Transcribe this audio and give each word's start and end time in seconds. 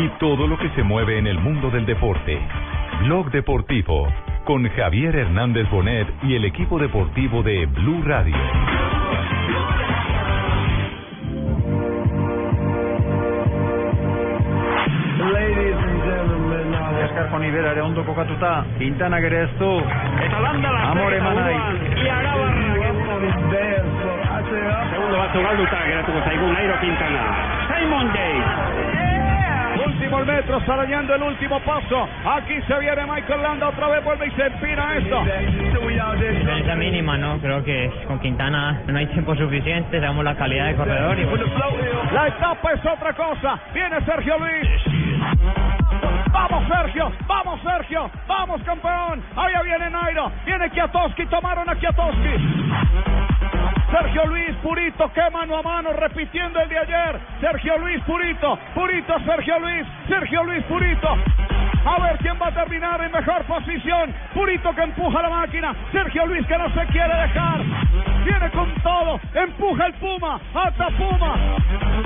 y 0.00 0.08
todo 0.18 0.46
lo 0.46 0.56
que 0.58 0.70
se 0.70 0.82
mueve 0.82 1.18
en 1.18 1.26
el 1.26 1.38
mundo 1.38 1.68
del 1.70 1.84
deporte. 1.84 2.40
Blog 3.04 3.30
Deportivo 3.30 4.08
con 4.44 4.66
Javier 4.70 5.14
Hernández 5.14 5.68
Bonet 5.70 6.08
y 6.22 6.36
el 6.36 6.46
equipo 6.46 6.78
deportivo 6.78 7.42
de 7.42 7.66
Blue 7.66 8.02
Radio. 8.02 8.34
Ladies 15.18 15.76
and 15.76 16.02
gentlemen, 16.02 16.70
now 16.70 17.04
Esker 17.04 17.28
Jonibera 17.30 17.72
ere 17.72 17.82
ondo 17.82 18.02
kokatuta, 18.02 18.64
Quintana 18.78 19.20
there, 19.20 19.48
so 19.52 19.80
I 24.24 24.40
say 24.48 24.64
up. 24.64 24.90
Segundo 24.90 25.18
batzu 25.18 25.42
galduta 25.42 25.78
geratuko 25.84 26.20
zaigu 26.24 26.46
Nairo 26.52 26.80
Quintana. 26.80 27.22
Simon 27.68 28.12
Day. 28.12 28.69
Último 30.00 30.24
metro, 30.24 30.56
está 30.56 30.72
arañando 30.72 31.14
el 31.14 31.22
último 31.22 31.60
paso. 31.60 32.08
Aquí 32.24 32.58
se 32.66 32.78
viene 32.78 33.04
Michael 33.04 33.42
Landa, 33.42 33.68
otra 33.68 33.88
vez 33.88 34.02
vuelve 34.02 34.28
y 34.28 34.30
se 34.30 34.46
empina 34.46 34.96
esto. 34.96 35.22
Diferencia 36.18 36.74
mínima, 36.74 37.18
¿no? 37.18 37.38
Creo 37.38 37.62
que 37.62 37.92
con 38.06 38.18
Quintana 38.18 38.80
no 38.86 38.98
hay 38.98 39.06
tiempo 39.08 39.36
suficiente, 39.36 40.00
damos 40.00 40.24
la 40.24 40.34
calidad 40.36 40.68
de 40.68 40.76
corredor 40.76 41.18
y 41.18 41.24
bueno, 41.26 41.44
La 42.14 42.28
etapa 42.28 42.72
es 42.72 42.86
otra 42.86 43.12
cosa. 43.12 43.60
Viene 43.74 44.00
Sergio 44.06 44.38
Luis. 44.38 44.68
Vamos 46.32 46.66
Sergio, 46.66 47.12
vamos 47.26 47.60
Sergio, 47.62 48.10
vamos 48.26 48.62
campeón. 48.62 49.22
Allá 49.36 49.62
viene 49.62 49.90
Nairo, 49.90 50.32
viene 50.46 50.70
Kiatowski, 50.70 51.26
tomaron 51.26 51.68
a 51.68 51.74
Kiatowski. 51.74 53.69
Sergio 53.90 54.26
Luis 54.26 54.54
Purito, 54.62 55.12
que 55.12 55.30
mano 55.30 55.56
a 55.56 55.62
mano, 55.62 55.92
repitiendo 55.92 56.60
el 56.60 56.68
de 56.68 56.78
ayer. 56.78 57.20
Sergio 57.40 57.78
Luis 57.78 58.00
Purito, 58.04 58.58
Purito, 58.74 59.18
Sergio 59.26 59.58
Luis, 59.58 59.86
Sergio 60.08 60.44
Luis 60.44 60.62
Purito. 60.64 61.18
A 61.84 61.98
ver 61.98 62.18
quién 62.18 62.36
va 62.40 62.48
a 62.48 62.52
terminar 62.52 63.00
en 63.02 63.10
mejor 63.10 63.42
posición. 63.44 64.14
Purito 64.34 64.74
que 64.74 64.82
empuja 64.82 65.22
la 65.22 65.30
máquina. 65.30 65.74
Sergio 65.92 66.26
Luis 66.26 66.46
que 66.46 66.58
no 66.58 66.68
se 66.74 66.86
quiere 66.86 67.14
dejar. 67.14 67.60
Viene 68.24 68.50
con 68.50 68.74
todo. 68.82 69.18
Empuja 69.34 69.86
el 69.86 69.94
Puma. 69.94 70.38
Ata 70.54 70.88
Puma. 70.90 71.36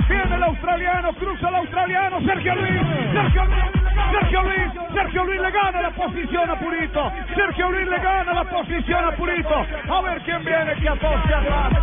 Viene 0.07 0.35
el 0.35 0.43
australiano. 0.43 1.13
Cruza 1.13 1.49
el 1.49 1.55
australiano. 1.55 2.21
Sergio 2.21 2.55
Luis. 2.55 2.81
Sergio 3.13 3.45
Luis. 3.45 3.65
Sergio 4.11 4.43
Luis. 4.43 4.71
Sergio 4.93 5.23
Luis 5.25 5.41
le 5.41 5.51
gana 5.51 5.81
la 5.81 5.89
posición 5.91 6.49
a 6.49 6.55
Purito. 6.55 7.11
Sergio 7.35 7.71
Luis 7.71 7.87
le 7.87 7.99
gana 7.99 8.33
la 8.33 8.43
posición 8.45 9.05
a 9.05 9.11
Purito. 9.11 9.65
A 9.89 10.01
ver 10.01 10.21
quién 10.21 10.45
viene 10.45 10.73
que 10.75 10.87
aposte 10.87 11.33
atrás. 11.33 11.74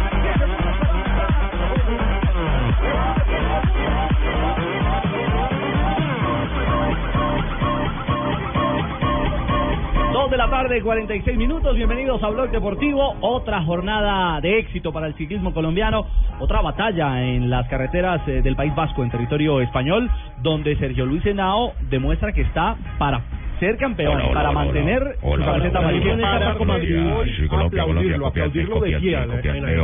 De 10.32 10.38
la 10.38 10.48
tarde, 10.48 10.80
46 10.80 11.36
minutos. 11.36 11.76
Bienvenidos 11.76 12.22
a 12.22 12.30
Blog 12.30 12.50
Deportivo. 12.50 13.16
Otra 13.20 13.62
jornada 13.64 14.40
de 14.40 14.60
éxito 14.60 14.90
para 14.90 15.06
el 15.06 15.12
ciclismo 15.12 15.52
colombiano. 15.52 16.06
Otra 16.40 16.62
batalla 16.62 17.22
en 17.22 17.50
las 17.50 17.68
carreteras 17.68 18.26
eh, 18.26 18.40
del 18.40 18.56
País 18.56 18.74
Vasco, 18.74 19.02
en 19.02 19.10
territorio 19.10 19.60
español, 19.60 20.10
donde 20.42 20.74
Sergio 20.76 21.04
Luis 21.04 21.26
Henao 21.26 21.74
demuestra 21.90 22.32
que 22.32 22.40
está 22.40 22.78
para 22.98 23.20
ser 23.62 23.76
campeón, 23.76 24.14
Hola, 24.16 24.24
hola, 24.24 24.34
para 24.34 24.50
mantener 24.52 25.16
su 25.22 25.44
camiseta 25.44 25.78
amarilla. 25.78 26.16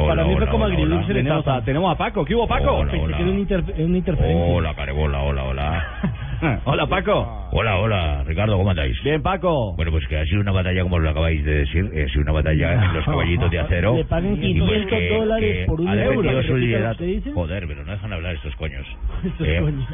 Para 0.06 0.24
mí 0.24 0.34
fue 0.36 0.46
como 0.48 0.64
agridulce 0.64 1.12
hola. 1.12 1.42
la 1.46 1.62
Tenemos 1.64 1.92
a, 1.92 1.98
Paco. 1.98 2.24
¿Qué 2.24 2.34
hubo, 2.34 2.48
Paco? 2.48 2.80
Una 2.80 2.96
inter- 2.96 3.64
una 3.78 3.98
interferencia. 3.98 4.44
Hola, 4.54 4.74
Carebola, 4.74 5.20
hola, 5.22 5.44
hola. 5.44 5.84
Hola, 6.66 6.86
Paco. 6.86 7.48
Hola, 7.50 7.78
hola, 7.78 8.22
Ricardo, 8.24 8.56
¿cómo 8.56 8.70
andáis? 8.70 8.96
Bien, 9.02 9.20
Paco. 9.22 9.74
Bueno, 9.74 9.90
pues 9.90 10.06
que 10.06 10.18
ha 10.18 10.24
sido 10.24 10.40
una 10.40 10.52
batalla, 10.52 10.82
como 10.84 11.00
lo 11.00 11.10
acabáis 11.10 11.44
de 11.44 11.52
decir, 11.52 11.90
eh, 11.92 12.04
ha 12.04 12.08
sido 12.10 12.22
una 12.22 12.30
batalla 12.32 12.74
en 12.84 12.94
los 12.94 13.04
caballitos 13.06 13.50
de 13.50 13.58
acero. 13.58 13.96
Le 13.96 14.04
pagan 14.04 14.34
Y 14.34 14.54
pues 14.60 14.70
500 14.86 14.88
que- 14.98 15.08
dólares 15.18 15.56
que 15.58 15.64
por 15.66 15.80
un 15.80 15.88
euro. 15.98 16.42
su. 16.44 17.32
Joder, 17.34 17.66
pero 17.66 17.84
no 17.84 17.90
dejan 17.90 18.12
hablar 18.12 18.34
estos 18.36 18.54
coños. 18.54 18.86
Estos 19.24 19.48
Eh, 19.48 19.58
coños. 19.60 19.84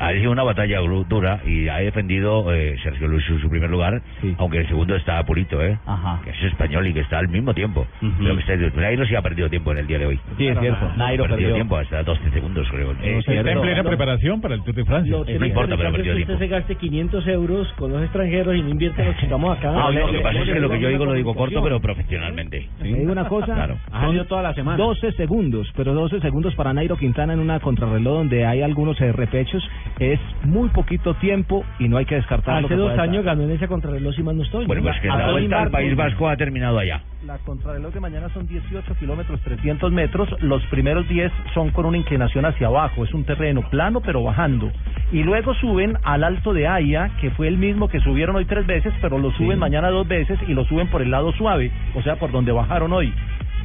Ha 0.00 0.12
sido 0.12 0.30
una 0.30 0.42
batalla 0.44 0.78
dura 1.08 1.40
y 1.44 1.68
ha 1.68 1.78
defendido 1.78 2.52
eh, 2.54 2.76
Sergio 2.82 3.08
Luis 3.08 3.24
su, 3.24 3.38
su 3.40 3.50
primer 3.50 3.68
lugar, 3.70 4.00
Sí. 4.20 4.34
aunque 4.38 4.58
el 4.58 4.68
segundo 4.68 4.94
está 4.94 5.22
Purito, 5.24 5.62
¿eh? 5.62 5.76
Ajá. 5.86 6.20
que 6.24 6.30
es 6.30 6.42
español 6.44 6.86
y 6.86 6.94
que 6.94 7.00
está 7.00 7.18
al 7.18 7.28
mismo 7.28 7.52
tiempo. 7.54 7.86
Ujú. 8.02 8.12
Pero 8.20 8.34
que 8.36 8.40
está, 8.40 8.80
Nairo 8.80 9.04
sí 9.06 9.14
ha 9.16 9.22
perdido 9.22 9.48
tiempo 9.50 9.72
en 9.72 9.78
el 9.78 9.86
día 9.86 9.98
de 9.98 10.06
hoy. 10.06 10.20
Sí, 10.36 10.46
es 10.46 10.58
cierto. 10.58 10.88
Nairo 10.96 11.24
ha 11.24 11.28
perdido 11.28 11.48
perdió. 11.48 11.54
tiempo 11.54 11.76
hasta 11.76 12.02
12 12.02 12.30
segundos, 12.30 12.68
creo. 12.70 12.92
Eh, 12.92 12.96
Eh, 13.18 13.22
cierto. 13.24 13.50
en 13.50 13.60
plena 13.60 13.82
preparación 13.82 14.40
para 14.40 14.54
el 14.54 14.62
Tour 14.62 14.74
de 14.76 14.84
Francia. 14.84 15.10
Lo 15.12 15.24
no 15.24 15.46
importa, 15.46 15.76
pero 15.76 15.88
ha 15.88 15.92
perdido 15.92 16.14
que 16.14 16.22
usted 16.22 16.36
tiempo. 16.38 16.44
se 16.44 16.48
gaste 16.48 16.74
500 16.76 17.26
euros 17.26 17.72
con 17.74 17.92
los 17.92 18.02
extranjeros 18.02 18.54
y 18.56 18.62
no 18.62 18.68
invierte 18.70 19.04
lo 19.04 19.14
que 19.16 19.24
estamos 19.24 19.58
acá. 19.58 19.72
Ah, 19.74 19.90
lo 19.90 20.12
que 20.12 20.20
pasa 20.20 20.38
es 20.40 20.44
que 20.46 20.60
lo 20.60 20.70
que 20.70 20.80
yo 20.80 20.88
digo 20.88 21.04
lo 21.06 21.12
digo 21.14 21.34
corto, 21.34 21.62
pero 21.62 21.80
profesionalmente. 21.80 22.68
Le 22.82 22.94
digo 22.94 23.12
una 23.12 23.26
cosa, 23.28 23.54
Claro. 23.54 23.78
ha 23.90 24.00
salido 24.02 24.24
toda 24.26 24.42
la 24.42 24.54
semana. 24.54 24.76
12 24.78 25.12
segundos, 25.12 25.70
pero 25.76 25.92
12 25.94 26.20
segundos 26.20 26.54
para 26.54 26.72
Nairo 26.72 26.96
Quintana 26.96 27.32
en 27.32 27.40
una 27.40 27.58
contrarreloj 27.60 28.18
donde 28.18 28.46
hay 28.46 28.62
algunos 28.62 29.00
eh, 29.00 29.12
repechos. 29.12 29.68
Es 29.98 30.20
muy 30.44 30.68
poquito 30.70 31.14
tiempo 31.14 31.64
y 31.78 31.88
no 31.88 31.96
hay 31.96 32.04
que 32.04 32.14
descartarlo. 32.14 32.66
Hace 32.66 32.74
que 32.74 32.80
dos 32.80 32.98
años 32.98 33.20
estar. 33.20 33.36
ganó 33.36 33.42
en 33.42 33.50
esa 33.52 33.66
contrarreloj 33.66 34.14
si 34.14 34.22
mal 34.22 34.36
no 34.36 34.42
estoy. 34.42 34.66
Bueno, 34.66 34.82
¿no? 34.82 34.90
pues 34.90 35.00
que 35.00 35.08
la 35.08 35.30
vuelta 35.30 35.62
al. 35.62 35.70
País 35.70 35.96
Vasco 35.96 36.28
ha 36.28 36.36
terminado 36.36 36.78
allá. 36.78 37.02
La 37.26 37.38
contrarreloj 37.38 37.92
de 37.92 38.00
mañana 38.00 38.28
son 38.30 38.46
18 38.46 38.94
kilómetros 38.94 39.40
300 39.40 39.92
metros. 39.92 40.28
Los 40.40 40.64
primeros 40.66 41.08
10 41.08 41.32
son 41.52 41.70
con 41.70 41.84
una 41.86 41.98
inclinación 41.98 42.44
hacia 42.44 42.68
abajo. 42.68 43.04
Es 43.04 43.12
un 43.12 43.24
terreno 43.24 43.62
plano 43.70 44.00
pero 44.00 44.22
bajando. 44.22 44.70
Y 45.12 45.22
luego 45.22 45.54
suben 45.54 45.96
al 46.04 46.22
alto 46.22 46.52
de 46.52 46.68
Aya, 46.68 47.10
que 47.20 47.30
fue 47.30 47.48
el 47.48 47.58
mismo 47.58 47.88
que 47.88 48.00
subieron 48.00 48.36
hoy 48.36 48.44
tres 48.44 48.66
veces, 48.66 48.92
pero 49.00 49.18
lo 49.18 49.30
suben 49.32 49.58
mañana 49.58 49.88
dos 49.88 50.06
veces 50.06 50.38
y 50.46 50.54
lo 50.54 50.64
suben 50.64 50.88
por 50.88 51.02
el 51.02 51.10
lado 51.10 51.32
suave, 51.32 51.70
o 51.94 52.02
sea, 52.02 52.16
por 52.16 52.30
donde 52.30 52.52
bajaron 52.52 52.92
hoy. 52.92 53.12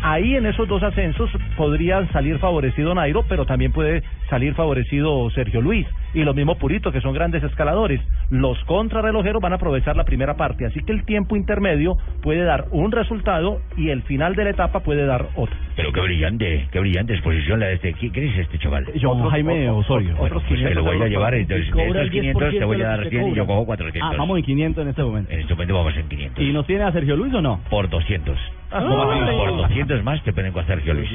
Ahí 0.05 0.35
en 0.35 0.45
esos 0.45 0.67
dos 0.67 0.83
ascensos 0.83 1.31
podría 1.55 2.05
salir 2.11 2.37
favorecido 2.37 2.93
Nairo, 2.93 3.23
pero 3.29 3.45
también 3.45 3.71
puede 3.71 4.03
salir 4.29 4.53
favorecido 4.53 5.29
Sergio 5.29 5.61
Luis 5.61 5.87
y 6.13 6.23
lo 6.23 6.33
mismo 6.33 6.55
Purito, 6.55 6.91
que 6.91 6.99
son 6.99 7.13
grandes 7.13 7.41
escaladores. 7.41 8.01
Los 8.29 8.61
contrarrelojeros 8.65 9.41
van 9.41 9.53
a 9.53 9.55
aprovechar 9.55 9.95
la 9.95 10.03
primera 10.03 10.35
parte, 10.35 10.65
así 10.65 10.81
que 10.83 10.91
el 10.91 11.05
tiempo 11.05 11.37
intermedio 11.37 11.97
puede 12.21 12.43
dar 12.43 12.65
un 12.71 12.91
resultado 12.91 13.61
y 13.77 13.91
el 13.91 14.01
final 14.03 14.35
de 14.35 14.43
la 14.43 14.49
etapa 14.49 14.81
puede 14.81 15.05
dar 15.05 15.27
otro. 15.35 15.55
Pero 15.77 15.93
qué 15.93 16.01
brillante, 16.01 16.67
qué 16.69 16.79
brillante 16.81 17.13
exposición 17.13 17.61
la 17.61 17.67
de 17.67 17.75
este. 17.75 17.93
¿Quién 17.93 18.27
es 18.27 18.39
este 18.39 18.59
chaval? 18.59 18.85
Yo, 18.95 19.15
Jaime 19.29 19.69
Osorio. 19.69 20.17
Bueno, 20.17 20.41
pues 20.45 20.59
que 20.59 20.75
lo 20.75 20.83
voy 20.83 21.01
a 21.01 21.07
llevar, 21.07 21.33
entonces 21.33 21.73
de 21.73 21.87
estos 21.87 22.09
500 22.09 22.41
te 22.41 22.57
10% 22.57 22.65
voy 22.65 22.81
a 22.81 22.87
dar 22.87 23.03
que 23.03 23.09
100 23.09 23.27
y 23.29 23.35
yo 23.35 23.45
cojo 23.45 23.65
400. 23.65 24.11
Ah, 24.11 24.15
vamos 24.17 24.37
en 24.37 24.43
500 24.43 24.81
en 24.83 24.89
este 24.89 25.03
momento. 25.03 25.31
En 25.31 25.39
este 25.39 25.53
momento 25.53 25.73
vamos 25.75 25.95
en 25.95 26.09
500. 26.09 26.43
¿Y 26.43 26.51
nos 26.51 26.67
tiene 26.67 26.83
a 26.83 26.91
Sergio 26.91 27.15
Luis 27.15 27.33
o 27.33 27.41
no? 27.41 27.61
Por 27.69 27.89
200. 27.89 28.37
Ah. 28.73 29.35
Por 29.37 29.57
200 29.57 30.03
más 30.03 30.21
te 30.23 30.33
con 30.51 30.65
Sergio 30.65 30.93
Luis. 30.93 31.09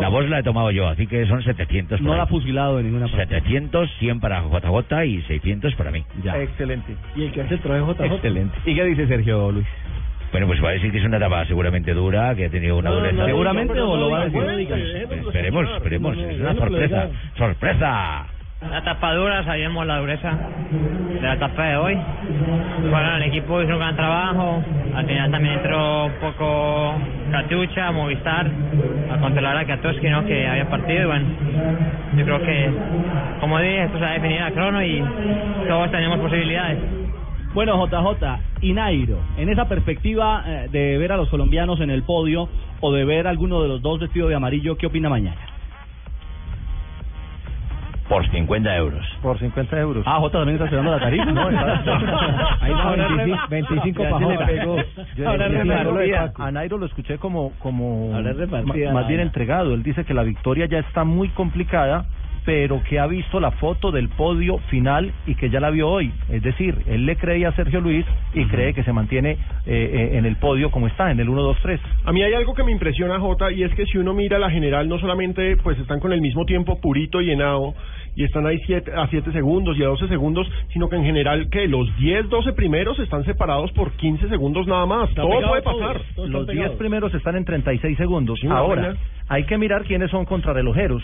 La 0.00 0.08
voz 0.08 0.28
la 0.28 0.38
he 0.38 0.42
tomado 0.42 0.70
yo, 0.70 0.88
así 0.88 1.06
que 1.06 1.26
son 1.26 1.42
700 1.42 1.98
por 1.98 2.06
No 2.06 2.16
la 2.16 2.22
ha 2.24 2.26
fusilado 2.26 2.78
en 2.78 2.86
ninguna 2.86 3.08
parte. 3.08 3.26
700, 3.40 3.90
100 3.98 4.20
para 4.20 4.42
JJ 4.42 5.04
y 5.06 5.22
600 5.22 5.74
para 5.74 5.90
mí. 5.90 6.04
Ya. 6.22 6.40
Excelente. 6.40 6.94
Y 7.16 7.24
el 7.24 7.32
que 7.32 7.42
hace 7.42 7.54
el 7.54 7.60
trabajo 7.60 7.94
JJ. 7.94 8.04
Excelente. 8.14 8.58
¿Y 8.64 8.74
qué 8.74 8.84
dice 8.84 9.06
Sergio 9.08 9.50
Luis? 9.52 9.66
Bueno, 10.32 10.48
pues 10.48 10.62
va 10.62 10.68
a 10.70 10.72
decir 10.72 10.90
que 10.92 10.98
es 10.98 11.04
una 11.04 11.16
etapa 11.16 11.44
seguramente 11.46 11.94
dura, 11.94 12.34
que 12.34 12.46
ha 12.46 12.50
tenido 12.50 12.76
una 12.76 12.90
No, 12.90 12.96
dureza. 12.96 13.16
no, 13.16 13.26
¿Seguramente 13.26 13.74
no, 13.74 13.90
o 13.92 13.96
lo 13.96 14.10
va 14.10 14.22
a 14.22 14.24
decir? 14.26 15.06
Pues 15.08 15.20
esperemos, 15.20 15.70
esperemos. 15.76 16.16
No, 16.16 16.22
no, 16.22 16.28
es 16.30 16.40
una 16.40 16.54
sorpresa. 16.54 17.08
¡Sorpresa! 17.38 18.26
La 18.62 18.82
tapa 18.82 19.14
dura, 19.14 19.44
sabíamos 19.44 19.86
la 19.86 19.98
dureza 19.98 20.32
de 21.12 21.20
la 21.20 21.34
etapa 21.34 21.64
de 21.66 21.76
hoy. 21.76 21.98
Bueno, 22.90 23.16
el 23.16 23.22
equipo 23.24 23.60
hizo 23.62 23.72
un 23.72 23.78
gran 23.78 23.96
trabajo, 23.96 24.62
al 24.94 25.06
final 25.06 25.30
también 25.30 25.54
entró 25.54 26.06
un 26.06 26.12
poco 26.12 26.94
Catucha, 27.30 27.92
Movistar, 27.92 28.50
a 29.12 29.18
controlar 29.18 29.58
a 29.58 29.66
Katoski, 29.66 30.08
¿no? 30.08 30.24
que 30.24 30.46
había 30.46 30.68
partido 30.70 31.02
y 31.02 31.06
bueno, 31.06 31.26
yo 32.16 32.24
creo 32.24 32.42
que, 32.42 32.70
como 33.40 33.58
dije, 33.58 33.84
esto 33.84 33.98
se 33.98 34.04
va 34.04 34.10
a 34.10 34.14
definir 34.14 34.42
a 34.42 34.50
crono 34.50 34.82
y 34.82 35.04
todos 35.68 35.90
tenemos 35.90 36.18
posibilidades. 36.18 36.78
Bueno, 37.52 37.86
JJ 37.86 38.38
y 38.62 38.72
Nairo, 38.72 39.18
en 39.36 39.48
esa 39.48 39.68
perspectiva 39.68 40.44
eh, 40.46 40.68
de 40.70 40.98
ver 40.98 41.12
a 41.12 41.16
los 41.16 41.28
colombianos 41.28 41.80
en 41.80 41.90
el 41.90 42.02
podio 42.02 42.48
o 42.80 42.92
de 42.92 43.04
ver 43.04 43.26
a 43.26 43.30
alguno 43.30 43.62
de 43.62 43.68
los 43.68 43.82
dos 43.82 44.00
vestidos 44.00 44.28
de 44.28 44.34
amarillo, 44.34 44.76
¿qué 44.76 44.86
opina 44.86 45.08
mañana? 45.08 45.55
Por 48.08 48.24
50 48.30 48.76
euros. 48.76 49.04
Por 49.20 49.38
50 49.38 49.78
euros. 49.80 50.04
Ah, 50.06 50.18
J 50.20 50.30
también 50.38 50.54
está 50.54 50.64
esperando 50.66 50.92
la 50.92 51.00
tarifa. 51.00 51.24
No, 51.32 51.48
está- 51.50 52.58
Ahí 52.60 52.72
va, 52.72 52.82
Ahora 52.84 53.08
25, 53.08 53.36
re- 53.42 53.48
25 53.50 54.02
ya 54.02 54.10
pa' 54.10 54.18
se 54.18 54.24
le 54.24 54.32
Jota. 54.34 54.46
pegó. 54.46 54.76
Yo- 55.16 55.28
Ahora 55.28 55.48
yo- 55.48 55.54
yo- 55.54 55.64
repartida. 55.64 56.32
a 56.38 56.50
Nairo 56.52 56.78
lo 56.78 56.86
escuché 56.86 57.18
como, 57.18 57.52
como 57.58 58.14
Ahora 58.14 58.32
más 58.92 59.08
bien 59.08 59.20
entregado. 59.20 59.74
Él 59.74 59.82
dice 59.82 60.04
que 60.04 60.14
la 60.14 60.22
victoria 60.22 60.66
ya 60.66 60.78
está 60.78 61.04
muy 61.04 61.28
complicada, 61.30 62.06
pero 62.46 62.80
que 62.84 63.00
ha 63.00 63.06
visto 63.08 63.40
la 63.40 63.50
foto 63.50 63.90
del 63.90 64.08
podio 64.08 64.58
final 64.70 65.12
y 65.26 65.34
que 65.34 65.50
ya 65.50 65.58
la 65.58 65.70
vio 65.70 65.88
hoy. 65.88 66.12
Es 66.30 66.42
decir, 66.42 66.76
él 66.86 67.04
le 67.04 67.16
creía 67.16 67.48
a 67.48 67.52
Sergio 67.52 67.80
Luis 67.80 68.06
y 68.32 68.44
cree 68.46 68.72
que 68.72 68.84
se 68.84 68.92
mantiene 68.92 69.32
eh, 69.32 69.36
eh, 69.66 70.10
en 70.12 70.24
el 70.24 70.36
podio 70.36 70.70
como 70.70 70.86
está, 70.86 71.10
en 71.10 71.18
el 71.18 71.28
1-2-3. 71.28 71.80
A 72.04 72.12
mí 72.12 72.22
hay 72.22 72.34
algo 72.34 72.54
que 72.54 72.62
me 72.62 72.70
impresiona, 72.70 73.18
Jota, 73.18 73.50
y 73.50 73.64
es 73.64 73.74
que 73.74 73.84
si 73.86 73.98
uno 73.98 74.14
mira 74.14 74.38
la 74.38 74.48
general, 74.48 74.88
no 74.88 74.98
solamente 75.00 75.56
pues 75.56 75.76
están 75.80 75.98
con 75.98 76.12
el 76.12 76.20
mismo 76.20 76.46
tiempo 76.46 76.80
Purito 76.80 77.20
y 77.20 77.32
Henao, 77.32 77.74
y 78.14 78.24
están 78.24 78.46
ahí 78.46 78.58
siete, 78.64 78.92
a 78.94 79.06
7 79.08 79.30
segundos 79.30 79.76
y 79.76 79.82
a 79.82 79.88
12 79.88 80.08
segundos, 80.08 80.50
sino 80.72 80.88
que 80.88 80.96
en 80.96 81.04
general 81.04 81.50
que 81.50 81.68
los 81.68 81.94
10, 81.98 82.30
12 82.30 82.54
primeros 82.54 82.98
están 82.98 83.24
separados 83.24 83.70
por 83.72 83.92
15 83.92 84.28
segundos 84.28 84.66
nada 84.66 84.86
más. 84.86 85.12
Todo 85.14 85.28
puede 85.28 85.62
pasar. 85.62 86.00
todos 86.14 86.30
Los 86.30 86.46
10 86.46 86.72
primeros 86.72 87.12
están 87.12 87.36
en 87.36 87.44
36 87.44 87.96
segundos. 87.98 88.38
Sí, 88.40 88.46
Ahora, 88.48 88.96
hay 89.28 89.44
que 89.44 89.58
mirar 89.58 89.84
quiénes 89.84 90.10
son 90.10 90.24
contrarrelojeros. 90.24 91.02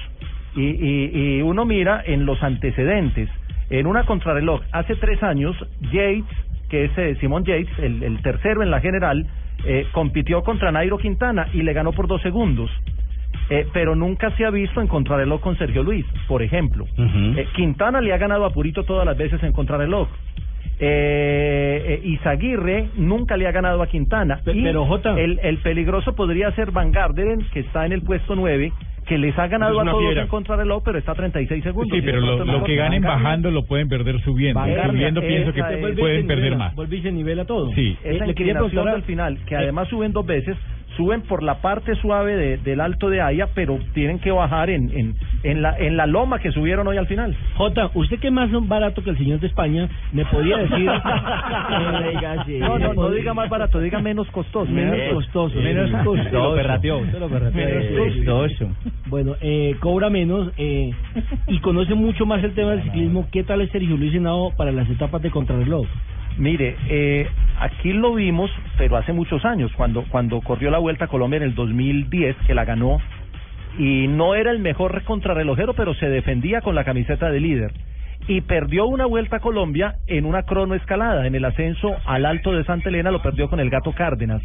Y, 0.55 0.63
y, 0.63 1.37
y 1.39 1.43
uno 1.43 1.65
mira 1.65 2.03
en 2.05 2.27
los 2.27 2.43
antecedentes. 2.43 3.29
En 3.71 3.87
una 3.87 4.05
contrarreloj, 4.05 4.61
hace 4.73 4.97
tres 4.97 5.23
años, 5.23 5.57
Yates, 5.93 6.25
que 6.69 6.85
es 6.85 6.99
eh, 6.99 7.17
Simón 7.21 7.45
Yates, 7.45 7.79
el, 7.79 8.03
el 8.03 8.21
tercero 8.23 8.63
en 8.63 8.71
la 8.71 8.81
general, 8.81 9.27
eh, 9.65 9.87
compitió 9.93 10.43
contra 10.43 10.73
Nairo 10.73 10.99
Quintana 10.99 11.49
y 11.53 11.63
le 11.63 11.73
ganó 11.73 11.93
por 11.93 12.07
dos 12.07 12.21
segundos. 12.23 12.71
Eh, 13.51 13.67
pero 13.73 13.95
nunca 13.95 14.31
se 14.37 14.45
ha 14.45 14.51
visto 14.51 14.81
en 14.81 14.89
contrarreloj 14.89 15.41
con 15.41 15.57
Sergio 15.59 15.83
Luis, 15.83 16.07
por 16.29 16.43
ejemplo. 16.43 16.87
Eh, 16.97 17.47
Quintana 17.55 18.01
le 18.01 18.13
ha 18.13 18.19
ganado 18.19 18.45
a 18.45 18.51
Purito 18.51 18.85
todas 18.85 19.05
las 19.05 19.17
veces 19.17 19.43
en 19.43 19.53
contrarreloj. 19.53 20.09
Eh, 20.79 22.01
eh, 22.03 22.09
Izaguirre 22.09 22.89
nunca 22.97 23.37
le 23.37 23.47
ha 23.47 23.53
ganado 23.53 23.83
a 23.83 23.87
Quintana. 23.87 24.41
Y 24.47 24.63
pero, 24.63 24.87
Jota. 24.87 25.19
El, 25.19 25.39
el 25.43 25.59
peligroso 25.59 26.15
podría 26.15 26.51
ser 26.53 26.71
Van 26.71 26.91
Garderen, 26.91 27.47
que 27.53 27.61
está 27.61 27.87
en 27.87 27.93
el 27.93 28.03
puesto 28.03 28.35
9, 28.35 28.73
que 29.07 29.19
les 29.19 29.37
ha 29.39 29.49
ganado 29.49 29.81
a 29.81 29.85
todos 29.85 30.01
fiera. 30.07 30.23
en 30.23 30.29
contrarreloj, 30.29 30.83
pero 30.85 30.99
está 30.99 31.13
a 31.13 31.15
36 31.17 31.63
segundos. 31.65 31.97
Sí, 31.99 32.03
pero 32.05 32.21
lo, 32.21 32.45
lo 32.45 32.63
que 32.65 32.77
ganen 32.77 33.03
bajando 33.03 33.51
lo 33.51 33.65
pueden 33.65 33.89
perder 33.89 34.21
subiendo. 34.21 34.61
Subiendo 34.87 35.21
pienso 35.21 35.53
que 35.53 35.61
es- 35.61 35.99
pueden 35.99 36.27
perder 36.27 36.57
más. 36.57 36.75
Vuelve 36.75 36.97
y 36.97 37.03
se 37.03 37.13
nivela 37.13 37.45
todo. 37.45 37.73
Sí. 37.75 37.97
Esa 38.05 38.27
le 38.27 38.35
quería 38.35 38.53
inclinación 38.53 38.71
preguntar 38.71 38.89
a- 38.89 38.93
del 38.95 39.03
final, 39.05 39.39
que 39.47 39.57
además 39.57 39.89
suben 39.89 40.13
dos 40.13 40.25
veces, 40.25 40.57
suben 41.03 41.23
por 41.23 41.43
la 41.43 41.57
parte 41.57 41.97
suave 41.97 42.37
de- 42.37 42.57
del 42.59 42.81
alto 42.81 43.11
de 43.11 43.21
Haya, 43.21 43.49
pero 43.55 43.79
tienen 43.93 44.21
que 44.21 44.31
bajar 44.31 44.71
en, 44.71 44.89
en, 44.97 45.15
en, 45.43 45.61
la, 45.63 45.77
en 45.77 45.97
la 45.97 46.07
loma 46.07 46.39
que 46.39 46.53
subieron 46.53 46.87
hoy 46.87 46.97
al 46.97 47.09
final. 47.09 47.35
Jota, 47.57 47.91
usted 47.95 48.21
que 48.21 48.31
más 48.31 48.49
barato 48.69 49.03
que 49.03 49.11
el 49.11 49.19
señor 49.19 49.41
de 49.41 49.49
España, 49.49 49.89
¿me 50.13 50.25
podría 50.27 50.59
decir? 50.59 50.89
No, 52.61 52.79
no, 52.79 52.95
no 52.95 53.11
diga 53.11 53.35
más 53.35 53.49
barato, 53.49 53.81
diga 53.81 54.01
menos 54.01 54.29
costoso. 54.31 54.71
Menos 54.71 54.99
costoso. 55.15 55.57
Menos 55.61 55.91
costoso. 56.05 56.31
Lo 56.33 56.55
perrateó, 56.55 56.99
usted 56.99 57.19
lo 57.19 57.29
perrateó. 57.29 57.67
Menos 57.67 58.15
costoso. 58.15 58.69
Bueno, 59.07 59.35
eh, 59.41 59.75
cobra 59.81 60.09
menos 60.11 60.53
eh, 60.57 60.91
y 61.49 61.59
conoce 61.61 61.95
mucho 61.95 62.27
más 62.27 62.43
el 62.45 62.55
tema 62.55 62.71
del 62.73 62.83
ciclismo. 62.85 63.27
¿Qué 63.33 63.43
tal 63.45 63.61
es 63.61 63.71
Sergio 63.71 63.97
Luis 63.97 64.15
Henao 64.15 64.53
para 64.57 64.71
las 64.73 64.89
etapas 64.89 65.21
de 65.23 65.31
contrarreloj? 65.31 65.87
Mire, 66.39 66.77
eh, 66.89 67.29
aquí 67.61 67.93
lo 67.93 68.15
vimos, 68.15 68.51
pero 68.79 68.97
hace 68.97 69.13
muchos 69.13 69.45
años, 69.45 69.71
cuando, 69.77 70.05
cuando 70.09 70.41
corrió 70.41 70.71
la 70.71 70.79
Vuelta 70.79 71.05
a 71.05 71.09
Colombia 71.09 71.37
en 71.39 71.45
el 71.45 71.55
2010, 71.55 72.37
que 72.47 72.55
la 72.55 72.65
ganó, 72.65 72.99
y 73.79 74.07
no 74.09 74.35
era 74.35 74.51
el 74.51 74.59
mejor 74.59 75.03
contrarrelojero, 75.05 75.75
pero 75.75 75.95
se 75.95 76.09
defendía 76.09 76.61
con 76.61 76.75
la 76.75 76.85
camiseta 76.85 77.31
de 77.31 77.41
líder. 77.41 77.73
Y 78.29 78.41
perdió 78.43 78.87
una 78.87 79.07
Vuelta 79.07 79.37
a 79.37 79.41
Colombia 79.41 79.97
en 80.07 80.25
una 80.25 80.45
cronoescalada, 80.45 81.27
en 81.27 81.35
el 81.35 81.45
ascenso 81.45 81.97
al 82.05 82.25
Alto 82.25 82.53
de 82.53 82.65
Santa 82.65 82.89
Elena, 82.89 83.11
lo 83.11 83.23
perdió 83.23 83.49
con 83.49 83.61
el 83.61 83.71
Gato 83.71 83.93
Cárdenas. 83.93 84.43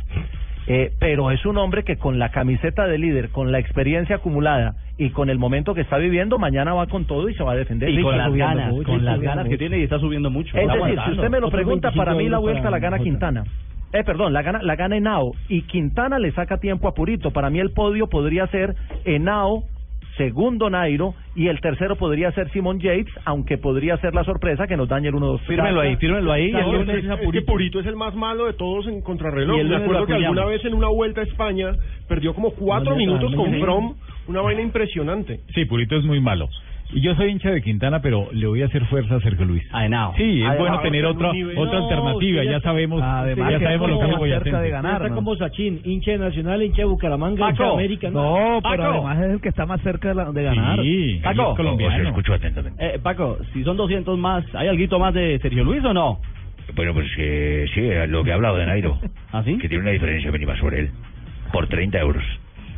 Eh, 0.67 0.91
pero 0.99 1.31
es 1.31 1.45
un 1.45 1.57
hombre 1.57 1.83
que 1.83 1.95
con 1.95 2.19
la 2.19 2.29
camiseta 2.29 2.87
de 2.87 2.97
líder, 2.97 3.29
con 3.29 3.53
la 3.53 3.59
experiencia 3.59 4.17
acumulada 4.17 4.75
y 4.97 5.11
con 5.11 5.29
el 5.29 5.39
momento 5.39 5.73
que 5.73 5.81
está 5.81 5.97
viviendo, 5.97 6.37
mañana 6.39 6.73
va 6.73 6.87
con 6.87 7.05
todo 7.05 7.29
y 7.29 7.35
se 7.35 7.43
va 7.43 7.53
a 7.53 7.55
defender. 7.55 7.89
Y 7.89 8.01
con 8.01 8.13
Está 8.13 8.17
las 8.17 8.27
subiendo 8.27 8.55
ganas, 8.55 8.73
mucho, 8.73 8.91
con 8.91 9.05
las 9.05 9.19
ganas 9.21 9.47
que 9.47 9.57
tiene 9.57 9.79
y 9.79 9.83
está 9.83 9.99
subiendo 9.99 10.29
mucho. 10.29 10.57
Es 10.57 10.67
decir, 10.67 10.99
si 11.05 11.11
usted 11.11 11.29
me 11.29 11.39
lo 11.39 11.49
pregunta, 11.49 11.89
25 11.89 11.97
para 11.97 12.17
mí 12.17 12.27
la 12.27 12.39
vuelta 12.39 12.69
la 12.69 12.79
gana. 12.79 12.99
Quintana. 12.99 13.43
Eh, 13.93 14.03
perdón, 14.03 14.33
la 14.33 14.41
gana, 14.41 14.61
la 14.61 14.75
gana 14.75 14.97
Henao. 14.97 15.33
Y 15.47 15.61
Quintana 15.61 16.19
le 16.19 16.31
saca 16.33 16.57
tiempo 16.57 16.89
a 16.89 16.93
Purito. 16.93 17.31
Para 17.31 17.49
mí 17.49 17.59
el 17.59 17.71
podio 17.71 18.07
podría 18.07 18.45
ser 18.47 18.75
Henao, 19.05 19.63
segundo 20.17 20.69
Nairo, 20.69 21.13
y 21.35 21.47
el 21.47 21.59
tercero 21.61 21.95
podría 21.95 22.31
ser 22.31 22.49
Simon 22.51 22.79
Yates, 22.79 23.13
aunque 23.25 23.57
podría 23.57 23.97
ser 23.97 24.13
la 24.13 24.23
sorpresa 24.23 24.67
que 24.67 24.75
nos 24.75 24.89
dañe 24.89 25.09
el 25.09 25.15
1-2. 25.15 25.39
Fírmelo 25.41 25.81
ahí, 25.81 25.95
fírmelo 25.97 26.31
ahí. 26.31 26.49
El 26.49 26.55
es, 26.55 26.65
lunes 26.65 27.05
es 27.05 27.31
que 27.31 27.41
Purito. 27.41 27.79
Es 27.79 27.85
el 27.85 27.95
más 27.95 28.15
malo 28.15 28.45
de 28.45 28.53
todos 28.53 28.87
en 28.87 29.01
contrarreloj. 29.01 29.63
Me 29.63 29.75
acuerdo 29.75 30.05
que 30.05 30.13
alguna 30.13 30.45
vez 30.45 30.65
en 30.65 30.73
una 30.73 30.87
vuelta 30.87 31.21
a 31.21 31.23
España 31.23 31.73
perdió 32.07 32.33
como 32.33 32.51
cuatro 32.51 32.95
minutos 32.95 33.33
con 33.35 33.51
ya. 33.51 33.59
From, 33.59 33.95
una 34.27 34.41
vaina 34.41 34.61
impresionante. 34.61 35.41
Sí, 35.53 35.65
Purito 35.65 35.95
es 35.95 36.03
muy 36.03 36.19
malo. 36.19 36.49
Y 36.93 37.01
yo 37.01 37.13
soy 37.15 37.29
hincha 37.31 37.51
de 37.51 37.61
Quintana, 37.61 38.01
pero 38.01 38.29
le 38.31 38.47
voy 38.47 38.61
a 38.61 38.67
hacer 38.67 38.85
fuerza 38.85 39.15
a 39.15 39.19
Sergio 39.19 39.45
Luis. 39.45 39.63
A 39.73 39.85
Henao. 39.85 40.13
Sí, 40.15 40.23
es 40.41 40.47
Además, 40.47 40.57
bueno 40.57 40.79
tener 40.79 41.05
otra 41.05 41.31
nivel- 41.33 41.57
otra 41.57 41.79
No, 41.79 41.85
alternativa. 41.85 42.43
Ya 42.45 42.51
ya- 42.51 42.59
sabemos, 42.61 43.01
Además, 43.03 43.51
ya 43.51 43.59
que 43.59 43.65
sabemos 43.65 43.89
lo 43.89 43.99
que 43.99 44.05
es 44.05 44.43
cerca 44.43 44.61
de 44.61 44.69
ganar, 44.69 45.01
Está 45.01 45.13
como 45.15 45.35
Sachin, 45.35 45.81
hincha 45.83 46.11
de 46.11 46.17
Nacional, 46.19 46.63
hincha 46.63 46.77
de 46.77 46.85
Bucaramanga, 46.85 47.49
hincha 47.49 47.63
de 47.65 47.69
América. 47.71 48.09
No, 48.09 48.59
pero 48.63 48.83
Paco. 48.83 48.93
además 49.07 49.17
es 49.25 49.33
el 49.33 49.41
que 49.41 49.49
está 49.49 49.65
más 49.65 49.81
cerca 49.81 50.07
de, 50.09 50.15
la- 50.15 50.31
de 50.31 50.43
ganar. 50.43 50.79
Sí, 50.81 51.19
Paco. 51.23 51.49
Os 51.51 51.93
escucho 52.05 52.33
atentamente. 52.33 52.85
Eh, 52.95 52.99
Paco, 53.03 53.37
si 53.53 53.63
son 53.63 53.75
200 53.75 54.17
más, 54.17 54.45
¿hay 54.55 54.69
algo 54.69 54.99
más 54.99 55.13
de 55.13 55.39
Sergio 55.39 55.63
Luis 55.65 55.83
o 55.83 55.93
no? 55.93 56.19
Bueno, 56.75 56.93
pues 56.93 57.07
eh, 57.17 57.65
sí, 57.73 57.81
eh, 57.81 58.07
lo 58.07 58.23
que 58.23 58.29
he 58.29 58.33
hablado 58.33 58.57
de 58.57 58.65
Nairo. 58.65 58.97
¿Ah, 59.33 59.43
sí? 59.43 59.57
Que 59.57 59.67
tiene 59.67 59.83
una 59.83 59.91
diferencia 59.91 60.31
mínima 60.31 60.57
sobre 60.57 60.79
él. 60.81 60.91
Por 61.51 61.67
30 61.67 61.99
euros. 61.99 62.23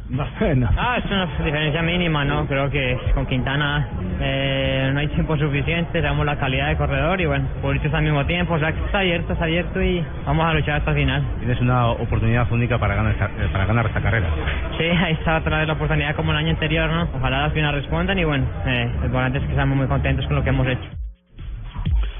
Ah, 0.77 0.97
es 0.97 1.05
una 1.05 1.25
diferencia 1.43 1.81
mínima, 1.81 2.25
¿no? 2.25 2.47
Creo 2.47 2.69
que 2.69 2.97
con 3.13 3.25
Quintana 3.25 3.87
eh, 4.19 4.89
no 4.93 4.99
hay 4.99 5.07
tiempo 5.09 5.37
suficiente, 5.37 6.01
sabemos 6.01 6.25
la 6.25 6.37
calidad 6.37 6.69
de 6.69 6.77
corredor 6.77 7.21
y 7.21 7.25
bueno, 7.25 7.47
Purito 7.61 7.85
está 7.85 7.97
al 7.97 8.03
mismo 8.03 8.25
tiempo, 8.25 8.55
o 8.55 8.59
sea 8.59 8.69
está 8.69 8.99
abierto, 8.99 9.33
está 9.33 9.45
abierto 9.45 9.81
y 9.81 10.03
vamos 10.25 10.45
a 10.45 10.53
luchar 10.53 10.77
hasta 10.79 10.91
el 10.91 10.97
final. 10.97 11.23
Tienes 11.39 11.61
una 11.61 11.87
oportunidad 11.87 12.51
única 12.51 12.77
para 12.77 12.95
ganar 12.95 13.11
esta, 13.11 13.25
eh, 13.25 13.49
para 13.51 13.65
ganar 13.65 13.85
esta 13.85 14.01
carrera. 14.01 14.27
Sí, 14.77 14.83
ahí 14.85 15.13
está 15.13 15.37
otra 15.37 15.59
vez 15.59 15.67
la 15.67 15.73
oportunidad 15.73 16.15
como 16.15 16.31
el 16.31 16.37
año 16.37 16.49
anterior, 16.49 16.89
¿no? 16.89 17.07
Ojalá 17.15 17.43
las 17.43 17.53
finales 17.53 17.81
respondan 17.83 18.17
y 18.17 18.23
bueno, 18.23 18.45
eh, 18.65 18.91
el 18.99 19.05
importante 19.05 19.37
es 19.39 19.43
que 19.45 19.51
estamos 19.51 19.77
muy 19.77 19.87
contentos 19.87 20.25
con 20.25 20.35
lo 20.37 20.43
que 20.43 20.49
hemos 20.49 20.67
hecho. 20.67 20.98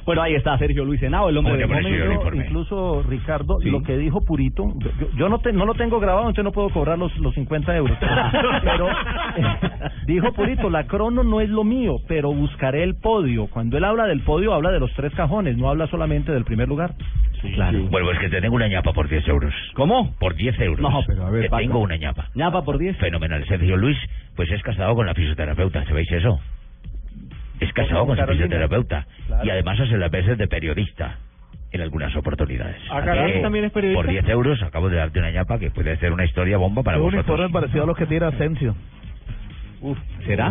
Bueno, 0.10 0.24
ahí 0.24 0.34
está 0.34 0.58
Sergio 0.58 0.84
Luis 0.86 1.04
Henao, 1.04 1.30
el 1.30 1.38
hombre 1.38 1.54
pero 1.54 1.68
momento. 1.68 2.32
sí. 2.32 2.38
Incluso, 2.40 3.04
Ricardo, 3.08 3.60
Sí. 3.62 3.70
lo 3.70 3.84
que 3.84 3.96
dijo 3.96 4.22
Purito, 4.22 4.74
yo, 5.16 5.30
no, 5.30 5.38
te- 5.38 5.54
no 5.54 5.68
lo 5.68 5.76
tengo 5.76 6.00
grabado, 6.00 6.22
entonces 6.30 6.46
no 6.46 6.52
puedo 6.52 6.72
cobrar 6.72 6.98
los, 6.98 7.16
los 7.20 7.32
50 7.36 7.76
euros. 7.78 7.96
Pero 8.64 8.90
eh, 8.90 9.44
dijo 10.08 10.34
Purito, 10.34 10.68
la 10.72 10.86
crono 10.88 11.22
no 11.24 11.42
es 11.42 11.50
lo 11.50 11.64
mío, 11.64 11.98
pero 12.08 12.34
buscaré 12.34 12.82
el 12.82 12.96
podio. 12.96 13.46
Cuando 13.52 13.78
él 13.78 13.84
habla 13.84 14.08
del 14.08 14.22
podio, 14.22 14.56
habla 14.56 14.72
de 14.72 14.80
los 14.80 14.92
tres 14.96 15.14
cajones, 15.14 15.56
no 15.58 15.70
habla 15.70 15.86
solamente 15.86 16.32
del 16.32 16.44
primer 16.44 16.68
lugar. 16.68 16.96
Claro. 17.54 17.78
Bueno, 17.92 18.08
pues 18.08 18.18
que 18.18 18.30
te 18.30 18.42
tengo 18.42 18.56
una 18.56 18.68
ñapa 18.68 18.92
por 18.94 19.08
10 19.08 19.28
euros. 19.28 19.54
¿Cómo? 19.76 20.16
Por 20.20 20.34
10 20.34 20.60
euros. 20.60 20.82
No, 20.82 21.02
pero 21.06 21.28
a 21.28 21.30
ver, 21.30 21.50
Te 21.52 21.56
tengo 21.56 21.78
una 21.78 21.98
ñapa. 21.98 22.30
ñapa 22.34 22.64
por 22.64 22.80
10. 22.80 22.98
Fenomenal. 22.98 23.46
Sergio 23.48 23.78
Luis, 23.78 23.98
pues 24.36 24.50
es 24.50 24.64
casado 24.64 24.96
con 24.96 25.06
la 25.06 25.14
fisioterapeuta, 25.14 25.86
¿sabéis 25.86 26.12
eso? 26.12 26.40
Es 27.60 27.72
casado 27.74 28.06
con 28.06 28.18
su 28.18 28.26
fisioterapeuta. 28.26 29.06
Claro. 29.28 29.46
Y 29.46 29.50
además 29.50 29.80
hace 29.80 29.98
las 29.98 30.12
veces 30.12 30.38
de 30.38 30.48
periodista 30.48 31.18
en 31.72 31.82
algunas 31.82 32.16
oportunidades. 32.16 32.78
Ah, 32.90 33.02
caray, 33.04 33.42
¿también 33.42 33.66
es 33.66 33.72
periodista? 33.72 34.02
Por 34.02 34.10
10 34.12 34.28
euros 34.30 34.64
acabo 34.64 34.90
de 34.90 34.98
darte 34.98 35.20
una 35.20 35.32
ñapa 35.32 35.60
que 35.60 35.70
puede 35.70 35.98
ser 35.98 36.12
una 36.14 36.26
historia 36.26 36.58
bomba 36.58 36.84
para 36.84 36.98
Es 36.98 37.04
un 37.04 37.12
vosotros. 37.12 37.28
informe 37.28 37.54
parecido 37.54 37.84
a 37.84 37.88
los 37.88 37.98
que 37.98 38.06
tira 38.06 38.28
Asensio. 38.30 38.76
Uf, 39.82 39.98
¿será? 40.26 40.50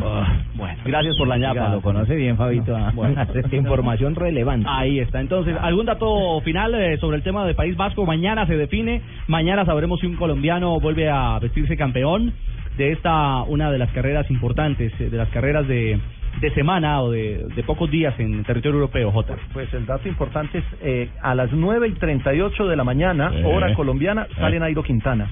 bueno, 0.55 0.79
gracias 0.87 1.17
por 1.19 1.29
la 1.29 1.37
ñapa. 1.37 1.69
Lo 1.69 1.83
conoce 1.83 2.15
bien, 2.15 2.37
Fabito. 2.37 2.75
ah. 2.75 2.93
Bueno, 2.95 3.21
información 3.53 4.15
relevante. 4.15 4.67
Ahí 4.71 5.01
está. 5.01 5.21
Entonces, 5.21 5.55
¿algún 5.61 5.85
dato 5.87 6.41
final 6.43 6.75
eh, 6.75 6.97
sobre 6.99 7.19
el 7.19 7.23
tema 7.23 7.45
del 7.45 7.55
País 7.55 7.77
Vasco? 7.77 8.07
Mañana 8.07 8.47
se 8.47 8.57
define. 8.57 9.03
Mañana 9.27 9.67
sabremos 9.67 10.01
si 10.01 10.07
un 10.07 10.17
colombiano 10.17 10.81
vuelve 10.81 11.11
a 11.11 11.39
vestirse 11.41 11.77
campeón 11.77 12.33
de 12.79 12.93
esta, 12.93 13.43
una 13.43 13.71
de 13.71 13.79
las 13.79 13.91
carreras 13.91 14.31
importantes, 14.31 14.93
eh, 14.99 15.11
de 15.11 15.17
las 15.19 15.29
carreras 15.29 15.69
de, 15.69 15.99
de 16.41 16.51
semana 16.55 17.01
o 17.03 17.11
de, 17.11 17.47
de 17.55 17.63
pocos 17.65 17.91
días 17.91 18.15
en 18.19 18.45
territorio 18.45 18.77
europeo, 18.79 19.11
J. 19.11 19.37
Pues 19.53 19.73
el 19.75 19.87
dato 19.87 20.09
importante 20.09 20.59
es, 20.59 20.65
eh, 20.83 21.09
a 21.23 21.35
las 21.35 21.53
9 21.53 21.89
y 21.89 21.93
38 21.93 22.67
de 22.67 22.77
la 22.77 22.85
mañana, 22.85 23.31
Eh. 23.35 23.43
hora 23.45 23.75
colombiana, 23.75 24.27
sale 24.37 24.57
Eh. 24.57 24.61
Nairo 24.61 24.83
Quintana. 24.83 25.29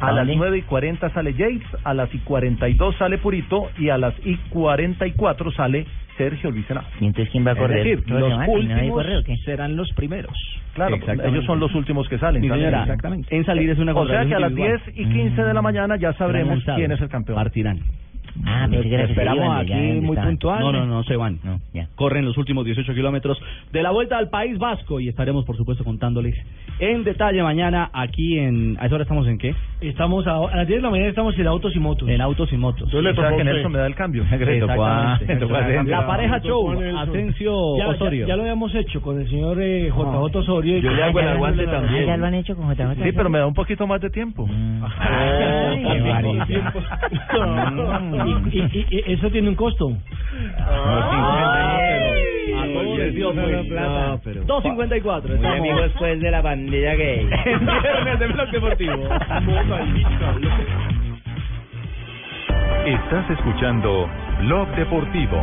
A 0.00 0.12
las 0.12 0.26
9 0.26 0.58
y 0.58 0.62
40 0.62 1.08
sale 1.10 1.32
Yates, 1.34 1.62
a 1.84 1.94
las 1.94 2.12
y 2.14 2.18
42 2.18 2.96
sale 2.96 3.16
Purito 3.18 3.70
y 3.78 3.88
a 3.88 3.96
las 3.96 4.12
y 4.24 4.36
44 4.50 5.50
sale 5.52 5.86
Sergio 6.18 6.50
Luis 6.50 6.68
Henao. 6.70 6.84
¿Y 7.00 7.06
entonces 7.06 7.30
quién 7.32 7.46
va 7.46 7.52
a 7.52 7.56
correr? 7.56 7.78
Es 7.78 7.84
decir, 7.84 8.04
¿Todos 8.04 8.20
los 8.20 8.30
se 8.30 8.36
van? 8.36 8.50
¿Y 8.50 8.64
no 8.66 8.74
hay 8.74 8.88
últimos 8.90 9.24
qué? 9.24 9.36
serán 9.44 9.76
los 9.76 9.90
primeros. 9.94 10.32
Claro, 10.74 10.96
ellos 11.24 11.44
son 11.44 11.60
los 11.60 11.74
últimos 11.74 12.08
que 12.08 12.18
salen. 12.18 12.42
Señora. 12.42 12.82
exactamente. 12.82 13.34
En 13.34 13.44
salir 13.44 13.70
es 13.70 13.78
una 13.78 13.94
O 13.94 14.06
sea 14.06 14.26
que 14.26 14.34
a 14.34 14.40
las 14.40 14.50
individual. 14.50 14.82
10 14.94 14.98
y 14.98 15.08
15 15.12 15.42
de 15.42 15.54
la 15.54 15.62
mañana 15.62 15.96
ya 15.96 16.12
sabremos 16.14 16.62
quién 16.76 16.92
es 16.92 17.00
el 17.00 17.08
campeón. 17.08 17.36
Partirán. 17.36 17.78
Ah, 18.44 18.66
pensé 18.68 18.88
que 18.88 18.94
era 18.94 19.02
que 19.02 19.06
se 19.06 19.12
Esperamos 19.12 19.44
iban 19.44 19.58
aquí 19.58 20.00
muy 20.00 20.16
puntual. 20.16 20.60
No, 20.60 20.72
no, 20.72 20.86
no 20.86 21.04
se 21.04 21.16
van. 21.16 21.38
No, 21.44 21.60
ya. 21.72 21.88
Corren 21.94 22.24
los 22.24 22.36
últimos 22.36 22.64
18 22.64 22.92
kilómetros 22.94 23.38
de 23.72 23.82
la 23.82 23.90
vuelta 23.92 24.18
al 24.18 24.28
País 24.28 24.58
Vasco 24.58 24.98
y 25.00 25.08
estaremos, 25.08 25.44
por 25.44 25.56
supuesto, 25.56 25.84
contándoles 25.84 26.34
en 26.80 27.04
detalle 27.04 27.42
mañana 27.42 27.90
aquí 27.92 28.38
en. 28.38 28.76
¿A 28.80 28.86
esa 28.86 28.96
hora 28.96 29.02
estamos 29.02 29.26
en 29.28 29.38
qué? 29.38 29.54
Estamos 29.80 30.26
a, 30.26 30.36
a 30.36 30.56
las 30.56 30.66
10 30.66 30.78
de 30.78 30.82
la 30.82 30.90
mañana 30.90 31.08
estamos 31.10 31.38
en 31.38 31.46
autos 31.46 31.74
y 31.76 31.78
motos. 31.78 32.08
En 32.08 32.20
autos 32.20 32.52
y 32.52 32.56
motos. 32.56 32.82
Entonces 32.92 33.04
le 33.04 33.14
tocó 33.14 33.36
que. 33.36 33.44
Nelson 33.44 33.72
me 33.72 33.78
da 33.78 33.86
el 33.86 33.94
cambio. 33.94 34.24
La 35.86 36.06
pareja 36.06 36.40
show. 36.40 36.70
Asensio 36.98 37.76
Ya, 37.78 37.88
Osorio. 37.88 38.26
Ya, 38.26 38.36
lo 38.36 38.42
habíamos 38.42 38.74
hecho 38.74 39.00
con 39.00 39.20
el 39.20 39.28
señor 39.28 39.58
eh, 39.60 39.88
JJ 39.90 40.36
Osorio. 40.36 40.78
y 40.78 40.82
Yo 40.82 40.88
con- 40.88 40.96
le 40.96 41.02
hago 41.04 41.20
el 41.20 41.24
ya- 41.26 41.32
aguante 41.32 41.66
también. 41.66 42.02
Ah, 42.02 42.06
ya 42.06 42.16
lo 42.16 42.26
han 42.26 42.34
hecho 42.34 42.56
con 42.56 42.74
JJ. 42.74 43.04
Sí, 43.04 43.12
pero 43.12 43.30
me 43.30 43.38
da 43.38 43.46
un 43.46 43.54
poquito 43.54 43.86
más 43.86 44.00
de 44.00 44.10
tiempo. 44.10 44.48
Y, 48.26 48.58
y- 48.58 48.70
y- 48.72 48.86
y 48.90 49.12
eso 49.12 49.30
tiene 49.30 49.48
un 49.48 49.54
costo. 49.54 49.90
No, 53.88 54.20
pero- 54.24 54.44
2.54. 54.46 55.36
Muy 55.36 55.46
amigos 55.46 55.90
pues 55.98 56.20
de 56.20 56.30
la 56.30 56.40
bandilla 56.42 56.94
gay. 56.94 57.26
Viernes 57.44 58.18
de 58.18 58.26
Blog 58.28 58.50
Deportivo. 58.50 59.08
Estás 62.86 63.30
escuchando 63.30 64.08
Blog 64.40 64.68
Deportivo. 64.76 65.40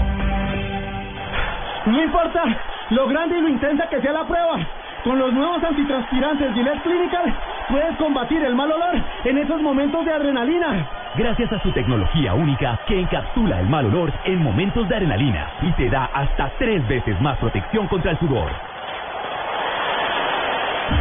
No 1.87 2.03
importa 2.03 2.43
lo 2.91 3.07
grande 3.07 3.37
y 3.39 3.41
lo 3.41 3.49
intensa 3.49 3.87
que 3.89 3.99
sea 4.01 4.11
la 4.13 4.25
prueba. 4.27 4.59
Con 5.03 5.17
los 5.17 5.33
nuevos 5.33 5.63
antitranspirantes 5.63 6.53
Gillette 6.53 6.83
Clinical 6.83 7.33
puedes 7.69 7.95
combatir 7.97 8.43
el 8.43 8.53
mal 8.55 8.71
olor 8.71 8.95
en 9.25 9.37
esos 9.39 9.59
momentos 9.61 10.05
de 10.05 10.13
adrenalina. 10.13 10.87
Gracias 11.17 11.51
a 11.51 11.61
su 11.61 11.71
tecnología 11.73 12.33
única 12.33 12.79
que 12.87 12.97
encapsula 12.97 13.59
el 13.59 13.67
mal 13.67 13.85
olor 13.87 14.13
en 14.23 14.41
momentos 14.41 14.87
de 14.87 14.95
adrenalina 14.95 15.51
y 15.61 15.71
te 15.73 15.89
da 15.89 16.05
hasta 16.05 16.53
tres 16.57 16.87
veces 16.87 17.19
más 17.19 17.37
protección 17.37 17.85
contra 17.87 18.11
el 18.11 18.19
sudor. 18.19 18.49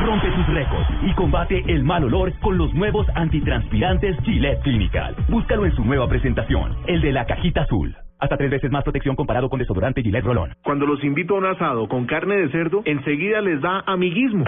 Rompe 0.04 0.30
tus 0.32 0.46
récords 0.48 0.88
y 1.02 1.12
combate 1.12 1.62
el 1.68 1.84
mal 1.84 2.02
olor 2.04 2.32
con 2.40 2.58
los 2.58 2.74
nuevos 2.74 3.06
antitranspirantes 3.14 4.16
Gillette 4.24 4.60
Clinical. 4.62 5.14
Búscalo 5.28 5.64
en 5.64 5.76
su 5.76 5.84
nueva 5.84 6.08
presentación, 6.08 6.76
el 6.88 7.00
de 7.00 7.12
la 7.12 7.24
cajita 7.26 7.62
azul. 7.62 7.94
Hasta 8.18 8.36
tres 8.36 8.50
veces 8.50 8.70
más 8.72 8.82
protección 8.82 9.14
comparado 9.14 9.48
con 9.48 9.60
desodorante 9.60 10.02
Gillette 10.02 10.24
Rolón. 10.24 10.54
Cuando 10.64 10.86
los 10.86 11.02
invito 11.04 11.36
a 11.36 11.38
un 11.38 11.46
asado 11.46 11.88
con 11.88 12.06
carne 12.06 12.34
de 12.34 12.48
cerdo, 12.50 12.82
enseguida 12.84 13.40
les 13.40 13.60
da 13.60 13.84
amiguismo. 13.86 14.44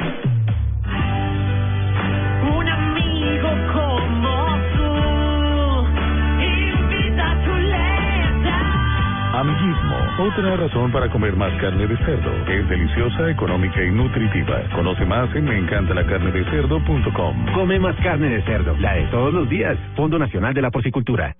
Amiguismo, 10.22 10.22
otra 10.22 10.56
razón 10.56 10.92
para 10.92 11.10
comer 11.10 11.36
más 11.36 11.52
carne 11.60 11.86
de 11.86 11.96
cerdo. 11.98 12.32
Es 12.48 12.68
deliciosa, 12.68 13.30
económica 13.30 13.82
y 13.82 13.90
nutritiva. 13.90 14.62
Conoce 14.74 15.04
más 15.04 15.34
en 15.34 15.44
meencantalacarnedecerdo.com. 15.44 17.46
Come 17.54 17.78
más 17.78 17.96
carne 17.96 18.28
de 18.28 18.42
cerdo, 18.42 18.76
la 18.78 18.94
de 18.94 19.06
todos 19.06 19.34
los 19.34 19.48
días. 19.48 19.76
Fondo 19.96 20.18
Nacional 20.18 20.54
de 20.54 20.62
la 20.62 20.70
Porcicultura. 20.70 21.34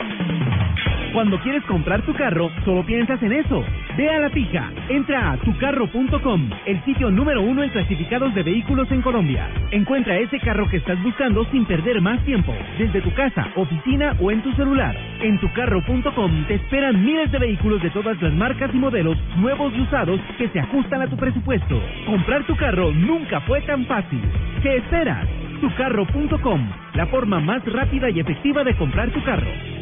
Cuando 1.12 1.38
quieres 1.40 1.62
comprar 1.64 2.00
tu 2.02 2.14
carro, 2.14 2.50
solo 2.64 2.86
piensas 2.86 3.22
en 3.22 3.32
eso. 3.32 3.62
Ve 3.98 4.08
a 4.08 4.18
la 4.18 4.30
fija. 4.30 4.70
Entra 4.88 5.32
a 5.32 5.36
tucarro.com, 5.36 6.50
el 6.64 6.82
sitio 6.84 7.10
número 7.10 7.42
uno 7.42 7.62
en 7.62 7.68
clasificados 7.68 8.34
de 8.34 8.42
vehículos 8.42 8.90
en 8.90 9.02
Colombia. 9.02 9.46
Encuentra 9.72 10.16
ese 10.16 10.38
carro 10.40 10.66
que 10.70 10.78
estás 10.78 11.02
buscando 11.02 11.44
sin 11.50 11.66
perder 11.66 12.00
más 12.00 12.24
tiempo, 12.24 12.54
desde 12.78 13.02
tu 13.02 13.12
casa, 13.12 13.46
oficina 13.56 14.16
o 14.20 14.30
en 14.30 14.42
tu 14.42 14.54
celular. 14.54 14.96
En 15.20 15.38
tucarro.com 15.38 16.46
te 16.46 16.54
esperan 16.54 17.04
miles 17.04 17.30
de 17.30 17.38
vehículos 17.38 17.82
de 17.82 17.90
todas 17.90 18.20
las 18.22 18.32
marcas 18.32 18.70
y 18.72 18.78
modelos, 18.78 19.18
nuevos 19.36 19.70
y 19.76 19.82
usados, 19.82 20.18
que 20.38 20.48
se 20.48 20.60
ajustan 20.60 21.02
a 21.02 21.08
tu 21.08 21.16
presupuesto. 21.18 21.78
Comprar 22.06 22.44
tu 22.44 22.56
carro 22.56 22.90
nunca 22.90 23.42
fue 23.42 23.60
tan 23.62 23.84
fácil. 23.84 24.22
¿Qué 24.62 24.76
esperas? 24.76 25.28
Tucarro.com, 25.60 26.70
la 26.94 27.06
forma 27.08 27.38
más 27.40 27.62
rápida 27.70 28.08
y 28.08 28.20
efectiva 28.20 28.64
de 28.64 28.74
comprar 28.76 29.10
tu 29.10 29.22
carro. 29.24 29.81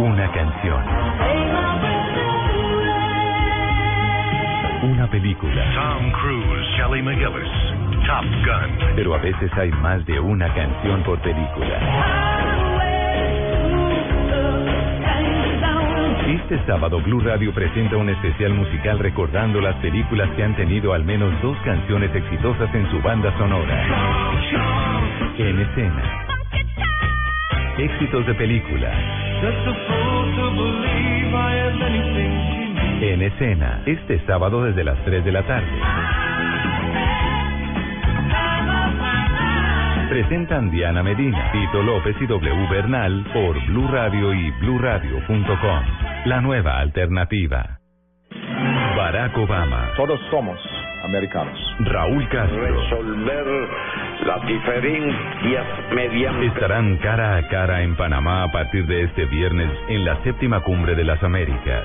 Una 0.00 0.32
canción. 0.32 0.82
Una 4.82 5.06
película. 5.10 5.62
Tom 5.74 6.10
Cruise, 6.12 6.68
Kelly 6.76 7.02
McGillis, 7.02 8.06
Top 8.06 8.24
Gun. 8.24 8.94
Pero 8.96 9.14
a 9.14 9.18
veces 9.18 9.52
hay 9.58 9.70
más 9.72 10.06
de 10.06 10.18
una 10.18 10.48
canción 10.54 11.02
por 11.02 11.18
película. 11.18 11.78
Este 16.28 16.64
sábado 16.64 17.02
Blue 17.02 17.20
Radio 17.20 17.52
presenta 17.52 17.98
un 17.98 18.08
especial 18.08 18.54
musical 18.54 18.98
recordando 19.00 19.60
las 19.60 19.76
películas 19.82 20.30
que 20.34 20.44
han 20.44 20.56
tenido 20.56 20.94
al 20.94 21.04
menos 21.04 21.30
dos 21.42 21.58
canciones 21.58 22.14
exitosas 22.14 22.74
en 22.74 22.90
su 22.90 23.02
banda 23.02 23.36
sonora. 23.36 23.84
En 25.36 25.60
escena. 25.60 26.39
Éxitos 27.80 28.26
de 28.26 28.34
película. 28.34 28.92
En 33.00 33.22
escena, 33.22 33.82
este 33.86 34.20
sábado 34.26 34.64
desde 34.64 34.84
las 34.84 35.02
3 35.06 35.24
de 35.24 35.32
la 35.32 35.42
tarde. 35.44 35.66
Presentan 40.10 40.70
Diana 40.70 41.02
Medina, 41.02 41.50
Tito 41.52 41.82
López 41.82 42.16
y 42.20 42.26
W 42.26 42.68
Bernal 42.68 43.24
por 43.32 43.58
Blue 43.68 43.88
Radio 43.88 44.34
y 44.34 44.50
BlueRadio.com. 44.60 45.84
La 46.26 46.42
nueva 46.42 46.80
alternativa. 46.80 47.78
Barack 48.94 49.38
Obama, 49.38 49.88
Todos 49.96 50.20
somos 50.30 50.60
americanos. 51.02 51.58
Raúl 51.80 52.28
Castro 52.28 52.60
Resolver 52.60 53.68
las 54.26 54.44
estarán 56.46 56.96
cara 56.98 57.36
a 57.36 57.48
cara 57.48 57.82
en 57.82 57.96
Panamá 57.96 58.44
a 58.44 58.52
partir 58.52 58.86
de 58.86 59.02
este 59.04 59.24
viernes 59.26 59.70
en 59.88 60.04
la 60.04 60.22
séptima 60.22 60.60
cumbre 60.60 60.94
de 60.94 61.04
las 61.04 61.22
Américas. 61.22 61.84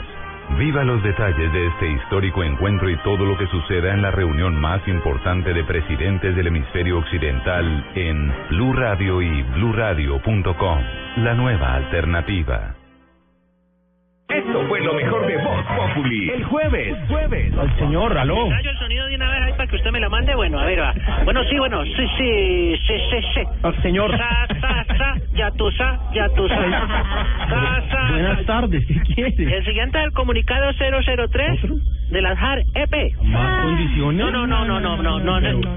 Viva 0.58 0.84
los 0.84 1.02
detalles 1.04 1.52
de 1.52 1.68
este 1.68 1.92
histórico 1.92 2.44
encuentro 2.44 2.90
y 2.90 2.98
todo 2.98 3.26
lo 3.26 3.38
que 3.38 3.48
suceda 3.48 3.94
en 3.94 4.02
la 4.02 4.12
reunión 4.12 4.60
más 4.60 4.88
importante 4.88 5.54
de 5.54 5.64
presidentes 5.64 6.36
del 6.36 6.48
hemisferio 6.48 7.00
occidental 7.00 7.86
en 7.96 8.32
Blue 8.50 8.74
Radio 8.74 9.22
y 9.22 9.42
BlueRadio.com. 9.42 10.80
La 11.18 11.34
nueva 11.34 11.76
alternativa. 11.76 12.85
Esto 14.28 14.66
fue 14.68 14.82
lo 14.82 14.94
mejor 14.96 15.28
de 15.28 15.38
Voz 15.38 15.66
Populi. 15.78 16.30
El 16.32 16.44
jueves, 16.46 16.98
jueves. 17.08 17.54
El 17.54 17.76
señor, 17.78 18.18
aló. 18.18 18.50
Rayo 18.50 18.72
el 18.72 18.78
sonido 18.80 19.06
de 19.08 19.16
una 19.16 19.30
vez 19.30 19.44
ahí 19.44 19.52
para 19.54 19.68
que 19.68 19.76
usted 19.76 19.92
me 19.92 20.00
la 20.00 20.10
mande. 20.10 20.34
Bueno, 20.36 20.60
a 20.60 20.66
ver, 20.66 20.80
va. 20.82 20.94
Bueno, 21.26 21.44
sí, 21.44 21.58
bueno, 21.60 21.84
sí, 21.86 21.92
sí, 22.18 22.76
sí, 22.88 22.94
sí, 23.12 23.18
sí. 23.36 23.42
El 23.64 23.82
señor. 23.84 24.18
Sa, 24.18 24.48
sa, 24.60 24.86
sa, 24.98 25.16
ya 25.36 25.52
tú 25.52 25.70
sa, 25.72 26.00
ya 26.14 26.28
tú 26.30 26.48
sa. 26.48 26.56
Sa, 27.50 27.84
sa, 27.92 28.12
Buenas 28.12 28.40
sa. 28.40 28.46
tardes, 28.46 28.84
¿qué 28.88 29.00
quiere? 29.14 29.58
El 29.58 29.66
siguiente 29.66 30.00
es 30.00 30.06
el 30.06 30.12
comunicado 30.14 30.72
003 30.74 31.60
de 32.10 32.22
las 32.22 32.38
HAR 32.38 32.64
EP. 32.74 33.16
¿Más 33.22 33.62
condiciones? 33.64 34.18
No, 34.18 34.32
no, 34.32 34.48
no, 34.48 34.66
no, 34.66 34.80
no, 34.80 34.98
no, 34.98 35.20
no. 35.20 35.40
no. 35.40 35.76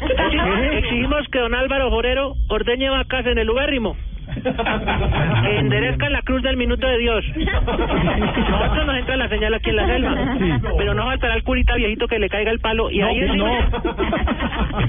Exigimos, 0.00 0.58
exigimos 0.74 1.28
que 1.32 1.40
don 1.40 1.54
Álvaro 1.54 1.90
Forero 1.90 2.34
ordeñe 2.48 2.88
vacas 2.88 3.26
en 3.26 3.38
el 3.38 3.50
ubérrimo. 3.50 3.96
que 5.42 5.58
enderezcan 5.58 6.12
la 6.12 6.22
cruz 6.22 6.42
del 6.42 6.56
minuto 6.56 6.86
de 6.86 6.98
Dios. 6.98 7.24
Nosotros 7.36 8.86
nos 8.86 8.96
entra 8.96 9.16
la 9.16 9.28
señal 9.28 9.54
aquí 9.54 9.70
en 9.70 9.76
la 9.76 9.86
selva, 9.86 10.36
pero 10.76 10.94
no 10.94 11.04
faltará 11.04 11.34
el 11.34 11.42
curita 11.42 11.74
viejito 11.74 12.08
que 12.08 12.18
le 12.18 12.28
caiga 12.28 12.50
el 12.50 12.60
palo 12.60 12.90
y 12.90 12.98
No, 12.98 13.06
ahí 13.06 13.18
que 13.18 13.26
encima, 13.26 13.50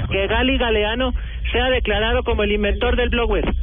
que 0.11 0.27
Gali 0.27 0.57
Galeano 0.57 1.13
sea 1.51 1.69
declarado 1.69 2.23
como 2.23 2.43
el 2.43 2.51
inventor 2.51 2.95
del 2.95 3.09
blogware. 3.09 3.53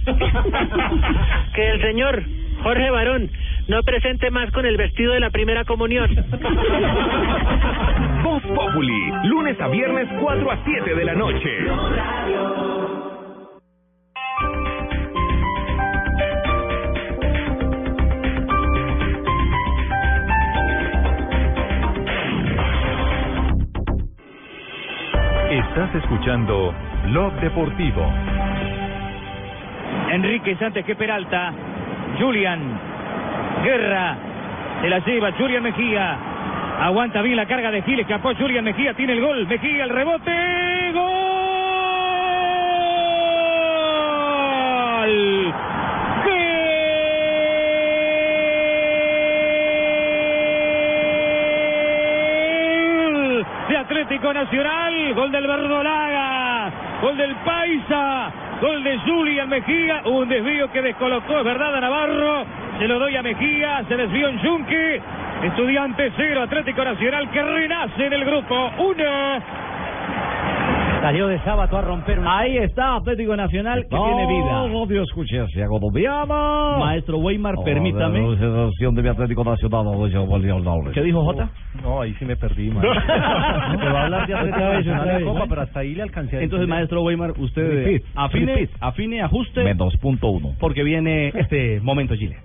que 1.55 1.71
el 1.71 1.81
señor 1.83 2.23
Jorge 2.63 2.91
Barón 2.91 3.31
no 3.69 3.83
presente 3.83 4.31
más 4.31 4.51
con 4.53 4.65
el 4.65 4.77
vestido 4.77 5.13
de 5.13 5.21
la 5.21 5.31
primera 5.31 5.65
comunión. 5.65 6.09
Voz 8.23 8.43
Populi, 8.43 9.13
lunes 9.25 9.61
a 9.61 9.69
viernes 9.69 10.09
4 10.21 10.51
a 10.51 10.59
7 10.65 10.95
de 10.95 11.05
la 11.05 11.15
noche. 11.15 11.51
Estás 25.51 25.95
escuchando 25.95 26.75
Blog 27.05 27.33
Deportivo. 27.35 28.05
Enrique 30.11 30.57
antes 30.61 30.85
que 30.85 30.97
Peralta. 30.97 31.53
Julian. 32.19 32.61
Guerra. 33.63 34.17
Se 34.83 34.89
la 34.89 34.99
lleva 34.99 35.31
Julian 35.39 35.63
Mejía. 35.63 36.19
Aguanta 36.81 37.23
bien 37.23 37.37
la 37.37 37.47
carga 37.47 37.71
de 37.71 37.83
Gil. 37.83 38.01
Escapó 38.01 38.35
Julian 38.35 38.65
Mejía. 38.65 38.95
Tiene 38.95 39.13
el 39.13 39.21
gol. 39.21 39.47
Mejía 39.47 39.85
el 39.85 39.91
rebote. 39.91 40.33
¡Gol! 40.93 41.56
Atlético 54.17 54.33
Nacional. 54.33 55.15
Gol 55.15 55.31
del 55.33 55.47
Verdolaga. 55.47 56.73
Gol 57.03 57.17
del 57.19 57.35
Paisa. 57.45 58.33
Gol 58.63 58.83
de 58.83 58.99
Julian 59.01 59.49
Mejía. 59.49 60.03
Un 60.07 60.27
desvío 60.29 60.71
que 60.73 60.81
descolocó, 60.81 61.39
es 61.39 61.45
verdad, 61.45 61.75
a 61.77 61.81
Navarro. 61.81 62.45
Se 62.79 62.89
lo 62.89 62.99
doy 62.99 63.15
a 63.17 63.23
Mejía. 63.23 63.85
Se 63.87 63.95
desvió 63.97 64.29
en 64.29 64.39
Yunque. 64.41 65.03
Estudiante 65.43 66.11
cero, 66.17 66.43
Atlético 66.45 66.83
Nacional 66.83 67.31
que 67.31 67.43
renace 67.43 68.07
en 68.07 68.13
el 68.15 68.25
grupo. 68.25 68.71
Uno. 68.79 69.05
Salió 71.03 71.29
de 71.29 71.39
sábado 71.41 71.77
a 71.77 71.83
romper 71.83 72.19
Ahí 72.27 72.57
está 72.57 72.97
Atlético 72.97 73.37
Nacional 73.37 73.83
que 73.83 73.89
tiene 73.97 74.27
vida. 74.27 74.67
Radio 74.67 75.03
Escuchencia 75.03 75.67
colombiana. 75.69 76.79
Maestro 76.81 77.19
Weimar, 77.19 77.55
Oh, 77.59 77.63
permítame. 77.65 78.19
de 78.19 78.47
la 78.49 78.71
de 78.95 79.03
mi 79.03 79.09
Atlético 79.11 79.45
Nacional. 79.45 79.85
no. 79.85 80.91
¿Qué 80.93 81.03
dijo 81.03 81.23
Jota? 81.23 81.49
No, 81.87 82.01
ahí 82.03 82.13
sí 82.19 82.25
me 82.25 82.35
perdí, 82.35 82.69
man. 82.69 82.83
Te 82.83 82.89
va 83.89 84.01
a 84.01 84.05
hablar 84.07 84.27
de 84.27 84.35
Atlético 84.35 84.57
Otra 84.59 84.69
vez, 84.71 84.87
Nacional 84.87 85.23
otra. 85.23 85.25
Copa, 85.33 85.47
pero 85.49 85.63
hasta 85.63 85.81
ahí 85.81 85.95
le 85.95 86.03
alcancé 86.03 86.31
Entonces, 86.43 86.53
entender. 86.65 86.69
maestro 86.69 87.03
Weimar, 87.03 87.31
usted 87.39 87.63
Repeat, 87.85 88.03
afine, 88.17 88.55
repeat. 88.57 88.71
afine, 88.81 89.23
ajuste. 89.23 89.63
Menos 89.63 89.97
punto 89.99 90.27
uno. 90.31 90.57
Porque 90.59 90.83
viene 90.83 91.29
este 91.29 91.79
momento, 91.81 92.17
Chile. 92.17 92.39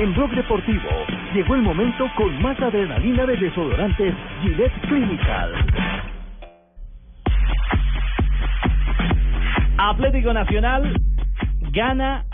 En 0.00 0.12
Blog 0.14 0.32
Deportivo 0.34 0.88
llegó 1.32 1.54
el 1.54 1.62
momento 1.62 2.10
con 2.16 2.42
más 2.42 2.60
adrenalina 2.60 3.24
de 3.24 3.36
desodorantes 3.36 4.12
Gillette 4.42 4.80
Clinical. 4.88 5.52
Atlético 9.78 10.32
Nacional 10.32 10.92
gana, 11.72 12.24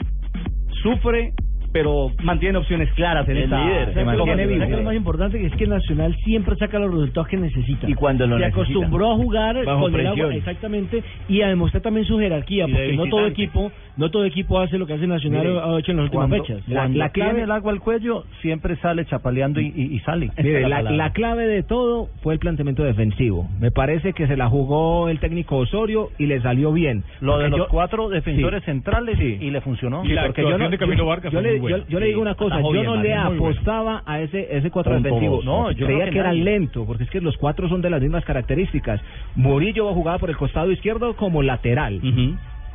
sufre, 0.82 1.32
pero 1.72 2.10
mantiene 2.22 2.58
opciones 2.58 2.92
claras 2.94 3.28
en 3.28 3.36
El 3.36 3.44
esta. 3.44 3.64
líder, 3.64 3.94
se 3.94 4.04
mantiene 4.04 4.32
¿Sabe 4.42 4.46
vivo. 4.54 4.66
qué 4.66 4.72
es 4.72 4.78
lo 4.78 4.84
más 4.84 4.94
importante 4.96 5.38
que 5.38 5.46
es 5.46 5.54
que 5.54 5.66
Nacional 5.66 6.16
siempre 6.24 6.56
saca 6.56 6.78
los 6.78 6.92
resultados 6.92 7.28
que 7.28 7.36
necesita. 7.36 7.88
Y 7.88 7.94
cuando 7.94 8.26
lo 8.26 8.36
Se 8.38 8.44
necesita. 8.46 8.62
acostumbró 8.62 9.12
a 9.12 9.16
jugar 9.16 9.64
Bajo 9.64 9.80
con 9.82 9.94
el 9.94 10.00
presión. 10.00 10.20
agua, 10.20 10.34
exactamente, 10.36 11.02
y 11.28 11.42
a 11.42 11.48
demostrar 11.48 11.82
también 11.82 12.06
su 12.06 12.18
jerarquía, 12.18 12.66
Y 12.66 12.72
de 12.72 12.76
porque 12.76 12.96
no 12.96 13.06
todo 13.06 13.26
equipo, 13.26 13.70
no 13.96 14.10
todo 14.10 14.24
equipo 14.24 14.58
hace 14.58 14.78
lo 14.78 14.86
que 14.86 14.94
hace 14.94 15.06
Nacional 15.06 15.46
Mire, 15.46 15.60
ha 15.60 15.78
hecho 15.78 15.90
en 15.92 15.96
las 15.98 16.04
últimas 16.06 16.28
cuando- 16.28 16.44
fechas. 16.44 16.68
La, 16.68 16.88
la 16.88 17.08
clave 17.10 17.42
el 17.42 17.50
agua 17.50 17.72
al 17.72 17.80
cuello 17.80 18.24
siempre 18.42 18.76
sale 18.76 19.04
chapaleando 19.06 19.60
y, 19.60 19.66
y, 19.76 19.94
y 19.94 19.98
sale. 20.00 20.30
Mire, 20.38 20.68
la, 20.68 21.10
clave 21.12 21.46
de 21.46 21.62
todo 21.62 22.08
fue 22.22 22.34
el 22.34 22.40
planteamiento 22.40 22.82
defensivo. 22.84 23.48
Me 23.60 23.70
parece 23.70 24.12
que 24.12 24.26
se 24.26 24.36
la 24.36 24.48
jugó 24.48 25.08
el 25.08 25.18
técnico 25.20 25.56
Osorio 25.58 26.08
y 26.18 26.26
le 26.26 26.40
salió 26.40 26.72
bien. 26.72 27.04
Lo 27.20 27.38
de 27.38 27.48
los 27.48 27.58
yo- 27.58 27.68
cuatro 27.68 28.08
defensores 28.08 28.60
Sí. 28.60 28.66
centrales 28.66 29.18
y 29.20 29.50
le 29.50 29.60
funcionó. 29.60 30.02
Sí, 30.02 30.12
porque 30.26 30.42
yo, 30.42 30.56
no- 30.58 30.70
yo- 30.70 31.30
yo 31.30 31.40
le, 31.40 31.59
yo- 31.68 31.86
yo 31.86 32.00
le 32.00 32.06
digo 32.06 32.20
una 32.22 32.34
cosa, 32.34 32.60
yo 32.60 32.82
no 32.82 32.96
le 32.96 33.08
bueno. 33.10 33.22
apostaba 33.34 34.02
a 34.06 34.20
ese 34.20 34.56
ese 34.56 34.70
cuatro 34.70 34.92
Punto 34.94 35.08
defensivo. 35.08 35.42
No, 35.42 35.70
yo 35.72 35.86
creía 35.86 36.04
que, 36.06 36.10
que 36.12 36.18
era 36.18 36.32
lento, 36.32 36.86
porque 36.86 37.04
es 37.04 37.10
que 37.10 37.20
los 37.20 37.36
cuatro 37.36 37.68
son 37.68 37.80
de 37.82 37.90
las 37.90 38.00
mismas 38.00 38.24
características. 38.24 39.00
Murillo 39.34 39.92
jugaba 39.94 40.18
por 40.18 40.30
el 40.30 40.36
costado 40.36 40.70
izquierdo 40.72 41.14
como 41.16 41.42
lateral. 41.42 42.00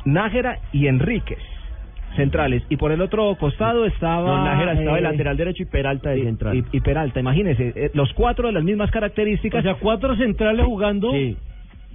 Nájera 0.04 0.58
y 0.72 0.86
Enríquez 0.86 1.38
centrales 2.14 2.62
y 2.70 2.76
por 2.76 2.92
el 2.92 3.02
otro 3.02 3.34
costado 3.36 3.84
estaba 3.84 4.38
No, 4.38 4.44
Nájera 4.44 4.72
estaba 4.72 4.96
de 4.96 5.00
eh, 5.00 5.02
lateral 5.02 5.36
derecho 5.36 5.64
y 5.64 5.66
Peralta 5.66 6.10
de 6.10 6.20
y- 6.20 6.22
central. 6.22 6.56
y, 6.56 6.76
y 6.76 6.80
Peralta 6.80 7.20
imagínese 7.20 7.72
eh, 7.76 7.90
los 7.92 8.10
cuatro 8.14 8.46
de 8.46 8.54
las 8.54 8.64
mismas 8.64 8.90
características 8.90 9.60
O 9.60 9.62
sea, 9.62 9.74
cuatro 9.74 10.16
centrales 10.16 10.64
jugando. 10.64 11.10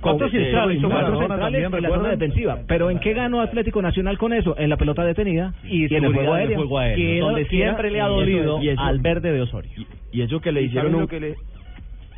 Cuatro 0.01 0.29
centrales, 0.29 0.81
¿no? 0.81 0.89
cuatro 0.89 1.19
centrales 1.19 1.61
también, 1.63 1.79
y 1.79 1.81
la 1.81 1.89
zona 1.95 2.09
defensiva. 2.09 2.57
Pero 2.67 2.89
¿en 2.89 2.99
qué 2.99 3.13
ganó 3.13 3.41
Atlético 3.41 3.81
Nacional 3.81 4.17
con 4.17 4.33
eso? 4.33 4.55
En 4.57 4.69
la 4.69 4.77
pelota 4.77 5.03
detenida 5.05 5.53
y, 5.63 5.85
en 5.93 6.03
el 6.03 6.13
juego 6.13 6.19
en 6.21 6.27
el 6.27 6.33
aéreo. 6.41 6.57
juego 6.57 6.77
aéreo, 6.79 6.95
Que 6.97 7.17
era- 7.17 7.25
donde 7.25 7.45
siempre 7.45 7.91
le 7.91 8.01
ha 8.01 8.07
dolido 8.07 8.59
al 8.77 8.99
verde 8.99 9.31
de 9.31 9.41
Osorio. 9.41 9.71
Y 10.11 10.21
eso 10.21 10.41
que 10.41 10.51
le 10.51 10.61
¿Y 10.63 10.65
hicieron 10.65 11.07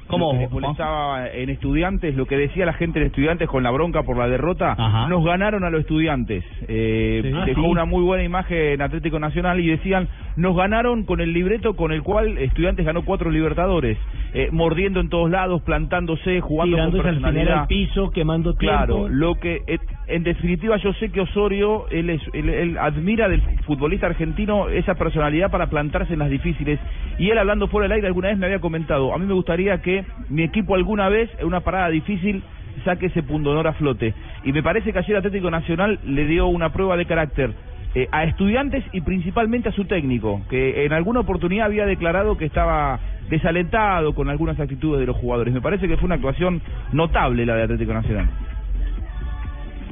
Juan? 0.08 0.50
molestaba 0.52 1.30
en 1.30 1.50
estudiantes, 1.50 2.16
lo 2.16 2.26
que 2.26 2.38
decía 2.38 2.66
la 2.66 2.74
gente 2.74 3.00
de 3.00 3.08
estudiantes 3.08 3.48
con 3.48 3.64
la 3.64 3.72
bronca 3.72 4.04
por 4.04 4.18
la 4.18 4.28
derrota, 4.28 4.76
nos 5.10 5.24
ganaron 5.24 5.64
a 5.64 5.70
los 5.70 5.82
estudiantes. 5.82 6.44
Eh, 6.68 7.22
Sí. 7.24 7.32
Ah, 7.34 7.46
dejó 7.46 7.62
sí. 7.62 7.68
una 7.68 7.86
muy 7.86 8.04
buena 8.04 8.24
imagen 8.24 8.82
Atlético 8.82 9.20
Nacional 9.20 9.60
y 9.60 9.68
decían, 9.68 10.08
nos 10.36 10.56
ganaron 10.56 11.04
con 11.04 11.22
el 11.22 11.32
libreto 11.34 11.76
con 11.76 11.92
el 11.92 12.02
cual 12.04 12.38
estudiantes 12.38 12.86
ganó 12.86 13.04
cuatro 13.04 13.32
Libertadores, 13.32 13.98
eh, 14.34 14.50
mordiendo 14.52 15.00
en 15.00 15.10
todos 15.10 15.30
lados, 15.30 15.62
plantándose, 15.62 16.42
jugando 16.42 16.78
con 16.78 16.92
tirándose 16.92 17.08
al 17.10 17.16
final 17.16 17.34
personalidad. 17.34 17.62
al 17.62 17.68
piso, 17.68 18.10
quemando 18.12 18.56
tiempo. 18.56 18.76
Claro, 18.78 19.08
lo 19.10 19.36
que 19.36 19.62
eh, 19.68 19.80
en 20.08 20.24
definitiva 20.24 20.78
yo 20.78 20.94
sé 20.94 21.10
que 21.10 21.22
Osorio 21.22 21.86
él, 21.90 22.10
es, 22.10 22.22
admira 22.80 23.30
del 23.30 23.42
futbolista 23.66 24.08
argentino 24.08 24.70
esa 24.70 24.96
personalidad 24.96 25.52
para 25.52 25.68
plantarse 25.68 26.14
en 26.14 26.20
las 26.20 26.30
difíciles 26.30 26.80
y 27.18 27.30
él 27.30 27.38
hablando 27.38 27.68
fuera 27.68 27.86
del 27.86 27.94
aire 27.94 28.08
alguna 28.08 28.30
vez 28.30 28.38
me 28.38 28.46
había 28.46 28.60
comentado, 28.60 29.14
a 29.14 29.18
mí 29.18 29.26
me 29.26 29.34
gustaría 29.34 29.82
que 29.82 30.06
mi 30.30 30.44
equipo 30.44 30.76
alguna 30.76 31.10
vez 31.10 31.30
en 31.40 31.48
una 31.48 31.62
parada 31.62 31.90
difícil 31.90 32.44
saque 32.84 33.06
ese 33.08 33.24
pundonor 33.24 33.68
a 33.68 33.74
flote 33.74 34.14
y 34.44 34.52
me 34.52 34.64
parece 34.64 34.92
que 34.92 35.00
ayer 35.00 35.16
Atlético 35.16 35.50
Nacional 35.50 36.00
le 36.06 36.26
dio 36.26 36.48
una 36.48 36.74
prueba 36.74 36.98
de 36.98 37.06
carácter 37.06 37.54
eh, 37.96 38.08
a 38.12 38.24
estudiantes 38.24 38.84
y 38.92 39.02
principalmente 39.02 39.70
a 39.70 39.72
su 39.72 39.86
técnico, 39.86 40.42
que 40.50 40.84
en 40.84 40.94
alguna 40.94 41.20
oportunidad 41.20 41.68
había 41.68 41.86
declarado 41.86 42.38
que 42.38 42.46
estaba 42.46 43.00
desalentado 43.30 44.16
con 44.16 44.30
algunas 44.30 44.60
actitudes 44.60 45.00
de 45.00 45.06
los 45.06 45.16
jugadores. 45.16 45.54
Me 45.54 45.62
parece 45.62 45.88
que 45.88 45.98
fue 45.98 46.06
una 46.06 46.16
actuación 46.16 46.60
notable 46.92 47.46
la 47.46 47.56
de 47.56 47.64
Atlético 47.64 47.94
Nacional. 47.94 48.30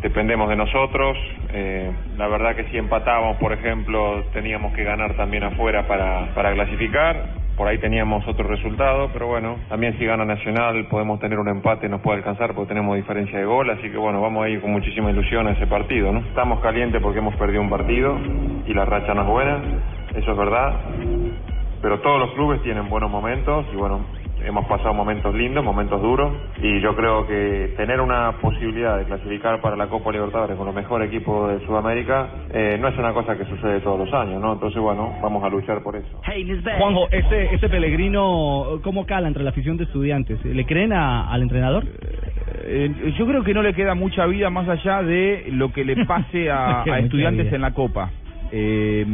Dependemos 0.01 0.49
de 0.49 0.55
nosotros. 0.55 1.17
Eh, 1.53 1.91
la 2.17 2.27
verdad 2.27 2.55
que 2.55 2.65
si 2.65 2.77
empatábamos, 2.77 3.37
por 3.37 3.53
ejemplo, 3.53 4.23
teníamos 4.33 4.73
que 4.73 4.83
ganar 4.83 5.15
también 5.15 5.43
afuera 5.43 5.87
para, 5.87 6.33
para 6.33 6.53
clasificar. 6.53 7.41
Por 7.55 7.67
ahí 7.67 7.77
teníamos 7.77 8.27
otro 8.27 8.47
resultado, 8.47 9.09
pero 9.13 9.27
bueno, 9.27 9.57
también 9.69 9.95
si 9.99 10.05
gana 10.05 10.25
Nacional 10.25 10.87
podemos 10.89 11.19
tener 11.19 11.37
un 11.37 11.47
empate, 11.47 11.89
nos 11.89 12.01
puede 12.01 12.17
alcanzar 12.17 12.55
porque 12.55 12.69
tenemos 12.69 12.95
diferencia 12.95 13.37
de 13.37 13.45
gol, 13.45 13.69
así 13.69 13.89
que 13.89 13.97
bueno, 13.97 14.19
vamos 14.21 14.45
a 14.45 14.49
ir 14.49 14.61
con 14.61 14.71
muchísima 14.71 15.11
ilusión 15.11 15.47
a 15.47 15.51
ese 15.51 15.67
partido, 15.67 16.11
¿no? 16.11 16.19
Estamos 16.19 16.59
calientes 16.61 16.99
porque 17.01 17.19
hemos 17.19 17.35
perdido 17.35 17.61
un 17.61 17.69
partido 17.69 18.17
y 18.65 18.73
la 18.73 18.85
racha 18.85 19.13
no 19.13 19.21
es 19.23 19.27
buena, 19.27 19.61
eso 20.15 20.31
es 20.31 20.37
verdad, 20.37 20.73
pero 21.81 21.99
todos 21.99 22.19
los 22.19 22.31
clubes 22.31 22.63
tienen 22.63 22.89
buenos 22.89 23.11
momentos 23.11 23.65
y 23.71 23.75
bueno, 23.75 24.05
hemos 24.45 24.65
pasado 24.65 24.93
momentos 24.93 25.33
lindos, 25.35 25.63
momentos 25.63 26.01
duros 26.01 26.33
y 26.61 26.79
yo 26.81 26.95
creo 26.95 27.27
que 27.27 27.73
tener 27.77 27.99
una 28.01 28.33
posibilidad 28.41 28.97
de 28.97 29.05
clasificar 29.05 29.61
para 29.61 29.75
la 29.75 29.87
Copa 29.87 30.11
Libertadores 30.11 30.55
con 30.57 30.65
los 30.65 30.75
mejores 30.75 31.07
equipos 31.09 31.51
de 31.51 31.65
Sudamérica 31.65 32.29
eh, 32.53 32.77
no 32.79 32.87
es 32.87 32.97
una 32.97 33.13
cosa 33.13 33.37
que 33.37 33.45
sucede 33.45 33.79
todos 33.81 33.99
los 33.99 34.13
años, 34.13 34.41
¿no? 34.41 34.53
Entonces 34.53 34.81
bueno, 34.81 35.13
vamos 35.21 35.43
a 35.43 35.49
luchar 35.49 35.81
por 35.83 35.95
eso. 35.95 36.07
Juanjo, 36.77 37.07
este, 37.11 37.53
este 37.55 37.69
Pellegrino, 37.69 38.79
¿cómo 38.83 39.05
cala 39.05 39.27
entre 39.27 39.43
la 39.43 39.51
afición 39.51 39.77
de 39.77 39.83
estudiantes? 39.85 40.43
¿Le 40.45 40.65
creen 40.65 40.93
a- 40.93 41.29
al 41.31 41.41
entrenador? 41.41 41.83
Eh, 42.63 43.13
yo 43.17 43.25
creo 43.25 43.43
que 43.43 43.53
no 43.53 43.61
le 43.61 43.73
queda 43.73 43.95
mucha 43.95 44.25
vida 44.25 44.49
más 44.49 44.67
allá 44.67 45.01
de 45.03 45.45
lo 45.51 45.71
que 45.71 45.83
le 45.85 46.05
pase 46.05 46.49
a, 46.51 46.81
a 46.93 46.99
estudiantes 46.99 47.45
en 47.55 47.61
la 47.61 47.71
Copa. 47.71 48.11
Eh, 48.51 49.05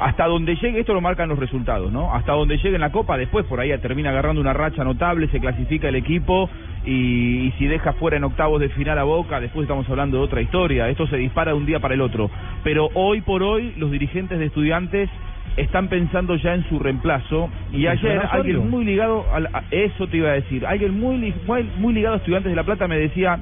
hasta 0.00 0.26
donde 0.26 0.56
llegue, 0.56 0.80
esto 0.80 0.94
lo 0.94 1.00
marcan 1.00 1.28
los 1.28 1.38
resultados, 1.38 1.92
¿no? 1.92 2.12
Hasta 2.14 2.32
donde 2.32 2.56
llegue 2.56 2.74
en 2.74 2.80
la 2.80 2.90
Copa, 2.90 3.16
después 3.18 3.44
por 3.46 3.60
ahí 3.60 3.70
termina 3.78 4.10
agarrando 4.10 4.40
una 4.40 4.52
racha 4.54 4.82
notable, 4.82 5.28
se 5.28 5.40
clasifica 5.40 5.88
el 5.88 5.94
equipo 5.96 6.48
y, 6.86 7.48
y 7.48 7.52
si 7.58 7.66
deja 7.66 7.92
fuera 7.92 8.16
en 8.16 8.24
octavos 8.24 8.60
de 8.60 8.70
final 8.70 8.98
a 8.98 9.04
Boca, 9.04 9.40
después 9.40 9.64
estamos 9.64 9.88
hablando 9.90 10.16
de 10.18 10.24
otra 10.24 10.40
historia. 10.40 10.88
Esto 10.88 11.06
se 11.06 11.16
dispara 11.18 11.52
de 11.52 11.58
un 11.58 11.66
día 11.66 11.80
para 11.80 11.94
el 11.94 12.00
otro. 12.00 12.30
Pero 12.64 12.88
hoy 12.94 13.20
por 13.20 13.42
hoy 13.42 13.74
los 13.76 13.90
dirigentes 13.90 14.38
de 14.38 14.46
estudiantes 14.46 15.10
están 15.56 15.88
pensando 15.88 16.36
ya 16.36 16.54
en 16.54 16.64
su 16.68 16.78
reemplazo 16.78 17.50
y 17.72 17.82
¿El 17.82 17.88
ayer 17.88 18.20
alguien 18.30 18.70
muy 18.70 18.84
ligado 18.84 19.26
a, 19.34 19.40
la- 19.40 19.50
a- 19.52 19.62
eso 19.70 20.06
te 20.06 20.16
iba 20.18 20.30
a 20.30 20.32
decir 20.34 20.64
alguien 20.64 20.98
muy 20.98 21.34
muy, 21.46 21.68
muy 21.78 21.92
ligado 21.92 22.14
a 22.14 22.18
estudiantes 22.18 22.50
de 22.50 22.56
la 22.56 22.62
plata 22.64 22.86
me 22.88 22.96
decía 22.96 23.38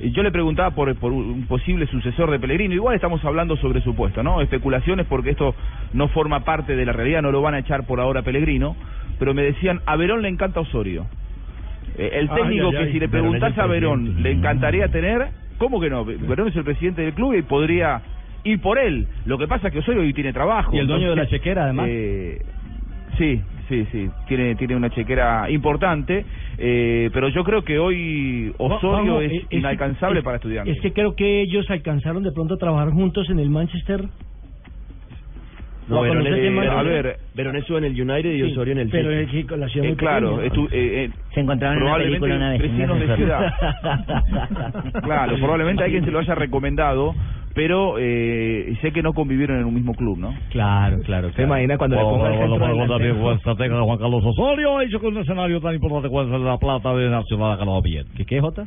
yo 0.00 0.22
le 0.22 0.30
preguntaba 0.30 0.70
por, 0.72 0.94
por 0.96 1.12
un 1.12 1.46
posible 1.46 1.86
sucesor 1.86 2.30
de 2.30 2.38
Pellegrino. 2.38 2.74
Igual 2.74 2.94
estamos 2.94 3.24
hablando 3.24 3.56
sobre 3.56 3.80
su 3.80 3.94
puesto 3.94 4.22
no 4.22 4.40
especulaciones 4.40 5.06
porque 5.06 5.30
esto 5.30 5.54
no 5.92 6.08
forma 6.08 6.40
parte 6.40 6.76
de 6.76 6.84
la 6.84 6.92
realidad 6.92 7.22
no 7.22 7.32
lo 7.32 7.42
van 7.42 7.54
a 7.54 7.60
echar 7.60 7.86
por 7.86 8.00
ahora 8.00 8.20
a 8.20 8.22
Pellegrino. 8.22 8.76
Pero 9.18 9.32
me 9.32 9.42
decían 9.42 9.80
a 9.86 9.96
Verón 9.96 10.22
le 10.22 10.28
encanta 10.28 10.60
Osorio. 10.60 11.06
Eh, 11.96 12.10
el 12.12 12.28
técnico 12.28 12.66
ay, 12.66 12.72
que 12.72 12.78
ay, 12.78 12.92
si 12.92 13.00
le 13.00 13.08
preguntás 13.08 13.56
a 13.58 13.66
Verón 13.66 14.22
le 14.22 14.32
encantaría 14.32 14.88
tener 14.88 15.28
¿cómo 15.58 15.80
que 15.80 15.90
no? 15.90 16.04
Verón 16.04 16.48
es 16.48 16.56
el 16.56 16.64
presidente 16.64 17.02
del 17.02 17.14
club 17.14 17.34
y 17.34 17.42
podría 17.42 18.02
ir 18.44 18.60
por 18.60 18.78
él. 18.78 19.06
Lo 19.24 19.38
que 19.38 19.48
pasa 19.48 19.68
es 19.68 19.72
que 19.72 19.80
Osorio 19.80 20.02
hoy 20.02 20.12
tiene 20.12 20.32
trabajo 20.32 20.74
Y 20.74 20.78
el 20.78 20.86
dueño 20.86 21.10
de 21.10 21.16
la 21.16 21.26
chequera, 21.26 21.64
además. 21.64 21.86
eh, 21.88 22.42
sí, 23.18 23.40
sí, 23.68 23.86
sí, 23.92 24.08
tiene 24.28 24.54
tiene 24.56 24.76
una 24.76 24.90
chequera 24.90 25.50
importante, 25.50 26.24
eh, 26.58 27.10
pero 27.12 27.28
yo 27.28 27.44
creo 27.44 27.62
que 27.62 27.78
hoy 27.78 28.52
Osorio 28.58 29.14
Vamos, 29.14 29.22
es 29.24 29.32
eh, 29.32 29.46
inalcanzable 29.50 30.18
es- 30.20 30.24
para 30.24 30.36
estudiantes. 30.36 30.76
Es 30.76 30.82
que 30.82 30.92
creo 30.92 31.14
que 31.14 31.42
ellos 31.42 31.68
alcanzaron 31.70 32.22
de 32.22 32.32
pronto 32.32 32.54
a 32.54 32.58
trabajar 32.58 32.90
juntos 32.90 33.28
en 33.30 33.38
el 33.38 33.50
Manchester. 33.50 34.04
No, 35.88 35.98
¿O 35.98 36.02
Verón, 36.02 36.18
conoces 36.18 36.38
es- 36.40 36.44
el 36.46 36.50
Manchester? 36.52 36.78
a 36.78 36.82
ver, 36.82 37.16
Verón 37.34 37.56
estuvo 37.56 37.78
en 37.78 37.84
el 37.84 37.92
United 38.10 38.30
y 38.32 38.42
Sí, 38.42 38.52
Osorio 38.52 38.72
en 38.72 38.78
el 38.80 38.88
pero 38.90 39.08
que 39.30 39.46
con 39.46 39.60
la 39.60 39.68
ciudad 39.68 39.84
Eh, 39.86 39.88
muy 39.90 39.96
claro, 39.96 40.42
estu- 40.42 40.68
eh, 40.72 41.04
eh, 41.04 41.10
Se 41.32 41.40
encontraron 41.40 41.76
en 41.78 41.82
una 41.84 41.92
probablemente 41.92 42.26
película 42.26 42.36
una 42.36 42.50
vez. 42.50 42.60
en 42.60 42.76
vecinos 42.76 42.98
de 43.00 43.16
ciudad. 43.16 43.54
claro, 45.04 45.36
probablemente 45.36 45.84
alguien 45.84 46.04
se 46.04 46.10
lo 46.10 46.18
haya 46.18 46.34
recomendado, 46.34 47.14
pero 47.56 47.94
eh, 47.98 48.76
sé 48.82 48.92
que 48.92 49.02
no 49.02 49.14
convivieron 49.14 49.58
en 49.58 49.64
un 49.64 49.72
mismo 49.72 49.94
club, 49.94 50.18
¿no? 50.18 50.34
Claro, 50.50 50.98
claro. 51.00 51.32
¿Se 51.32 51.42
imagina 51.42 51.78
cuando 51.78 51.96
le 51.96 52.02
Bueno, 52.02 52.18
ponga 52.18 52.28
el 52.28 52.36
bueno, 52.36 52.52
centro 52.52 52.68
bueno, 52.68 52.92
también 52.92 53.14
delantero? 53.14 53.24
fue 53.24 53.34
estratega 53.34 53.82
Juan 53.82 53.98
Carlos 53.98 54.24
Osorio, 54.26 54.76
ha 54.76 54.84
hecho 54.84 55.00
que 55.00 55.06
un 55.06 55.16
escenario 55.16 55.60
tan 55.62 55.74
importante 55.74 56.08
como 56.08 56.20
es 56.20 56.26
el 56.26 56.38
de 56.40 56.44
la 56.44 56.58
Plata 56.58 56.94
de 56.94 57.08
Nacional 57.08 57.52
ha 57.52 57.56
ganado 57.56 57.80
bien. 57.80 58.04
¿Qué 58.14 58.26
qué, 58.26 58.42
Jota? 58.42 58.66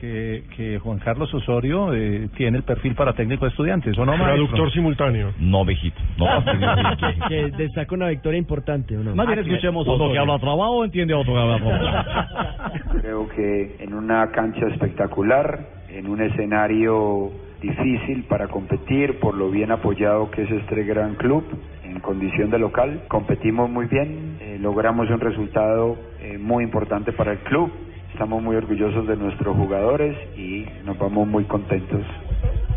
Que, 0.00 0.42
que 0.56 0.78
Juan 0.80 0.98
Carlos 0.98 1.32
Osorio 1.32 1.94
eh, 1.94 2.28
tiene 2.36 2.56
el 2.56 2.64
perfil 2.64 2.96
para 2.96 3.12
técnico 3.12 3.44
de 3.44 3.50
estudiantes, 3.50 3.96
¿o 3.96 4.04
no, 4.04 4.16
maestro? 4.16 4.34
Traductor 4.34 4.72
simultáneo. 4.72 5.32
No, 5.38 5.64
mijito. 5.64 6.00
No, 6.18 6.26
que, 6.42 7.14
que 7.28 7.50
destaca 7.56 7.94
una 7.94 8.08
victoria 8.08 8.38
importante, 8.38 8.96
¿o 8.96 9.04
no? 9.04 9.14
Más 9.14 9.26
bien 9.28 9.38
escuchemos 9.38 9.86
a 9.86 9.92
Uno 9.92 10.10
que 10.10 10.18
habla 10.18 10.36
trabajo 10.40 10.84
entiende 10.84 11.14
a 11.14 11.18
otro 11.18 11.32
que 11.32 11.38
habla 11.38 11.58
trabajo. 11.58 12.82
Creo 13.00 13.28
que 13.28 13.76
en 13.78 13.94
una 13.94 14.32
cancha 14.32 14.66
espectacular, 14.66 15.60
en 15.90 16.08
un 16.08 16.22
escenario 16.22 17.30
difícil 17.60 18.24
para 18.24 18.48
competir, 18.48 19.20
por 19.20 19.34
lo 19.34 19.50
bien 19.50 19.70
apoyado 19.70 20.30
que 20.30 20.42
es 20.42 20.50
este 20.50 20.82
gran 20.84 21.14
club, 21.16 21.44
en 21.84 22.00
condición 22.00 22.50
de 22.50 22.58
local, 22.58 23.04
competimos 23.08 23.68
muy 23.68 23.86
bien, 23.86 24.38
eh, 24.40 24.58
logramos 24.60 25.10
un 25.10 25.20
resultado 25.20 25.96
eh, 26.20 26.38
muy 26.38 26.64
importante 26.64 27.12
para 27.12 27.32
el 27.32 27.38
club, 27.40 27.70
estamos 28.12 28.42
muy 28.42 28.56
orgullosos 28.56 29.06
de 29.06 29.16
nuestros 29.16 29.56
jugadores 29.56 30.16
y 30.36 30.66
nos 30.84 30.98
vamos 30.98 31.26
muy 31.28 31.44
contentos. 31.44 32.02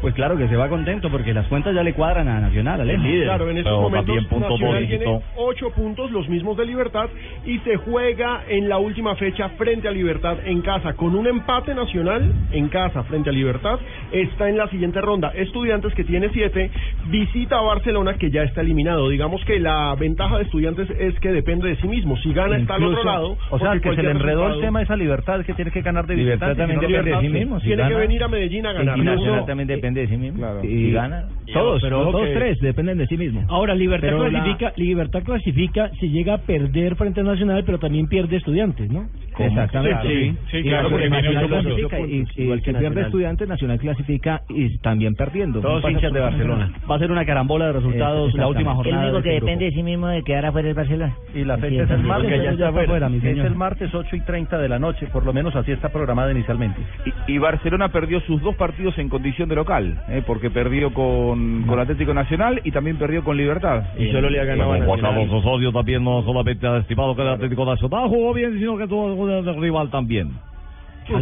Pues 0.01 0.13
claro 0.15 0.35
que 0.35 0.49
se 0.49 0.57
va 0.57 0.67
contento 0.67 1.09
porque 1.09 1.33
las 1.33 1.47
cuentas 1.47 1.73
ya 1.73 1.81
le 1.81 1.93
cuadran 1.93 2.27
a 2.27 2.41
Nacional, 2.41 2.81
al 2.81 2.87
líder. 2.87 3.23
Claro, 3.23 3.49
en 3.49 3.57
estos 3.57 3.71
Pero 3.71 3.81
momentos 3.83 4.05
también 4.07 4.29
punto 4.29 4.49
Nacional 4.49 4.79
dos, 4.81 4.89
tiene 4.89 5.19
ocho 5.37 5.69
puntos, 5.69 6.11
los 6.11 6.27
mismos 6.27 6.57
de 6.57 6.65
Libertad, 6.65 7.07
y 7.45 7.59
se 7.59 7.77
juega 7.77 8.43
en 8.49 8.67
la 8.67 8.79
última 8.79 9.15
fecha 9.15 9.47
frente 9.49 9.87
a 9.87 9.91
Libertad 9.91 10.39
en 10.45 10.61
casa. 10.61 10.93
Con 10.95 11.15
un 11.15 11.25
empate 11.25 11.73
nacional 11.73 12.33
en 12.51 12.67
casa 12.67 13.03
frente 13.03 13.29
a 13.29 13.33
Libertad, 13.33 13.79
está 14.11 14.49
en 14.49 14.57
la 14.57 14.67
siguiente 14.67 14.99
ronda. 14.99 15.31
Estudiantes 15.35 15.93
que 15.93 16.03
tiene 16.03 16.29
siete, 16.33 16.69
visita 17.07 17.59
a 17.59 17.61
Barcelona 17.61 18.15
que 18.15 18.29
ya 18.29 18.43
está 18.43 18.59
eliminado. 18.59 19.07
Digamos 19.07 19.43
que 19.45 19.57
la 19.61 19.95
ventaja 19.97 20.37
de 20.37 20.43
Estudiantes 20.43 20.89
es 20.99 21.17
que 21.21 21.31
depende 21.31 21.69
de 21.69 21.77
sí 21.77 21.87
mismo. 21.87 22.17
Si 22.17 22.33
gana 22.33 22.57
está 22.57 22.75
al 22.75 22.83
otro 22.83 23.05
lado. 23.05 23.37
O 23.51 23.57
sea, 23.57 23.79
que 23.79 23.95
se 23.95 24.03
le 24.03 24.11
enredó 24.11 24.53
el 24.53 24.59
tema 24.59 24.81
es 24.81 24.89
a 24.89 24.97
Libertad, 24.97 25.45
que 25.45 25.53
tiene 25.53 25.71
que 25.71 25.81
ganar 25.81 26.07
de 26.07 26.17
Libertad 26.17 26.57
también 26.57 26.81
si 26.81 26.85
no, 26.85 26.91
depende 26.91 27.11
de 27.11 27.21
sí 27.21 27.29
mismo, 27.29 27.59
si 27.61 27.67
Tiene 27.67 27.87
que 27.87 27.93
venir 27.93 28.23
a 28.23 28.27
Medellín 28.27 28.65
a 28.65 28.73
ganar. 28.73 28.97
Y 28.97 29.01
Nacional 29.01 29.19
Incluso- 29.19 29.52
también 29.53 29.67
depende 29.67 30.01
de 30.01 30.07
sí 30.07 30.17
mismo. 30.17 30.39
Claro. 30.39 30.63
Y 30.63 30.91
gana. 30.91 31.23
Todos, 31.53 31.81
pero 31.81 32.03
todos 32.11 32.27
que- 32.27 32.33
tres 32.33 32.59
dependen 32.59 32.97
de 32.97 33.07
sí 33.07 33.17
mismos. 33.17 33.45
Ahora, 33.49 33.75
Libertad 33.75 34.07
Pero 34.07 34.23
la- 34.29 34.29
clasifica, 34.41 34.73
Libertad 34.77 35.23
clasifica 35.23 35.89
si 35.99 36.09
llega 36.09 36.35
a 36.35 36.37
perder 36.39 36.95
frente 36.95 37.21
a 37.21 37.23
Nacional, 37.23 37.63
pero 37.65 37.77
también 37.79 38.07
pierde 38.07 38.37
estudiantes, 38.37 38.89
¿no? 38.91 39.07
Exactamente. 39.37 40.35
Sí, 40.51 40.63
claro, 40.63 40.89
porque 40.89 41.09
Nacional 41.09 41.47
clasifica, 41.47 41.99
y, 41.99 42.23
y 42.35 42.41
igual 42.43 42.59
si 42.59 42.65
que 42.65 42.73
pierde 42.79 43.01
estudiantes, 43.01 43.47
Nacional 43.47 43.79
clasifica 43.79 44.41
y 44.49 44.77
también 44.79 45.13
perdiendo. 45.15 45.59
Todos 45.61 45.83
hinchas 45.89 46.13
de 46.13 46.19
Barcelona. 46.19 46.71
Va 46.89 46.95
a 46.95 46.99
ser 46.99 47.11
una 47.11 47.25
carambola 47.25 47.67
de 47.67 47.73
resultados 47.73 48.33
la 48.35 48.47
última 48.47 48.71
El 48.71 48.77
jornada. 48.77 49.03
único 49.03 49.17
de 49.17 49.23
que 49.23 49.29
depende 49.35 49.65
de 49.65 49.71
sí 49.71 49.83
mismo 49.83 50.07
de 50.07 50.23
quedar 50.23 50.45
afuera 50.45 50.69
el 50.69 50.73
Barcelona. 50.75 51.13
Y 51.33 51.43
la 51.43 51.57
fecha 51.57 51.83
es 51.83 51.89
el 51.89 52.03
martes, 52.03 52.31
es 52.31 53.21
señor. 53.21 53.45
el 53.45 53.55
martes 53.55 53.93
8 53.93 54.15
y 54.15 54.21
30 54.21 54.57
de 54.57 54.69
la 54.69 54.79
noche, 54.79 55.07
por 55.07 55.25
lo 55.25 55.33
menos 55.33 55.55
así 55.55 55.71
está 55.71 55.89
programada 55.89 56.31
inicialmente. 56.31 56.79
Y, 57.27 57.33
y 57.33 57.37
Barcelona 57.37 57.89
perdió 57.89 58.19
sus 58.21 58.41
dos 58.41 58.55
partidos 58.55 58.97
en 58.97 59.09
condición 59.09 59.42
de 59.49 59.55
local, 59.55 60.01
¿eh? 60.09 60.23
porque 60.25 60.49
perdió 60.49 60.93
con, 60.93 61.63
con 61.63 61.79
Atlético 61.79 62.13
Nacional 62.13 62.61
y 62.63 62.71
también 62.71 62.97
perdió 62.97 63.23
con 63.23 63.37
Libertad. 63.37 63.83
Y 63.97 64.11
solo 64.11 64.29
le 64.29 64.39
ha 64.39 64.45
ganado 64.45 64.77
Nacional. 64.77 65.01
Carlos 65.01 65.31
Osorio 65.31 65.71
también 65.71 66.03
no 66.03 66.23
solamente 66.23 66.67
ha 66.67 66.77
estimado 66.77 67.15
que 67.15 67.21
el 67.21 67.29
Atlético 67.29 67.65
Nacional 67.65 68.09
jugó 68.09 68.33
bien, 68.33 68.57
sino 68.57 68.77
que 68.77 68.87
tuvo 68.87 69.29
el 69.29 69.61
rival 69.61 69.89
también. 69.89 70.31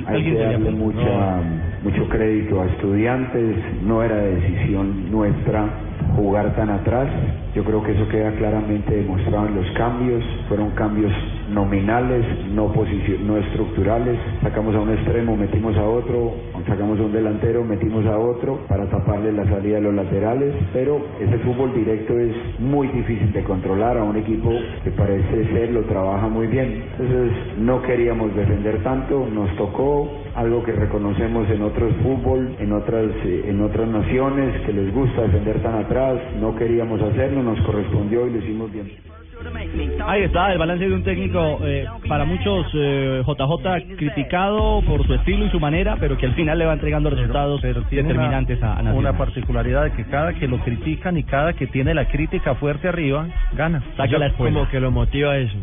Hay 0.08 0.24
que 0.24 0.34
darle 0.36 0.72
mucha, 0.72 1.42
mucho 1.84 2.08
crédito 2.08 2.62
a 2.62 2.66
estudiantes, 2.68 3.58
no 3.84 4.04
era 4.04 4.16
decisión 4.16 5.12
nuestra 5.12 5.68
jugar 6.16 6.56
tan 6.56 6.70
atrás, 6.70 7.08
yo 7.56 7.64
creo 7.64 7.84
que 7.84 7.92
eso 7.92 8.08
queda 8.08 8.32
claramente 8.32 8.96
demostrado 8.96 9.48
en 9.48 9.56
los 9.56 9.70
cambios, 9.72 10.24
fueron 10.48 10.72
cambios 10.72 11.12
nominales, 11.52 12.26
no, 12.54 12.72
no 13.26 13.38
estructurales, 13.38 14.18
sacamos 14.42 14.76
a 14.76 14.80
un 14.80 14.92
extremo, 14.92 15.36
metimos 15.36 15.76
a 15.78 15.84
otro, 15.84 16.34
sacamos 16.68 17.00
a 17.00 17.04
un 17.04 17.12
delantero, 17.12 17.64
metimos 17.64 18.06
a 18.06 18.18
otro 18.18 18.60
para 18.68 18.86
taparle 18.90 19.32
la 19.34 19.46
salida 19.46 19.76
de 19.76 19.82
los 19.82 19.94
laterales, 19.94 20.54
pero 20.74 21.02
ese 21.20 21.38
fútbol 21.40 21.74
directo 21.74 22.18
es 22.18 22.34
muy 22.60 22.88
difícil 22.90 23.32
de 23.34 23.44
controlar. 23.44 23.98
A 23.98 24.04
un 24.04 24.16
equipo 24.16 24.52
que 24.84 24.92
parece 24.92 25.46
ser 25.52 25.72
lo 25.72 25.82
trabaja 25.82 26.28
muy 26.28 26.48
bien, 26.48 26.84
entonces 26.92 27.32
no 27.58 27.82
queríamos 27.82 28.34
defender 28.36 28.82
tanto, 28.84 29.28
nos 29.32 29.54
tocó 29.58 30.10
algo 30.36 30.64
que 30.64 30.72
reconocemos 30.72 31.50
en 31.50 31.62
otros 31.62 31.94
fútbol, 32.02 32.56
en 32.60 32.72
otras 32.72 33.08
eh, 33.26 33.46
en 33.48 33.62
otras 33.62 33.88
naciones 33.88 34.62
que 34.66 34.74
les 34.74 34.94
gusta 34.94 35.24
defender 35.24 35.60
tan 35.62 35.76
atrás, 35.76 35.91
no 36.40 36.56
queríamos 36.56 37.02
hacerlo, 37.02 37.44
nos 37.44 37.60
correspondió 37.66 38.26
y 38.28 38.32
lo 38.32 38.38
hicimos 38.38 38.72
bien. 38.72 38.90
Ahí 40.06 40.22
está 40.22 40.54
el 40.54 40.60
balance 40.60 40.88
de 40.88 40.94
un 40.94 41.04
técnico 41.04 41.60
eh, 41.64 41.86
para 42.08 42.26
muchos 42.26 42.68
eh, 42.76 43.24
JJ 43.26 43.98
criticado 43.98 44.82
por 44.84 45.06
su 45.06 45.16
estilo 45.16 45.46
y 45.46 45.50
su 45.50 45.60
manera, 45.60 45.98
pero 46.00 46.16
que 46.18 46.28
al 46.28 46.36
final 46.36 46.60
le 46.60 46.66
va 46.66 46.74
entregando 46.74 47.10
resultados 47.10 47.60
Tiene 47.62 48.08
determinantes 48.08 48.60
una, 48.60 48.68
a, 48.68 48.72
a 48.74 48.76
Nacional. 48.84 49.00
una 49.00 49.18
particularidad 49.18 49.84
de 49.86 49.92
que 49.94 50.06
cada 50.06 50.34
que 50.34 50.48
lo 50.48 50.60
critican 50.60 51.18
y 51.18 51.24
cada 51.24 51.54
que 51.54 51.68
tiene 51.68 51.94
la 51.96 52.06
crítica 52.08 52.54
fuerte 52.56 52.88
arriba, 52.88 53.28
gana. 53.54 53.84
Saca 53.98 54.18
la 54.20 54.28
espuela. 54.28 54.60
Como 54.60 54.70
que 54.70 54.80
lo 54.80 54.92
motiva 54.92 55.36
eso. 55.38 55.58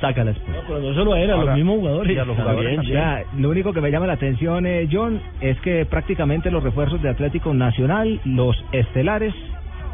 Saca 0.00 0.24
la 0.24 0.30
espuela. 0.32 0.60
Pero 0.66 0.78
no 0.80 0.94
solo 0.94 1.16
era, 1.16 1.34
Ahora, 1.34 1.46
los 1.46 1.54
mismos 1.56 1.76
jugadores. 1.78 2.14
y 2.16 2.18
a 2.18 2.24
los 2.24 2.36
jugadores 2.36 2.76
También, 2.76 2.94
también. 3.02 3.24
Ya, 3.34 3.40
lo 3.40 3.50
único 3.50 3.72
que 3.72 3.80
me 3.80 3.90
llama 3.90 4.06
la 4.06 4.12
atención, 4.14 4.66
eh, 4.66 4.88
John, 4.92 5.20
es 5.40 5.58
que 5.60 5.86
prácticamente 5.86 6.50
los 6.50 6.62
refuerzos 6.62 7.00
de 7.02 7.08
Atlético 7.08 7.54
Nacional, 7.54 8.20
los 8.24 8.62
estelares, 8.72 9.32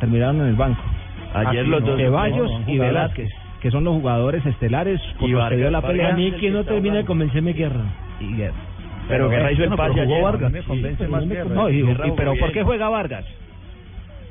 terminaron 0.01 0.41
en 0.41 0.49
el 0.49 0.57
banco. 0.57 0.83
Ayer 1.35 1.67
los 1.69 1.85
dos- 1.85 1.99
Ceballos 1.99 2.51
no, 2.51 2.59
no, 2.61 2.73
y. 2.73 2.79
Velázquez, 2.79 3.31
que 3.61 3.71
son 3.71 3.85
los 3.85 3.95
jugadores 3.95 4.45
estelares 4.45 5.01
Y 5.21 5.29
los 5.29 5.49
que 5.49 5.57
dio 5.57 5.65
Vargas, 5.67 5.73
la 5.73 5.83
pelea. 5.83 6.09
A 6.09 6.17
mí 6.17 6.33
que 6.33 6.51
no 6.51 6.65
termina 6.65 6.97
de 6.97 7.05
convencerme 7.05 7.53
Guerra. 7.53 7.85
Y 8.21 8.35
Guerra. 8.37 8.55
Pero 9.09 9.29
Guerra 9.29 9.53
hizo 9.53 9.65
el 9.65 9.71
no, 9.71 9.77
pase 9.77 9.93
pero 9.95 10.05
jugó 10.07 10.15
ayer, 10.17 10.25
Vargas. 10.25 10.47
a 10.47 10.53
me 10.53 10.63
convence 10.63 11.05
Sí, 11.05 11.11
más 11.11 11.25
pero 11.29 11.45
Guerra. 11.45 11.55
No, 11.55 11.71
y, 11.71 11.85
pero 12.17 12.35
¿por 12.37 12.53
qué 12.53 12.63
juega 12.65 12.89
Vargas? 12.89 13.25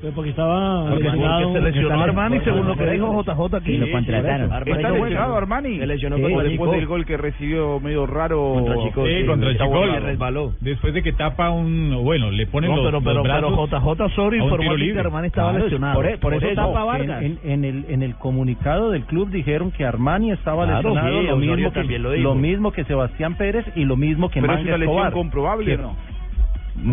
Pero 0.01 0.13
porque 0.13 0.31
estaba 0.31 0.89
Porque- 0.89 1.03
lesionado. 1.03 1.43
porque 1.43 1.59
se 1.59 1.65
lesionó 1.65 1.89
Está- 1.91 2.03
Armani, 2.05 2.39
según 2.39 2.67
lo 2.67 2.75
que 2.75 2.89
dijo 2.89 3.05
eso. 3.21 3.23
JJ 3.35 3.57
aquí. 3.57 3.71
Y 3.73 3.77
lo 3.77 3.91
contrataron. 3.91 4.41
¿Está 4.45 4.55
Armani 4.57 4.99
lesionado 5.03 5.35
Armani? 5.37 5.77
Se 5.77 5.85
lesionó 5.87 6.15
Sí, 6.15 6.21
contra 6.23 6.43
después 6.43 6.71
del 6.71 6.85
gol 6.87 7.05
que 7.05 7.17
recibió 7.17 7.79
medio 7.79 8.07
raro 8.07 8.53
Contra 8.55 8.75
Chico, 8.83 9.05
Sí, 9.05 9.19
sí, 9.21 9.25
contra 9.27 9.51
está 9.51 9.63
Chico. 9.65 9.77
bueno, 9.77 9.99
resbaló. 9.99 10.53
Después 10.59 10.93
de 10.95 11.03
que 11.03 11.13
tapa 11.13 11.51
un, 11.51 11.99
bueno, 12.03 12.31
le 12.31 12.47
ponen 12.47 12.71
No, 12.71 12.77
los, 12.77 12.85
pero, 12.85 12.97
los 12.99 13.03
pero, 13.03 13.23
brazos 13.23 13.69
pero 13.69 13.79
JJ 13.79 14.03
Osorio 14.05 14.43
informó 14.43 14.75
que. 14.75 14.99
Armani 14.99 15.27
estaba 15.27 15.49
Claro, 15.51 15.65
lesionado. 15.65 15.93
Por, 15.95 16.05
e- 16.07 16.17
por 16.17 16.33
eso, 16.33 16.47
tapa 16.55 16.79
en, 16.81 16.87
Vargas. 16.87 17.21
en- 17.23 17.39
en 17.43 17.65
el, 17.65 17.85
en 17.89 18.01
el 18.01 18.15
comunicado 18.15 18.89
del 18.89 19.03
club 19.03 19.29
dijeron 19.29 19.69
que 19.69 19.85
Armani 19.85 20.31
estaba 20.31 20.65
Claro, 20.65 20.89
lesionado, 20.89 21.19
sí, 21.21 21.27
lo, 21.27 21.37
mismo 21.37 21.55
que, 21.57 21.79
también 21.79 22.01
lo 22.01 22.11
dijo. 22.11 22.23
lo 22.23 22.33
mismo 22.35 22.71
que 22.71 22.83
Sebastián 22.85 23.35
Pérez 23.35 23.65
y 23.75 23.85
lo 23.85 23.95
mismo 23.97 24.29
que 24.29 24.41
Pero 24.41 24.53
es 24.55 24.63
una 24.65 24.77
lesión 24.77 25.11
comprobable, 25.11 25.77
¿no? 25.77 25.95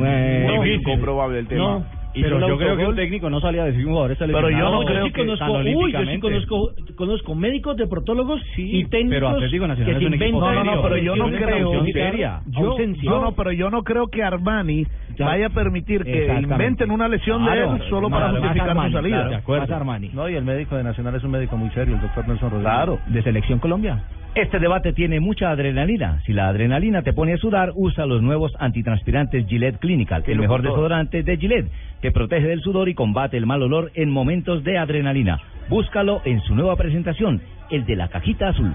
Eh, 0.05 0.45
Muy 0.47 0.69
difícil. 0.69 0.81
incomprobable 0.81 1.39
el 1.39 1.47
tema. 1.47 1.83
No. 2.23 2.29
Pero 2.29 2.49
yo 2.49 2.59
creo 2.59 2.77
que 2.77 2.87
un 2.87 2.97
técnico 2.97 3.31
no 3.31 3.41
salía 3.41 3.63
a 3.63 3.67
decir 3.67 3.85
un 3.87 3.93
jugador 3.93 4.13
está 4.13 4.27
Pero 4.27 4.41
yo 4.43 4.49
lesionado 4.49 4.73
no 4.81 4.85
creo 4.87 5.03
tan 5.05 5.13
que 5.13 5.21
conozco, 5.21 5.53
uy, 5.53 5.93
yo 5.93 6.05
sí 6.07 6.19
conozco, 6.19 6.71
conozco 6.97 7.35
médicos, 7.35 7.77
deportólogos 7.77 8.41
y 8.57 8.85
técnicos 8.87 9.11
pero 9.17 9.29
Atlético 9.31 9.67
Nacional 9.67 9.99
que 9.99 9.99
es 10.07 10.13
un 10.13 10.19
se 10.19 10.27
inventan. 10.27 10.55
serio. 10.55 10.65
No, 10.65 10.77
no, 10.77 10.83
pero 10.83 10.97
yo 10.99 11.17
no 11.17 11.27
creo. 11.29 11.85
seria. 11.93 12.41
Yo, 12.47 12.77
no, 13.05 13.21
no, 13.21 13.33
pero 13.33 13.53
yo 13.53 13.71
no 13.71 13.83
creo 13.83 14.09
que 14.09 14.23
Armani 14.23 14.87
Ya. 15.17 15.27
vaya 15.27 15.47
a 15.47 15.51
permitir 15.51 16.05
que 16.05 16.27
inventen 16.41 16.91
una 16.91 17.09
lesión 17.09 17.43
Claro. 17.45 17.73
de 17.73 17.77
él 17.79 17.83
solo 17.91 18.09
para 18.11 18.29
Claro, 18.31 18.41
justificar 18.43 18.67
su 18.67 18.71
Armani, 18.71 18.93
salida. 18.93 19.17
claro, 19.17 19.31
de 19.31 19.37
acuerdo. 19.37 19.85
No, 20.15 20.29
y 20.29 20.35
el 20.35 20.45
médico 20.45 20.77
de 20.77 20.85
Nacional 20.85 21.15
es 21.17 21.25
un 21.25 21.31
médico 21.31 21.57
muy 21.57 21.71
serio, 21.71 21.95
el 21.97 22.01
doctor 22.01 22.27
Nelson 22.29 22.51
Rodríguez. 22.51 22.73
Claro. 22.73 22.99
de 23.07 23.23
Selección 23.23 23.59
Colombia. 23.59 24.03
Este 24.35 24.59
debate 24.61 24.93
tiene 24.93 25.19
mucha 25.21 25.51
adrenalina. 25.51 26.21
Si 26.25 26.33
la 26.33 26.49
adrenalina 26.49 27.03
te 27.03 27.13
pone 27.13 27.33
a 27.33 27.37
sudar, 27.39 27.73
usa 27.75 28.07
los 28.07 28.23
nuevos 28.23 28.53
antitranspirantes 28.61 29.47
Gillette 29.49 29.79
Clinical, 29.79 30.23
el 30.27 30.39
mejor 30.39 30.63
desodorante 30.63 31.23
de 31.23 31.37
Gillette, 31.39 31.71
protege 32.13 32.47
del 32.47 32.61
sudor 32.61 32.89
y 32.89 32.95
combate 32.95 33.37
el 33.37 33.47
mal 33.47 33.63
olor 33.63 33.91
en 33.95 34.11
momentos 34.11 34.65
de 34.65 34.79
adrenalina. 34.79 35.41
Búscalo 35.69 36.23
en 36.25 36.41
su 36.43 36.55
nueva 36.55 36.77
presentación, 36.77 37.41
el 37.71 37.85
de 37.85 37.97
la 37.97 38.09
cajita 38.09 38.49
azul. 38.49 38.73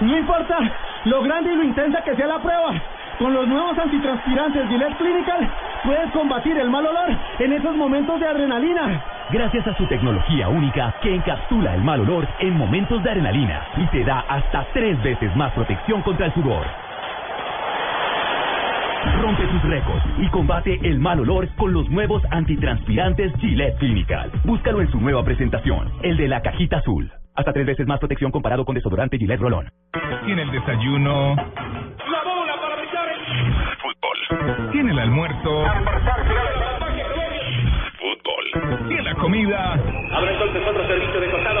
No 0.00 0.18
importa 0.18 0.58
lo 1.04 1.22
grande 1.22 1.52
y 1.52 1.56
lo 1.56 1.64
intensa 1.64 2.02
que 2.02 2.14
sea 2.16 2.26
la 2.26 2.42
prueba. 2.42 2.82
Con 3.18 3.32
los 3.32 3.46
nuevos 3.46 3.78
antitranspirantes 3.78 4.68
Gillette 4.68 4.96
Clinical 4.98 5.48
puedes 5.84 6.10
combatir 6.10 6.58
el 6.58 6.68
mal 6.68 6.84
olor 6.84 7.16
en 7.38 7.52
esos 7.52 7.76
momentos 7.76 8.18
de 8.18 8.26
adrenalina. 8.26 9.04
Gracias 9.30 9.66
a 9.66 9.76
su 9.76 9.86
tecnología 9.86 10.48
única 10.48 10.94
que 11.00 11.14
encapsula 11.14 11.74
el 11.74 11.82
mal 11.82 12.00
olor 12.00 12.26
en 12.40 12.56
momentos 12.56 13.02
de 13.02 13.10
adrenalina 13.10 13.62
y 13.76 13.86
te 13.86 14.04
da 14.04 14.24
hasta 14.28 14.66
tres 14.72 15.00
veces 15.02 15.34
más 15.36 15.52
protección 15.52 16.02
contra 16.02 16.26
el 16.26 16.34
sudor. 16.34 16.66
Rompe 19.20 19.46
tus 19.46 19.62
récords 19.62 20.04
y 20.18 20.28
combate 20.28 20.78
el 20.82 20.98
mal 20.98 21.20
olor 21.20 21.48
con 21.56 21.72
los 21.72 21.88
nuevos 21.90 22.22
antitranspirantes 22.30 23.32
Gillette 23.38 23.78
Clinical. 23.78 24.30
Búscalo 24.44 24.80
en 24.80 24.90
su 24.90 25.00
nueva 25.00 25.24
presentación, 25.24 25.90
el 26.02 26.16
de 26.16 26.28
la 26.28 26.40
cajita 26.42 26.78
azul. 26.78 27.10
Hasta 27.36 27.52
tres 27.52 27.66
veces 27.66 27.86
más 27.86 27.98
protección 27.98 28.30
comparado 28.30 28.64
con 28.64 28.74
desodorante 28.74 29.18
Gillette 29.18 29.40
Rolón. 29.40 29.68
Tiene 30.24 30.42
el 30.42 30.50
desayuno. 30.52 31.34
La 31.34 32.22
bola 32.24 32.54
para 32.60 32.80
picar 32.80 33.08
Fútbol. 33.82 34.70
Tiene 34.72 34.92
el 34.92 34.98
almuerzo. 34.98 35.64
Fútbol. 37.98 38.88
Tiene 38.88 39.02
la 39.02 39.14
comida. 39.14 39.72
Abre 40.12 40.32
entonces 40.32 40.62
otro 40.68 40.86
servicio 40.86 41.20
de 41.20 41.30
costado. 41.30 41.60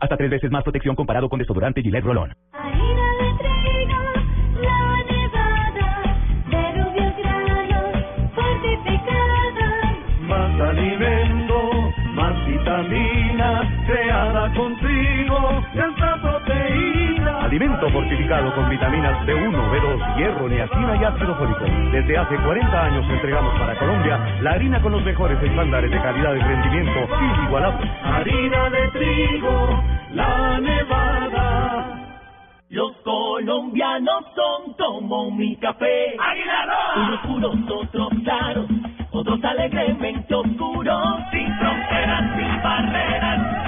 Hasta 0.00 0.16
tres 0.16 0.30
veces 0.30 0.50
más 0.50 0.64
protección 0.64 0.96
comparado 0.96 1.28
con 1.28 1.38
desodorante 1.38 1.82
Gillette 1.82 2.04
Rolón. 2.04 2.34
Alimento 17.50 17.90
fortificado 17.90 18.54
con 18.54 18.70
vitaminas 18.70 19.26
B1, 19.26 19.50
B2, 19.50 20.16
hierro, 20.16 20.48
niacina 20.48 20.96
y 21.00 21.02
ácido 21.02 21.34
fólico. 21.34 21.64
Desde 21.90 22.16
hace 22.16 22.36
40 22.36 22.84
años 22.84 23.04
entregamos 23.10 23.58
para 23.58 23.76
Colombia 23.76 24.38
la 24.40 24.52
harina 24.52 24.80
con 24.80 24.92
los 24.92 25.02
mejores 25.02 25.36
estándares 25.42 25.90
de 25.90 26.00
calidad 26.00 26.32
y 26.36 26.38
rendimiento 26.38 27.08
inigualables. 27.20 27.90
Harina 28.04 28.70
de 28.70 28.88
trigo, 28.90 29.82
la 30.12 30.60
nevada. 30.60 32.00
Los 32.68 32.92
colombianos 32.98 34.26
son 34.36 34.72
como 34.74 35.32
mi 35.32 35.56
café. 35.56 36.14
Unos 36.98 37.20
puros, 37.22 37.56
otros 37.68 38.10
claros, 38.22 38.66
otros 39.10 39.42
alegremente 39.42 40.32
oscuros. 40.36 41.18
Sin 41.32 41.52
fronteras, 41.58 42.36
sin 42.36 42.62
barreras, 42.62 43.59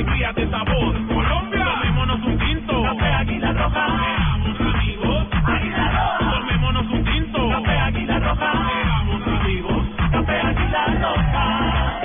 son 0.00 0.08
alegrías 0.08 0.34
de 0.34 0.50
sabor. 0.50 0.94
Colombia, 1.08 1.64
tomémonos 1.64 2.26
un 2.26 2.38
tinto. 2.38 2.82
Café 2.82 3.06
Águila 3.06 3.52
Roja. 3.52 3.86
Seamos 3.86 4.60
amigos. 4.60 5.26
Águila 5.44 6.18
Roja. 6.18 6.40
Tomémonos 6.40 6.86
un 6.90 7.04
tinto. 7.04 7.48
Café 7.48 7.78
Águila 7.78 8.18
Roja. 8.18 8.52
Seamos 8.52 9.26
amigos. 9.26 9.86
Café 10.12 10.40
Águila 10.40 10.86
Roja. 11.02 12.00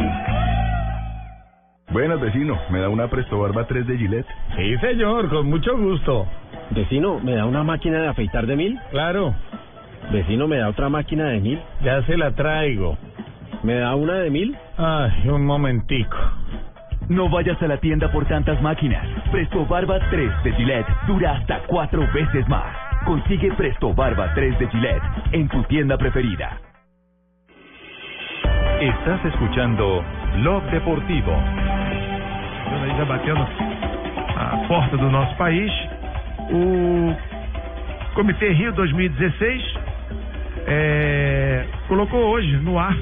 Buenas, 1.91 2.19
vecino. 2.19 2.59
¿Me 2.69 2.79
da 2.79 2.89
una 2.89 3.07
Presto 3.07 3.39
Barba 3.39 3.65
3 3.65 3.87
de 3.87 3.97
Gillette? 3.97 4.27
Sí, 4.57 4.77
señor, 4.79 5.29
con 5.29 5.49
mucho 5.49 5.77
gusto. 5.77 6.27
Vecino, 6.71 7.19
¿me 7.19 7.35
da 7.35 7.45
una 7.45 7.63
máquina 7.63 7.99
de 7.99 8.07
afeitar 8.07 8.47
de 8.47 8.55
mil? 8.55 8.79
Claro. 8.91 9.33
Vecino, 10.11 10.47
¿me 10.47 10.57
da 10.57 10.69
otra 10.69 10.89
máquina 10.89 11.29
de 11.29 11.39
mil? 11.39 11.61
Ya 11.83 12.03
se 12.03 12.17
la 12.17 12.31
traigo. 12.31 12.97
¿Me 13.63 13.75
da 13.75 13.95
una 13.95 14.15
de 14.15 14.29
mil? 14.29 14.57
Ay, 14.77 15.29
un 15.29 15.45
momentico. 15.45 16.17
No 17.09 17.29
vayas 17.29 17.61
a 17.61 17.67
la 17.67 17.77
tienda 17.77 18.11
por 18.11 18.25
tantas 18.25 18.59
máquinas. 18.63 19.05
Presto 19.31 19.63
Barba 19.65 19.99
3 20.09 20.43
de 20.43 20.53
Gillette 20.53 20.91
dura 21.05 21.33
hasta 21.33 21.59
cuatro 21.67 22.01
veces 22.11 22.47
más. 22.49 22.75
Consigue 23.05 23.51
Presto 23.53 23.93
Barba 23.93 24.33
3 24.33 24.57
de 24.57 24.67
Gillette 24.69 25.03
en 25.31 25.47
tu 25.47 25.61
tienda 25.65 25.97
preferida. 25.97 26.57
Estás 28.81 29.23
escuchando 29.25 30.03
Blog 30.41 30.63
Deportivo. 30.71 31.31
aí 31.31 32.97
já 32.97 33.05
batendo 33.05 33.47
a 34.35 34.65
porta 34.67 34.97
do 34.97 35.09
nosso 35.11 35.35
país. 35.35 35.71
O 36.49 37.15
Comitê 38.15 38.49
Rio 38.49 38.73
2016 38.73 39.63
é, 40.67 41.65
colocou 41.87 42.19
hoje 42.31 42.57
no 42.57 42.79
ar 42.79 42.97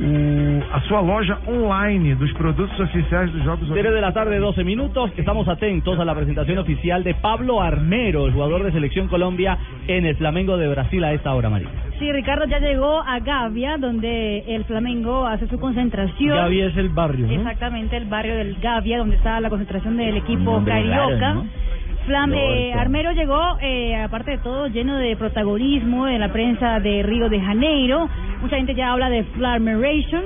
o- 0.00 0.74
a 0.74 0.80
sua 0.82 1.02
loja 1.02 1.38
online 1.46 2.14
dos 2.16 2.32
produtos 2.34 2.78
oficiais 2.80 3.32
dos 3.32 3.42
Jogos 3.44 3.68
3 3.72 3.92
de 3.94 4.00
la 4.00 4.12
tarde, 4.12 4.38
12 4.38 4.64
minutos. 4.64 5.10
Estamos 5.16 5.46
atentos 5.48 5.98
a 5.98 6.04
la 6.04 6.14
presentación 6.14 6.58
oficial 6.58 7.04
de 7.04 7.14
Pablo 7.14 7.60
Armero, 7.62 8.26
el 8.26 8.32
jugador 8.32 8.64
de 8.64 8.72
Selección 8.72 9.08
Colombia 9.08 9.56
en 9.86 10.06
el 10.06 10.16
Flamengo 10.16 10.56
de 10.56 10.68
Brasil 10.68 11.02
a 11.04 11.12
esta 11.12 11.34
hora, 11.34 11.50
María. 11.50 11.68
Sí, 11.98 12.10
Ricardo 12.12 12.46
ya 12.46 12.58
llegó 12.58 13.00
a 13.00 13.20
Gavia, 13.20 13.76
donde 13.78 14.38
el 14.48 14.64
Flamengo 14.64 15.26
hace 15.26 15.46
su 15.48 15.58
concentración. 15.60 16.36
Gavia 16.36 16.66
es 16.66 16.76
el 16.76 16.88
barrio, 16.88 17.26
¿no? 17.26 17.32
Exactamente, 17.32 17.96
el 17.96 18.06
barrio 18.06 18.34
del 18.34 18.56
Gavia, 18.60 18.98
donde 18.98 19.16
está 19.16 19.38
la 19.40 19.48
concentración 19.48 19.96
del 19.96 20.16
equipo 20.16 20.62
carioca. 20.64 21.34
¿no? 21.34 21.46
Flam- 22.06 22.32
eh. 22.34 22.72
Armero 22.74 23.12
llegó, 23.12 23.40
eh, 23.60 23.96
aparte 23.96 24.32
de 24.32 24.38
todo, 24.38 24.66
lleno 24.68 24.96
de 24.98 25.16
protagonismo 25.16 26.06
en 26.08 26.20
la 26.20 26.32
prensa 26.32 26.78
de 26.80 27.02
Río 27.02 27.28
de 27.28 27.40
Janeiro. 27.40 28.08
Mucha 28.42 28.56
gente 28.56 28.74
ya 28.74 28.92
habla 28.92 29.08
de 29.08 29.24
Flameration. 29.24 30.22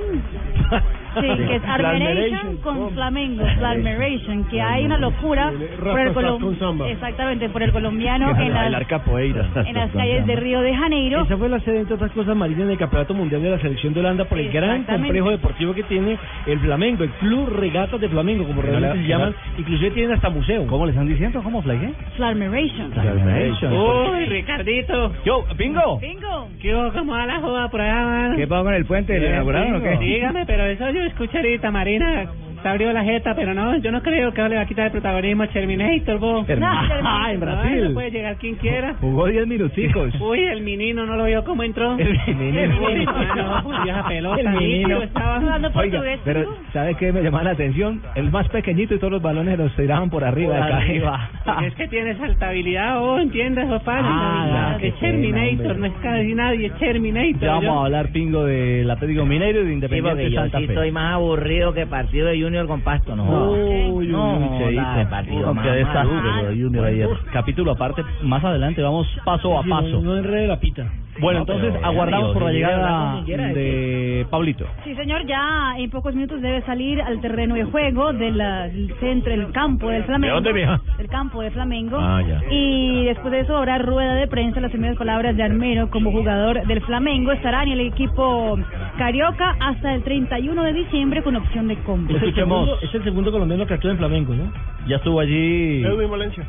Sí, 1.15 1.27
que 1.47 1.55
es 1.55 1.63
Armeration 1.65 2.57
con 2.57 2.91
Flamengo, 2.91 3.43
Flameration, 3.57 4.43
que 4.45 4.61
hay 4.61 4.85
una 4.85 4.97
locura 4.97 5.51
por 5.79 5.99
el 5.99 6.13
colom- 6.13 6.85
exactamente 6.87 7.49
por 7.49 7.63
el 7.63 7.71
colombiano 7.71 8.29
en 8.39 8.53
las, 8.53 8.85
capoeira. 8.87 9.45
en 9.65 9.73
las 9.73 9.91
calles 9.91 10.25
de 10.25 10.35
Río 10.35 10.61
de 10.61 10.75
Janeiro. 10.75 11.21
Esa 11.23 11.37
fue 11.37 11.49
la 11.49 11.59
sede, 11.61 11.79
entre 11.79 11.95
otras 11.95 12.11
cosas, 12.11 12.35
Marina, 12.35 12.65
del 12.65 12.77
Campeonato 12.77 13.13
Mundial 13.13 13.41
de 13.41 13.49
la 13.51 13.59
Selección 13.59 13.93
de 13.93 13.99
Holanda 14.01 14.25
por 14.25 14.37
el 14.39 14.51
gran 14.51 14.83
complejo 14.83 15.29
deportivo 15.31 15.73
que 15.73 15.83
tiene 15.83 16.17
el 16.45 16.59
Flamengo, 16.59 17.03
el 17.03 17.09
Club 17.11 17.49
Regatas 17.57 17.99
de 17.99 18.09
Flamengo, 18.09 18.45
como 18.45 18.61
realmente 18.61 18.97
le- 18.97 19.03
se 19.03 19.07
llaman. 19.07 19.35
Inclusive 19.57 19.91
tienen 19.91 20.13
hasta 20.13 20.29
museo. 20.29 20.65
¿Cómo 20.67 20.85
le 20.85 20.91
están 20.91 21.07
diciendo? 21.07 21.41
¿Cómo 21.43 21.61
flague? 21.61 21.91
Flameration. 22.15 22.91
Uy, 23.73 24.25
Ricardito. 24.25 25.11
Yo, 25.25 25.45
bingo. 25.57 25.99
Bingo. 25.99 26.47
¿Qué 26.61 26.69
¿Cómo 26.93 27.13
va 27.13 27.25
la 27.25 27.39
joda 27.39 27.69
por 27.69 27.81
allá? 27.81 28.35
¿Qué 28.35 28.47
pasó 28.47 28.63
con 28.63 28.73
el 28.73 28.85
puente? 28.85 29.17
¿Lo 29.19 29.25
Eh, 29.25 29.29
inauguraron 29.29 29.75
o 29.75 29.81
qué? 29.81 29.97
Dígame, 29.99 30.45
pero 30.45 30.65
eso 30.65 30.89
yo 30.91 30.98
escuché 31.05 31.37
ahorita, 31.37 31.71
Marina. 31.71 32.31
Se 32.61 32.67
abrió 32.67 32.91
la 32.91 33.03
jeta, 33.03 33.35
pero 33.35 33.53
no, 33.53 33.77
yo 33.77 33.91
no 33.91 34.01
creo 34.01 34.33
que 34.33 34.41
le 34.49 34.55
va 34.55 34.61
a 34.61 34.65
quitar 34.65 34.85
el 34.87 34.91
protagonismo 34.91 35.43
a 35.43 35.47
Terminator, 35.47 36.19
vos. 36.19 36.45
Terminator. 36.45 36.99
Ah, 37.09 37.31
en 37.31 37.39
No, 37.39 37.45
Brasil. 37.45 37.83
no 37.87 37.93
puede 37.93 38.11
llegar 38.11 38.35
quien 38.37 38.55
quiera. 38.55 38.95
Jugó 38.99 39.27
10 39.27 39.47
minuticos. 39.47 40.13
Uy, 40.21 40.39
el 40.39 40.61
menino 40.61 41.05
no 41.05 41.15
lo 41.15 41.25
vio 41.25 41.43
cómo 41.43 41.63
entró. 41.63 41.97
El 41.97 42.17
menino. 42.37 42.79
Uy, 42.85 43.05
pues, 43.05 43.83
vieja 43.83 44.07
pelota. 44.07 44.39
El 44.41 44.49
menino. 44.49 45.01
estaba. 45.01 45.39
Oiga, 45.75 46.01
pero 46.23 46.55
¿sabe 46.73 46.95
qué 46.95 47.11
me 47.11 47.21
llamaba 47.21 47.43
la 47.45 47.51
atención? 47.51 48.01
El 48.15 48.29
más 48.31 48.47
pequeñito 48.49 48.93
y 48.95 48.99
todos 48.99 49.13
los 49.13 49.21
balones 49.21 49.57
los 49.57 49.73
tiraban 49.75 50.09
por 50.09 50.23
arriba. 50.23 50.55
Por 50.57 50.71
arriba. 50.73 51.29
Porque 51.45 51.65
es 51.67 51.75
que 51.75 51.87
tienes 51.87 52.17
saltabilidad, 52.17 53.01
oh, 53.01 53.19
entiendes, 53.19 53.65
fácil. 53.83 54.05
Ah, 54.05 54.77
pena, 54.79 54.95
Terminator, 54.99 55.77
no 55.77 55.85
es 55.85 55.93
casi 56.01 56.33
nadie, 56.35 56.69
Terminator. 56.71 57.39
Ya 57.41 57.47
vamos 57.49 57.63
yo- 57.63 57.79
a 57.81 57.85
hablar, 57.85 58.07
Pingo, 58.11 58.43
del 58.43 58.89
Atlético 58.89 59.25
Mineiro 59.25 59.61
y 59.61 59.63
de 59.63 59.69
Sí, 59.69 59.73
Independiente 59.73 60.09
porque 60.23 60.31
yo 60.31 60.41
Santa 60.41 60.59
sí 60.59 60.65
Fe. 60.67 60.73
estoy 60.73 60.91
más 60.91 61.13
aburrido 61.13 61.73
que 61.73 61.85
partido 61.87 62.27
de 62.27 62.37
Junior 62.49 62.67
con 62.67 62.81
Pasto, 62.81 63.15
no. 63.15 63.51
Uy, 63.51 64.07
no, 64.07 64.37
uy, 64.39 64.47
jodas, 64.47 64.57
Cheito. 64.59 64.99
el 65.01 65.07
partido 65.07 65.41
No, 65.45 65.53
más 65.53 65.65
qué 65.65 65.71
desastre 65.71 66.03
malo. 66.15 66.41
lo 66.43 66.49
de 66.49 66.61
Junior 66.63 66.85
ayer. 66.85 67.09
Capítulo 67.31 67.71
aparte, 67.71 68.03
más 68.23 68.43
adelante 68.43 68.81
vamos 68.81 69.07
paso 69.23 69.57
a 69.57 69.63
paso. 69.63 70.01
No, 70.01 70.17
enrede 70.17 70.47
la 70.47 70.59
pita. 70.59 70.87
Bueno, 71.19 71.43
No, 71.45 71.53
entonces 71.53 71.83
aguardamos 71.83 72.31
por 72.33 72.43
la 72.43 72.51
llegada 72.53 73.21
de 73.25 74.25
Pablito. 74.29 74.65
Sí, 74.85 74.95
señor, 74.95 75.25
ya 75.25 75.73
en 75.77 75.89
pocos 75.89 76.15
minutos 76.15 76.41
debe 76.41 76.61
salir 76.61 77.01
al 77.01 77.19
terreno 77.19 77.55
de 77.55 77.65
juego 77.65 78.13
del 78.13 78.41
centro, 79.01 79.33
el 79.33 79.51
campo 79.51 79.89
del 79.89 80.03
Flamengo. 80.05 80.27
¿De 80.27 80.35
dónde, 80.35 80.53
vieja? 80.53 80.79
El 80.97 81.07
campo 81.09 81.41
de 81.41 81.51
Flamengo. 81.51 81.97
Ah, 81.99 82.21
ya. 82.25 82.41
Y 82.49 83.05
después 83.05 83.31
de 83.31 83.41
eso 83.41 83.57
habrá 83.57 83.77
rueda 83.79 84.15
de 84.15 84.27
prensa, 84.27 84.61
las 84.61 84.71
primeras 84.71 84.97
palabras 84.97 85.35
de 85.35 85.43
Armero 85.43 85.89
como 85.89 86.09
jugador 86.11 86.65
del 86.65 86.81
Flamengo. 86.81 87.31
Estará 87.33 87.63
en 87.63 87.71
el 87.73 87.81
equipo 87.81 88.57
Carioca 88.97 89.55
hasta 89.59 89.93
el 89.93 90.03
31 90.03 90.63
de 90.63 90.73
diciembre 90.73 91.21
con 91.21 91.35
opción 91.35 91.67
de 91.67 91.75
compra. 91.83 92.17
Es 92.39 92.45
el, 92.45 92.51
Escuchemos. 92.51 92.65
segundo, 92.65 92.79
es 92.81 92.95
el 92.95 93.03
segundo 93.03 93.31
colombiano 93.31 93.65
que 93.67 93.73
actúa 93.73 93.91
en 93.91 93.97
Flamengo, 93.97 94.33
¿no? 94.33 94.51
Ya 94.87 94.95
estuvo 94.97 95.19
allí. 95.19 95.83
Edwin 95.83 96.09
Valencia. 96.09 96.43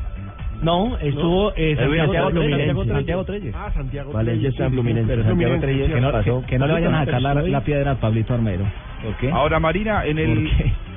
No, 0.62 0.98
estuvo 0.98 1.52
eh, 1.56 1.72
Edwin 1.72 2.00
Santiago, 2.00 2.30
Santiago. 2.32 2.84
Santiago 2.84 3.24
Treyes. 3.24 3.54
Ah, 3.56 3.70
Santiago. 3.72 4.12
Valencia 4.12 4.48
está 4.50 4.66
en 4.66 4.72
Fluminense, 4.72 5.08
pero 5.10 5.24
Santiago 5.24 5.58
Treyes, 5.60 5.88
que 5.92 6.00
no, 6.00 6.10
cierto. 6.22 6.40
que, 6.42 6.46
que 6.48 6.58
no 6.58 6.66
le 6.66 6.72
vayan 6.74 6.94
a 6.94 7.04
sacar 7.06 7.22
la, 7.22 7.34
la 7.34 7.60
piedra 7.62 7.92
al 7.92 7.96
Pablito 7.96 8.34
Armero. 8.34 8.64
¿Por 9.02 9.16
qué? 9.16 9.30
Ahora 9.30 9.58
Marina, 9.58 10.04
en 10.04 10.18
el 10.18 10.50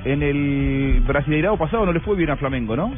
en 0.04 0.22
el 0.22 1.00
Brasileirado 1.06 1.56
pasado 1.56 1.86
no 1.86 1.92
le 1.92 2.00
fue 2.00 2.14
bien 2.16 2.28
a 2.30 2.36
Flamengo, 2.36 2.76
¿no? 2.76 2.92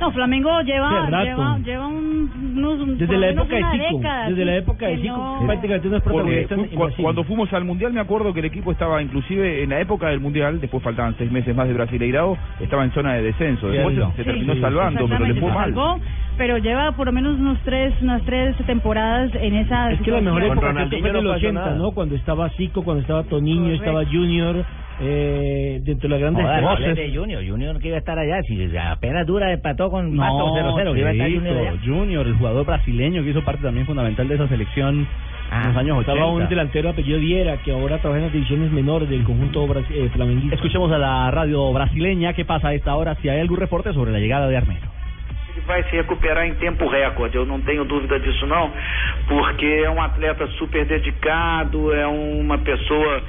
No, 0.00 0.10
Flamengo 0.12 0.60
lleva, 0.62 1.08
lleva, 1.24 1.58
lleva 1.58 1.86
un, 1.86 2.30
unos, 2.56 2.98
Desde 2.98 3.16
la 3.16 3.28
época 3.30 3.54
de 3.56 3.62
Zico. 3.78 3.98
década, 3.98 4.28
Desde 4.28 4.40
sí, 4.42 4.44
la 4.44 4.56
época 4.56 4.86
de 4.86 4.96
Zico, 4.98 5.16
no- 5.16 5.46
prácticamente 5.46 5.88
no 5.88 5.96
es 5.96 6.02
Porque 6.02 6.16
protagonista 6.18 6.54
en 6.54 6.64
cu- 6.66 6.76
Brasil. 6.84 7.02
cuando 7.02 7.24
fuimos 7.24 7.52
al 7.52 7.64
Mundial 7.64 7.92
me 7.92 8.00
acuerdo 8.00 8.32
que 8.34 8.40
el 8.40 8.46
equipo 8.46 8.72
estaba 8.72 9.00
inclusive 9.02 9.62
en 9.62 9.70
la 9.70 9.80
época 9.80 10.08
del 10.08 10.20
Mundial, 10.20 10.60
después 10.60 10.82
faltaban 10.82 11.14
seis 11.16 11.30
meses 11.30 11.54
más 11.54 11.68
de 11.68 11.74
Brasileirado, 11.74 12.36
estaba 12.60 12.84
en 12.84 12.92
zona 12.92 13.14
de 13.14 13.22
descenso. 13.22 13.68
Después 13.68 13.94
se, 13.94 14.00
se 14.02 14.16
Sí, 14.16 14.24
terminó 14.24 14.54
sí, 14.54 14.60
salvando, 14.60 15.06
pero 15.08 15.24
le 15.26 15.34
fue 15.40 15.48
mal. 15.52 15.64
salvó, 15.74 16.00
pero 16.36 16.58
lleva 16.58 16.92
por 16.92 17.06
lo 17.06 17.12
menos 17.12 17.38
unos 17.38 17.58
tres, 17.64 17.94
unas 18.02 18.22
tres 18.24 18.56
temporadas 18.66 19.30
en 19.34 19.54
esa 19.54 19.90
Es 19.92 20.00
que 20.02 20.10
la 20.10 20.20
mejor 20.20 20.42
Con 20.42 20.52
época 20.52 20.66
Ronaldinho 20.68 21.00
fue 21.00 21.10
en 21.10 21.16
el 21.16 21.24
no 21.24 21.30
pasó 21.30 21.38
80, 21.46 21.60
nada. 21.60 21.76
¿no? 21.76 21.90
Cuando 21.92 22.14
estaba 22.16 22.48
Zico, 22.50 22.82
cuando 22.82 23.00
estaba 23.02 23.22
Toniño, 23.24 23.62
Correcto. 23.64 23.84
estaba 23.84 24.04
Junior, 24.04 24.64
eh, 25.00 25.80
dentro 25.84 26.08
de 26.08 26.14
las 26.14 26.20
grandes 26.20 26.44
Joder, 26.44 26.62
no 26.62 26.70
voces. 26.70 26.96
de 26.96 27.16
Junior, 27.16 27.44
Junior 27.46 27.78
que 27.78 27.88
iba 27.88 27.96
a 27.96 28.00
estar 28.00 28.18
allá, 28.18 28.42
si 28.42 28.76
apenas 28.76 29.26
dura 29.26 29.52
empató 29.52 29.90
con 29.90 30.16
Pasto 30.16 30.54
0-0, 30.54 30.92
que 30.94 31.00
iba 31.00 31.08
a 31.08 31.12
estar 31.12 31.30
Junior 31.30 31.56
allá. 31.56 31.72
Junior, 31.84 32.26
el 32.26 32.34
jugador 32.36 32.66
brasileño 32.66 33.22
que 33.22 33.30
hizo 33.30 33.44
parte 33.44 33.62
también 33.62 33.86
fundamental 33.86 34.28
de 34.28 34.34
esa 34.34 34.48
selección 34.48 35.06
Ah, 35.50 35.60
en 35.62 35.68
los 35.68 35.76
años 35.76 35.98
80. 35.98 36.12
Estaba 36.12 36.30
un 36.32 36.48
delantero 36.48 36.88
apellido 36.88 37.18
Viera 37.20 37.58
que 37.58 37.70
ahora 37.70 37.98
trabaja 37.98 38.18
en 38.18 38.24
las 38.24 38.32
divisiones 38.32 38.72
menores 38.72 39.08
del 39.08 39.22
conjunto 39.24 39.66
eh, 39.90 40.08
flamenguista. 40.12 40.54
Escuchemos 40.56 40.90
a 40.90 40.98
la 40.98 41.30
radio 41.30 41.70
brasileña 41.72 42.32
qué 42.32 42.44
pasa 42.46 42.68
a 42.68 42.74
esta 42.74 42.96
hora, 42.96 43.14
si 43.20 43.28
hay 43.28 43.40
algún 43.40 43.58
reporte 43.58 43.92
sobre 43.92 44.10
la 44.10 44.18
llegada 44.18 44.48
de 44.48 44.56
Armero. 44.56 44.86
Vai 45.66 45.82
se 45.84 45.96
recuperar 45.96 46.46
em 46.46 46.54
tempo 46.54 46.86
recorde, 46.86 47.36
eu 47.36 47.46
não 47.46 47.60
tenho 47.60 47.84
dúvida 47.84 48.18
disso 48.20 48.46
não, 48.46 48.72
porque 49.28 49.66
é 49.66 49.90
um 49.90 50.02
atleta 50.02 50.46
super 50.58 50.84
dedicado, 50.84 51.94
é 51.94 52.06
uma 52.06 52.58
pessoa 52.58 53.22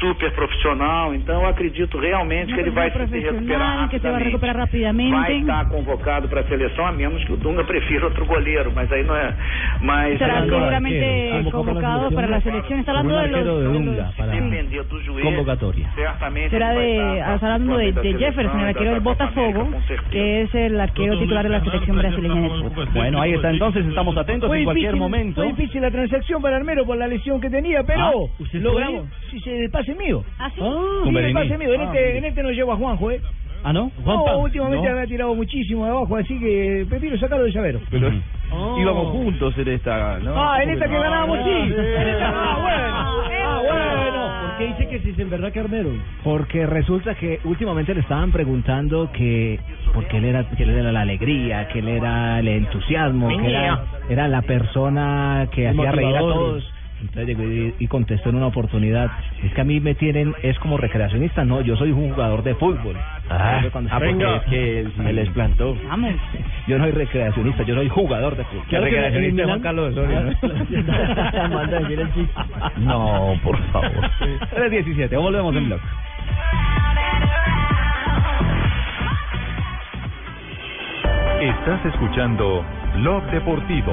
super 0.00 0.32
profissional, 0.32 1.14
então 1.14 1.42
eu 1.42 1.48
acredito 1.48 1.98
realmente 1.98 2.52
que 2.52 2.60
ele 2.60 2.70
vai 2.70 2.90
se 2.90 2.98
recuperar 2.98 3.88
que 3.88 3.98
se 3.98 4.08
va 4.08 4.16
a 4.16 4.18
rapidamente. 4.18 4.24
recuperar 4.24 4.56
rápidamente. 4.56 5.10
Vai 5.12 5.32
estar 5.38 5.68
convocado 5.68 6.28
para 6.28 6.40
a 6.40 6.44
seleção, 6.44 6.86
a 6.86 6.92
menos 6.92 7.22
que 7.24 7.32
o 7.32 7.36
Dunga 7.36 7.64
prefira 7.64 8.06
outro 8.06 8.24
goleiro, 8.26 8.72
mas 8.74 8.90
aí 8.92 9.04
não 9.04 9.14
é. 9.16 9.34
Mas 9.80 10.18
Será 10.18 10.42
seguramente 10.42 11.50
convocado 11.50 12.10
para 12.14 12.26
la 12.28 12.40
selección. 12.40 12.80
Está 12.80 12.92
hablando 12.98 13.20
de 13.22 13.44
los, 13.44 13.58
de 13.62 13.64
Dunga 13.78 14.12
para 14.16 14.32
sí. 14.32 14.40
depender 14.40 14.82
do 14.84 15.00
joelho, 15.04 15.22
convocatoria. 15.24 15.88
certamente 15.94 16.50
Será 16.50 16.74
vai 16.74 16.76
de, 16.76 17.18
está 17.18 17.32
hablando 17.54 17.76
de, 17.78 17.92
Jefferson, 18.18 18.60
el 18.60 18.66
arquero 18.68 18.90
del 18.92 19.00
Botafogo, 19.00 19.68
que 20.10 20.42
es 20.42 20.54
el 20.54 20.80
arquero 20.80 21.18
titular 21.18 21.42
de 21.44 21.48
la 21.50 21.60
selección 21.64 21.96
brasileña 21.98 22.40
de 22.42 22.48
fútbol. 22.48 22.88
Bueno, 22.94 23.20
ahí 23.20 23.32
está 23.34 23.50
entonces, 23.50 23.86
estamos 23.86 24.16
atentos 24.16 24.48
Fue 24.48 24.58
en 24.58 24.64
cualquier 24.64 24.92
difícil- 24.92 24.98
momento. 25.00 25.42
Fue 25.42 25.52
difícil 25.52 25.82
la 25.82 25.90
transacción 25.90 26.40
para 26.42 26.56
Armero 26.56 26.84
por 26.84 26.96
la 26.96 27.06
lesión 27.06 27.40
que 27.40 27.50
tenía, 27.50 27.82
pero 27.84 28.00
Ah, 28.00 28.12
¿usted 28.38 28.60
logramos. 28.60 29.06
Sí, 29.30 29.40
sí, 29.40 29.50
el 29.50 29.70
pase 29.82 29.94
mío. 29.94 30.24
¿Ah, 30.38 30.48
sí? 30.50 30.60
Sí, 30.60 31.04
Con 31.04 31.16
el 31.16 31.32
pase 31.32 31.58
mío. 31.58 31.72
En, 31.74 31.80
Ah, 31.80 31.84
este, 31.84 32.18
en 32.18 32.24
este 32.24 32.42
no 32.42 32.50
llevo 32.50 32.72
a 32.72 32.76
Juanjo, 32.76 33.10
¿eh? 33.10 33.20
Ah, 33.64 33.72
¿no? 33.72 33.92
No, 34.04 34.38
últimamente 34.38 34.88
No. 34.88 34.94
me 34.96 35.02
ha 35.02 35.06
tirado 35.06 35.34
muchísimo 35.36 35.84
de 35.84 35.90
abajo, 35.92 36.16
así 36.16 36.38
que 36.38 36.84
prefiero 36.88 37.16
sacarlo 37.18 37.44
de 37.44 37.52
llavero. 37.52 37.80
Pero 37.90 38.10
Oh. 38.50 38.76
íbamos 38.78 39.06
juntos 39.12 39.56
en 39.56 39.68
esta, 39.68 40.18
¿no? 40.18 40.32
Ah, 40.36 40.62
en 40.62 40.70
esta 40.70 40.86
que 40.88 40.94
ganábamos, 40.98 41.38
sí. 41.44 41.50
En 41.50 42.08
esta- 42.08 42.28
Ah, 42.28 42.56
Ah, 42.56 42.60
bueno. 42.60 43.32
Ah, 43.44 43.62
bueno. 43.62 44.48
¿Por 44.48 44.58
qué 44.58 44.66
dice 44.66 44.88
que 44.88 45.00
si 45.00 45.10
es 45.10 45.18
en 45.18 45.30
verdad 45.30 45.52
que 45.52 45.60
Armero? 45.60 45.90
Porque 46.24 46.66
resulta 46.66 47.14
que 47.14 47.38
últimamente 47.44 47.94
le 47.94 48.00
estaban 48.00 48.32
preguntando 48.32 49.10
que 49.12 49.58
porque 49.94 50.18
él 50.18 50.24
era 50.24 50.44
que 50.50 50.62
él 50.64 50.70
era 50.70 50.90
la 50.92 51.00
alegría, 51.02 51.68
que 51.68 51.78
él 51.78 51.88
era 51.88 52.40
el 52.40 52.48
entusiasmo, 52.48 53.28
que 53.28 53.46
era, 53.48 53.84
era 54.08 54.28
la 54.28 54.42
persona 54.42 55.48
que 55.52 55.68
hacía 55.68 55.92
reír 55.92 56.16
a 56.16 56.20
todos. 56.20 56.72
Entonces 57.02 57.26
llegó 57.26 57.42
y, 57.44 57.74
y 57.80 57.86
contestó 57.88 58.30
en 58.30 58.36
una 58.36 58.46
oportunidad, 58.46 59.10
es 59.42 59.52
que 59.52 59.60
a 59.60 59.64
mí 59.64 59.80
me 59.80 59.94
tienen, 59.94 60.34
es 60.42 60.58
como 60.60 60.76
recreacionista, 60.78 61.44
no, 61.44 61.60
yo 61.60 61.76
soy 61.76 61.90
un 61.90 62.10
jugador 62.12 62.42
de 62.44 62.54
fútbol. 62.54 62.96
Ah, 63.28 63.60
ah, 63.90 63.98
porque 63.98 64.12
es 64.36 64.42
que 64.44 64.80
él 64.80 64.92
se 64.96 65.12
les 65.12 65.28
plantó. 65.30 65.76
Vamos. 65.88 66.12
Yo 66.68 66.78
no 66.78 66.84
soy 66.84 66.92
recreacionista, 66.92 67.64
yo 67.64 67.74
soy 67.74 67.88
jugador 67.88 68.36
de 68.36 68.44
fútbol. 68.44 68.64
En 69.08 69.14
el 69.24 69.32
Milan- 69.32 69.60
Carlos. 69.62 69.94
No, 72.78 73.34
por 73.42 73.58
favor. 73.72 74.10
3.17, 74.20 75.20
volvemos 75.20 75.56
en 75.56 75.66
blog. 75.66 75.80
Estás 81.40 81.84
escuchando 81.86 82.64
Blog 82.96 83.24
Deportivo. 83.30 83.92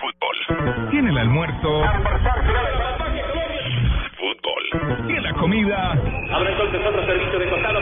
Tiene 0.89 1.09
el 1.11 1.17
almuerzo. 1.17 1.83
Fútbol. 4.17 5.07
Tiene 5.07 5.21
la 5.21 5.33
comida. 5.33 5.91
Abre 6.33 6.51
entonces 6.51 6.81
otro 6.85 7.05
servicio 7.05 7.39
de 7.39 7.49
costado. 7.49 7.81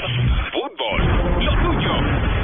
Fútbol. 0.52 1.46
Lo 1.46 1.52
tuyo 1.54 1.92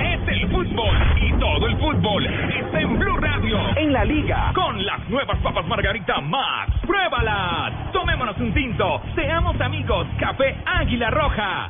es 0.01 0.27
el 0.27 0.49
fútbol. 0.49 0.95
Y 1.21 1.31
todo 1.33 1.55
Todo 1.55 1.67
el 1.67 1.77
fútbol 1.77 2.25
está 2.25 2.81
en 2.81 2.99
Blue 2.99 3.17
Radio. 3.17 3.57
En 3.77 3.93
la 3.93 4.03
liga. 4.03 4.51
Con 4.53 4.83
las 4.85 5.07
nuevas 5.09 5.37
papas 5.39 5.65
Margarita 5.67 6.19
Max. 6.21 6.71
¡Pruébalas! 6.85 7.91
Tomémonos 7.91 8.37
un 8.39 8.53
tinto. 8.53 9.01
Seamos 9.13 9.59
amigos. 9.61 10.07
Café 10.19 10.55
Águila 10.65 11.11
Roja. 11.11 11.69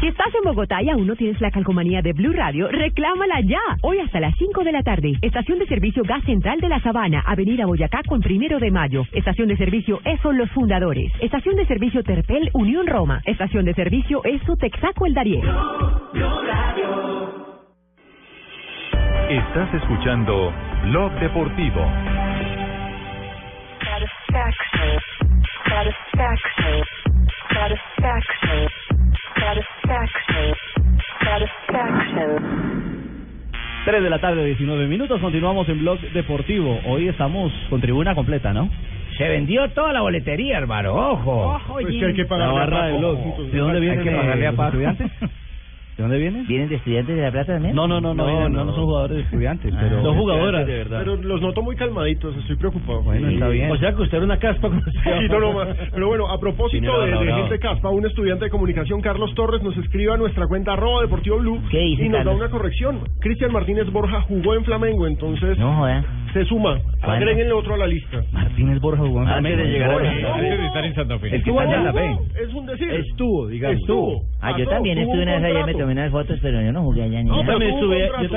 Si 0.00 0.08
estás 0.08 0.28
en 0.34 0.42
Bogotá 0.44 0.82
y 0.82 0.90
aún 0.90 1.06
no 1.06 1.16
tienes 1.16 1.40
la 1.40 1.50
calcomanía 1.50 2.02
de 2.02 2.12
Blue 2.12 2.32
Radio, 2.32 2.68
reclámala 2.68 3.40
ya. 3.40 3.60
Hoy 3.82 3.98
hasta 3.98 4.20
las 4.20 4.34
5 4.36 4.62
de 4.62 4.72
la 4.72 4.82
tarde. 4.82 5.14
Estación 5.22 5.58
de 5.58 5.66
servicio 5.66 6.02
Gas 6.04 6.22
Central 6.24 6.60
de 6.60 6.68
la 6.68 6.80
Sabana, 6.80 7.22
Avenida 7.26 7.64
Boyacá 7.64 8.02
con 8.06 8.20
Primero 8.20 8.58
de 8.58 8.70
Mayo. 8.70 9.04
Estación 9.12 9.48
de 9.48 9.56
servicio 9.56 10.00
ESO 10.04 10.32
Los 10.32 10.50
Fundadores. 10.50 11.10
Estación 11.20 11.56
de 11.56 11.66
servicio 11.66 12.02
Terpel 12.02 12.50
Unión 12.52 12.86
Roma. 12.86 13.22
Estación 13.24 13.64
de 13.64 13.74
servicio 13.74 14.20
ESO 14.24 14.56
Texaco 14.56 15.06
El 15.06 15.14
Darién. 15.14 15.42
Estás 19.30 19.74
escuchando 19.74 20.52
Blog 20.84 21.12
Deportivo. 21.20 21.80
Satisfaction. 23.82 25.00
Satisfaction. 25.64 26.84
Satisfaction. 27.52 28.85
Satisfaction. 29.46 30.54
Satisfaction. 31.22 32.30
3 33.84 34.02
de 34.02 34.10
la 34.10 34.18
tarde, 34.18 34.44
19 34.44 34.88
minutos. 34.88 35.20
Continuamos 35.20 35.68
en 35.68 35.78
Blog 35.82 36.00
Deportivo. 36.00 36.80
Hoy 36.84 37.06
estamos 37.06 37.52
con 37.70 37.80
tribuna 37.80 38.16
completa, 38.16 38.52
¿no? 38.52 38.68
Se 39.16 39.28
vendió 39.28 39.70
toda 39.70 39.92
la 39.92 40.00
boletería, 40.00 40.58
hermano. 40.58 40.94
Ojo. 40.94 41.60
Pues 41.68 41.86
que 41.86 42.06
hay 42.06 42.14
que 42.14 42.24
pagarle 42.24 42.54
La 42.54 42.60
barra 42.60 42.82
a 42.82 42.86
de 42.86 42.92
Paco. 42.94 42.98
Blog. 42.98 43.36
¿De 43.52 43.58
dónde 43.58 43.78
vienen, 43.78 43.98
Hay 44.00 44.04
que 44.04 44.10
pagarle 44.10 44.46
a 44.48 44.52
Paco. 44.52 44.78
¿De 45.96 46.02
dónde 46.02 46.18
vienen? 46.18 46.46
¿Vienen 46.46 46.68
de 46.68 46.74
estudiantes 46.76 47.16
de 47.16 47.22
La 47.22 47.30
Plata 47.32 47.54
también? 47.54 47.74
No, 47.74 47.88
no, 47.88 48.00
no, 48.02 48.12
no, 48.12 48.26
vienen, 48.26 48.52
no, 48.52 48.64
no 48.66 48.74
son 48.74 48.84
jugadores 48.84 49.16
de 49.16 49.22
estudiantes, 49.22 49.72
Ah. 49.74 49.78
pero 49.80 50.02
Son 50.02 50.14
jugadoras, 50.18 50.66
de 50.66 50.72
verdad. 50.76 50.98
Pero 50.98 51.16
los 51.16 51.40
noto 51.40 51.62
muy 51.62 51.74
calmaditos, 51.74 52.36
estoy 52.36 52.56
preocupado. 52.56 53.02
Bueno, 53.02 53.28
está 53.30 53.48
bien. 53.48 53.70
O 53.70 53.78
sea 53.78 53.94
que 53.94 54.02
usted 54.02 54.16
era 54.18 54.26
una 54.26 54.38
caspa. 54.38 54.68
Sí, 54.68 55.28
no, 55.30 55.40
no, 55.40 55.74
pero 55.94 56.08
bueno, 56.08 56.28
a 56.30 56.38
propósito 56.38 57.00
de, 57.00 57.10
de 57.12 57.32
gente 57.32 57.58
caspa, 57.58 57.88
un 57.88 58.04
estudiante 58.04 58.44
de 58.44 58.50
comunicación, 58.50 59.00
Carlos 59.00 59.34
Torres, 59.34 59.62
nos 59.62 59.76
escribe 59.78 60.12
a 60.12 60.16
nuestra 60.18 60.46
cuenta 60.46 60.74
arroba 60.74 61.00
deportivo 61.02 61.38
blue 61.38 61.60
dice, 61.70 62.04
y 62.04 62.08
nos 62.10 62.18
Carlos? 62.18 62.24
da 62.40 62.44
una 62.44 62.50
corrección. 62.50 63.00
Cristian 63.20 63.52
Martínez 63.52 63.90
Borja 63.90 64.20
jugó 64.22 64.54
en 64.54 64.64
Flamengo, 64.64 65.06
entonces 65.06 65.56
No 65.58 65.76
joda. 65.76 66.04
Se 66.36 66.44
suma. 66.46 66.78
Agréguenle 67.02 67.52
otro 67.52 67.74
a 67.74 67.78
la 67.78 67.86
lista. 67.86 68.22
Martínez 68.32 68.80
Borja 68.80 69.02
jugó 69.02 69.22
en 69.22 69.28
Antes 69.28 69.56
de 69.56 69.64
llegar 69.64 69.90
a- 69.90 70.66
estar 70.66 70.84
en 70.84 70.94
Santa 70.94 71.18
Fe. 71.18 71.34
El 71.34 71.42
que 71.42 71.50
está 71.50 71.62
allá 71.62 71.76
en 71.76 71.84
la 71.84 71.92
B. 71.92 72.16
Es 72.42 72.54
un 72.54 72.66
decir. 72.66 72.90
Estuvo, 72.90 73.46
digamos. 73.48 73.80
Estuvo. 73.80 74.22
Ah, 74.40 74.50
yo 74.56 74.64
Pasó, 74.64 74.70
también 74.70 74.98
estuve 74.98 75.16
un 75.16 75.22
una 75.22 75.36
vez 75.38 75.44
allá, 75.44 75.66
me 75.66 75.72
tomé 75.74 75.92
unas 75.92 76.10
fotos, 76.10 76.38
pero 76.42 76.60
yo 76.60 76.72
no 76.72 76.82
jugué 76.82 77.02
allá 77.04 77.22
ni 77.22 77.30
nada. 77.30 77.42
pero 77.46 77.58
tuvo 77.58 77.66
un 77.66 77.70
contrato. 77.70 78.28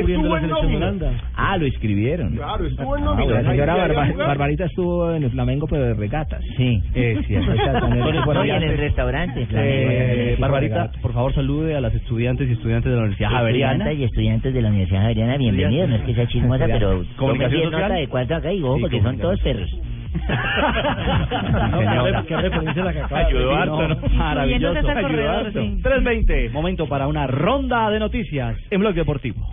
cubriendo 0.00 0.28
la 0.28 0.36
Estuvo 0.36 0.36
en 0.36 0.42
selección. 0.42 0.76
Holanda. 0.82 1.10
Ah, 1.36 1.56
lo 1.58 1.66
escribieron. 1.66 2.36
Claro, 2.36 2.66
estuvo 2.66 2.96
en 2.96 3.02
Ah, 3.02 3.06
nómina. 3.06 3.24
bueno, 3.24 3.42
la 3.42 3.50
señora. 3.50 4.26
Barbarita 4.26 4.64
estuvo 4.64 5.12
en 5.12 5.24
el 5.24 5.30
Flamengo, 5.30 5.66
pero 5.68 5.82
de 5.84 5.94
regatas. 5.94 6.42
Sí. 6.56 6.82
Es 6.94 7.26
cierto. 7.26 7.52
Exacto, 7.52 7.86
en 7.86 8.62
el 8.62 8.78
restaurante. 8.78 9.46
Eh. 9.52 10.36
Barbarita, 10.38 10.90
por 11.02 11.12
favor, 11.12 11.34
salude 11.34 11.76
a 11.76 11.80
las 11.80 11.94
estudiantes 11.94 12.48
y 12.48 12.52
estudiantes 12.52 12.90
de 12.90 12.96
la 12.96 13.02
Universidad 13.02 13.30
Javeriana. 13.30 13.72
Estudiantes 13.74 14.00
y 14.00 14.04
estudiantes 14.04 14.54
de 14.54 14.62
la 14.62 14.68
Universidad 14.68 15.00
Javeriana, 15.02 15.36
bienvenidos. 15.36 15.88
No 15.88 15.96
es 15.96 16.02
que 16.02 16.14
sea 16.14 16.26
chismosa, 16.26 16.66
pero 16.66 17.04
Comunicación 17.26 17.60
comunicación 17.60 17.60
bien 17.60 17.70
social. 17.70 17.88
nota 17.88 17.94
de 18.00 18.08
cuánto 18.08 18.34
acá 18.36 18.52
y 18.52 18.62
ojo, 18.62 18.74
Sí, 18.76 18.80
porque 18.82 19.02
son 19.02 19.18
todos 19.18 19.40
perros. 19.40 19.70
Señora. 21.76 22.24
¿Qué 22.26 22.36
referencia 22.36 22.84
la 22.84 22.92
que 22.92 23.00
acaba 23.00 23.20
de 23.20 23.26
Ayudó 23.26 23.48
decir? 23.50 23.60
harto, 23.62 23.88
¿no? 23.88 24.08
Maravilloso. 24.16 24.66
Incluyéndose 24.78 24.90
al 24.90 24.96
Ayudó 24.98 25.08
corredor, 25.10 25.46
harto. 25.46 25.60
sí. 25.60 25.80
3.20, 25.82 26.50
momento 26.52 26.86
para 26.88 27.06
una 27.06 27.26
ronda 27.26 27.90
de 27.90 27.98
noticias 27.98 28.56
en 28.70 28.80
Blog 28.80 28.94
Deportivo. 28.94 29.46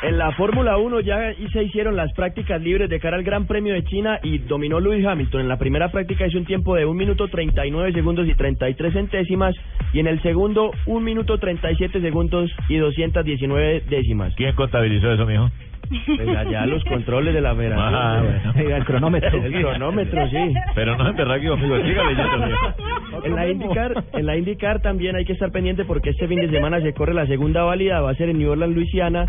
En 0.00 0.16
la 0.16 0.30
Fórmula 0.32 0.76
1 0.76 1.00
ya 1.00 1.34
se 1.52 1.64
hicieron 1.64 1.96
las 1.96 2.12
prácticas 2.12 2.62
libres 2.62 2.88
de 2.88 3.00
cara 3.00 3.16
al 3.16 3.24
Gran 3.24 3.46
Premio 3.46 3.74
de 3.74 3.82
China 3.84 4.20
y 4.22 4.38
dominó 4.38 4.78
Lewis 4.78 5.04
Hamilton. 5.04 5.40
En 5.40 5.48
la 5.48 5.58
primera 5.58 5.90
práctica 5.90 6.26
hizo 6.26 6.38
un 6.38 6.44
tiempo 6.44 6.76
de 6.76 6.84
1 6.84 6.94
minuto 6.94 7.26
39 7.26 7.92
segundos 7.92 8.28
y 8.28 8.34
33 8.34 8.92
centésimas 8.92 9.56
y 9.92 9.98
en 9.98 10.06
el 10.06 10.22
segundo 10.22 10.70
1 10.86 11.00
minuto 11.00 11.38
37 11.38 12.00
segundos 12.00 12.48
y 12.68 12.76
219 12.76 13.82
décimas. 13.88 14.34
¿Quién 14.36 14.54
contabilizó 14.54 15.10
eso, 15.10 15.26
mijo? 15.26 15.50
Pues 15.88 16.28
allá 16.36 16.66
los 16.66 16.84
controles 16.88 17.34
de 17.34 17.40
la 17.40 17.56
federación. 17.56 17.94
Ah, 17.94 18.22
bueno. 18.54 18.76
El 18.76 18.84
cronómetro. 18.84 19.44
El 19.44 19.52
cronómetro, 19.52 20.28
sí. 20.28 20.54
Pero 20.76 20.96
no 20.96 21.10
es 21.10 21.16
verdad 21.16 21.40
que 21.40 21.48
amigo, 21.48 21.76
siga 21.82 22.04
leyendo, 22.04 22.46
mijo. 22.46 23.24
En 23.24 23.34
la 23.34 23.48
IndyCar, 23.48 24.04
en 24.12 24.26
la 24.26 24.36
IndyCar 24.36 24.80
también 24.80 25.16
hay 25.16 25.24
que 25.24 25.32
estar 25.32 25.50
pendiente 25.50 25.84
porque 25.84 26.10
este 26.10 26.28
fin 26.28 26.40
de 26.40 26.50
semana 26.50 26.80
se 26.80 26.92
corre 26.92 27.14
la 27.14 27.26
segunda 27.26 27.64
válida, 27.64 28.00
va 28.00 28.10
a 28.10 28.14
ser 28.14 28.28
en 28.28 28.38
New 28.38 28.50
Orleans, 28.50 28.76
Luisiana. 28.76 29.26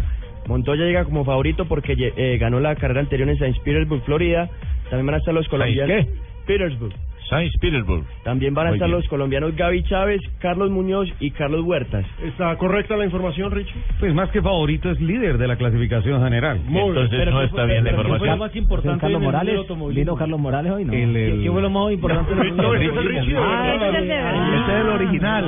Montoya 0.48 0.86
llega 0.86 1.06
como 1.06 1.24
favorito 1.26 1.66
porque 1.66 1.94
eh, 1.98 2.38
ganó 2.40 2.60
la 2.60 2.76
carrera 2.76 3.02
anterior 3.02 3.30
en 3.30 3.38
Saint 3.38 3.58
Petersburg, 3.60 4.02
Florida. 4.04 4.50
También 4.90 5.06
van 5.06 5.16
a 5.16 5.18
estar 5.20 5.34
los 5.34 5.48
colombianos. 5.48 6.06
qué? 6.06 6.08
Petersburg. 6.48 6.94
Saint 7.30 7.54
Petersburg. 7.62 8.04
También 8.24 8.56
van 8.56 8.66
a 8.66 8.70
Muy 8.70 8.78
estar 8.78 8.88
bien. 8.88 8.98
los 8.98 9.08
colombianos 9.08 9.56
Gaby 9.56 9.84
Chávez, 9.84 10.20
Carlos 10.40 10.72
Muñoz 10.72 11.08
y 11.20 11.30
Carlos 11.30 11.62
Huertas. 11.64 12.04
¿Está 12.24 12.56
correcta 12.58 12.98
la 12.98 13.06
información, 13.06 13.52
Richie? 13.52 13.76
Pues 14.00 14.16
más 14.16 14.32
que 14.32 14.42
favorito 14.42 14.90
es 14.90 15.00
líder 15.00 15.38
de 15.38 15.48
la 15.48 15.56
clasificación 15.56 16.24
general. 16.24 16.60
Entonces 16.68 17.28
no 17.32 17.44
está 17.44 17.66
bien 17.66 17.84
la 17.84 17.92
información. 17.92 18.40
más 18.40 18.56
importante 18.56 19.02
Carlos 19.02 19.22
Morales, 19.22 19.60
vino 19.94 20.16
Carlos 20.16 20.40
Morales 20.40 20.72
hoy, 20.72 20.86
¿no? 20.86 20.94
El- 20.94 21.16
el- 21.16 21.44
¿Qué 21.44 21.52
fue 21.52 21.62
lo 21.62 21.70
más 21.70 21.92
importante? 21.94 22.34
No, 22.56 22.72
Ah. 22.72 23.92
Este. 23.94 24.14
Ah, 24.14 24.80
el 24.82 24.90
original. 24.90 25.46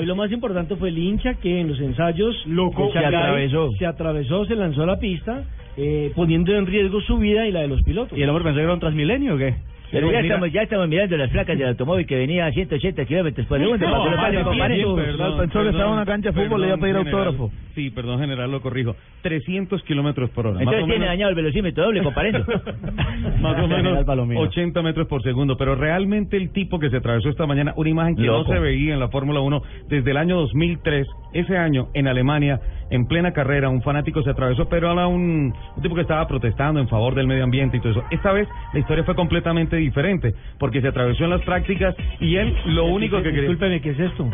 Hoy 0.00 0.06
lo 0.06 0.16
más 0.16 0.32
importante 0.32 0.76
fue 0.76 0.88
el 0.88 0.96
hincha 0.96 1.34
que 1.34 1.60
en 1.60 1.68
los 1.68 1.78
ensayos 1.78 2.34
Loco. 2.46 2.90
Se 2.90 3.00
atravesó. 3.00 3.70
se 3.72 3.84
atravesó, 3.84 4.46
se 4.46 4.56
lanzó 4.56 4.84
a 4.84 4.86
la 4.86 4.98
pista, 4.98 5.44
eh, 5.76 6.10
poniendo 6.16 6.56
en 6.56 6.64
riesgo 6.64 7.02
su 7.02 7.18
vida 7.18 7.46
y 7.46 7.52
la 7.52 7.60
de 7.60 7.68
los 7.68 7.82
pilotos. 7.82 8.16
¿Y 8.16 8.22
el 8.22 8.30
hombre 8.30 8.44
pensó 8.44 8.56
que 8.56 8.62
era 8.62 8.72
un 8.72 8.80
Transmilenio 8.80 9.34
o 9.34 9.36
qué? 9.36 9.56
Pero 9.92 10.06
ya 10.10 10.20
mira- 10.22 10.34
estamos, 10.34 10.52
ya 10.52 10.62
estamos 10.62 10.88
mirando 10.88 11.16
las 11.16 11.30
placas 11.30 11.58
del 11.58 11.68
automóvil 11.68 12.06
que 12.06 12.16
venía 12.16 12.46
a 12.46 12.52
180 12.52 13.04
kilómetros 13.06 13.46
por 13.46 13.58
segundo. 13.58 13.86
No, 13.88 14.04
compadre. 14.04 14.76
bien, 14.76 14.96
Pensó 15.38 15.62
que 15.62 15.68
estaba 15.70 15.86
en 15.88 15.92
una 15.94 16.06
cancha 16.06 16.30
de 16.30 16.42
fútbol, 16.44 16.60
le 16.60 16.66
iba 16.68 16.76
a 16.76 16.78
pedir 16.78 16.96
general. 16.96 17.18
autógrafo. 17.26 17.52
Sí, 17.74 17.90
perdón, 17.90 18.20
general, 18.20 18.50
lo 18.50 18.60
corrijo. 18.60 18.94
300 19.22 19.82
kilómetros 19.84 20.30
por 20.30 20.46
hora. 20.46 20.54
más 20.54 20.62
Entonces 20.62 20.82
o 20.82 20.86
tiene 20.86 21.00
menos, 21.00 21.12
dañado 21.12 21.30
el 21.30 21.36
velocímetro 21.36 21.84
doble, 21.84 22.02
compadre. 22.02 22.32
más 23.40 23.58
o 23.62 23.68
menos 23.68 24.04
Palomino. 24.04 24.40
80 24.40 24.82
metros 24.82 25.06
por 25.08 25.22
segundo. 25.22 25.56
Pero 25.56 25.74
realmente 25.74 26.36
el 26.36 26.50
tipo 26.52 26.78
que 26.78 26.90
se 26.90 26.96
atravesó 26.98 27.28
esta 27.28 27.46
mañana, 27.46 27.72
una 27.76 27.90
imagen 27.90 28.16
que 28.16 28.22
Loco. 28.22 28.48
no 28.48 28.54
se 28.54 28.60
veía 28.60 28.94
en 28.94 29.00
la 29.00 29.08
Fórmula 29.08 29.40
1 29.40 29.62
desde 29.88 30.10
el 30.10 30.16
año 30.16 30.36
2003. 30.36 31.06
Ese 31.32 31.56
año, 31.56 31.88
en 31.94 32.08
Alemania, 32.08 32.60
en 32.90 33.06
plena 33.06 33.32
carrera, 33.32 33.68
un 33.68 33.82
fanático 33.82 34.22
se 34.22 34.30
atravesó, 34.30 34.68
pero 34.68 34.92
era 34.92 35.06
un, 35.06 35.54
un 35.76 35.82
tipo 35.82 35.94
que 35.94 36.02
estaba 36.02 36.26
protestando 36.26 36.80
en 36.80 36.88
favor 36.88 37.14
del 37.14 37.26
medio 37.26 37.44
ambiente 37.44 37.76
y 37.76 37.80
todo 37.80 37.92
eso. 37.92 38.04
Esta 38.10 38.32
vez 38.32 38.48
la 38.72 38.80
historia 38.80 39.04
fue 39.04 39.14
completamente 39.14 39.76
diferente, 39.76 40.34
porque 40.58 40.80
se 40.80 40.88
atravesó 40.88 41.24
en 41.24 41.30
las 41.30 41.42
prácticas 41.42 41.94
y 42.20 42.36
él 42.36 42.54
lo 42.66 42.86
único 42.86 43.16
que 43.18 43.24
quería... 43.24 43.40
Discúlpeme, 43.42 43.80
¿qué 43.80 43.90
es 43.90 44.00
esto? 44.00 44.28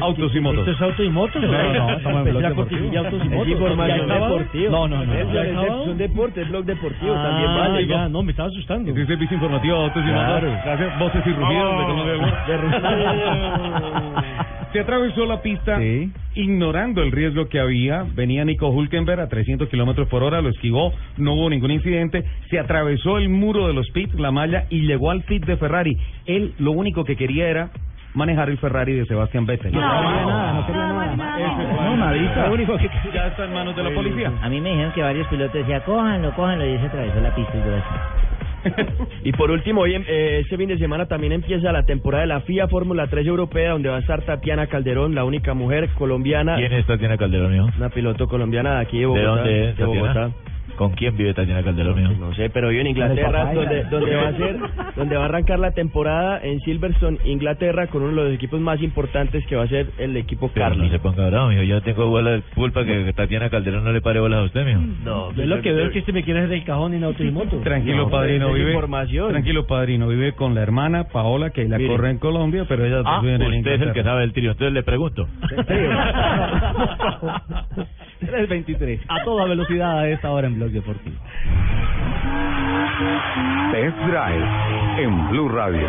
Autos 0.00 0.34
y 0.34 0.40
motos. 0.40 0.60
¿Esto 0.68 0.70
es 0.84 0.90
auto 0.90 1.02
y 1.04 1.10
motos? 1.10 1.42
No, 1.42 1.50
no, 1.72 1.90
estamos 1.96 2.18
en 2.26 2.30
Blog 2.30 2.42
la 2.42 2.48
Deportivo. 2.50 2.98
autos 2.98 3.24
y 3.24 3.28
motos. 3.28 3.48
información 3.48 4.08
deportiva. 4.08 4.70
No, 4.70 4.88
no, 4.88 5.04
no. 5.04 5.14
Es, 5.14 5.32
¿Ya 5.32 5.42
es- 5.42 5.50
acabado? 5.56 5.84
son 5.84 5.98
deportes, 5.98 6.48
blog 6.48 6.64
deportivo 6.64 7.14
Ah, 7.16 7.22
también 7.22 7.54
vale. 7.54 7.86
ya, 7.86 8.08
no, 8.08 8.22
me 8.22 8.30
estaba 8.32 8.48
asustando. 8.48 8.90
Este 8.90 9.06
servicio 9.06 9.34
informativo 9.36 9.76
Autos 9.76 10.02
y. 10.02 10.10
Motos. 10.10 10.42
Gracias, 10.64 10.98
voces 10.98 11.22
y 11.26 11.30
rugidos 11.32 11.78
de 11.78 11.84
Colombia. 11.84 12.44
Se 14.72 14.80
atravesó 14.80 15.24
la 15.24 15.40
pista 15.40 15.78
Sí. 15.78 16.12
ignorando 16.34 17.02
el 17.02 17.10
riesgo 17.10 17.48
que 17.48 17.58
había. 17.58 18.04
Venía 18.14 18.44
Nico 18.44 18.68
Hulkenberg 18.68 19.18
a 19.20 19.28
300 19.28 19.66
kilómetros 19.70 20.08
por 20.08 20.22
hora, 20.22 20.42
lo 20.42 20.50
esquivó, 20.50 20.92
no 21.16 21.32
hubo 21.34 21.48
ningún 21.48 21.70
incidente. 21.70 22.22
Se 22.50 22.58
atravesó 22.58 23.16
el 23.16 23.30
muro 23.30 23.66
de 23.66 23.72
los 23.72 23.88
pits, 23.92 24.14
la 24.20 24.30
malla, 24.30 24.64
y 24.68 24.80
llegó 24.86 25.10
al 25.10 25.22
pit 25.22 25.46
de 25.46 25.56
Ferrari. 25.56 25.96
Él 26.26 26.52
lo 26.58 26.72
único 26.72 27.04
que 27.04 27.16
quería 27.16 27.48
era 27.48 27.70
manejar 28.18 28.50
el 28.50 28.58
Ferrari 28.58 28.92
de 28.94 29.06
Sebastián 29.06 29.46
Vettel. 29.46 29.72
No 29.72 29.80
quería 29.80 30.26
nada, 30.26 30.52
no 30.52 30.66
quería 30.66 30.88
nada. 30.88 31.16
No, 31.16 31.96
nadita. 31.96 32.46
Lo 32.48 32.54
único 32.54 32.76
que 32.76 32.90
ya 33.14 33.28
está 33.28 33.44
en 33.44 33.54
manos 33.54 33.74
de 33.76 33.82
la 33.82 33.90
policía. 33.94 34.32
A 34.42 34.48
mí 34.48 34.60
me 34.60 34.70
dijeron 34.70 34.92
que 34.92 35.02
varios 35.02 35.26
pilotos 35.28 35.54
decían, 35.54 35.82
cójanlo, 35.86 36.32
cójanlo, 36.34 36.66
y 36.66 36.78
se 36.78 36.86
atravesó 36.86 37.20
la 37.20 37.34
pista 37.34 37.52
y 37.56 37.60
todo 37.60 37.76
eso. 37.76 37.86
Y 39.24 39.32
por 39.32 39.50
último, 39.52 39.82
hoy, 39.82 39.94
eh, 39.94 40.40
este 40.42 40.56
fin 40.56 40.68
de 40.68 40.78
semana 40.78 41.06
también 41.06 41.32
empieza 41.32 41.70
la 41.70 41.84
temporada 41.84 42.22
de 42.22 42.26
la 42.28 42.40
FIA 42.40 42.66
Fórmula 42.68 43.06
3 43.06 43.26
Europea, 43.26 43.70
donde 43.70 43.88
va 43.88 43.96
a 43.96 44.00
estar 44.00 44.22
Tatiana 44.22 44.66
Calderón, 44.66 45.14
la 45.14 45.24
única 45.24 45.54
mujer 45.54 45.88
colombiana. 45.90 46.56
¿Quién 46.56 46.72
es 46.72 46.84
Tatiana 46.84 47.16
Calderón, 47.16 47.52
mijo? 47.52 47.68
Una 47.78 47.88
piloto 47.88 48.26
colombiana 48.26 48.74
de 48.76 48.80
aquí 48.80 48.96
de 48.98 49.02
¿De 49.02 49.06
Bogotá. 49.06 49.28
dónde 49.30 49.60
es 49.70 49.76
de 49.76 49.84
Tatiana? 49.84 50.00
Bogotá. 50.00 50.30
¿Con 50.78 50.92
quién 50.92 51.16
vive 51.16 51.34
Tatiana 51.34 51.62
Calderón, 51.64 51.96
mijo? 51.96 52.12
No 52.20 52.32
sé, 52.34 52.50
pero 52.50 52.68
vive 52.68 52.82
en 52.82 52.86
Inglaterra, 52.86 53.52
donde, 53.52 53.82
donde 53.84 54.14
va 54.14 54.28
a 54.28 54.32
ser, 54.36 54.56
donde 54.96 55.16
va 55.16 55.22
a 55.22 55.24
arrancar 55.26 55.58
la 55.58 55.72
temporada 55.72 56.38
en 56.42 56.60
Silverstone, 56.60 57.18
Inglaterra, 57.24 57.88
con 57.88 58.02
uno 58.04 58.22
de 58.22 58.28
los 58.28 58.34
equipos 58.36 58.60
más 58.60 58.80
importantes 58.80 59.44
que 59.46 59.56
va 59.56 59.64
a 59.64 59.68
ser 59.68 59.88
el 59.98 60.16
equipo 60.16 60.48
Pero 60.54 60.66
Carly. 60.68 60.82
no 60.86 60.90
se 60.90 61.00
ponga 61.00 61.26
bravo, 61.28 61.48
mijo. 61.48 61.62
Yo 61.64 61.82
tengo 61.82 62.06
bola- 62.08 62.40
culpa 62.54 62.84
que 62.84 63.12
Tatiana 63.12 63.50
Calderón 63.50 63.82
no 63.84 63.90
le 63.92 64.00
pare 64.00 64.20
bolas 64.20 64.38
a 64.38 64.44
usted, 64.44 64.64
mijo. 64.64 64.80
No, 65.04 65.32
Yo 65.32 65.46
lo 65.46 65.60
que 65.62 65.72
veo 65.72 65.86
es 65.86 65.92
que 65.92 65.98
este 65.98 66.12
me 66.12 66.22
quiere 66.22 66.40
hacer 66.40 66.50
del 66.50 66.64
cajón 66.64 66.94
en 66.94 67.02
auto 67.02 67.24
y 67.24 67.30
moto. 67.32 67.56
Tranquilo, 67.64 68.04
No, 68.04 68.08
padrino, 68.10 68.52
vive. 68.52 68.70
información. 68.70 69.30
Tranquilo, 69.30 69.66
padrino, 69.66 70.06
vive 70.06 70.32
con 70.34 70.54
la 70.54 70.62
hermana 70.62 71.04
Paola, 71.12 71.50
que 71.50 71.64
la 71.66 71.78
Mire. 71.78 71.90
corre 71.90 72.10
en 72.10 72.18
Colombia, 72.18 72.66
pero 72.68 72.84
ella 72.86 73.02
Ah, 73.04 73.18
vive 73.20 73.34
en 73.34 73.42
usted 73.42 73.72
es 73.72 73.80
el 73.82 73.92
que 73.92 74.04
sabe 74.04 74.20
del 74.20 74.32
trío. 74.32 74.52
Entonces 74.52 74.72
le 74.72 74.82
pregunto. 74.84 75.26
3.23. 78.20 79.00
A 79.08 79.24
toda 79.24 79.46
velocidad 79.46 79.98
a 79.98 80.08
esta 80.08 80.30
hora 80.30 80.46
en 80.46 80.56
Blog 80.56 80.70
Deportivo. 80.70 81.16
Test 83.72 83.96
Drive 83.98 85.02
en 85.02 85.28
Blue 85.30 85.48
Radio. 85.48 85.88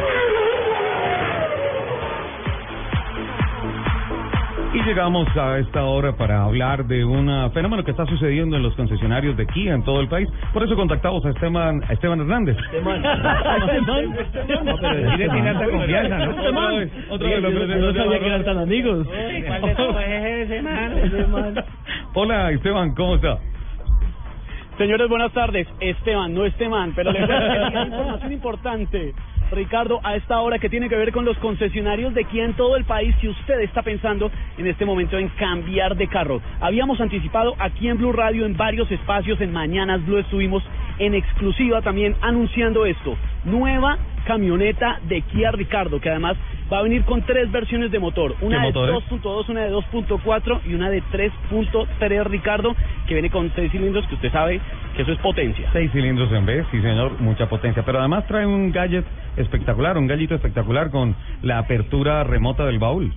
Y 4.71 4.83
llegamos 4.83 5.27
a 5.35 5.57
esta 5.57 5.83
hora 5.85 6.15
para 6.15 6.43
hablar 6.43 6.85
de 6.85 7.03
un 7.03 7.27
fenómeno 7.53 7.83
que 7.83 7.89
está 7.89 8.05
sucediendo 8.05 8.55
en 8.55 8.61
los 8.61 8.75
concesionarios 8.75 9.35
de 9.35 9.47
Kia 9.47 9.73
en 9.73 9.83
todo 9.83 9.99
el 9.99 10.07
país. 10.07 10.29
Por 10.53 10.61
eso 10.63 10.75
contactamos 10.75 11.25
a 11.25 11.29
Esteban, 11.29 11.81
a 11.89 11.93
Esteban 11.93 12.19
Hernández. 12.19 12.55
No, 14.63 14.75
pero 14.79 14.93
decirle 14.95 15.29
tiene 15.29 15.49
alta 15.49 15.65
confianza, 15.71 16.17
¿no? 16.19 16.33
Vez, 16.77 16.91
Yo- 17.09 17.49
yo- 17.49 17.65
yo 17.65 17.75
no 17.77 17.93
sabía 18.03 18.19
que 18.19 18.25
eran 18.27 18.45
tan 18.45 18.57
amigos. 18.59 19.07
¿Cuál 19.47 19.61
de? 19.61 19.75
Hola 22.13 22.51
Esteban, 22.51 22.93
¿cómo 22.95 23.15
está? 23.15 23.37
Señores, 24.77 25.09
buenas 25.09 25.31
tardes. 25.33 25.67
Esteban, 25.79 26.33
no 26.33 26.45
Esteban, 26.45 26.93
pero 26.95 27.11
les 27.11 27.25
voy 27.25 27.35
a 27.35 27.39
decir 27.39 27.71
una 27.71 27.85
información 27.87 28.31
importante. 28.33 29.13
Ricardo, 29.51 29.99
a 30.03 30.15
esta 30.15 30.39
hora 30.39 30.59
que 30.59 30.69
tiene 30.69 30.89
que 30.89 30.95
ver 30.95 31.11
con 31.11 31.25
los 31.25 31.37
concesionarios 31.37 32.13
de 32.13 32.23
Kia 32.25 32.45
en 32.45 32.53
todo 32.53 32.75
el 32.75 32.85
país, 32.85 33.15
si 33.19 33.27
usted 33.27 33.59
está 33.61 33.81
pensando 33.81 34.31
en 34.57 34.67
este 34.67 34.85
momento 34.85 35.17
en 35.17 35.29
cambiar 35.29 35.95
de 35.95 36.07
carro. 36.07 36.41
Habíamos 36.59 37.01
anticipado 37.01 37.55
aquí 37.59 37.87
en 37.87 37.97
Blue 37.97 38.11
Radio 38.11 38.45
en 38.45 38.55
varios 38.55 38.89
espacios, 38.91 39.41
en 39.41 39.51
Mañanas 39.51 40.05
Blue 40.05 40.19
estuvimos 40.19 40.63
en 40.99 41.15
exclusiva 41.15 41.81
también 41.81 42.15
anunciando 42.21 42.85
esto. 42.85 43.15
Nueva 43.45 43.97
camioneta 44.25 44.99
de 45.07 45.21
Kia 45.21 45.51
Ricardo, 45.51 45.99
que 45.99 46.09
además 46.09 46.37
va 46.71 46.79
a 46.79 46.81
venir 46.83 47.03
con 47.03 47.21
tres 47.23 47.51
versiones 47.51 47.91
de 47.91 47.99
motor. 47.99 48.35
Una 48.41 48.57
de 48.57 48.63
motor 48.67 48.89
es? 48.89 49.09
2.2, 49.09 49.49
una 49.49 49.61
de 49.61 49.71
2.4 49.71 50.59
y 50.65 50.73
una 50.73 50.89
de 50.89 51.01
3.3 51.03 52.23
Ricardo, 52.25 52.75
que 53.07 53.15
viene 53.15 53.29
con 53.29 53.51
seis 53.55 53.71
cilindros, 53.71 54.05
que 54.07 54.15
usted 54.15 54.31
sabe 54.31 54.61
que 54.95 55.01
eso 55.01 55.11
es 55.11 55.19
potencia. 55.19 55.69
Seis 55.73 55.91
cilindros 55.91 56.31
en 56.31 56.45
vez, 56.45 56.65
sí 56.71 56.81
señor, 56.81 57.19
mucha 57.19 57.47
potencia. 57.49 57.83
Pero 57.83 57.99
además 57.99 58.27
trae 58.27 58.45
un 58.45 58.71
gadget 58.71 59.05
espectacular, 59.37 59.97
un 59.97 60.07
gallito 60.07 60.35
espectacular 60.35 60.91
con 60.91 61.15
la 61.41 61.57
apertura 61.57 62.23
remota 62.23 62.65
del 62.65 62.77
baúl. 62.77 63.13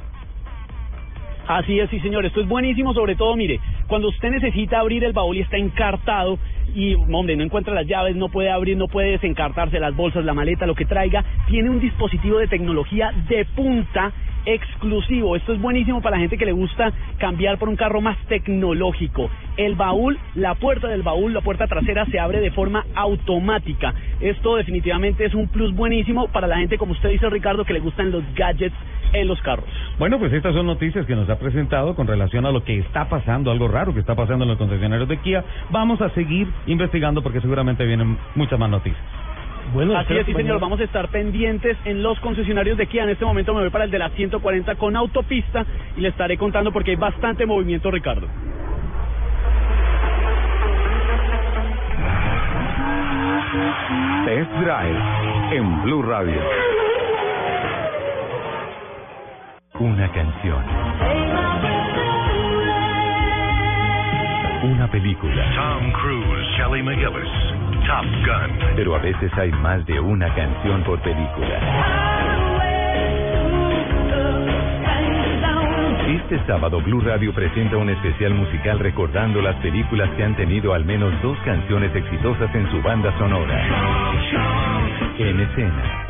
Así 1.53 1.79
es, 1.79 1.91
sí 1.91 2.01
señor, 2.01 2.25
esto 2.25 2.41
es 2.41 2.49
buenísimo, 2.49 2.95
sobre 2.95 3.15
todo, 3.15 3.37
mire, 3.37 3.61
cuando 3.87 4.09
usted 4.09 4.31
necesita 4.31 4.81
abrir 4.81 5.05
el 5.05 5.13
baúl 5.13 5.37
y 5.37 5.41
está 5.41 5.59
encartado 5.59 6.39
y, 6.75 6.95
hombre, 6.95 7.37
no 7.37 7.45
encuentra 7.45 7.75
las 7.75 7.87
llaves, 7.87 8.17
no 8.17 8.31
puede 8.31 8.51
abrir, 8.51 8.75
no 8.79 8.89
puede 8.89 9.11
desencartarse 9.11 9.79
las 9.79 9.95
bolsas, 9.95 10.25
la 10.25 10.33
maleta, 10.33 10.65
lo 10.65 10.75
que 10.75 10.87
traiga, 10.87 11.23
tiene 11.47 11.69
un 11.69 11.79
dispositivo 11.79 12.39
de 12.39 12.49
tecnología 12.49 13.13
de 13.29 13.45
punta 13.45 14.15
exclusivo. 14.47 15.37
Esto 15.37 15.53
es 15.53 15.61
buenísimo 15.61 16.01
para 16.01 16.17
la 16.17 16.21
gente 16.21 16.39
que 16.39 16.47
le 16.47 16.53
gusta 16.53 16.93
cambiar 17.19 17.59
por 17.59 17.69
un 17.69 17.77
carro 17.77 18.01
más 18.01 18.19
tecnológico. 18.27 19.31
El 19.57 19.75
baúl, 19.75 20.19
la 20.35 20.55
puerta 20.55 20.89
del 20.89 21.03
baúl, 21.03 21.33
la 21.33 21.41
puerta 21.41 21.67
trasera 21.67 22.07
se 22.07 22.19
abre 22.19 22.41
de 22.41 22.51
forma 22.51 22.85
automática. 22.95 23.95
Esto 24.21 24.57
definitivamente 24.57 25.25
es 25.25 25.35
un 25.35 25.49
plus 25.49 25.75
buenísimo 25.75 26.29
para 26.29 26.47
la 26.47 26.59
gente, 26.59 26.79
como 26.79 26.93
usted 26.93 27.11
dice, 27.11 27.29
Ricardo, 27.29 27.65
que 27.65 27.73
le 27.73 27.81
gustan 27.81 28.11
los 28.11 28.23
gadgets 28.35 28.75
en 29.13 29.29
los 29.29 29.41
carros. 29.43 29.67
Bueno, 29.99 30.19
pues 30.19 30.33
estas 30.33 30.55
son 30.55 30.67
noticias 30.67 31.07
que 31.07 31.15
nos 31.15 31.29
ha 31.29 31.39
presentado 31.39 31.95
con 31.95 32.07
relación 32.07 32.47
a 32.47 32.51
lo 32.51 32.65
que 32.65 32.79
está 32.79 33.09
pasando, 33.09 33.51
algo 33.51 33.69
raro 33.69 33.93
que 33.93 34.01
está 34.01 34.15
pasando 34.15 34.45
en 34.45 34.51
los 34.51 34.59
concesionarios 34.59 35.09
de 35.09 35.19
Kia. 35.19 35.45
Vamos 35.71 36.01
a 36.01 36.11
seguir 36.11 36.49
investigando 36.67 37.23
porque 37.23 37.41
seguramente 37.41 37.85
vienen 37.85 38.17
muchas 38.35 38.59
más 38.59 38.71
noticias. 38.71 39.22
Bueno, 39.73 39.97
Así 39.97 40.15
es, 40.15 40.27
sí, 40.27 40.35
señor. 40.35 40.61
Vamos 40.61 40.81
a 40.81 40.85
estar 40.85 41.09
pendientes 41.09 41.77
en 41.85 42.03
los 42.03 42.19
concesionarios 42.21 42.77
de 42.77 42.87
Kia. 42.87 43.05
En 43.05 43.11
este 43.11 43.25
momento 43.25 43.55
me 43.55 43.61
voy 43.61 43.71
para 43.71 43.85
el 43.85 43.91
de 43.91 43.99
la 43.99 44.11
140 44.11 44.75
con 44.77 44.97
autopista 44.97 45.65
y 45.97 46.01
le 46.01 46.09
estaré 46.09 46.37
contando 46.37 46.73
porque 46.73 46.91
hay 46.91 46.97
bastante 46.97 47.47
movimiento, 47.47 47.91
Ricardo. 47.91 48.27
Test 54.27 54.51
Drive 54.53 55.57
en 55.57 55.83
Blue 55.83 56.03
Radio. 56.03 56.41
Una 59.79 60.11
canción. 60.13 61.92
Una 64.63 64.89
película. 64.89 65.45
Tom 65.57 65.91
Cruise, 65.91 66.47
Kelly 66.57 66.83
McGillis, 66.85 67.31
Top 67.85 68.07
Gun. 68.25 68.77
Pero 68.77 68.95
a 68.95 68.99
veces 69.01 69.33
hay 69.37 69.51
más 69.51 69.85
de 69.87 69.99
una 69.99 70.33
canción 70.35 70.85
por 70.85 71.01
película. 71.01 71.59
Este 76.07 76.39
sábado 76.47 76.81
Blue 76.81 77.01
Radio 77.01 77.35
presenta 77.35 77.77
un 77.77 77.91
especial 77.91 78.35
musical 78.35 78.79
recordando 78.79 79.43
las 79.43 79.57
películas 79.57 80.09
que 80.11 80.23
han 80.23 80.37
tenido 80.37 80.75
al 80.75 80.85
menos 80.85 81.13
dos 81.23 81.37
canciones 81.45 81.93
exitosas 81.97 82.55
en 82.55 82.71
su 82.71 82.81
banda 82.83 83.13
sonora. 83.19 83.67
En 85.19 85.41
escena. 85.41 86.07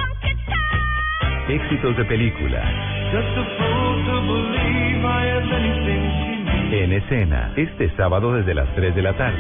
Éxitos 1.48 1.96
de 1.96 2.05
película. 2.05 2.62
En 6.73 6.91
escena, 6.91 7.53
este 7.55 7.95
sábado 7.97 8.33
desde 8.33 8.55
las 8.55 8.75
3 8.75 8.95
de 8.97 9.03
la 9.03 9.14
tarde. 9.14 9.39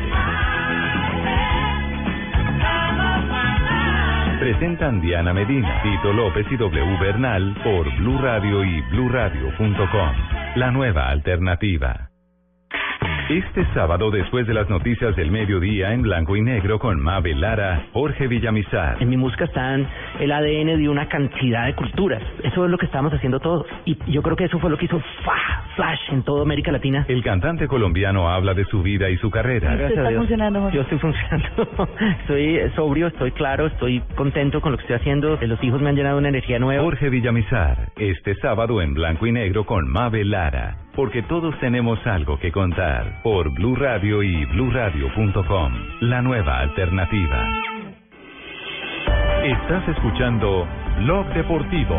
Presentan 4.38 5.00
Diana 5.00 5.32
Medina, 5.32 5.80
Tito 5.82 6.12
López 6.12 6.46
y 6.50 6.58
W 6.58 6.98
Bernal 7.00 7.56
por 7.64 7.90
Blue 7.96 8.18
Radio 8.18 8.62
y 8.62 8.82
BlueRadio.com. 8.90 10.12
La 10.56 10.70
nueva 10.72 11.08
alternativa. 11.08 12.11
Este 13.28 13.64
sábado, 13.72 14.10
después 14.10 14.46
de 14.46 14.54
las 14.54 14.68
noticias 14.68 15.14
del 15.16 15.30
mediodía 15.30 15.92
en 15.92 16.02
blanco 16.02 16.36
y 16.36 16.42
negro 16.42 16.78
con 16.78 17.00
Mabel 17.00 17.40
Lara, 17.40 17.86
Jorge 17.92 18.26
Villamizar. 18.26 18.96
En 19.00 19.08
mi 19.08 19.16
música 19.16 19.44
está 19.44 19.74
el 19.74 20.32
ADN 20.32 20.78
de 20.78 20.88
una 20.88 21.08
cantidad 21.08 21.66
de 21.66 21.74
culturas. 21.74 22.22
Eso 22.42 22.64
es 22.64 22.70
lo 22.70 22.76
que 22.78 22.86
estamos 22.86 23.12
haciendo 23.12 23.38
todos. 23.40 23.66
Y 23.84 23.96
yo 24.10 24.22
creo 24.22 24.36
que 24.36 24.44
eso 24.44 24.58
fue 24.58 24.70
lo 24.70 24.76
que 24.76 24.86
hizo 24.86 25.00
fa, 25.24 25.64
Flash 25.76 26.00
en 26.10 26.22
toda 26.24 26.42
América 26.42 26.72
Latina. 26.72 27.06
El 27.08 27.22
cantante 27.22 27.68
colombiano 27.68 28.28
habla 28.28 28.54
de 28.54 28.64
su 28.64 28.82
vida 28.82 29.08
y 29.08 29.16
su 29.18 29.30
carrera. 29.30 29.76
Gracias 29.76 30.04
a 30.04 30.08
Dios. 30.08 30.28
Yo 30.72 30.82
estoy 30.82 30.98
funcionando. 30.98 31.68
estoy 32.20 32.70
sobrio, 32.74 33.06
estoy 33.06 33.30
claro, 33.30 33.66
estoy 33.66 34.00
contento 34.16 34.60
con 34.60 34.72
lo 34.72 34.78
que 34.78 34.82
estoy 34.82 34.96
haciendo. 34.96 35.38
Los 35.40 35.62
hijos 35.62 35.80
me 35.80 35.90
han 35.90 35.96
llenado 35.96 36.18
una 36.18 36.28
energía 36.28 36.58
nueva. 36.58 36.82
Jorge 36.82 37.08
Villamizar, 37.08 37.92
este 37.96 38.34
sábado 38.36 38.82
en 38.82 38.94
blanco 38.94 39.26
y 39.26 39.32
negro 39.32 39.64
con 39.64 39.88
Mabel 39.88 40.30
Lara. 40.30 40.76
Porque 40.94 41.22
todos 41.22 41.58
tenemos 41.58 41.98
algo 42.06 42.38
que 42.38 42.52
contar. 42.52 43.22
Por 43.22 43.50
Blue 43.50 43.76
Radio 43.76 44.22
y 44.22 44.44
BlueRadio.com. 44.44 45.72
La 46.00 46.20
nueva 46.20 46.58
alternativa. 46.60 47.46
Estás 49.42 49.88
escuchando 49.88 50.68
Blog 50.98 51.26
Deportivo. 51.32 51.98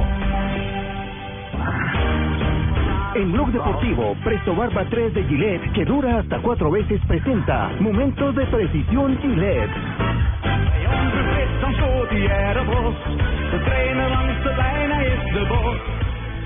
En 3.15 3.31
Blog 3.31 3.51
Deportivo, 3.51 4.15
Presto 4.23 4.55
Barba 4.55 4.85
3 4.89 5.13
de 5.13 5.23
Gillette, 5.23 5.73
que 5.73 5.85
dura 5.85 6.19
hasta 6.19 6.39
cuatro 6.39 6.71
veces, 6.71 7.01
presenta 7.07 7.69
Momentos 7.79 8.35
de 8.35 8.45
Precisión 8.45 9.17
Gillette. 9.21 9.71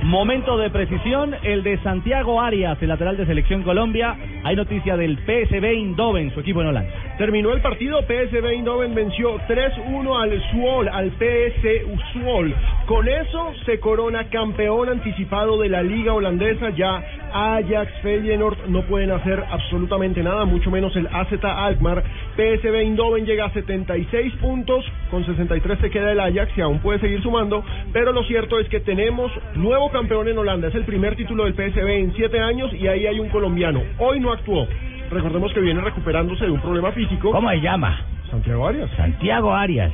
Momento 0.07 0.57
de 0.57 0.69
precisión, 0.69 1.35
el 1.43 1.63
de 1.63 1.79
Santiago 1.79 2.39
Arias, 2.39 2.81
el 2.81 2.87
lateral 2.87 3.17
de 3.17 3.25
Selección 3.25 3.63
Colombia. 3.63 4.15
Hay 4.45 4.55
noticia 4.55 4.95
del 4.95 5.17
PSV 5.17 5.61
Eindhoven, 5.61 6.33
su 6.33 6.39
equipo 6.39 6.61
en 6.61 6.67
Holanda. 6.67 6.93
Terminó 7.17 7.51
el 7.51 7.61
partido, 7.61 8.03
PSV 8.03 8.45
Eindhoven 8.45 8.93
venció 8.93 9.39
3-1 9.47 10.21
al 10.21 10.51
Suol, 10.51 10.87
al 10.87 11.09
PS 11.13 12.13
Suol. 12.13 12.53
Con 12.85 13.07
eso 13.09 13.53
se 13.65 13.79
corona 13.79 14.29
campeón 14.29 14.89
anticipado 14.89 15.59
de 15.59 15.67
la 15.67 15.81
liga 15.81 16.13
holandesa. 16.13 16.69
Ya 16.69 17.03
Ajax, 17.33 17.91
Feyenoord 18.03 18.67
no 18.67 18.83
pueden 18.83 19.09
hacer 19.09 19.43
absolutamente 19.49 20.21
nada, 20.21 20.45
mucho 20.45 20.69
menos 20.69 20.95
el 20.95 21.07
AZ 21.07 21.33
Alkmaar. 21.43 22.03
PSV 22.35 22.75
Eindhoven 22.75 23.25
llega 23.25 23.45
a 23.45 23.51
76 23.51 24.33
puntos, 24.35 24.85
con 25.09 25.25
63 25.25 25.79
se 25.79 25.89
queda 25.89 26.11
el 26.11 26.19
Ajax 26.19 26.55
y 26.55 26.61
aún 26.61 26.77
puede 26.79 26.99
seguir 26.99 27.23
sumando, 27.23 27.63
pero 27.93 28.11
lo 28.11 28.23
cierto 28.25 28.59
es 28.59 28.69
que 28.69 28.79
tenemos 28.79 29.31
nuevo 29.55 29.89
campeón 29.89 30.27
en 30.27 30.37
Holanda. 30.37 30.67
Es 30.67 30.75
el 30.75 30.85
primer 30.85 31.15
título 31.15 31.45
del 31.45 31.55
PSV 31.55 31.87
en 31.87 32.13
siete 32.13 32.39
años 32.39 32.71
y 32.75 32.87
ahí 32.87 33.07
hay 33.07 33.19
un 33.19 33.29
colombiano. 33.29 33.81
Hoy 33.97 34.19
no 34.19 34.31
actuó. 34.31 34.67
Recordemos 35.09 35.53
que 35.53 35.61
viene 35.61 35.81
recuperándose 35.81 36.45
de 36.45 36.51
un 36.51 36.61
problema 36.61 36.91
físico. 36.91 37.31
¿Cómo 37.31 37.49
se 37.49 37.61
llama? 37.61 38.01
Santiago 38.29 38.67
Arias. 38.67 38.89
Santiago 38.97 39.53
Arias. 39.53 39.93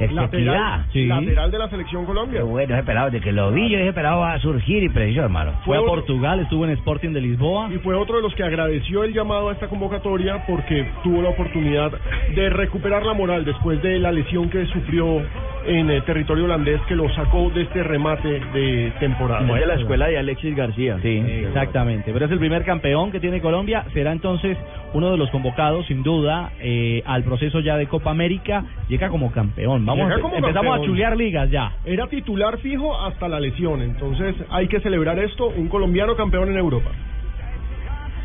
Lateral, 0.00 0.80
Efectividad. 0.80 1.20
lateral 1.20 1.50
de 1.50 1.58
la 1.58 1.68
selección 1.68 2.04
Colombia. 2.04 2.40
Qué 2.40 2.44
bueno, 2.44 2.74
ese 2.74 2.84
pelado, 2.84 3.10
de 3.10 3.20
que 3.20 3.32
lo 3.32 3.52
vi 3.52 3.70
yo, 3.70 3.78
ese 3.78 3.92
pelado 3.92 4.20
va 4.20 4.34
a 4.34 4.40
surgir 4.40 4.82
y 4.82 4.88
preciso, 4.88 5.22
hermano. 5.22 5.52
Fue 5.64 5.78
a 5.78 5.82
Portugal, 5.82 6.40
estuvo 6.40 6.64
en 6.64 6.72
Sporting 6.72 7.10
de 7.10 7.20
Lisboa. 7.20 7.70
Y 7.72 7.78
fue 7.78 7.94
otro 7.94 8.16
de 8.16 8.22
los 8.22 8.34
que 8.34 8.42
agradeció 8.42 9.04
el 9.04 9.12
llamado 9.12 9.48
a 9.48 9.52
esta 9.52 9.68
convocatoria 9.68 10.44
porque 10.46 10.86
tuvo 11.02 11.22
la 11.22 11.30
oportunidad 11.30 11.92
de 12.34 12.50
recuperar 12.50 13.04
la 13.04 13.14
moral 13.14 13.44
después 13.44 13.80
de 13.82 13.98
la 13.98 14.10
lesión 14.12 14.50
que 14.50 14.66
sufrió 14.66 15.22
en 15.66 15.88
el 15.88 16.02
territorio 16.04 16.44
holandés 16.44 16.80
que 16.82 16.94
lo 16.94 17.08
sacó 17.14 17.50
de 17.50 17.62
este 17.62 17.82
remate 17.82 18.28
de 18.28 18.92
temporada. 19.00 19.42
Muy 19.42 19.60
de 19.60 19.66
la 19.66 19.74
escuela 19.74 20.08
de 20.08 20.18
Alexis 20.18 20.54
García. 20.54 20.98
Sí, 21.02 21.22
exactamente. 21.46 22.12
Pero 22.12 22.26
es 22.26 22.32
el 22.32 22.38
primer 22.38 22.64
campeón 22.64 23.10
que 23.10 23.20
tiene 23.20 23.40
Colombia. 23.40 23.84
Será 23.92 24.12
entonces 24.12 24.58
uno 24.92 25.10
de 25.10 25.16
los 25.16 25.30
convocados, 25.30 25.86
sin 25.86 26.02
duda, 26.02 26.52
eh, 26.60 27.02
al 27.06 27.24
proceso 27.24 27.60
ya 27.60 27.76
de 27.76 27.86
Copa 27.86 28.10
América. 28.10 28.64
Llega 28.88 29.08
como 29.08 29.32
campeón. 29.32 29.83
Vamos, 29.84 30.12
como 30.20 30.36
empezamos 30.36 30.72
campeón. 30.72 30.80
a 30.80 30.86
chulear 30.86 31.16
ligas 31.16 31.50
ya. 31.50 31.72
Era 31.84 32.06
titular 32.06 32.58
fijo 32.58 32.98
hasta 32.98 33.28
la 33.28 33.38
lesión, 33.38 33.82
entonces 33.82 34.34
hay 34.50 34.66
que 34.68 34.80
celebrar 34.80 35.18
esto, 35.18 35.48
un 35.48 35.68
colombiano 35.68 36.16
campeón 36.16 36.48
en 36.50 36.56
Europa. 36.56 36.90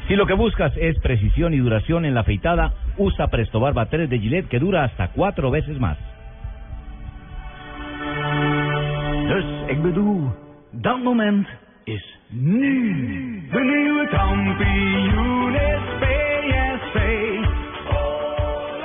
Si 0.07 0.16
lo 0.16 0.26
que 0.26 0.34
buscas 0.34 0.72
es 0.78 0.97
precisión 0.99 1.53
y 1.53 1.57
duración 1.57 2.03
en 2.05 2.16
la 2.16 2.22
afeitada, 2.22 2.74
usa 2.97 3.28
Presto 3.28 3.60
Barba 3.60 3.86
3 3.88 4.10
de 4.10 4.20
Gillette 4.20 4.47
que 4.47 4.57
dura 4.57 4.84
hasta 4.84 5.10
cuatro 5.10 5.51
veces 5.51 5.80
más. 5.80 5.97
Dus 9.28 9.45
ik 9.68 9.82
bedoel, 9.82 10.34
dat 10.72 11.03
moment 11.03 11.47
is 11.84 12.18
nu. 12.30 13.43
De 13.51 13.60
nieuwe 13.60 14.07
kampioen 14.07 15.53
is 15.53 15.82
PSV. 15.99 17.29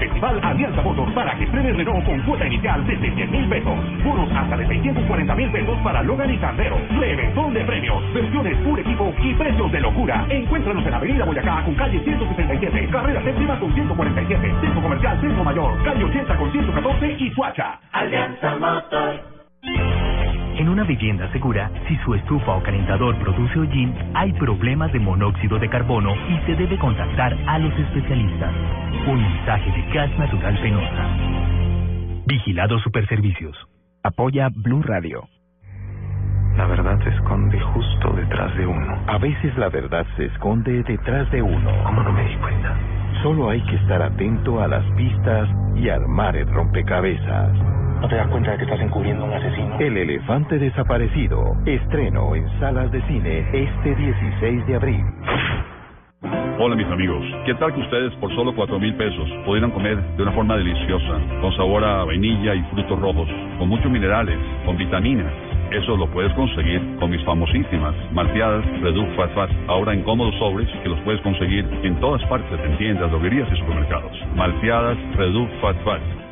Festival 0.00 0.40
Alianza 0.42 0.82
Motor 0.82 1.14
para 1.14 1.36
que 1.36 1.44
estrenes 1.44 1.76
Renault 1.76 2.04
con 2.04 2.20
cuota 2.22 2.46
inicial 2.46 2.84
desde 2.86 3.14
100 3.14 3.30
mil 3.30 3.48
pesos. 3.48 3.78
Bonos 4.02 4.30
hasta 4.34 4.56
de 4.56 4.66
640 4.66 5.34
mil 5.34 5.50
pesos 5.52 5.78
para 5.84 6.02
Logan 6.02 6.30
y 6.32 6.38
Sandero. 6.38 6.78
Reventón 6.98 7.54
de 7.54 7.64
premios, 7.64 8.14
versiones 8.14 8.56
puro 8.64 8.80
equipo 8.80 9.14
y 9.22 9.34
precios 9.34 9.70
de 9.70 9.80
locura. 9.80 10.26
Encuéntranos 10.28 10.86
en 10.86 10.94
Avenida 10.94 11.24
Boyacá 11.24 11.62
con 11.64 11.74
calle 11.74 12.00
167, 12.00 12.88
carrera 12.90 13.22
séptima 13.22 13.60
con 13.60 13.72
147, 13.74 14.54
Centro 14.60 14.82
Comercial 14.82 15.20
Centro 15.20 15.44
Mayor, 15.44 15.84
calle 15.84 16.04
80 16.04 16.36
con 16.36 16.52
114 16.52 17.16
y 17.18 17.30
Suacha. 17.32 17.78
Alianza 17.92 18.56
Motor. 18.58 19.39
En 20.60 20.68
una 20.68 20.84
vivienda 20.84 21.26
segura, 21.32 21.70
si 21.88 21.96
su 22.04 22.14
estufa 22.14 22.52
o 22.54 22.62
calentador 22.62 23.18
produce 23.18 23.58
hollín, 23.58 23.94
hay 24.12 24.30
problemas 24.34 24.92
de 24.92 25.00
monóxido 25.00 25.58
de 25.58 25.70
carbono 25.70 26.12
y 26.28 26.36
se 26.44 26.54
debe 26.54 26.78
contactar 26.78 27.34
a 27.46 27.58
los 27.58 27.72
especialistas. 27.78 28.54
Un 29.06 29.22
mensaje 29.22 29.72
de 29.72 29.94
Gas 29.94 30.18
Natural 30.18 30.60
Penosa. 30.60 31.16
Vigilado 32.26 32.78
Superservicios. 32.80 33.56
Apoya 34.02 34.50
Blue 34.54 34.82
Radio. 34.82 35.26
La 36.58 36.66
verdad 36.66 37.02
se 37.04 37.08
esconde 37.08 37.58
justo 37.58 38.12
detrás 38.12 38.54
de 38.54 38.66
uno. 38.66 39.02
A 39.06 39.16
veces 39.16 39.56
la 39.56 39.70
verdad 39.70 40.06
se 40.18 40.26
esconde 40.26 40.82
detrás 40.82 41.30
de 41.30 41.40
uno. 41.40 41.72
¿Cómo 41.84 42.02
no 42.02 42.12
me 42.12 42.24
di 42.24 42.36
cuenta? 42.36 42.76
Solo 43.22 43.48
hay 43.48 43.62
que 43.62 43.76
estar 43.76 44.02
atento 44.02 44.60
a 44.60 44.68
las 44.68 44.84
pistas 44.94 45.48
y 45.74 45.88
armar 45.88 46.36
el 46.36 46.52
rompecabezas. 46.52 47.56
¿No 48.00 48.08
te 48.08 48.16
das 48.16 48.28
cuenta 48.28 48.52
de 48.52 48.56
que 48.56 48.64
estás 48.64 48.80
encubriendo 48.80 49.24
a 49.24 49.28
un 49.28 49.34
asesino? 49.34 49.78
El 49.78 49.94
elefante 49.94 50.58
desaparecido. 50.58 51.54
Estreno 51.66 52.34
en 52.34 52.48
salas 52.58 52.90
de 52.90 53.02
cine 53.02 53.40
este 53.52 53.94
16 53.94 54.66
de 54.66 54.74
abril. 54.74 55.04
Hola 56.58 56.76
mis 56.76 56.86
amigos, 56.86 57.24
¿qué 57.44 57.54
tal 57.54 57.74
que 57.74 57.80
ustedes 57.80 58.14
por 58.16 58.34
solo 58.34 58.54
cuatro 58.54 58.78
mil 58.78 58.94
pesos 58.94 59.28
pudieran 59.46 59.70
comer 59.70 59.98
de 60.16 60.22
una 60.22 60.32
forma 60.32 60.56
deliciosa, 60.56 61.18
con 61.40 61.54
sabor 61.56 61.84
a 61.84 62.04
vainilla 62.04 62.54
y 62.54 62.62
frutos 62.64 63.00
rojos, 63.00 63.28
con 63.58 63.68
muchos 63.68 63.90
minerales, 63.90 64.38
con 64.64 64.76
vitaminas? 64.78 65.32
Eso 65.70 65.96
lo 65.96 66.06
puedes 66.10 66.32
conseguir 66.34 66.80
con 66.98 67.10
mis 67.10 67.24
famosísimas 67.24 67.94
malteadas 68.12 68.64
Reduc 68.80 69.08
Fat 69.16 69.34
Fat, 69.34 69.50
ahora 69.68 69.92
en 69.92 70.02
cómodos 70.02 70.34
sobres 70.38 70.68
que 70.82 70.88
los 70.88 71.00
puedes 71.00 71.20
conseguir 71.20 71.66
en 71.82 72.00
todas 72.00 72.22
partes, 72.24 72.58
en 72.64 72.78
tiendas, 72.78 73.10
droguerías 73.10 73.48
y 73.52 73.56
supermercados. 73.56 74.12
Malteadas 74.36 74.96
Reduc 75.16 75.50
Fat 75.60 75.76
Fat. 75.84 76.29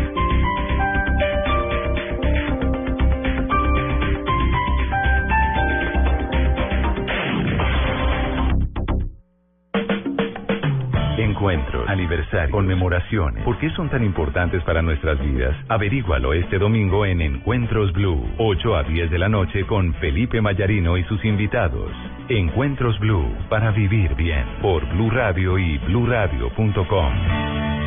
Encuentros, 11.38 11.88
aniversario, 11.88 12.50
conmemoraciones. 12.50 13.44
¿Por 13.44 13.60
qué 13.60 13.70
son 13.70 13.90
tan 13.90 14.04
importantes 14.04 14.64
para 14.64 14.82
nuestras 14.82 15.20
vidas? 15.20 15.56
Averígualo 15.70 16.34
este 16.34 16.58
domingo 16.58 17.06
en 17.06 17.22
Encuentros 17.22 17.94
Blue, 17.94 18.28
8 18.40 18.76
a 18.76 18.82
10 18.82 19.12
de 19.12 19.20
la 19.20 19.30
noche 19.30 19.64
con 19.68 19.94
Felipe 19.96 20.42
Mayarino 20.42 20.98
y 20.98 21.04
sus 21.04 21.24
invitados. 21.24 21.92
Encuentros 22.28 22.98
Blue, 22.98 23.32
para 23.50 23.70
vivir 23.70 24.16
bien, 24.16 24.46
por 24.64 24.84
Blue 24.90 25.12
Radio 25.12 25.60
y 25.60 25.78
bluradio.com. 25.78 27.14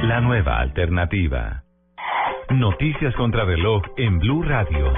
La 0.04 0.20
nueva 0.20 0.60
alternativa. 0.60 1.64
Noticias 2.50 3.12
contra 3.16 3.44
reloj 3.44 3.82
en 3.96 4.20
Blue 4.20 4.44
Radio. 4.44 4.92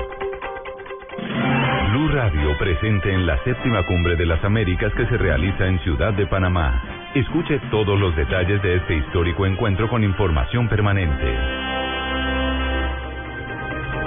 Blue 1.90 2.08
Radio 2.08 2.58
presente 2.58 3.14
en 3.14 3.26
la 3.26 3.42
séptima 3.44 3.86
cumbre 3.86 4.14
de 4.16 4.26
las 4.26 4.44
Américas 4.44 4.92
que 4.94 5.06
se 5.06 5.16
realiza 5.16 5.66
en 5.66 5.78
Ciudad 5.80 6.12
de 6.12 6.26
Panamá. 6.26 6.91
Escuche 7.14 7.60
todos 7.70 8.00
los 8.00 8.16
detalles 8.16 8.62
de 8.62 8.76
este 8.76 8.96
histórico 8.96 9.44
encuentro 9.44 9.86
con 9.86 10.02
información 10.02 10.66
permanente. 10.66 11.26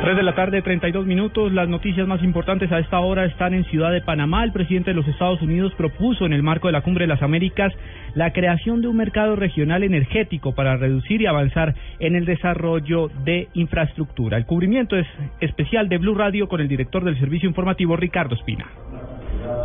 3 0.01 0.17
de 0.17 0.23
la 0.23 0.33
tarde, 0.33 0.63
32 0.63 1.05
minutos. 1.05 1.53
Las 1.53 1.69
noticias 1.69 2.07
más 2.07 2.23
importantes 2.23 2.71
a 2.71 2.79
esta 2.79 2.99
hora 2.99 3.25
están 3.25 3.53
en 3.53 3.63
Ciudad 3.65 3.91
de 3.91 4.01
Panamá. 4.01 4.43
El 4.43 4.51
presidente 4.51 4.89
de 4.89 4.95
los 4.95 5.07
Estados 5.07 5.39
Unidos 5.43 5.71
propuso 5.77 6.25
en 6.25 6.33
el 6.33 6.41
marco 6.41 6.67
de 6.67 6.71
la 6.71 6.81
Cumbre 6.81 7.03
de 7.03 7.09
las 7.09 7.21
Américas 7.21 7.71
la 8.15 8.33
creación 8.33 8.81
de 8.81 8.87
un 8.87 8.97
mercado 8.97 9.35
regional 9.35 9.83
energético 9.83 10.55
para 10.55 10.75
reducir 10.75 11.21
y 11.21 11.27
avanzar 11.27 11.75
en 11.99 12.15
el 12.15 12.25
desarrollo 12.25 13.11
de 13.23 13.49
infraestructura. 13.53 14.37
El 14.37 14.47
cubrimiento 14.47 14.97
es 14.97 15.05
especial 15.41 15.89
de 15.89 15.99
Blue 15.99 16.15
Radio 16.15 16.47
con 16.47 16.59
el 16.59 16.67
director 16.67 17.03
del 17.03 17.19
servicio 17.19 17.47
informativo 17.47 17.95
Ricardo 17.95 18.33
Espina. 18.33 18.65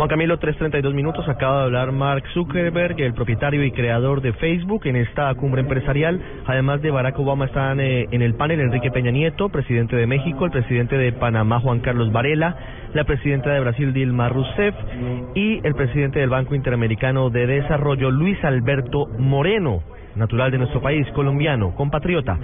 Juan 0.01 0.09
Camilo, 0.09 0.41
3.32 0.41 0.95
minutos. 0.95 1.29
Acaba 1.29 1.59
de 1.59 1.65
hablar 1.65 1.93
Mark 1.93 2.25
Zuckerberg, 2.33 2.99
el 3.03 3.13
propietario 3.13 3.63
y 3.63 3.71
creador 3.71 4.23
de 4.23 4.33
Facebook, 4.33 4.87
en 4.87 4.97
esta 4.97 5.35
cumbre 5.35 5.61
empresarial. 5.61 6.19
Además 6.47 6.81
de 6.81 6.91
Barack 6.91 7.19
Obama, 7.19 7.45
están 7.45 7.81
eh, 7.81 8.09
en 8.11 8.23
el 8.23 8.33
panel 8.33 8.61
Enrique 8.61 8.91
Peña 8.91 9.11
Nieto, 9.11 9.51
presidente 9.51 9.97
de 9.97 10.07
México, 10.07 10.47
el 10.47 10.53
presidente 10.53 10.97
de 10.97 11.13
Panamá, 11.13 11.61
Juan 11.61 11.81
Carlos 11.81 12.11
Varela, 12.13 12.57
la 12.95 13.05
presidenta 13.05 13.53
de 13.53 13.61
Brasil, 13.61 13.93
Dilma 13.93 14.31
Rousseff, 14.31 14.75
y 15.35 15.61
el 15.67 15.75
presidente 15.75 16.21
del 16.21 16.31
Banco 16.31 16.55
Interamericano 16.55 17.29
de 17.29 17.47
Desarrollo, 17.47 18.11
Luis 18.11 18.43
Alberto 18.43 19.07
Moreno 19.19 19.83
natural 20.17 20.51
de 20.51 20.59
nuestro 20.59 20.81
país, 20.81 21.07
colombiano, 21.15 21.75
compatriota. 21.75 22.39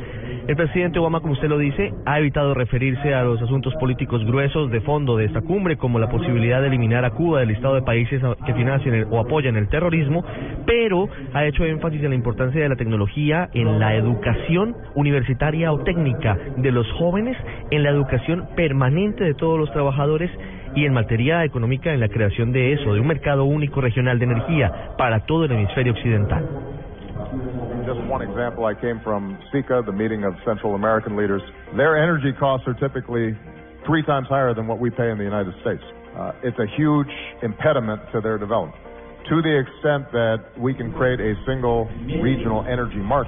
El 0.47 0.55
presidente 0.55 0.99
Obama, 0.99 1.21
como 1.21 1.33
usted 1.33 1.49
lo 1.49 1.59
dice, 1.59 1.93
ha 2.05 2.21
evitado 2.21 2.55
referirse 2.55 3.12
a 3.14 3.25
los 3.25 3.43
asuntos 3.43 3.75
políticos 3.81 4.25
gruesos 4.25 4.71
de 4.71 4.81
fondo 4.81 5.17
de 5.17 5.25
esta 5.25 5.41
cumbre, 5.41 5.77
como 5.77 5.99
la 5.99 6.09
posibilidad 6.09 6.61
de 6.61 6.69
eliminar 6.69 7.05
a 7.05 7.11
Cuba 7.11 7.41
del 7.41 7.49
listado 7.49 7.75
de 7.75 7.83
países 7.83 8.23
que 8.45 8.55
financian 8.55 9.09
o 9.11 9.19
apoyan 9.19 9.57
el 9.57 9.69
terrorismo, 9.69 10.25
pero 10.64 11.09
ha 11.33 11.45
hecho 11.47 11.64
énfasis 11.64 12.03
en 12.03 12.11
la 12.11 12.14
importancia 12.14 12.62
de 12.62 12.69
la 12.69 12.77
tecnología 12.77 13.49
en 13.55 13.79
la 13.79 13.95
educación 13.97 14.77
universitaria 14.95 15.73
o 15.73 15.79
técnica 15.81 16.39
de 16.57 16.71
los 16.71 16.91
jóvenes, 16.93 17.37
en 17.71 17.83
la 17.83 17.91
educación 17.91 18.49
permanente 18.55 19.25
de 19.25 19.35
todos 19.35 19.59
los 19.59 19.73
trabajadores 19.73 20.31
y 20.75 20.85
en 20.85 20.93
materia 20.93 21.45
económica 21.45 21.93
en 21.93 22.01
la 22.01 22.09
creación 22.09 22.53
de 22.53 22.73
eso, 22.73 22.95
de 22.95 23.01
un 23.01 23.07
mercado 23.07 23.45
único 23.45 23.81
regional 23.81 24.19
de 24.19 24.27
energía 24.27 24.95
para 24.99 25.21
todo 25.21 25.45
el 25.45 25.53
hemisferio 25.53 25.93
occidental. 25.93 26.45
Just 27.87 28.01
one 28.09 28.22
example, 28.22 28.64
I 28.64 28.74
came 28.74 29.01
from 29.05 29.39
SICA, 29.53 29.82
the 29.84 29.93
meeting 29.93 30.24
of 30.24 30.34
Central 30.45 30.74
American 30.74 31.16
leaders. 31.16 31.43
Their 31.76 31.97
energy 31.97 32.32
costs 32.39 32.66
are 32.66 32.74
typically 32.74 33.37
three 33.84 34.03
times 34.03 34.26
higher 34.28 34.55
than 34.55 34.66
what 34.66 34.80
we 34.80 34.91
pay 34.91 35.11
in 35.11 35.18
the 35.18 35.24
United 35.24 35.55
States. 35.61 35.82
Uh, 36.16 36.32
it's 36.43 36.59
a 36.59 36.66
huge 36.76 37.12
impediment 37.43 38.01
to 38.12 38.20
their 38.20 38.39
development. 38.39 38.86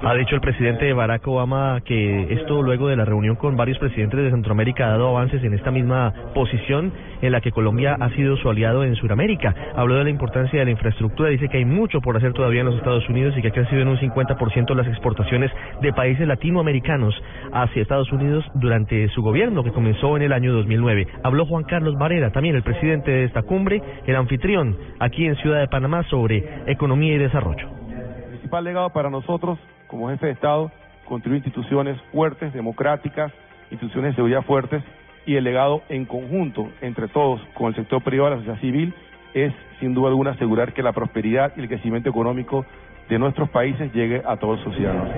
Ha 0.07 0.13
dicho 0.13 0.35
el 0.35 0.39
presidente 0.39 0.93
Barack 0.93 1.27
Obama 1.27 1.81
que 1.83 2.33
esto 2.33 2.61
luego 2.61 2.87
de 2.87 2.95
la 2.95 3.03
reunión 3.03 3.35
con 3.35 3.57
varios 3.57 3.77
presidentes 3.79 4.17
de 4.23 4.31
Centroamérica 4.31 4.87
ha 4.87 4.91
dado 4.91 5.09
avances 5.09 5.43
en 5.43 5.53
esta 5.53 5.71
misma 5.71 6.13
posición 6.33 6.93
en 7.21 7.33
la 7.33 7.41
que 7.41 7.51
Colombia 7.51 7.97
ha 7.99 8.09
sido 8.11 8.37
su 8.37 8.49
aliado 8.49 8.85
en 8.85 8.95
Sudamérica. 8.95 9.53
Habló 9.75 9.95
de 9.95 10.05
la 10.05 10.09
importancia 10.09 10.59
de 10.59 10.65
la 10.65 10.71
infraestructura, 10.71 11.29
dice 11.31 11.49
que 11.49 11.57
hay 11.57 11.65
mucho 11.65 11.99
por 11.99 12.15
hacer 12.15 12.31
todavía 12.31 12.61
en 12.61 12.67
los 12.67 12.75
Estados 12.75 13.07
Unidos 13.09 13.35
y 13.37 13.41
que 13.41 13.49
ha 13.49 13.51
crecido 13.51 13.81
en 13.81 13.89
un 13.89 13.97
50% 13.97 14.73
las 14.75 14.87
exportaciones 14.87 15.51
de 15.81 15.91
países 15.91 16.25
latinoamericanos 16.25 17.13
hacia 17.51 17.81
Estados 17.81 18.09
Unidos 18.13 18.45
durante 18.53 19.09
su 19.09 19.21
gobierno 19.21 19.65
que 19.65 19.71
comenzó 19.71 20.15
en 20.15 20.23
el 20.23 20.31
año 20.31 20.53
2009. 20.53 21.07
Habló 21.23 21.45
Juan 21.45 21.65
Carlos 21.65 21.95
Varela, 21.97 22.31
también 22.31 22.55
el 22.55 22.63
presidente 22.63 23.11
de 23.11 23.25
esta 23.25 23.41
cumbre, 23.41 23.81
el 24.07 24.15
anfitrión 24.15 24.77
aquí 24.99 25.25
en 25.25 25.35
Ciudad 25.35 25.59
de 25.59 25.67
Panamá 25.67 25.88
más 25.89 26.05
sobre 26.07 26.63
economía 26.67 27.15
y 27.15 27.17
desarrollo. 27.17 27.69
El 27.89 28.29
principal 28.29 28.63
legado 28.63 28.89
para 28.91 29.09
nosotros, 29.09 29.59
como 29.87 30.09
jefe 30.09 30.27
de 30.27 30.31
Estado, 30.33 30.71
construir 31.05 31.37
instituciones 31.37 31.99
fuertes, 32.11 32.53
democráticas, 32.53 33.33
instituciones 33.71 34.11
de 34.11 34.15
seguridad 34.17 34.43
fuertes 34.43 34.83
y 35.25 35.35
el 35.35 35.43
legado 35.43 35.81
en 35.89 36.05
conjunto 36.05 36.69
entre 36.81 37.07
todos, 37.07 37.41
con 37.53 37.67
el 37.67 37.75
sector 37.75 38.01
privado 38.01 38.29
y 38.29 38.31
la 38.31 38.37
sociedad 38.37 38.61
civil, 38.61 38.93
es 39.33 39.53
sin 39.79 39.93
duda 39.93 40.09
alguna 40.09 40.31
asegurar 40.31 40.73
que 40.73 40.83
la 40.83 40.93
prosperidad 40.93 41.53
y 41.55 41.61
el 41.61 41.67
crecimiento 41.67 42.09
económico 42.09 42.65
de 43.09 43.17
nuestros 43.17 43.49
países 43.49 43.91
llegue 43.91 44.21
a 44.25 44.37
todos 44.37 44.59
sus 44.61 44.75
ciudadanos. 44.75 45.09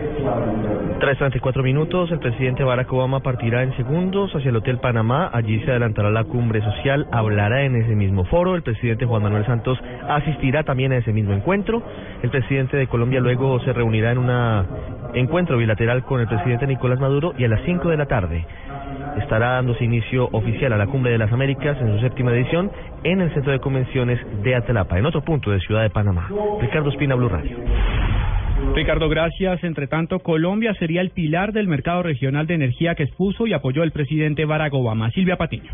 3.34 1.00 1.64
minutos, 1.64 2.10
el 2.12 2.20
presidente 2.20 2.64
Barack 2.64 2.92
Obama 2.94 3.20
partirá 3.20 3.64
en 3.64 3.76
segundos 3.76 4.32
hacia 4.34 4.50
el 4.50 4.56
Hotel 4.56 4.78
Panamá, 4.80 5.30
allí 5.34 5.60
se 5.62 5.72
adelantará 5.72 6.10
la 6.10 6.24
cumbre 6.24 6.62
social, 6.62 7.08
hablará 7.12 7.64
en 7.64 7.76
ese 7.76 7.96
mismo 7.96 8.24
foro, 8.26 8.56
el 8.56 8.64
presidente 8.64 9.06
Juan 9.06 9.24
Manuel 9.24 9.46
Santos 9.46 9.78
asistirá 10.08 10.64
también 10.64 10.94
a 10.94 10.98
ese 10.98 11.12
mismo 11.12 11.34
encuentro, 11.34 11.84
el 12.24 12.30
presidente 12.30 12.78
de 12.78 12.88
Colombia 12.88 13.20
luego 13.20 13.60
se 13.60 13.74
reunirá 13.74 14.12
en 14.12 14.20
un 14.20 14.32
encuentro 15.14 15.58
bilateral 15.58 16.04
con 16.04 16.22
el 16.22 16.28
presidente 16.28 16.68
Nicolás 16.68 17.00
Maduro 17.00 17.34
y 17.38 17.44
a 17.44 17.50
las 17.50 17.62
5 17.66 17.90
de 17.90 17.98
la 17.98 18.06
tarde 18.06 18.46
estará 19.32 19.54
dándose 19.54 19.86
inicio 19.86 20.28
oficial 20.34 20.74
a 20.74 20.78
la 20.78 20.88
Cumbre 20.88 21.14
de 21.14 21.18
las 21.18 21.32
Américas 21.32 21.78
en 21.80 21.88
su 21.96 22.02
séptima 22.02 22.34
edición 22.34 22.70
en 23.06 23.22
el 23.22 23.34
Centro 23.34 23.54
de 23.54 23.62
Convenciones 23.62 24.20
de 24.44 24.56
Atlapa, 24.56 25.00
en 25.00 25.06
otro 25.06 25.22
punto 25.22 25.52
de 25.52 25.62
Ciudad 25.62 25.84
de 25.84 25.90
Panamá. 25.90 26.30
Ricardo 26.60 26.90
Espina, 26.90 27.16
Blue 27.16 27.30
Radio. 27.30 27.58
Ricardo, 28.76 29.08
gracias. 29.08 29.64
Entre 29.64 29.88
tanto, 29.88 30.20
Colombia 30.20 30.74
sería 30.74 31.00
el 31.00 31.12
pilar 31.12 31.54
del 31.54 31.70
mercado 31.70 32.04
regional 32.04 32.46
de 32.46 32.56
energía 32.56 32.94
que 32.96 33.04
expuso 33.04 33.48
y 33.48 33.54
apoyó 33.54 33.84
el 33.84 33.94
presidente 33.94 34.44
Barack 34.44 34.74
Obama. 34.74 35.10
Silvia 35.12 35.38
Patiño. 35.38 35.72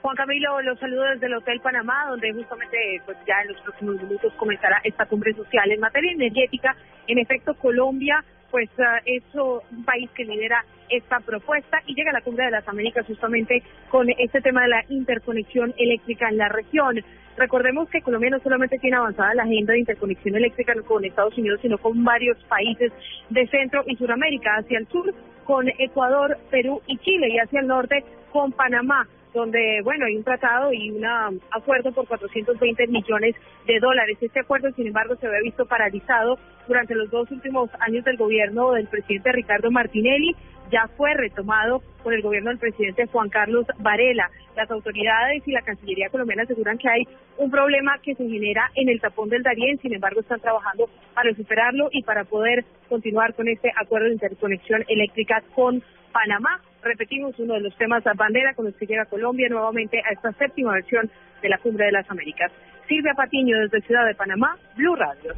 Juan 0.00 0.16
Camilo, 0.16 0.62
los 0.62 0.78
saludo 0.78 1.02
desde 1.12 1.26
el 1.26 1.34
Hotel 1.34 1.60
Panamá, 1.60 2.06
donde 2.08 2.32
justamente 2.32 2.78
pues 3.04 3.18
ya 3.26 3.34
en 3.42 3.48
los 3.48 3.60
próximos 3.60 4.02
minutos 4.02 4.32
comenzará 4.38 4.80
esta 4.82 5.04
cumbre 5.04 5.34
social 5.34 5.70
en 5.70 5.80
materia 5.80 6.12
energética. 6.12 6.74
En 7.06 7.18
efecto, 7.18 7.52
Colombia 7.52 8.24
pues 8.50 8.70
uh, 8.78 8.82
es 9.04 9.22
un 9.34 9.84
país 9.84 10.08
que 10.16 10.24
lidera 10.24 10.64
esta 10.90 11.20
propuesta 11.20 11.82
y 11.86 11.94
llega 11.94 12.10
a 12.10 12.14
la 12.14 12.20
Cumbre 12.20 12.44
de 12.44 12.50
las 12.50 12.68
Américas 12.68 13.06
justamente 13.06 13.62
con 13.90 14.08
este 14.10 14.40
tema 14.40 14.62
de 14.62 14.68
la 14.68 14.84
interconexión 14.88 15.74
eléctrica 15.76 16.28
en 16.28 16.38
la 16.38 16.48
región. 16.48 17.02
Recordemos 17.36 17.88
que 17.88 18.02
Colombia 18.02 18.30
no 18.30 18.40
solamente 18.40 18.78
tiene 18.78 18.96
avanzada 18.96 19.34
la 19.34 19.44
agenda 19.44 19.72
de 19.72 19.80
interconexión 19.80 20.34
eléctrica 20.36 20.74
con 20.82 21.04
Estados 21.04 21.38
Unidos, 21.38 21.60
sino 21.62 21.78
con 21.78 22.02
varios 22.02 22.36
países 22.44 22.92
de 23.30 23.46
Centro 23.46 23.84
y 23.86 23.96
Suramérica, 23.96 24.56
hacia 24.56 24.78
el 24.78 24.88
sur 24.88 25.14
con 25.44 25.68
Ecuador, 25.78 26.36
Perú 26.50 26.82
y 26.86 26.98
Chile 26.98 27.28
y 27.30 27.38
hacia 27.38 27.60
el 27.60 27.68
norte 27.68 28.04
con 28.32 28.52
Panamá 28.52 29.06
donde, 29.34 29.80
bueno, 29.84 30.06
hay 30.06 30.16
un 30.16 30.24
tratado 30.24 30.72
y 30.72 30.90
un 30.90 31.04
acuerdo 31.50 31.92
por 31.92 32.06
420 32.06 32.86
millones 32.88 33.34
de 33.66 33.78
dólares. 33.78 34.18
Este 34.20 34.40
acuerdo, 34.40 34.70
sin 34.72 34.86
embargo, 34.86 35.16
se 35.16 35.26
había 35.26 35.40
visto 35.42 35.66
paralizado 35.66 36.38
durante 36.66 36.94
los 36.94 37.10
dos 37.10 37.30
últimos 37.30 37.70
años 37.80 38.04
del 38.04 38.16
gobierno 38.16 38.72
del 38.72 38.88
presidente 38.88 39.32
Ricardo 39.32 39.70
Martinelli. 39.70 40.34
Ya 40.70 40.88
fue 40.96 41.14
retomado 41.14 41.82
por 42.02 42.14
el 42.14 42.22
gobierno 42.22 42.50
del 42.50 42.58
presidente 42.58 43.06
Juan 43.06 43.28
Carlos 43.28 43.66
Varela. 43.78 44.30
Las 44.56 44.70
autoridades 44.70 45.46
y 45.46 45.52
la 45.52 45.62
Cancillería 45.62 46.10
colombiana 46.10 46.42
aseguran 46.42 46.78
que 46.78 46.88
hay 46.88 47.08
un 47.36 47.50
problema 47.50 47.98
que 48.02 48.14
se 48.14 48.28
genera 48.28 48.70
en 48.74 48.88
el 48.88 49.00
tapón 49.00 49.28
del 49.28 49.42
Darién, 49.42 49.78
sin 49.78 49.94
embargo 49.94 50.20
están 50.20 50.40
trabajando 50.40 50.88
para 51.14 51.32
superarlo 51.34 51.88
y 51.92 52.02
para 52.02 52.24
poder 52.24 52.64
continuar 52.88 53.34
con 53.34 53.48
este 53.48 53.72
acuerdo 53.76 54.06
de 54.06 54.14
interconexión 54.14 54.84
eléctrica 54.88 55.42
con 55.54 55.82
Panamá 56.12 56.60
repetimos, 56.82 57.38
uno 57.38 57.54
de 57.54 57.60
los 57.60 57.76
temas 57.76 58.06
a 58.06 58.12
bandera 58.14 58.54
con 58.54 58.66
los 58.66 58.74
que 58.76 58.86
llega 58.86 59.04
Colombia 59.06 59.48
nuevamente 59.48 59.98
a 59.98 60.12
esta 60.12 60.32
séptima 60.32 60.72
versión 60.72 61.10
de 61.42 61.48
la 61.48 61.58
Cumbre 61.58 61.86
de 61.86 61.92
las 61.92 62.10
Américas. 62.10 62.52
Silvia 62.88 63.14
Patiño 63.14 63.58
desde 63.58 63.82
Ciudad 63.82 64.06
de 64.06 64.14
Panamá, 64.14 64.56
Blue 64.76 64.96
Radio. 64.96 65.34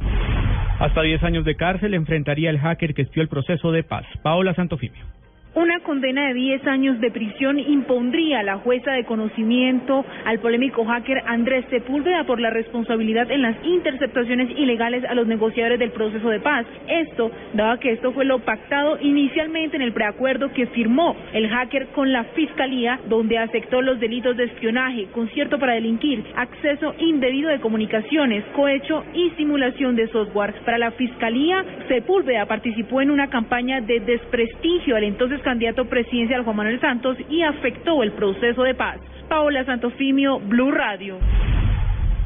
Hasta 0.81 1.03
10 1.03 1.21
años 1.21 1.45
de 1.45 1.55
cárcel 1.55 1.93
enfrentaría 1.93 2.49
el 2.49 2.57
hacker 2.57 2.95
que 2.95 3.03
espió 3.03 3.21
el 3.21 3.29
proceso 3.29 3.71
de 3.71 3.83
paz. 3.83 4.03
Paola 4.23 4.55
Santofimio. 4.55 5.05
Una 5.53 5.81
condena 5.81 6.29
de 6.29 6.33
10 6.33 6.65
años 6.65 7.01
de 7.01 7.11
prisión 7.11 7.59
impondría 7.59 8.41
la 8.41 8.59
jueza 8.59 8.93
de 8.93 9.03
conocimiento 9.03 10.05
al 10.23 10.39
polémico 10.39 10.85
hacker 10.85 11.23
Andrés 11.25 11.65
Sepúlveda 11.69 12.23
por 12.23 12.39
la 12.39 12.51
responsabilidad 12.51 13.29
en 13.29 13.41
las 13.41 13.57
interceptaciones 13.65 14.49
ilegales 14.57 15.03
a 15.03 15.13
los 15.13 15.27
negociadores 15.27 15.77
del 15.77 15.91
proceso 15.91 16.29
de 16.29 16.39
paz. 16.39 16.65
Esto, 16.87 17.31
dado 17.53 17.81
que 17.81 17.91
esto 17.91 18.13
fue 18.13 18.23
lo 18.23 18.39
pactado 18.39 18.97
inicialmente 19.01 19.75
en 19.75 19.81
el 19.81 19.91
preacuerdo 19.91 20.53
que 20.53 20.67
firmó 20.67 21.17
el 21.33 21.49
hacker 21.49 21.87
con 21.87 22.13
la 22.13 22.23
Fiscalía, 22.33 23.01
donde 23.09 23.37
aceptó 23.37 23.81
los 23.81 23.99
delitos 23.99 24.37
de 24.37 24.45
espionaje, 24.45 25.07
concierto 25.11 25.59
para 25.59 25.73
delinquir, 25.73 26.23
acceso 26.33 26.95
indebido 26.97 27.49
de 27.49 27.59
comunicaciones, 27.59 28.45
cohecho 28.55 29.03
y 29.13 29.31
simulación 29.31 29.97
de 29.97 30.07
software. 30.07 30.53
Para 30.63 30.77
la 30.77 30.91
Fiscalía, 30.91 31.65
Sepúlveda 31.89 32.45
participó 32.45 33.01
en 33.01 33.11
una 33.11 33.29
campaña 33.29 33.81
de 33.81 33.99
desprestigio 33.99 34.95
al 34.95 35.03
entonces 35.03 35.40
candidato 35.41 35.85
presidencial 35.85 36.43
Juan 36.43 36.55
Manuel 36.55 36.79
Santos 36.79 37.17
y 37.29 37.41
afectó 37.41 38.03
el 38.03 38.11
proceso 38.13 38.63
de 38.63 38.75
paz. 38.75 38.99
Paola 39.29 39.63
Santofimio, 39.65 40.39
Blue 40.39 40.71
Radio. 40.71 41.17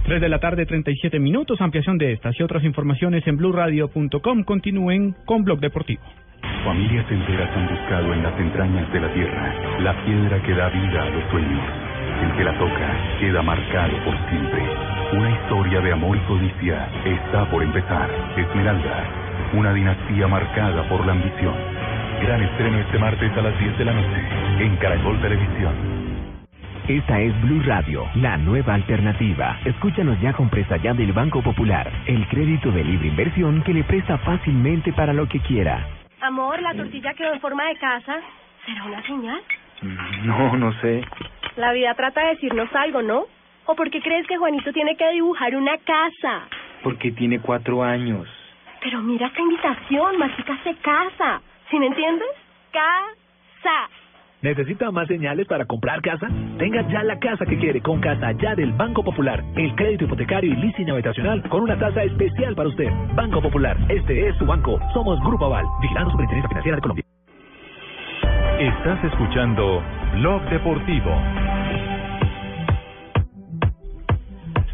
3 0.05 0.22
de 0.22 0.30
la 0.30 0.39
tarde, 0.39 0.66
37 0.66 1.20
minutos. 1.20 1.59
Ampliación 1.61 1.97
de 1.97 2.13
estas 2.13 2.39
y 2.39 2.43
otras 2.43 2.63
informaciones 2.63 3.26
en 3.28 3.38
blurradio.com. 3.38 4.43
Continúen 4.43 5.16
con 5.26 5.43
Blog 5.43 5.59
Deportivo. 5.59 6.03
Familias 6.63 7.05
enteras 7.09 7.49
han 7.55 7.68
buscado 7.68 8.13
en 8.13 8.24
las 8.24 8.39
entrañas 8.39 8.93
de 8.93 8.99
la 8.99 9.13
tierra 9.13 9.80
la 9.80 10.05
piedra 10.05 10.41
que 10.43 10.53
da 10.53 10.70
vida 10.70 11.03
a 11.03 11.09
los 11.09 11.32
sueños. 11.32 11.61
El 12.24 12.38
que 12.38 12.43
la 12.43 12.57
toca 12.57 13.20
queda 13.20 13.41
marcado 13.41 13.97
por 14.05 14.16
siempre. 14.30 14.61
Una 15.13 15.32
historia 15.32 15.82
de 15.82 15.91
amor 15.91 16.18
y 16.18 16.20
codicia 16.22 16.88
está 17.05 17.49
por 17.49 17.63
empezar. 17.63 18.09
Esmeralda, 18.38 19.03
una 19.53 19.74
dinastía 19.74 20.28
marcada 20.28 20.88
por 20.88 21.05
la 21.05 21.13
ambición 21.13 21.85
Gran 22.22 22.41
estreno 22.41 22.80
este 22.80 22.97
martes 22.97 23.32
a 23.38 23.41
las 23.41 23.59
10 23.59 23.78
de 23.78 23.86
la 23.86 23.93
noche 23.93 24.63
en 24.63 24.76
Caracol 24.78 25.22
Televisión. 25.22 25.74
Esta 26.88 27.20
es 27.20 27.41
Blue 27.41 27.61
Radio, 27.66 28.05
la 28.16 28.38
nueva 28.38 28.76
alternativa. 28.76 29.59
Escúchanos 29.66 30.20
ya 30.22 30.34
con 30.34 30.49
presta 30.49 30.78
ya 30.78 30.93
del 30.93 31.13
Banco 31.13 31.41
Popular, 31.41 31.91
el 32.05 32.28
crédito 32.28 32.72
de 32.72 32.84
libre 32.84 33.07
inversión 33.07 33.63
que 33.63 33.74
le 33.74 33.84
presta 33.84 34.18
fácilmente 34.20 34.93
para 34.93 35.13
lo 35.13 35.28
que 35.28 35.39
quiera. 35.39 35.86
Amor, 36.22 36.61
la 36.61 36.74
tortilla 36.74 37.13
quedó 37.13 37.34
en 37.34 37.41
forma 37.41 37.66
de 37.68 37.76
casa. 37.78 38.20
¿Será 38.66 38.84
una 38.86 39.01
señal? 39.03 39.41
No, 40.24 40.55
no 40.57 40.74
sé. 40.82 41.03
La 41.57 41.74
vida 41.74 41.93
trata 41.95 42.22
de 42.22 42.36
decirnos 42.36 42.70
algo, 42.76 43.01
¿no? 43.01 43.26
¿O 43.66 43.76
por 43.76 43.89
qué 43.89 44.01
crees 44.01 44.26
que 44.28 44.38
Juanito 44.38 44.72
tiene 44.72 44.95
que 44.95 45.09
dibujar 45.11 45.55
una 45.55 45.78
casa? 45.80 46.47
Porque 46.84 47.11
tiene 47.11 47.39
cuatro 47.39 47.84
años. 47.84 48.28
Pero 48.82 49.01
mira 49.01 49.28
esta 49.28 49.41
invitación, 49.41 50.18
Mágica 50.18 50.57
se 50.63 50.76
casa. 50.76 51.41
¿Sí 51.70 51.80
me 51.80 51.88
entiendes? 51.88 52.28
Casa. 52.72 53.89
¿Necesita 54.41 54.91
más 54.91 55.07
señales 55.07 55.47
para 55.47 55.66
comprar 55.66 56.01
casa? 56.01 56.28
Tenga 56.59 56.88
ya 56.89 57.03
la 57.03 57.18
casa 57.18 57.45
que 57.45 57.57
quiere 57.57 57.82
con 57.82 57.99
Casa 57.99 58.32
Ya 58.34 58.53
del 58.53 58.72
Banco 58.74 59.03
Popular. 59.03 59.43
El 59.55 59.74
crédito 59.76 60.05
hipotecario 60.05 60.53
y 60.53 60.55
leasing 60.57 60.91
habitacional 60.91 61.41
con 61.49 61.63
una 61.63 61.80
tasa 61.80 62.03
especial 62.03 62.53
para 62.55 62.70
usted. 62.70 62.89
Banco 63.16 63.41
Popular, 63.41 63.76
este 63.89 64.28
es 64.28 64.38
su 64.38 64.45
banco. 64.45 64.80
Somos 64.93 65.20
Grupo 65.22 65.45
Aval, 65.45 65.66
vigilando 65.82 66.11
Superintendencia 66.11 66.49
Financiera 66.49 66.76
de 66.76 66.82
Colombia. 66.82 67.05
Estás 68.59 69.03
escuchando 69.03 69.82
Blog 70.13 70.43
Deportivo. 70.49 71.11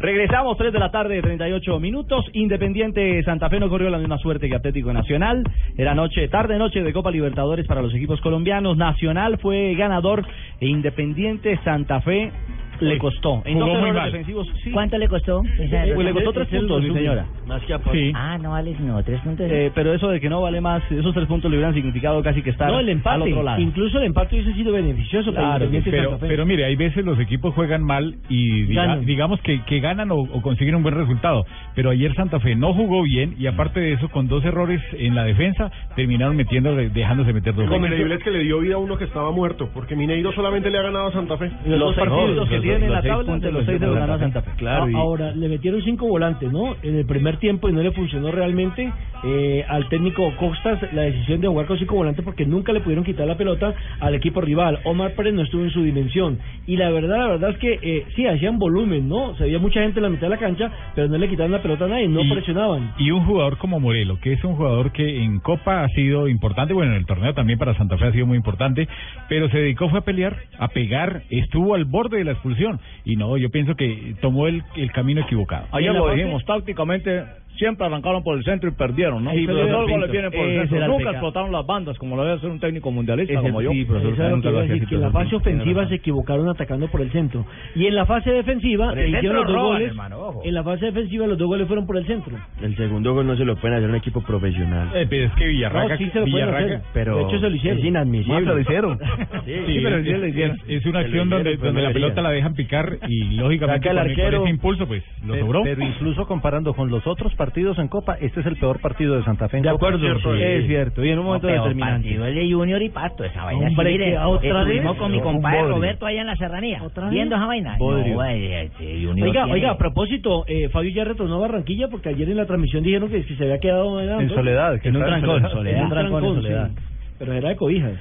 Regresamos, 0.02 0.58
3 0.58 0.72
de 0.72 0.78
la 0.80 0.90
tarde, 0.90 1.22
38 1.22 1.78
minutos. 1.78 2.24
Independiente 2.32 3.22
Santa 3.22 3.48
Fe 3.48 3.60
no 3.60 3.68
corrió 3.68 3.88
la 3.88 3.98
misma 3.98 4.18
suerte 4.18 4.48
que 4.48 4.56
Atlético 4.56 4.92
Nacional. 4.92 5.44
Era 5.78 5.94
noche, 5.94 6.26
tarde 6.26 6.58
noche 6.58 6.82
de 6.82 6.92
Copa 6.92 7.12
Libertadores 7.12 7.68
para 7.68 7.82
los 7.82 7.94
equipos 7.94 8.20
colombianos. 8.20 8.76
Nacional 8.76 9.38
fue 9.38 9.76
ganador 9.76 10.26
e 10.58 10.66
Independiente 10.66 11.56
Santa 11.62 12.00
Fe 12.00 12.32
le 12.80 12.98
costó. 12.98 13.42
En 13.44 13.54
Jugó 13.60 13.66
dos 13.74 13.80
muy 13.80 13.92
mal. 13.92 14.06
defensivos, 14.06 14.48
sí. 14.64 14.72
¿Cuánto 14.72 14.98
le 14.98 15.06
costó? 15.06 15.42
Pues 15.56 15.70
le 15.70 16.12
costó 16.12 16.32
tres 16.32 16.48
puntos, 16.48 16.82
mi 16.82 16.92
señora. 16.92 17.24
Más 17.52 17.62
que 17.62 18.12
Ah, 18.14 18.38
no 18.38 18.50
vale 18.50 18.74
sino 18.76 19.02
tres 19.02 19.20
puntos. 19.20 19.46
Eh, 19.50 19.70
pero 19.74 19.92
eso 19.94 20.08
de 20.08 20.20
que 20.20 20.28
no 20.28 20.40
vale 20.40 20.60
más, 20.60 20.82
esos 20.90 21.12
tres 21.14 21.26
puntos 21.26 21.50
le 21.50 21.56
hubieran 21.58 21.74
significado 21.74 22.22
casi 22.22 22.42
que 22.42 22.50
estar 22.50 22.70
No, 22.70 22.80
el 22.80 22.88
empate. 22.88 23.14
al 23.16 23.22
otro 23.22 23.42
lado. 23.42 23.60
Incluso 23.60 23.98
el 23.98 24.04
empate 24.04 24.36
hubiese 24.36 24.54
sido 24.54 24.72
beneficioso 24.72 25.32
para 25.32 25.42
Claro, 25.48 25.64
Independiente 25.66 25.90
pero, 25.90 26.10
Santa 26.10 26.26
Fe. 26.26 26.28
pero 26.28 26.46
mire, 26.46 26.64
hay 26.64 26.76
veces 26.76 27.04
los 27.04 27.18
equipos 27.20 27.54
juegan 27.54 27.82
mal 27.82 28.14
y 28.28 28.62
diga- 28.66 28.98
digamos 29.00 29.40
que, 29.40 29.62
que 29.64 29.80
ganan 29.80 30.10
o, 30.10 30.16
o 30.20 30.42
consiguen 30.42 30.74
un 30.76 30.82
buen 30.82 30.94
resultado. 30.94 31.44
Pero 31.74 31.90
ayer 31.90 32.14
Santa 32.14 32.40
Fe 32.40 32.54
no 32.54 32.72
jugó 32.74 33.02
bien 33.02 33.34
y 33.38 33.46
aparte 33.46 33.80
de 33.80 33.92
eso, 33.94 34.08
con 34.08 34.28
dos 34.28 34.44
errores 34.44 34.80
en 34.92 35.14
la 35.14 35.24
defensa, 35.24 35.70
terminaron 35.96 36.36
metiendo, 36.36 36.74
dejándose 36.74 37.32
meter 37.32 37.54
dos 37.54 37.64
Lo 37.66 37.72
goles. 37.72 37.86
increíble 37.90 38.14
es 38.16 38.22
que 38.22 38.30
le 38.30 38.40
dio 38.44 38.60
vida 38.60 38.74
a 38.74 38.78
uno 38.78 38.96
que 38.96 39.04
estaba 39.04 39.30
muerto, 39.30 39.68
porque 39.74 39.96
Mineiro 39.96 40.32
solamente 40.32 40.70
le 40.70 40.78
ha 40.78 40.82
ganado 40.82 41.08
a 41.08 41.12
Santa 41.12 41.36
Fe. 41.36 41.50
Los 41.66 41.78
dos 41.78 41.94
partidos 41.96 42.48
que 42.48 42.60
tiene 42.60 42.86
en 42.86 42.92
la 42.92 43.02
seis 43.02 43.12
tabla, 43.12 43.32
puntos 43.32 43.42
de 43.42 43.52
los 43.52 43.66
seis 43.66 43.78
se 43.80 43.86
los 43.86 43.94
ganó 43.96 44.18
Santa 44.18 44.42
Fe. 44.42 44.50
Claro, 44.56 44.86
ahora 44.96 45.32
le 45.32 45.48
metieron 45.48 45.82
cinco 45.82 46.06
volantes, 46.08 46.50
¿no? 46.52 46.76
En 46.82 46.96
el 46.96 47.06
primer 47.06 47.38
tiempo 47.42 47.68
y 47.68 47.72
no 47.72 47.82
le 47.82 47.90
funcionó 47.90 48.30
realmente 48.30 48.90
eh, 49.24 49.64
al 49.68 49.88
técnico 49.88 50.32
Costas 50.36 50.80
la 50.94 51.02
decisión 51.02 51.40
de 51.40 51.48
jugar 51.48 51.66
con 51.66 51.78
cinco 51.78 51.96
volantes 51.96 52.24
porque 52.24 52.46
nunca 52.46 52.72
le 52.72 52.80
pudieron 52.80 53.04
quitar 53.04 53.26
la 53.26 53.36
pelota 53.36 53.74
al 54.00 54.14
equipo 54.14 54.40
rival. 54.40 54.78
Omar 54.84 55.12
Pérez 55.14 55.34
no 55.34 55.42
estuvo 55.42 55.62
en 55.64 55.70
su 55.70 55.82
dimensión 55.82 56.38
y 56.66 56.76
la 56.76 56.90
verdad, 56.90 57.18
la 57.18 57.26
verdad 57.28 57.50
es 57.50 57.58
que 57.58 57.78
eh, 57.82 58.04
sí 58.16 58.26
hacían 58.26 58.58
volumen, 58.58 59.08
¿no? 59.08 59.34
Se 59.36 59.44
veía 59.44 59.58
mucha 59.58 59.80
gente 59.82 59.98
en 59.98 60.04
la 60.04 60.08
mitad 60.08 60.22
de 60.22 60.30
la 60.30 60.38
cancha, 60.38 60.70
pero 60.94 61.08
no 61.08 61.18
le 61.18 61.28
quitaron 61.28 61.52
la 61.52 61.60
pelota 61.62 61.84
a 61.84 61.88
nadie, 61.88 62.08
no 62.08 62.22
Y- 62.22 62.30
presionaban. 62.30 62.94
Y 62.98 63.10
un 63.10 63.24
jugador 63.26 63.58
como 63.58 63.78
Morelo, 63.80 64.18
que 64.20 64.32
es 64.32 64.42
un 64.44 64.54
jugador 64.54 64.92
que 64.92 65.22
en 65.22 65.40
Copa 65.40 65.82
ha 65.84 65.88
sido 65.88 66.28
importante, 66.28 66.72
bueno, 66.72 66.92
en 66.92 66.98
el 66.98 67.06
torneo 67.06 67.34
también 67.34 67.58
para 67.58 67.74
Santa 67.74 67.98
Fe 67.98 68.06
ha 68.06 68.12
sido 68.12 68.26
muy 68.26 68.36
importante, 68.36 68.88
pero 69.28 69.48
se 69.50 69.58
dedicó 69.58 69.88
fue 69.88 69.98
a 69.98 70.02
pelear, 70.02 70.36
a 70.58 70.68
pegar, 70.68 71.22
estuvo 71.30 71.74
al 71.74 71.84
borde 71.84 72.18
de 72.18 72.24
la 72.24 72.32
expulsión. 72.32 72.78
Y 73.04 73.16
no, 73.16 73.36
yo 73.36 73.50
pienso 73.50 73.74
que 73.74 74.14
tomó 74.20 74.46
el, 74.46 74.62
el 74.76 74.92
camino 74.92 75.20
equivocado. 75.22 75.66
Ayer 75.72 75.92
lo 75.92 76.12
dijimos, 76.14 76.44
tácticamente 76.44 77.24
siempre 77.56 77.86
arrancaron 77.86 78.22
por 78.22 78.36
el 78.36 78.44
centro 78.44 78.68
y 78.68 78.72
perdieron, 78.72 79.24
¿no? 79.24 79.30
Sí, 79.32 79.38
y 79.38 79.46
los 79.46 79.56
profesor 79.56 79.80
dos 79.82 79.90
goles 79.90 80.10
vienen 80.10 80.30
por 80.32 80.40
el 80.40 80.60
centro. 80.68 80.84
el 80.84 80.90
Nunca 80.90 81.10
explotaron 81.10 81.52
las 81.52 81.66
bandas, 81.66 81.98
como 81.98 82.16
lo 82.16 82.22
debe 82.24 82.36
hacer 82.36 82.50
un 82.50 82.60
técnico 82.60 82.90
mundialista 82.90 83.32
Ese- 83.34 83.42
como 83.42 83.62
yo. 83.62 83.70
sí, 83.72 83.84
profesor, 83.84 84.12
eso 84.12 84.22
es 84.24 84.30
lo 84.30 84.40
que 84.42 84.48
iba 84.48 84.58
a 84.58 84.62
decir, 84.62 84.88
que 84.88 84.94
en 84.96 85.00
la 85.00 85.10
fase 85.10 85.36
ofensiva 85.36 85.88
se 85.88 85.94
equivocaron 85.96 86.48
atacando 86.48 86.88
por 86.88 87.00
el 87.02 87.10
centro. 87.12 87.44
Y 87.74 87.86
en 87.86 87.94
la 87.94 88.06
fase 88.06 88.30
defensiva 88.30 88.92
hicieron 89.00 89.36
los 89.36 89.46
dos 89.46 89.54
roban, 89.54 89.72
goles. 89.74 89.88
hermano. 89.88 90.32
En 90.44 90.54
la 90.54 90.64
fase 90.64 90.86
defensiva 90.86 91.26
los 91.26 91.38
dos 91.38 91.46
goles 91.48 91.66
fueron 91.66 91.86
por 91.86 91.96
el 91.96 92.06
centro. 92.06 92.36
El 92.60 92.76
segundo 92.76 93.14
gol 93.14 93.26
no 93.26 93.36
se 93.36 93.44
lo 93.44 93.56
pueden 93.56 93.76
hacer 93.76 93.88
a 93.88 93.90
un 93.92 93.96
equipo 93.98 94.22
profesional. 94.22 94.88
Eh, 94.94 95.06
pero 95.08 95.24
es 95.26 95.32
que 95.34 95.46
Villarraca, 95.46 95.88
No, 95.94 95.98
sí 95.98 96.10
se 96.10 96.20
lo 96.20 96.26
pueden 96.26 96.48
Villarraca- 96.48 96.64
hacer. 96.64 96.80
pero 96.94 97.16
de 97.16 97.22
hecho 97.24 97.40
se 97.40 97.50
lo 97.50 97.56
hicieron. 97.56 97.78
es 97.78 97.84
inadmisible. 97.84 98.34
Más 98.34 98.42
lo 98.54 98.60
hicieron. 98.60 98.98
Sí, 99.44 99.52
Sí, 99.66 99.80
pero 99.82 99.96
es, 99.98 100.04
sí 100.04 100.10
lo 100.12 100.24
es- 100.24 100.30
hicieron. 100.30 100.56
es- 100.56 100.62
es 100.68 100.86
una 100.86 101.00
acción 101.00 101.28
donde, 101.30 101.56
donde 101.56 101.82
la 101.82 101.92
pelota 101.92 102.22
la 102.22 102.30
dejan 102.30 102.54
picar 102.54 102.98
y 103.08 103.36
lógicamente 103.36 103.88
con, 103.88 103.98
ese 104.10 104.50
impulso 104.50 104.86
pues 104.86 105.02
lo 105.26 105.36
sobró. 105.38 105.62
Pero 105.64 105.82
incluso 105.82 106.26
comparando 106.26 106.74
con 106.74 106.90
los 106.90 107.06
otros 107.06 107.34
partidos 107.42 107.76
en 107.80 107.88
Copa, 107.88 108.14
este 108.20 108.38
es 108.38 108.46
el 108.46 108.56
peor 108.56 108.80
partido 108.80 109.16
de 109.16 109.24
Santa 109.24 109.48
Fe. 109.48 109.56
en 109.56 109.64
De 109.64 109.70
Copa. 109.70 109.88
acuerdo, 109.88 110.18
sí. 110.20 110.40
Es 110.40 110.66
cierto, 110.68 111.04
y 111.04 111.10
en 111.10 111.18
un 111.18 111.24
momento 111.24 111.48
peor 111.48 111.62
determinante. 111.62 112.02
partido 112.08 112.26
el 112.26 112.34
de 112.36 112.52
Junior 112.54 112.82
y 112.82 112.88
Pasto, 112.88 113.24
esa 113.24 113.44
vaina. 113.44 113.66
Hombre, 113.66 113.86
sí, 113.92 113.98
mire, 113.98 114.18
otra 114.18 114.60
estuvimos 114.62 114.92
vez. 114.92 114.98
con 115.00 115.10
mi 115.10 115.16
Un 115.18 115.22
compadre. 115.24 115.62
Roberto 115.68 116.06
allá 116.06 116.20
en 116.20 116.26
la 116.28 116.36
serranía. 116.36 116.82
¿Otra 116.84 117.08
Viendo 117.08 117.34
vez? 117.34 117.40
esa 117.40 117.46
vaina. 117.48 117.76
No, 117.78 117.84
Junior 117.84 119.28
Oiga, 119.28 119.42
tiene- 119.44 119.52
oiga, 119.52 119.70
a 119.72 119.76
propósito, 119.78 120.44
eh, 120.46 120.68
Fabio 120.68 120.90
ya 120.94 121.02
retornó 121.04 121.34
a 121.34 121.38
Barranquilla 121.40 121.88
porque 121.88 122.10
ayer 122.10 122.28
en 122.28 122.36
la 122.36 122.46
transmisión 122.46 122.84
dijeron 122.84 123.08
que, 123.10 123.24
que 123.24 123.34
se 123.34 123.42
había 123.42 123.58
quedado 123.58 124.00
En 124.00 124.28
soledad, 124.30 124.80
que 124.80 124.88
en 124.88 124.96
un 124.96 125.02
soledad. 125.02 125.76
en 125.78 125.82
un 125.84 125.90
trancón, 125.90 126.24
en 126.24 126.34
soledad. 126.34 126.68
sí. 126.68 126.82
Pero 127.18 127.32
era 127.32 127.48
de 127.48 127.56
cobijas. 127.56 127.92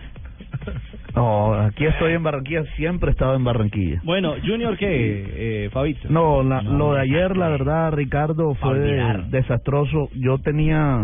No, 1.15 1.53
aquí 1.53 1.85
estoy 1.85 2.13
en 2.13 2.23
Barranquilla, 2.23 2.63
siempre 2.77 3.09
he 3.09 3.11
estado 3.11 3.35
en 3.35 3.43
Barranquilla. 3.43 3.99
Bueno, 4.03 4.33
Junior, 4.45 4.77
¿qué, 4.77 5.65
eh, 5.65 5.69
Fabito? 5.71 6.07
No, 6.09 6.41
la- 6.43 6.61
lo 6.61 6.93
de 6.93 7.01
ayer, 7.01 7.35
la 7.35 7.49
verdad, 7.49 7.91
Ricardo, 7.91 8.53
fue 8.55 8.79
desastroso. 9.29 10.09
Yo 10.15 10.37
tenía 10.37 11.03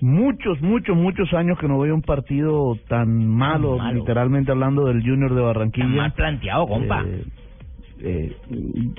muchos, 0.00 0.60
muchos, 0.60 0.96
muchos 0.96 1.32
años 1.34 1.58
que 1.58 1.66
no 1.68 1.78
veía 1.78 1.94
un 1.94 2.02
partido 2.02 2.76
tan 2.88 3.26
malo, 3.26 3.76
Tan 3.76 3.86
malo. 3.86 3.98
literalmente 4.00 4.52
hablando 4.52 4.84
del 4.86 5.02
Junior 5.02 5.34
de 5.34 5.40
Barranquilla. 5.40 5.86
Está 5.86 5.96
mal 5.96 6.12
planteado, 6.12 6.66
compa. 6.68 7.02
Eh, 7.06 7.24
eh, 8.00 8.36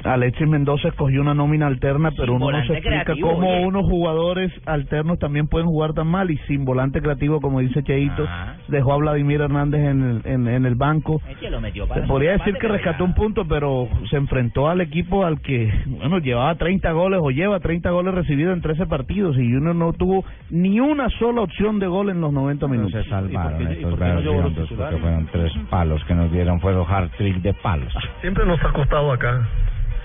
Alexis 0.04 0.48
Mendoza 0.48 0.90
escogió 0.90 1.22
una 1.22 1.34
nómina 1.34 1.68
alterna, 1.68 2.12
pero 2.16 2.34
uno 2.36 2.52
no 2.52 2.58
se 2.66 2.74
explica 2.74 3.04
creativo, 3.04 3.34
cómo 3.34 3.50
oye. 3.50 3.66
unos 3.66 3.86
jugadores 3.86 4.52
alternos 4.66 5.20
también 5.20 5.48
pueden 5.48 5.68
jugar 5.68 5.94
tan 5.94 6.08
mal 6.08 6.30
y 6.32 6.38
sin 6.48 6.66
volante 6.66 7.02
creativo, 7.02 7.40
como 7.42 7.60
dice 7.60 7.84
Cheito, 7.84 8.24
Ajá. 8.24 8.58
dejó 8.68 8.94
a 8.94 8.98
Vladimir 8.98 9.42
Hernández 9.42 9.82
en 9.82 10.04
el, 10.04 10.22
en, 10.26 10.48
en 10.48 10.66
el 10.66 10.76
banco. 10.76 11.22
Es 11.30 11.38
que 11.38 11.50
lo 11.50 11.62
metió 11.62 11.88
Se 11.94 12.02
podría 12.02 12.34
decir 12.34 12.56
que 12.56 12.68
rescató 12.68 13.04
un 13.04 13.14
punto, 13.14 13.46
pero 13.48 13.88
se 14.10 14.18
enfrentó 14.18 14.68
al 14.70 14.82
equipo 14.82 15.26
al 15.26 15.42
que, 15.42 15.72
bueno, 15.88 16.20
llevaba 16.20 16.56
30 16.56 16.92
goles 16.92 17.20
o 17.24 17.32
lleva 17.32 17.60
30 17.60 17.90
goles 17.92 18.14
recibidos 18.14 18.54
en 18.56 18.62
13 18.62 18.86
partidos 18.88 19.38
y 19.38 19.52
Junior 19.52 19.76
no 19.76 19.94
tuvo 19.94 20.24
ni 20.50 20.80
una 20.80 21.10
sola 21.20 21.42
opción 21.42 21.80
de 21.80 21.88
gol 21.88 22.10
en 22.10 22.22
los 22.22 22.32
90 22.34 22.68
minutos. 22.68 22.92
se 23.04 23.10
salvaron 23.10 23.62
¿Y 23.62 23.74
estos 23.74 23.90
por 23.92 24.00
qué 24.00 24.14
no 24.14 24.22
llevó 24.22 24.42
los 24.42 24.52
gigantes 24.54 24.78
porque 24.78 24.98
fueron 24.98 25.28
tres 25.32 25.52
palos 25.70 26.04
que 26.06 26.16
nos 26.16 26.32
dieron, 26.32 26.60
fueron 26.60 26.86
hard 26.90 27.10
trick 27.18 27.38
de 27.42 27.54
palos. 27.54 27.94
Siempre 28.22 28.46
nos 28.46 28.64
ha 28.64 28.72
costado 28.90 29.12
acá. 29.12 29.48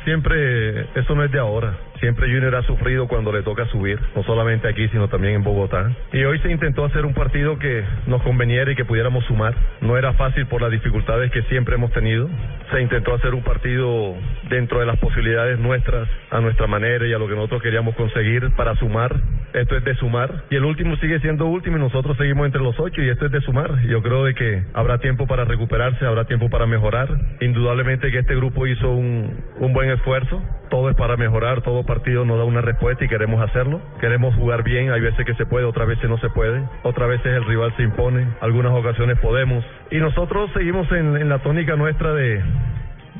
Siempre, 0.04 0.82
eso 0.94 1.14
no 1.14 1.24
es 1.24 1.32
de 1.32 1.38
ahora. 1.38 1.74
Siempre 2.00 2.26
Junior 2.26 2.54
ha 2.56 2.62
sufrido 2.62 3.08
cuando 3.08 3.32
le 3.32 3.42
toca 3.42 3.66
subir, 3.66 3.98
no 4.14 4.22
solamente 4.24 4.68
aquí, 4.68 4.88
sino 4.88 5.08
también 5.08 5.34
en 5.34 5.44
Bogotá. 5.44 5.90
Y 6.12 6.24
hoy 6.24 6.38
se 6.40 6.50
intentó 6.50 6.84
hacer 6.84 7.06
un 7.06 7.14
partido 7.14 7.58
que 7.58 7.84
nos 8.06 8.22
conveniera 8.22 8.70
y 8.72 8.74
que 8.74 8.84
pudiéramos 8.84 9.24
sumar. 9.24 9.54
No 9.80 9.96
era 9.96 10.12
fácil 10.14 10.46
por 10.46 10.60
las 10.62 10.70
dificultades 10.70 11.30
que 11.30 11.42
siempre 11.42 11.76
hemos 11.76 11.92
tenido. 11.92 12.28
Se 12.70 12.80
intentó 12.80 13.14
hacer 13.14 13.34
un 13.34 13.42
partido 13.42 14.14
dentro 14.48 14.80
de 14.80 14.86
las 14.86 14.98
posibilidades 14.98 15.58
nuestras, 15.58 16.08
a 16.30 16.40
nuestra 16.40 16.66
manera 16.66 17.06
y 17.06 17.12
a 17.12 17.18
lo 17.18 17.28
que 17.28 17.34
nosotros 17.34 17.62
queríamos 17.62 17.94
conseguir 17.94 18.50
para 18.56 18.74
sumar. 18.76 19.14
Esto 19.52 19.76
es 19.76 19.84
de 19.84 19.94
sumar. 19.94 20.44
Y 20.50 20.56
el 20.56 20.64
último 20.64 20.96
sigue 20.96 21.20
siendo 21.20 21.46
último 21.46 21.76
y 21.76 21.80
nosotros 21.80 22.16
seguimos 22.16 22.46
entre 22.46 22.60
los 22.60 22.78
ocho 22.80 23.00
y 23.02 23.08
esto 23.08 23.26
es 23.26 23.32
de 23.32 23.40
sumar. 23.42 23.82
Yo 23.86 24.02
creo 24.02 24.24
de 24.24 24.34
que 24.34 24.64
habrá 24.74 24.98
tiempo 24.98 25.26
para 25.26 25.44
recuperarse, 25.44 26.04
habrá 26.04 26.24
tiempo 26.24 26.50
para 26.50 26.66
mejorar. 26.66 27.08
Indudablemente 27.40 28.10
que 28.10 28.18
este 28.18 28.34
grupo 28.34 28.66
hizo 28.66 28.90
un, 28.90 29.44
un 29.60 29.72
buen 29.72 29.90
esfuerzo. 29.90 30.42
Todo 30.70 30.90
es 30.90 30.96
para 30.96 31.16
mejorar, 31.16 31.62
todo 31.62 31.83
partido 31.84 32.24
nos 32.24 32.38
da 32.38 32.44
una 32.44 32.60
respuesta 32.60 33.04
y 33.04 33.08
queremos 33.08 33.40
hacerlo. 33.40 33.80
Queremos 34.00 34.34
jugar 34.34 34.62
bien, 34.64 34.90
hay 34.90 35.00
veces 35.00 35.24
que 35.24 35.34
se 35.34 35.46
puede, 35.46 35.64
otras 35.64 35.86
veces 35.88 36.08
no 36.08 36.18
se 36.18 36.28
puede. 36.30 36.62
Otras 36.82 37.08
veces 37.08 37.26
el 37.26 37.44
rival 37.44 37.72
se 37.76 37.82
impone, 37.82 38.26
algunas 38.40 38.72
ocasiones 38.72 39.18
podemos. 39.20 39.64
Y 39.90 39.98
nosotros 39.98 40.50
seguimos 40.54 40.90
en, 40.92 41.28
la 41.28 41.38
tónica 41.38 41.76
nuestra 41.76 42.12
de, 42.12 42.42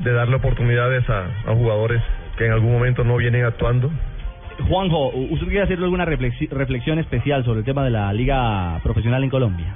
darle 0.03 0.37
oportunidades 0.37 1.09
a, 1.09 1.27
a 1.47 1.55
jugadores 1.55 2.03
que 2.37 2.47
en 2.47 2.53
algún 2.53 2.73
momento 2.73 3.05
no 3.05 3.17
vienen 3.17 3.45
actuando. 3.45 3.91
Juanjo, 4.69 5.09
¿usted 5.09 5.47
quiere 5.47 5.63
hacer 5.63 5.79
alguna 5.79 6.05
reflexi- 6.07 6.49
reflexión 6.49 6.99
especial 6.99 7.45
sobre 7.45 7.61
el 7.61 7.65
tema 7.65 7.85
de 7.85 7.91
la 7.91 8.13
liga 8.13 8.79
profesional 8.83 9.25
en 9.25 9.31
Colombia? 9.31 9.75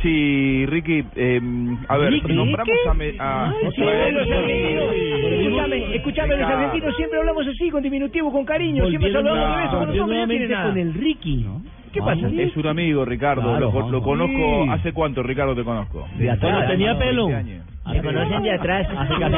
Sí, 0.00 0.64
Ricky, 0.66 1.04
eh, 1.16 1.40
a 1.88 1.96
ver, 1.98 2.12
¿Ricky? 2.12 2.32
nombramos 2.32 2.76
a... 2.88 2.94
me- 2.94 3.14
a- 3.18 3.44
Ay, 3.50 3.68
sí, 3.74 3.82
a- 3.82 4.10
los 4.10 4.30
argentinos. 4.30 4.94
Escúchame, 4.94 5.96
escúchame, 5.96 6.36
los 6.36 6.48
argentinos 6.50 6.96
siempre 6.96 7.18
hablamos 7.18 7.46
así, 7.46 7.70
con 7.70 7.82
diminutivo, 7.82 8.32
con 8.32 8.44
cariño, 8.44 8.86
siempre 8.88 9.12
saludamos 9.12 9.56
de 9.56 9.62
beso 9.62 9.78
con 9.78 9.88
los 9.88 9.98
hombres, 10.00 10.20
no 10.20 10.26
tiene 10.28 10.54
con 10.62 10.78
el 10.78 10.94
Ricky. 10.94 11.46
¿Qué 11.92 12.00
pasa? 12.00 12.28
Es 12.28 12.56
un 12.56 12.66
amigo, 12.66 13.04
Ricardo. 13.04 13.42
Claro, 13.42 13.70
lo, 13.72 13.90
lo 13.90 14.02
conozco. 14.02 14.64
Sí. 14.64 14.70
¿Hace 14.70 14.92
cuánto, 14.94 15.22
Ricardo, 15.22 15.54
te 15.54 15.62
conozco? 15.62 16.08
De 16.16 16.30
atrás. 16.30 16.66
Tenía 16.68 16.98
pelo. 16.98 17.26
20 17.26 17.36
años. 17.50 17.66
¿Me 17.92 18.00
conocen 18.00 18.42
de 18.42 18.52
atrás? 18.52 18.86
Hace 18.96 19.14
casi 19.18 19.34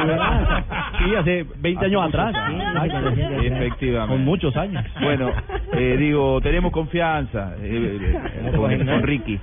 Sí, 1.05 1.15
hace 1.17 1.47
20 1.57 1.87
años 1.87 2.03
atrás. 2.09 2.33
conocen 2.35 3.17
de 3.17 3.23
atrás. 3.25 3.45
Efectivamente. 3.45 4.15
Con 4.15 4.25
muchos 4.25 4.57
años. 4.57 4.85
Bueno, 5.01 5.31
eh, 5.73 5.97
digo, 5.99 6.41
tenemos 6.41 6.71
confianza 6.73 7.55
eh, 7.61 7.99
eh, 8.01 8.53
con, 8.55 8.85
con 8.85 9.03
Ricky. 9.03 9.39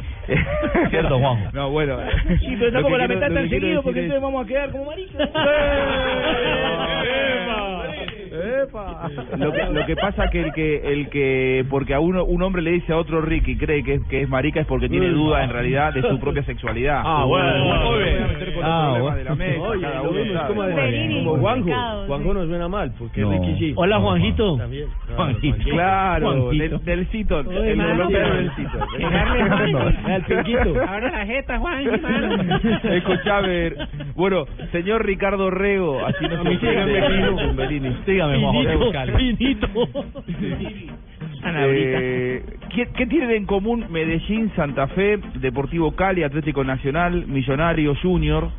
Cierto, 0.89 1.19
Juanjo. 1.19 1.49
No, 1.53 1.69
bueno. 1.71 1.97
Sí, 2.39 2.55
pero 2.59 2.71
que 2.87 2.97
la 2.97 3.07
lo 3.07 3.19
tan 3.19 3.49
seguido 3.49 3.83
porque 3.83 3.99
entonces 4.01 4.21
vamos 4.21 4.45
a 4.45 4.47
quedar 4.47 4.69
como 4.71 4.91
maricas. 8.45 9.39
Lo 9.39 9.51
que, 9.51 9.65
lo 9.71 9.85
que 9.85 9.95
pasa 9.95 10.29
que 10.29 10.41
el 10.41 10.51
que 10.53 10.77
el 10.93 11.09
que 11.09 11.65
porque 11.69 11.93
a 11.93 11.99
uno 11.99 12.23
un 12.23 12.41
hombre 12.43 12.61
le 12.61 12.71
dice 12.71 12.93
a 12.93 12.97
otro 12.97 13.21
Ricky 13.21 13.57
cree 13.57 13.83
que 13.83 13.95
es, 13.95 14.01
que 14.07 14.21
es 14.21 14.29
marica 14.29 14.61
es 14.61 14.67
porque 14.67 14.89
tiene 14.89 15.09
duda 15.09 15.43
en 15.43 15.49
realidad 15.51 15.93
de 15.93 16.01
su 16.01 16.19
propia 16.19 16.43
sexualidad. 16.43 17.01
Ah, 17.05 17.25
bueno, 17.25 17.65
muy 17.91 18.03
bien. 18.03 18.17
Ah, 18.63 18.97
bueno. 18.99 19.17
de 19.17 19.23
la 19.23 19.35
mesa, 19.35 19.61
Oye, 19.61 19.81
cada 19.81 20.01
uno 20.01 20.19
es 20.19 20.41
como, 20.41 21.37
Juanjo. 21.37 22.05
Juanjo 22.07 22.33
no 22.33 22.45
suena 22.45 22.67
mal, 22.67 22.91
porque 22.97 23.21
No. 23.21 23.31
Ricky 23.31 23.55
sí. 23.59 23.73
Hola, 23.75 23.99
Juanjito. 23.99 24.57
También. 24.57 24.87
Juanjito. 25.15 25.57
Claro, 25.71 26.31
Juanjito. 26.43 26.77
del, 26.79 26.85
del 26.85 27.07
cito, 27.07 27.37
Oye, 27.39 27.71
el 27.71 27.77
pero- 27.77 28.09
del 28.09 28.51
cito. 28.55 28.77
Pinquito. 30.27 30.81
Ahora 30.87 31.11
la 31.11 31.25
jeta, 31.25 31.57
Juan, 31.59 32.01
mano. 32.01 32.59
Escuchame, 32.83 33.73
bueno, 34.15 34.45
señor 34.71 35.05
Ricardo 35.05 35.49
Rego, 35.49 36.05
así 36.05 36.27
no 36.27 36.39
A 36.39 36.43
mí 36.43 36.55
se 36.57 36.67
síganme, 36.69 36.97
entiende, 36.97 37.27
Pino. 37.27 37.35
con 37.47 37.55
Bellini. 37.55 37.95
Sígame, 38.05 38.30
Finito, 38.39 38.77
Buscale. 38.79 39.13
finito. 39.17 39.67
Eh, 41.43 42.43
¿qué, 42.73 42.87
qué 42.95 43.07
tienen 43.07 43.31
en 43.31 43.45
común 43.45 43.85
Medellín, 43.89 44.51
Santa 44.55 44.87
Fe, 44.87 45.17
Deportivo 45.35 45.91
Cali, 45.95 46.23
Atlético 46.23 46.63
Nacional, 46.63 47.25
Millonarios, 47.27 47.97
Junior? 48.01 48.49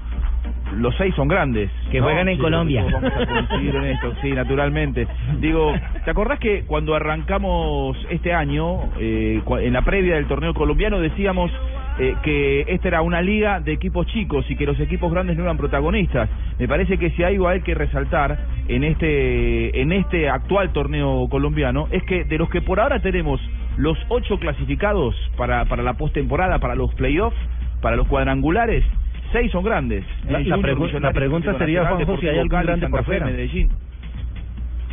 Los 0.76 0.96
seis 0.96 1.14
son 1.14 1.28
grandes. 1.28 1.70
Que 1.90 2.00
juegan 2.00 2.28
en 2.28 2.36
Sí, 2.36 2.42
Colombia. 2.42 2.84
Vamos 2.90 3.12
a 3.14 3.26
coincidir 3.26 3.76
en 3.76 3.84
esto, 3.84 4.12
sí, 4.22 4.32
naturalmente. 4.32 5.06
Digo, 5.38 5.72
¿te 6.04 6.10
acordás 6.10 6.38
que 6.40 6.64
cuando 6.64 6.94
arrancamos 6.94 7.96
este 8.10 8.32
año, 8.32 8.80
eh, 8.98 9.40
cua- 9.44 9.62
en 9.62 9.74
la 9.74 9.82
previa 9.82 10.14
del 10.16 10.26
torneo 10.26 10.54
colombiano, 10.54 10.98
decíamos 10.98 11.50
eh, 11.98 12.16
que 12.22 12.64
esta 12.68 12.88
era 12.88 13.02
una 13.02 13.20
liga 13.20 13.60
de 13.60 13.72
equipos 13.72 14.06
chicos 14.06 14.44
y 14.50 14.56
que 14.56 14.66
los 14.66 14.78
equipos 14.80 15.12
grandes 15.12 15.36
no 15.36 15.42
eran 15.44 15.56
protagonistas? 15.56 16.28
Me 16.58 16.66
parece 16.68 16.98
que 16.98 17.10
si 17.10 17.22
hay 17.22 17.34
algo 17.34 17.48
hay 17.48 17.60
que 17.62 17.74
resaltar 17.74 18.38
en 18.68 18.84
este 18.84 19.80
en 19.80 19.92
este 19.92 20.28
actual 20.28 20.72
torneo 20.72 21.26
colombiano 21.30 21.88
es 21.90 22.02
que 22.04 22.24
de 22.24 22.38
los 22.38 22.48
que 22.50 22.62
por 22.62 22.80
ahora 22.80 23.00
tenemos 23.00 23.40
los 23.76 23.98
ocho 24.08 24.38
clasificados 24.38 25.14
para 25.36 25.64
para 25.66 25.82
la 25.82 25.94
postemporada, 25.94 26.58
para 26.58 26.74
los 26.74 26.92
playoffs, 26.94 27.36
para 27.80 27.96
los 27.96 28.06
cuadrangulares, 28.06 28.84
seis 29.32 29.50
son 29.50 29.64
grandes. 29.64 30.04
La- 30.28 30.38
Eh, 30.40 30.44
la 30.44 30.56
Junior, 30.56 30.76
pregu- 30.76 30.80
Millonarios, 30.86 31.02
la 31.02 31.12
pregunta 31.12 31.58
sería, 31.58 31.84
Juanjo, 31.86 32.16
si 32.18 32.28
hay 32.28 32.38
algún 32.38 32.48
grande 32.62 32.88
por 32.88 33.04
fuera. 33.04 33.26
Medellín. 33.26 33.70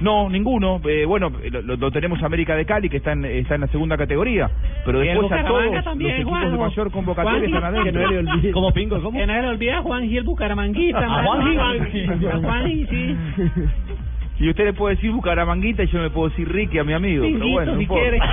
No, 0.01 0.29
ninguno. 0.29 0.79
Eh, 0.87 1.05
bueno, 1.05 1.31
lo, 1.51 1.75
lo- 1.75 1.91
tenemos 1.91 2.21
América 2.23 2.55
de 2.55 2.65
Cali, 2.65 2.89
que 2.89 2.97
está 2.97 3.11
en, 3.13 3.25
está 3.25 3.55
en 3.55 3.61
la 3.61 3.67
segunda 3.67 3.97
categoría. 3.97 4.49
Pero 4.85 5.01
el 5.01 5.07
después 5.07 5.31
a 5.31 5.35
todos 5.37 5.47
Bucaramanga 5.49 5.75
los 5.77 5.85
también, 5.85 6.11
equipos 6.15 6.33
de 6.39 6.45
Juanjo. 6.47 6.63
mayor 6.63 6.91
convocatoria 6.91 7.45
están 7.45 7.63
adentro. 7.63 7.83
Que 7.83 7.91
no 7.91 8.11
le 8.11 8.17
olvide. 8.19 8.51
¿Cómo 8.51 8.71
pingo? 8.71 9.01
¿Cómo? 9.01 9.17
Que 9.19 9.25
no 9.27 9.33
le 9.41 9.47
olvida 9.47 9.77
a 9.79 9.81
Juan 9.81 10.03
Gil 10.07 10.23
Bucaramanguita. 10.23 10.97
A 10.99 11.23
mano. 11.23 11.53
Juanji. 11.53 12.05
A 12.05 12.37
Juanji, 12.37 12.85
sí. 12.85 13.15
Y 14.41 14.49
usted 14.49 14.63
le 14.63 14.71
puede 14.73 14.95
decir 14.95 15.11
Bucaramanguita 15.11 15.83
y 15.83 15.87
yo 15.87 16.01
le 16.01 16.09
puedo 16.11 16.29
decir 16.29 16.47
Ricky 16.49 16.77
a 16.79 16.85
mi 16.85 16.93
amigo. 16.93 17.23
pero 17.25 17.33
Pinguito, 17.39 17.53
bueno, 17.53 17.73
no 17.73 17.79
si 17.79 17.87
quiere. 17.87 18.19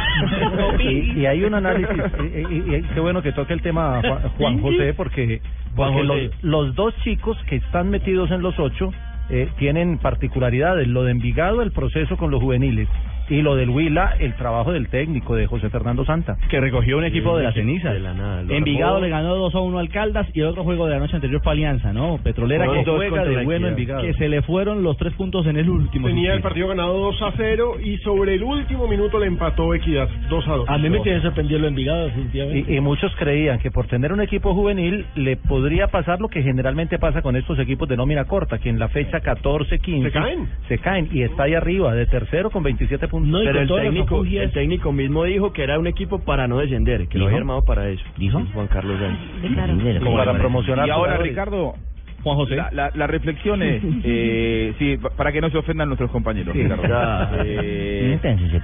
Y, 0.78 1.20
y 1.20 1.26
hay 1.26 1.42
un 1.42 1.54
análisis, 1.54 1.88
y, 2.20 2.38
y- 2.54 2.76
y 2.76 2.82
qué 2.94 3.00
bueno 3.00 3.22
que 3.22 3.32
toque 3.32 3.52
el 3.54 3.60
tema 3.62 4.00
Juan, 4.02 4.20
Juan 4.38 4.60
José, 4.60 4.94
porque, 4.94 5.40
Juan 5.74 5.92
porque 5.94 6.06
los, 6.06 6.44
los 6.44 6.74
dos 6.76 6.94
chicos 7.02 7.36
que 7.48 7.56
están 7.56 7.90
metidos 7.90 8.30
en 8.30 8.40
los 8.42 8.56
ocho 8.58 8.92
eh, 9.30 9.48
tienen 9.58 9.98
particularidades. 9.98 10.86
Lo 10.88 11.04
de 11.04 11.12
Envigado, 11.12 11.62
el 11.62 11.72
proceso 11.72 12.16
con 12.16 12.30
los 12.30 12.40
juveniles, 12.40 12.88
y 13.28 13.42
lo 13.42 13.56
del 13.56 13.70
Huila, 13.70 14.16
el 14.18 14.34
trabajo 14.34 14.72
del 14.72 14.88
técnico 14.88 15.34
de 15.34 15.46
José 15.46 15.70
Fernando 15.70 16.04
Santa. 16.04 16.36
Que 16.48 16.60
recogió 16.60 16.98
un 16.98 17.04
equipo 17.04 17.36
de 17.36 17.44
las 17.44 17.54
cenizas. 17.54 17.92
De 17.92 18.00
la 18.00 18.14
nada. 18.14 18.42
Envigado 18.48 18.96
armó. 18.96 19.04
le 19.06 19.10
ganó 19.10 19.34
2 19.34 19.54
a 19.54 19.60
1 19.60 19.78
al 19.78 19.88
Caldas 19.88 20.26
y 20.32 20.40
el 20.40 20.46
otro 20.46 20.64
juego 20.64 20.86
de 20.86 20.92
la 20.92 21.00
noche 21.00 21.16
anterior 21.16 21.40
fue 21.42 21.52
Alianza, 21.52 21.92
¿no? 21.92 22.18
Petrolera 22.22 22.66
que 22.70 22.84
juega 22.84 23.24
de 23.24 23.36
la 23.36 23.42
bueno. 23.42 23.68
Envigado. 23.68 24.02
Que 24.02 24.14
se 24.14 24.28
le 24.28 24.42
fueron 24.42 24.82
los 24.82 24.96
tres 24.96 25.12
puntos 25.14 25.46
en 25.46 25.56
el 25.56 25.68
último. 25.68 26.06
Tenía 26.06 26.34
el 26.34 26.42
partido 26.42 26.68
ganado 26.68 26.98
2 26.98 27.22
a 27.22 27.32
0 27.36 27.76
y 27.82 27.98
sobre 27.98 28.34
el 28.34 28.42
último 28.42 28.86
minuto 28.86 29.18
le 29.18 29.26
empató 29.26 29.74
Equidad 29.74 30.08
2 30.28 30.48
a 30.48 30.52
2. 30.52 30.68
A 30.68 30.78
mí 30.78 30.90
me 30.90 31.00
tiene 31.00 31.20
sorprendido 31.22 31.60
lo 31.60 31.66
Envigado, 31.66 32.06
definitivamente. 32.06 32.72
Y, 32.72 32.76
y 32.76 32.80
muchos 32.80 33.14
creían 33.16 33.58
que 33.58 33.70
por 33.70 33.86
tener 33.86 34.12
un 34.12 34.20
equipo 34.20 34.54
juvenil 34.54 35.04
le 35.16 35.36
podría 35.36 35.88
pasar 35.88 36.20
lo 36.20 36.28
que 36.28 36.42
generalmente 36.42 36.98
pasa 36.98 37.22
con 37.22 37.36
estos 37.36 37.58
equipos 37.58 37.88
de 37.88 37.96
nómina 37.96 38.24
corta, 38.24 38.58
que 38.58 38.68
en 38.68 38.78
la 38.78 38.88
fecha 38.88 39.20
14, 39.20 39.78
15 39.78 40.08
¿Se 40.08 40.12
caen? 40.12 40.48
se 40.68 40.78
caen 40.78 41.08
y 41.12 41.22
está 41.22 41.44
ahí 41.44 41.54
arriba 41.54 41.94
de 41.94 42.06
tercero 42.06 42.50
con 42.50 42.62
27 42.62 43.08
puntos. 43.08 43.15
No, 43.20 43.38
Pero 43.44 43.60
el 43.60 43.68
técnico, 43.68 44.24
el 44.24 44.52
técnico 44.52 44.92
mismo 44.92 45.24
dijo 45.24 45.52
que 45.52 45.62
era 45.62 45.78
un 45.78 45.86
equipo 45.86 46.20
para 46.20 46.46
no 46.48 46.58
descender, 46.58 47.08
que 47.08 47.18
lo 47.18 47.26
había 47.26 47.38
armado 47.38 47.64
para 47.64 47.88
eso. 47.88 48.04
¿Dijo? 48.16 48.42
Juan 48.52 48.66
Carlos 48.68 48.98
Sánchez. 49.00 49.98
como 50.02 50.16
para 50.16 50.34
promocionar 50.38 50.86
Y 50.86 50.90
ahora, 50.90 51.12
jugadores. 51.12 51.30
Ricardo, 51.32 51.74
Juan 52.22 52.36
José. 52.36 52.56
la, 52.56 52.70
la, 52.72 52.90
la 52.94 53.06
reflexión 53.06 53.62
es, 53.62 53.82
eh, 54.04 54.74
sí, 54.78 54.96
pa- 54.96 55.10
para 55.10 55.30
que 55.32 55.40
no 55.40 55.50
se 55.50 55.58
ofendan 55.58 55.88
nuestros 55.88 56.10
compañeros, 56.10 56.54
Sí. 56.54 56.62
Ricardo. 56.62 56.88
Ya. 56.88 57.30
Eh, 57.44 58.18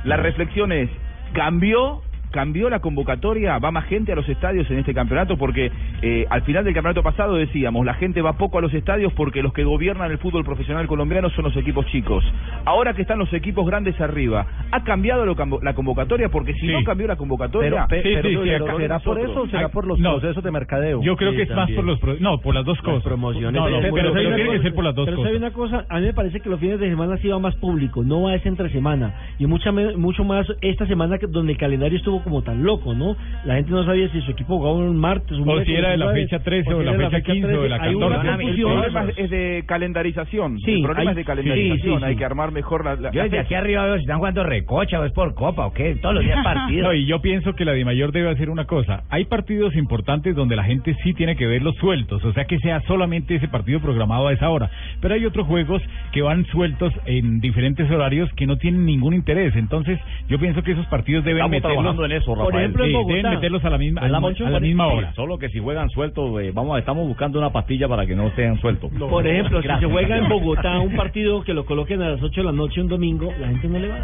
la 0.05 0.17
reflexión 0.17 0.73
es, 0.73 0.89
¿cambió 1.33 2.03
cambió 2.33 2.69
la 2.69 2.81
convocatoria? 2.81 3.59
¿Va 3.59 3.71
más 3.71 3.85
gente 3.85 4.11
a 4.11 4.17
los 4.17 4.29
estadios 4.29 4.69
en 4.71 4.79
este 4.79 4.93
campeonato? 4.93 5.37
Porque 5.37 5.71
eh, 6.03 6.27
al 6.29 6.43
final 6.43 6.65
del 6.65 6.75
campeonato 6.75 7.05
pasado 7.05 7.37
decíamos, 7.37 7.87
la 7.87 7.95
gente 7.95 8.21
va 8.23 8.33
poco 8.33 8.59
a 8.59 8.61
los 8.61 8.75
estadios 8.75 9.13
porque 9.13 9.43
los 9.43 9.53
que 9.53 9.63
gobiernan 9.63 10.11
el 10.11 10.19
fútbol 10.19 10.45
profesional 10.45 10.89
colombiano 10.89 11.31
son 11.31 11.45
los 11.45 11.57
equipos 11.57 11.87
chicos. 11.87 12.25
Ahora 12.65 12.95
que 12.95 13.03
están 13.03 13.21
los 13.21 13.33
equipos 13.33 13.65
grandes 13.67 14.01
arriba, 14.01 14.47
¿ha 14.73 14.83
cambiado 14.85 15.25
lo 15.27 15.37
la 15.63 15.75
convocatoria? 15.75 16.29
Porque 16.31 16.53
si 16.55 16.61
Sí. 16.67 16.73
no 16.73 16.83
cambió 16.85 17.07
la 17.07 17.17
convocatoria... 17.17 17.71
Pero, 17.71 17.87
pe- 17.89 18.03
Sí, 18.03 18.15
pero- 18.15 18.29
sí, 18.29 18.35
sí, 18.35 18.41
pero 18.45 18.65
acá- 18.65 18.77
¿será 18.79 18.99
por 18.99 19.17
nosotros. 19.17 19.31
eso 19.33 19.43
o 19.43 19.47
será 19.49 19.69
por 19.69 19.87
los 19.87 19.99
No. 20.01 20.19
procesos 20.19 20.43
de 20.45 20.51
mercadeo? 20.51 21.03
Yo 21.03 21.17
creo 21.17 21.31
Sí, 21.31 21.37
que 21.37 21.43
es 21.45 21.51
más 21.55 21.71
por 21.71 21.85
los... 21.85 21.99
pro- 22.01 22.17
No, 22.21 22.39
por 22.41 22.55
las 22.55 22.65
dos 22.65 22.81
cosas. 22.83 23.03
promociones 23.05 23.53
No, 23.53 23.69
no, 23.69 23.77
de- 23.77 23.83
pero, 23.93 23.95
pero 23.95 24.13
pero 24.35 24.53
que 24.53 24.63
ser 24.63 24.75
por 24.75 24.85
las 24.85 24.95
dos 24.95 25.05
pero 25.05 25.17
cosas. 25.19 25.29
¿sabe 25.33 25.39
una 25.39 25.53
cosa, 25.53 25.87
a 25.89 25.99
mí 26.01 26.07
me 26.07 26.15
parece 26.15 26.41
que 26.41 26.49
los 26.49 26.59
fines 26.61 26.81
de 26.81 26.89
semana 26.89 27.17
sí 27.19 27.29
va 27.29 27.39
más 27.39 27.55
público, 27.57 28.03
no 28.03 28.23
va 28.23 28.35
ese 28.35 28.49
entre 28.49 28.71
semana. 28.71 29.15
Y 29.39 29.47
mucha, 29.47 29.71
mucho 29.73 30.25
más 30.25 30.47
esta 30.61 30.87
semana 30.87 31.19
que, 31.19 31.27
donde 31.27 31.53
el 31.53 31.59
calendario 31.59 31.99
estuvo 31.99 32.23
como 32.23 32.43
tan 32.43 32.63
loco, 32.65 32.95
¿no? 32.95 33.17
La 33.45 33.55
gente 33.57 33.71
no 33.71 33.85
sabía 33.85 34.09
si 34.11 34.21
su 34.23 34.31
equipo 34.33 34.59
jugaba 34.59 34.77
un 34.77 34.97
martes, 34.99 35.37
un 35.39 35.49
O 35.49 35.61
si 35.65 35.75
era 35.75 35.91
de 35.91 35.97
la 35.99 36.13
fecha 36.13 36.39
13 36.39 36.73
o 36.73 36.79
si 36.81 36.85
la 36.87 36.95
fecha 36.95 37.21
15 37.21 37.55
o 37.57 37.63
de 37.63 37.69
la 37.69 37.77
Hay 37.83 37.95
una 37.95 38.09
14. 38.09 38.33
El 38.53 38.63
problema 38.63 39.13
es 39.17 39.31
de 39.31 39.65
calendarización. 39.67 40.59
Sí, 40.61 40.73
el 40.77 40.83
problema 40.83 41.03
hay- 41.03 41.09
es 41.11 41.17
de 41.17 41.25
calendarización. 41.25 42.05
Hay 42.05 42.17
que 42.17 42.25
armar 42.25 42.53
mejor 42.53 42.85
la... 42.85 42.95
la- 42.97 43.11
Yo 43.11 43.23
desde 43.23 43.39
aquí 43.41 43.55
arriba 43.55 43.85
veo 43.85 43.95
si 43.97 44.03
están 44.03 44.19
jugando 44.19 44.43
recocha 44.63 45.01
o 45.01 45.05
es 45.05 45.13
por 45.13 45.35
copa 45.35 45.67
o 45.67 45.73
qué. 45.73 45.97
Todos 45.97 46.15
los 46.17 46.25
días 46.25 46.39
partidos. 46.45 46.89
No, 46.89 46.95
y 46.95 47.07
yo 47.07 47.21
pienso 47.21 47.55
que 47.55 47.65
la 47.65 47.73
DIMAYOR 47.73 48.13
debe 48.13 48.31
hacer 48.31 48.49
una 48.51 48.65
cosa. 48.65 49.03
Hay 49.11 49.25
partidos 49.27 49.75
importantes 49.77 50.35
donde 50.35 50.57
la 50.57 50.65
gente 50.65 50.97
sí 51.03 51.15
tiene 51.15 51.37
que 51.37 51.47
verlos 51.47 51.77
sueltos, 51.77 52.25
o 52.25 52.33
sea 52.33 52.45
que 52.45 52.59
sea 52.61 52.81
solamente 52.87 53.35
ese 53.37 53.49
partido 53.49 53.81
programado 53.81 54.29
a 54.29 54.33
esa 54.33 54.49
hora. 54.51 54.71
Pero 55.01 55.15
hay 55.15 55.25
otros 55.27 55.47
juegos 55.47 55.83
que 56.13 56.23
van 56.23 56.45
sueltos 56.47 56.93
en 57.07 57.41
diferentes 57.41 57.91
horarios 57.91 58.31
que 58.35 58.47
no 58.47 58.57
tienen 58.57 58.87
ningún 58.87 59.15
interés. 59.15 59.55
Entonces, 59.57 59.99
yo 60.29 60.39
pienso 60.39 60.63
que 60.63 60.73
esos 60.73 60.87
partidos 60.87 61.25
deben 61.25 61.39
Estamos 61.39 61.51
meterlos. 61.51 61.77
trabajando 61.77 62.05
en 62.07 62.13
eso, 62.13 62.27
Por 62.35 62.39
Rafael. 62.39 62.57
ejemplo, 62.61 62.85
Sí, 62.87 62.93
Bogotá. 62.93 63.15
deben 63.17 63.31
meterlos 63.33 63.65
a 63.65 63.71
la 63.71 63.79
misma, 63.79 64.01
a 64.01 64.05
¿Verdad, 64.05 64.13
la, 64.17 64.21
Moncho? 64.21 64.47
a 64.47 64.51
la 64.51 64.61
misma 64.61 64.89
Sí, 64.89 64.97
hora. 64.97 65.13
Solo 65.15 65.39
que 65.39 65.49
si 65.49 65.59
juegan 65.59 65.91
sueltos, 65.91 66.41
eh, 66.43 66.53
vamos, 66.55 66.79
estamos 66.79 67.07
buscando 67.07 67.39
una 67.39 67.51
pastilla 67.51 67.89
para 67.89 68.07
que 68.07 68.15
no 68.15 68.31
sean 68.31 68.61
sueltos. 68.61 68.91
Por 68.93 69.27
ejemplo, 69.27 69.61
si 69.63 69.69
se 69.69 69.87
juega 69.87 70.17
en 70.19 70.29
Bogotá 70.29 70.79
un 70.81 70.95
partido 70.97 71.43
que 71.43 71.55
lo 71.55 71.65
coloquen 71.65 72.01
a 72.03 72.11
las 72.11 72.23
8 72.23 72.41
de 72.41 72.45
la 72.47 72.53
noche 72.53 72.81
un 72.81 72.89
domingo, 72.89 73.33
la 73.41 73.49
gente 73.49 73.69
no 73.69 73.79
le 73.79 73.89
va. 73.89 73.99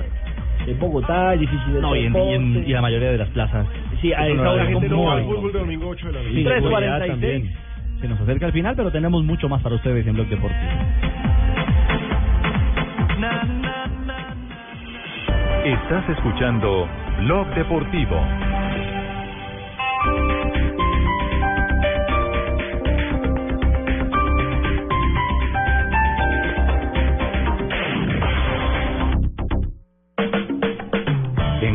En 0.67 0.79
Bogotá 0.79 1.35
es 1.35 1.41
difícil 1.41 1.75
de 1.75 1.81
No, 1.81 1.97
y 1.97 2.07
en, 2.07 2.15
y 2.17 2.35
en- 2.35 2.65
y 2.69 2.73
la 2.73 2.83
mayoría 2.83 3.11
de 3.13 3.19
las 3.19 3.29
plazas. 3.31 3.67
Sí, 4.01 4.13
a 4.13 4.27
esa 4.27 4.51
hora 4.51 4.63
es 4.65 4.69
es 4.69 4.75
como 4.75 4.87
muy- 4.89 4.97
No, 5.05 5.11
al 5.13 5.25
fútbol 5.25 5.53
de 5.53 5.59
domingo 5.61 5.89
8 5.89 6.07
de 6.09 6.13
la 6.13 6.19
noche. 6.21 6.35
Sí, 6.35 6.45
3:46. 6.45 7.09
también. 7.11 7.53
Se 8.01 8.09
nos 8.09 8.21
acerca 8.21 8.47
el 8.47 8.53
final, 8.53 8.75
pero 8.77 8.93
tenemos 8.93 9.25
mucho 9.25 9.49
más 9.49 9.63
para 9.63 9.75
ustedes 9.77 10.07
en 10.07 10.15
Blog 10.15 10.29
Deportivo. 10.29 10.71
Estás 15.65 16.09
escuchando 16.11 16.89
Blog 17.25 17.47
Deportivo. 17.55 18.21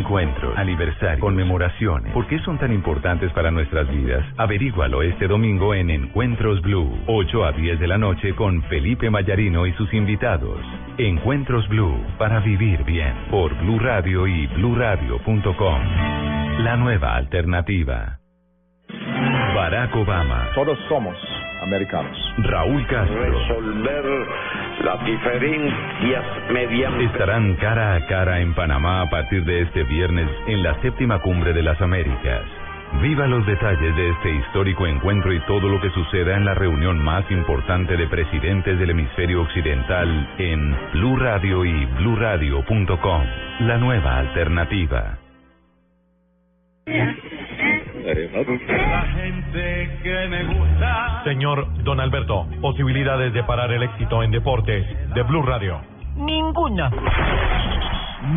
Encuentros, 0.04 0.58
aniversario, 0.58 1.22
conmemoraciones. 1.22 2.12
¿Por 2.12 2.28
qué 2.28 2.38
son 2.39 2.58
tan 2.58 2.74
importantes 2.74 3.32
para 3.32 3.51
nuestras 3.51 3.88
vidas? 3.89 4.26
Averígualo 4.36 5.01
este 5.01 5.28
domingo 5.30 5.74
en 5.74 5.89
Encuentros 5.89 6.62
Blue, 6.62 6.99
8 7.08 7.45
a 7.45 7.54
10 7.54 7.80
de 7.80 7.88
la 7.88 7.97
noche 7.97 8.36
con 8.36 8.62
Felipe 8.64 9.10
Mayarino 9.10 9.66
y 9.66 9.72
sus 9.74 9.93
invitados. 9.93 10.60
Encuentros 10.97 11.70
Blue, 11.70 11.97
para 12.18 12.41
vivir 12.41 12.84
bien, 12.84 13.14
por 13.32 13.58
Blue 13.60 13.80
Radio 13.80 14.28
y 14.28 14.45
bluradio.com. 14.47 15.82
La 16.60 16.76
nueva 16.76 17.16
alternativa. 17.16 18.20
Barack 19.56 19.95
Obama. 19.95 20.49
Todos 20.54 20.78
somos 20.89 21.16
americanos. 21.62 22.18
Raúl 22.39 22.86
Castro. 22.88 23.24
Resolver 23.24 24.28
las 24.84 25.03
diferencias 25.05 26.23
mediante... 26.51 27.05
Estarán 27.05 27.55
cara 27.55 27.95
a 27.95 28.05
cara 28.05 28.41
en 28.41 28.53
Panamá 28.53 29.01
a 29.01 29.09
partir 29.09 29.43
de 29.45 29.61
este 29.61 29.84
viernes 29.84 30.29
en 30.47 30.61
la 30.61 30.79
séptima 30.81 31.19
cumbre 31.19 31.53
de 31.53 31.63
las 31.63 31.81
Américas. 31.81 32.41
Viva 33.01 33.25
los 33.25 33.45
detalles 33.47 33.95
de 33.95 34.09
este 34.09 34.36
histórico 34.36 34.86
encuentro 34.86 35.34
y 35.34 35.39
todo 35.41 35.67
lo 35.67 35.81
que 35.81 35.89
suceda 35.89 36.38
en 36.38 36.45
la 36.45 36.53
reunión 36.53 37.03
más 37.03 37.29
importante 37.31 37.97
de 37.97 38.07
presidentes 38.07 38.77
del 38.77 38.91
hemisferio 38.91 39.41
occidental 39.41 40.29
en 40.38 40.75
Blue 40.93 41.17
Radio 41.17 41.65
y 41.65 41.86
bluradio.com. 41.86 43.23
La 43.61 43.77
nueva 43.77 44.19
alternativa. 44.19 45.22
La 46.86 47.15
gente 49.15 49.89
que 50.03 50.27
me 50.27 50.43
gusta. 50.43 51.21
Señor 51.23 51.67
Don 51.84 51.99
Alberto, 51.99 52.45
posibilidades 52.61 53.34
de 53.34 53.43
parar 53.43 53.71
el 53.71 53.84
éxito 53.84 54.21
en 54.21 54.31
deportes 54.31 54.86
de 55.13 55.23
Blue 55.23 55.43
Radio. 55.43 55.79
Ninguna. 56.17 56.91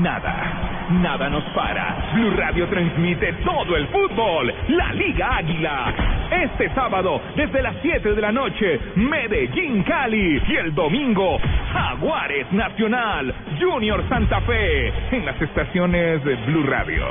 Nada, 0.01 0.89
nada 0.91 1.29
nos 1.29 1.45
para. 1.55 2.13
Blue 2.15 2.31
Radio 2.37 2.67
transmite 2.69 3.33
todo 3.45 3.77
el 3.77 3.87
fútbol. 3.89 4.55
La 4.69 4.93
Liga 4.93 5.37
Águila. 5.37 5.95
Este 6.31 6.73
sábado, 6.75 7.21
desde 7.37 7.63
las 7.63 7.77
7 7.83 8.15
de 8.15 8.21
la 8.21 8.33
noche, 8.33 8.81
Medellín 8.97 9.83
Cali. 9.83 10.43
Y 10.47 10.57
el 10.57 10.75
domingo, 10.75 11.39
Jaguares 11.73 12.51
Nacional. 12.53 13.35
Junior 13.61 14.03
Santa 14.09 14.41
Fe. 14.43 14.93
En 15.11 15.25
las 15.25 15.41
estaciones 15.41 16.23
de 16.25 16.35
Blue 16.47 16.65
Radio. 16.65 17.07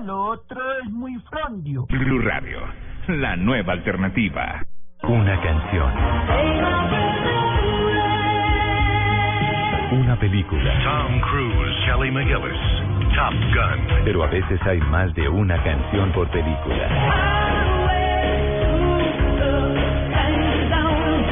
Lo 0.00 0.24
otro 0.24 0.60
es 0.82 0.90
muy 0.90 1.16
frondio. 1.30 1.86
Blue 1.88 2.20
Radio. 2.20 2.60
La 3.08 3.36
nueva 3.36 3.74
alternativa. 3.74 4.64
Una 5.02 5.40
canción. 5.40 5.92
Una 9.92 10.18
película. 10.18 10.72
Tom 10.82 11.20
Cruise, 11.20 11.76
Kelly 11.84 12.10
McGillis, 12.10 13.14
Top 13.14 13.34
Gun. 13.52 14.04
Pero 14.04 14.24
a 14.24 14.28
veces 14.28 14.60
hay 14.66 14.80
más 14.80 15.14
de 15.14 15.28
una 15.28 15.62
canción 15.62 16.10
por 16.12 16.28
película. 16.30 17.71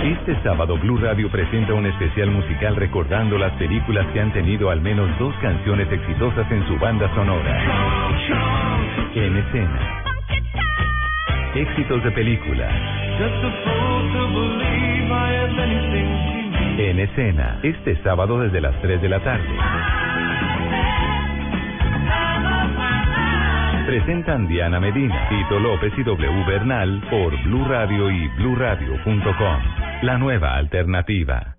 Este 0.02 0.34
sábado 0.42 0.78
Blue 0.78 0.96
Radio 0.96 1.30
presenta 1.30 1.74
un 1.74 1.84
especial 1.84 2.30
musical 2.30 2.74
recordando 2.74 3.36
las 3.36 3.52
películas 3.52 4.06
que 4.14 4.20
han 4.20 4.32
tenido 4.32 4.70
al 4.70 4.80
menos 4.80 5.10
dos 5.18 5.34
canciones 5.42 5.92
exitosas 5.92 6.50
en 6.50 6.66
su 6.66 6.78
banda 6.78 7.14
sonora. 7.14 7.62
En 9.14 9.36
escena. 9.36 10.02
Éxitos 11.54 12.02
de 12.02 12.10
película. 12.12 12.68
En 16.78 16.98
escena. 16.98 17.58
Este 17.62 18.02
sábado 18.02 18.40
desde 18.40 18.62
las 18.62 18.80
3 18.80 19.02
de 19.02 19.08
la 19.08 19.20
tarde. 19.20 20.19
Presentan 23.90 24.46
Diana 24.46 24.78
Medina, 24.78 25.28
Tito 25.28 25.58
López 25.58 25.92
y 25.98 26.04
W 26.04 26.44
Bernal 26.46 27.02
por 27.10 27.36
Blue 27.42 27.64
Radio 27.64 28.08
y 28.08 28.28
bluradio.com. 28.36 29.58
La 30.02 30.16
nueva 30.16 30.54
alternativa. 30.54 31.56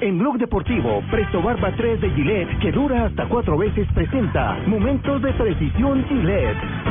En 0.00 0.18
Blog 0.18 0.38
Deportivo, 0.38 1.02
Presto 1.10 1.42
Barba 1.42 1.76
3 1.76 2.00
de 2.00 2.10
Gillette, 2.12 2.58
que 2.60 2.72
dura 2.72 3.04
hasta 3.04 3.28
cuatro 3.28 3.58
veces, 3.58 3.86
presenta 3.92 4.56
Momentos 4.66 5.20
de 5.20 5.34
Precisión 5.34 6.02
Gillette. 6.08 6.89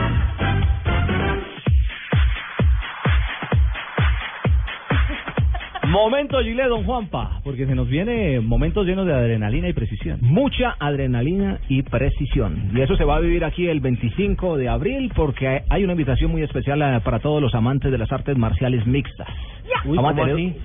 Momento 6.00 6.40
Gile, 6.42 6.64
don 6.68 6.84
Juanpa, 6.86 7.42
porque 7.44 7.66
se 7.66 7.76
nos 7.76 7.88
viene 7.88 8.40
momentos 8.40 8.86
llenos 8.86 9.06
de 9.06 9.14
adrenalina 9.14 9.68
y 9.68 9.74
precisión. 9.74 10.18
Mucha 10.22 10.76
adrenalina 10.80 11.60
y 11.68 11.84
precisión. 11.84 12.72
Y 12.74 12.82
eso 12.82 12.96
se 12.96 13.04
va 13.04 13.18
a 13.18 13.20
vivir 13.20 13.44
aquí 13.44 13.68
el 13.68 13.80
25 13.82 14.58
de 14.58 14.70
abril 14.70 15.12
porque 15.16 15.64
hay 15.70 15.84
una 15.84 15.94
invitación 15.94 16.32
muy 16.32 16.42
especial 16.42 16.82
eh, 16.82 17.00
para 17.04 17.20
todos 17.20 17.42
los 17.42 17.54
amantes 17.54 17.92
de 17.92 17.98
las 17.98 18.12
artes 18.12 18.38
marciales 18.38 18.86
mixtas. 18.88 19.28
Uy, 19.86 19.98
a 19.98 20.02
¿cómo 20.02 20.16
tener- 20.16 20.34
así? 20.34 20.56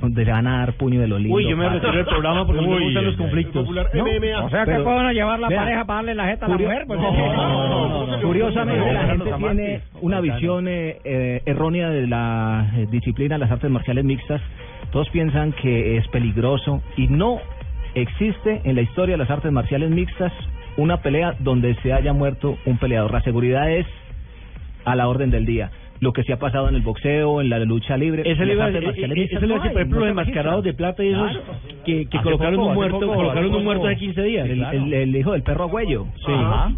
donde 0.00 0.24
se 0.24 0.30
van 0.32 0.46
a 0.48 0.58
dar 0.58 0.72
puño 0.74 1.00
de 1.00 1.06
lo 1.08 1.18
lindo. 1.18 1.34
Uy, 1.34 1.48
yo 1.48 1.56
me 1.56 1.68
retiro 1.68 1.92
del 1.92 2.04
programa 2.04 2.44
porque 2.44 2.60
no 2.60 2.68
me 2.68 2.76
Uy, 2.76 2.84
gustan 2.86 3.04
los 3.06 3.16
conflictos. 3.16 3.62
Popular 3.62 3.86
No, 3.94 4.04
MMA. 4.04 4.44
o 4.44 4.50
sea 4.50 4.64
que 4.66 4.72
puedo 4.80 5.10
llevar 5.12 5.38
la 5.40 5.48
pareja 5.48 5.84
para 5.86 5.96
darle 5.98 6.14
la 6.16 6.26
jeta 6.26 6.46
Curio- 6.46 6.68
no, 6.88 6.96
no, 6.96 7.88
no, 7.88 8.06
no. 8.08 8.22
Curiosamente, 8.22 8.92
la 8.92 9.06
gente 9.06 9.30
tiene 9.38 9.80
una 10.02 10.20
visión 10.20 10.66
eh, 10.68 10.98
eh, 11.04 11.42
errónea 11.46 11.88
de 11.90 12.06
la 12.08 12.72
eh, 12.76 12.86
disciplina 12.90 13.36
de 13.36 13.38
las 13.38 13.50
artes 13.52 13.70
marciales 13.70 14.04
mixtas. 14.04 14.42
Todos 14.94 15.10
piensan 15.10 15.52
que 15.52 15.96
es 15.98 16.06
peligroso 16.08 16.80
y 16.96 17.08
no 17.08 17.38
existe 17.94 18.60
en 18.64 18.76
la 18.76 18.82
historia 18.82 19.14
de 19.14 19.18
las 19.18 19.30
artes 19.30 19.50
marciales 19.52 19.90
mixtas 19.90 20.32
una 20.76 20.98
pelea 21.02 21.34
donde 21.40 21.74
se 21.82 21.92
haya 21.92 22.12
muerto 22.12 22.56
un 22.64 22.78
peleador. 22.78 23.12
La 23.12 23.20
seguridad 23.22 23.70
es 23.70 23.86
a 24.84 24.94
la 24.96 25.08
orden 25.08 25.30
del 25.30 25.46
día. 25.46 25.70
Lo 26.00 26.12
que 26.12 26.22
se 26.24 26.32
ha 26.32 26.38
pasado 26.38 26.68
en 26.68 26.74
el 26.74 26.82
boxeo, 26.82 27.40
en 27.40 27.50
la 27.50 27.58
lucha 27.60 27.96
libre. 27.96 28.22
Eso 28.24 28.44
le 28.44 28.52
iba 28.54 28.64
a 28.66 28.70
decir, 28.70 28.84
eh, 28.88 29.28
eso 29.36 29.46
le 29.46 29.54
iba 29.54 29.64
a 29.64 29.68
decir, 29.68 29.72
por 29.72 29.80
ejemplo, 29.80 30.00
los 30.00 30.08
enmascarados 30.10 30.64
de 30.64 30.74
plata 30.74 31.04
y 31.04 31.08
esos 31.12 31.30
que, 31.84 32.06
que 32.06 32.16
Hace 32.18 32.24
colocaron 32.24 32.54
poco, 32.56 32.64
un 32.66 32.70
hace 32.70 32.74
muerto, 32.78 33.00
poco, 33.00 33.14
colocaron 33.14 33.44
hace 33.50 33.56
un 33.58 33.64
muerto 33.64 33.86
de 33.86 33.96
15 33.96 34.22
días. 34.22 34.48
El, 34.48 34.62
el- 34.62 34.92
el 34.92 35.16
hijo 35.16 35.32
del 35.32 35.42
perro 35.42 35.64
agüello. 35.64 36.06
Sí. 36.24 36.32
Ajá. 36.32 36.72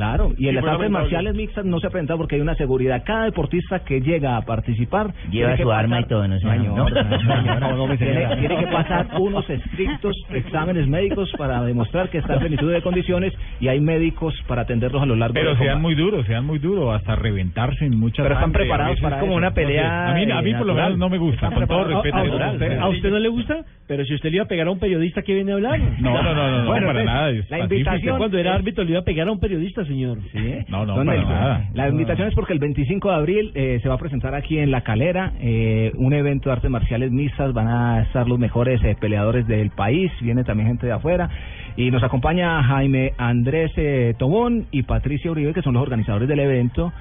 Claro, 0.00 0.32
y 0.38 0.48
en 0.48 0.54
las 0.54 0.64
artes 0.64 0.88
marciales 0.90 1.34
mixtas 1.34 1.64
no 1.66 1.78
se 1.78 1.86
ha 1.86 1.90
presentado 1.90 2.16
porque 2.18 2.36
hay 2.36 2.40
una 2.40 2.54
seguridad. 2.54 3.02
Cada 3.04 3.24
deportista 3.24 3.80
que 3.80 4.00
llega 4.00 4.38
a 4.38 4.40
participar 4.46 5.08
Lleva 5.30 5.30
tiene 5.30 5.56
que 5.58 5.62
su 5.62 5.70
arma 5.70 5.96
pasar- 5.96 6.06
y 6.06 6.08
todo, 6.08 6.26
¿no, 6.28 6.38
señor? 6.40 7.98
Tiene, 7.98 8.36
tiene 8.36 8.56
que 8.60 8.66
pasar 8.68 9.08
unos 9.18 9.48
estrictos 9.50 10.16
exámenes 10.30 10.86
médicos 10.88 11.30
para 11.36 11.62
demostrar 11.64 12.08
que 12.08 12.16
está 12.16 12.32
en 12.34 12.40
plenitud 12.40 12.72
de 12.72 12.80
condiciones 12.80 13.34
y 13.60 13.68
hay 13.68 13.80
médicos 13.80 14.34
para 14.48 14.62
atenderlos 14.62 15.02
a 15.02 15.06
lo 15.06 15.16
largo 15.16 15.34
Pero 15.34 15.54
sean 15.56 15.82
muy 15.82 15.94
duros, 15.94 16.24
sean 16.26 16.46
muy 16.46 16.58
duros, 16.58 16.94
hasta 16.96 17.14
reventarse 17.16 17.84
en 17.84 17.98
muchas 17.98 18.22
Pero 18.24 18.36
están 18.36 18.52
preparados 18.52 18.98
para 19.00 19.16
es 19.16 19.20
como 19.20 19.32
eso. 19.32 19.38
una 19.38 19.50
pelea. 19.52 20.08
A 20.10 20.14
mí, 20.14 20.30
a 20.30 20.40
mí 20.40 20.54
por 20.54 20.66
lo 20.66 20.74
menos 20.74 20.96
no 20.96 21.10
me 21.10 21.18
gusta, 21.18 21.50
con 21.50 21.66
todo 21.66 21.84
respeto. 21.84 22.16
a, 22.16 22.22
usted, 22.52 22.78
a 22.78 22.88
usted 22.88 23.10
no 23.10 23.18
le 23.18 23.28
gusta, 23.28 23.64
pero 23.86 24.02
si 24.06 24.14
usted 24.14 24.30
le 24.30 24.36
iba 24.36 24.44
a 24.44 24.48
pegar 24.48 24.66
a 24.66 24.70
un 24.70 24.78
periodista, 24.78 25.20
¿qué 25.20 25.34
viene 25.34 25.52
a 25.52 25.56
hablar? 25.56 25.78
No, 26.00 26.22
no, 26.22 26.34
no, 26.34 26.34
no, 26.34 26.58
no, 26.62 26.66
Bueno, 26.70 26.86
para 26.86 26.98
pues, 27.00 27.04
nada. 27.06 27.32
la 27.50 27.58
invitación- 27.58 28.16
Cuando 28.16 28.38
era 28.38 28.54
árbitro 28.54 28.84
le 28.84 28.90
iba 28.92 29.00
a 29.00 29.04
pegar 29.04 29.28
a 29.28 29.32
un 29.32 29.40
periodista, 29.40 29.84
señor. 29.90 30.18
¿Sí? 30.32 30.64
No, 30.68 30.86
no, 30.86 30.94
para 30.94 31.22
nada. 31.24 31.68
La 31.74 31.88
invitación 31.88 32.28
es 32.28 32.34
porque 32.34 32.52
el 32.52 32.58
25 32.60 33.08
de 33.08 33.14
abril 33.14 33.52
eh, 33.54 33.80
se 33.82 33.88
va 33.88 33.96
a 33.96 33.98
presentar 33.98 34.34
aquí 34.34 34.58
en 34.58 34.70
La 34.70 34.82
Calera 34.82 35.32
eh, 35.40 35.92
un 35.96 36.12
evento 36.12 36.48
de 36.48 36.54
artes 36.54 36.70
marciales 36.70 37.10
mixtas. 37.10 37.52
Van 37.52 37.68
a 37.68 38.02
estar 38.02 38.28
los 38.28 38.38
mejores 38.38 38.82
eh, 38.84 38.96
peleadores 38.98 39.46
del 39.46 39.70
país. 39.70 40.10
Viene 40.20 40.44
también 40.44 40.68
gente 40.68 40.86
de 40.86 40.92
afuera. 40.92 41.28
Y 41.76 41.90
nos 41.90 42.02
acompaña 42.02 42.62
Jaime 42.62 43.14
Andrés 43.16 43.72
eh, 43.76 44.14
Tobón 44.18 44.66
y 44.70 44.82
Patricia 44.82 45.30
Uribe, 45.30 45.52
que 45.52 45.62
son 45.62 45.74
los 45.74 45.82
organizadores 45.82 46.28
del 46.28 46.40
evento, 46.40 46.92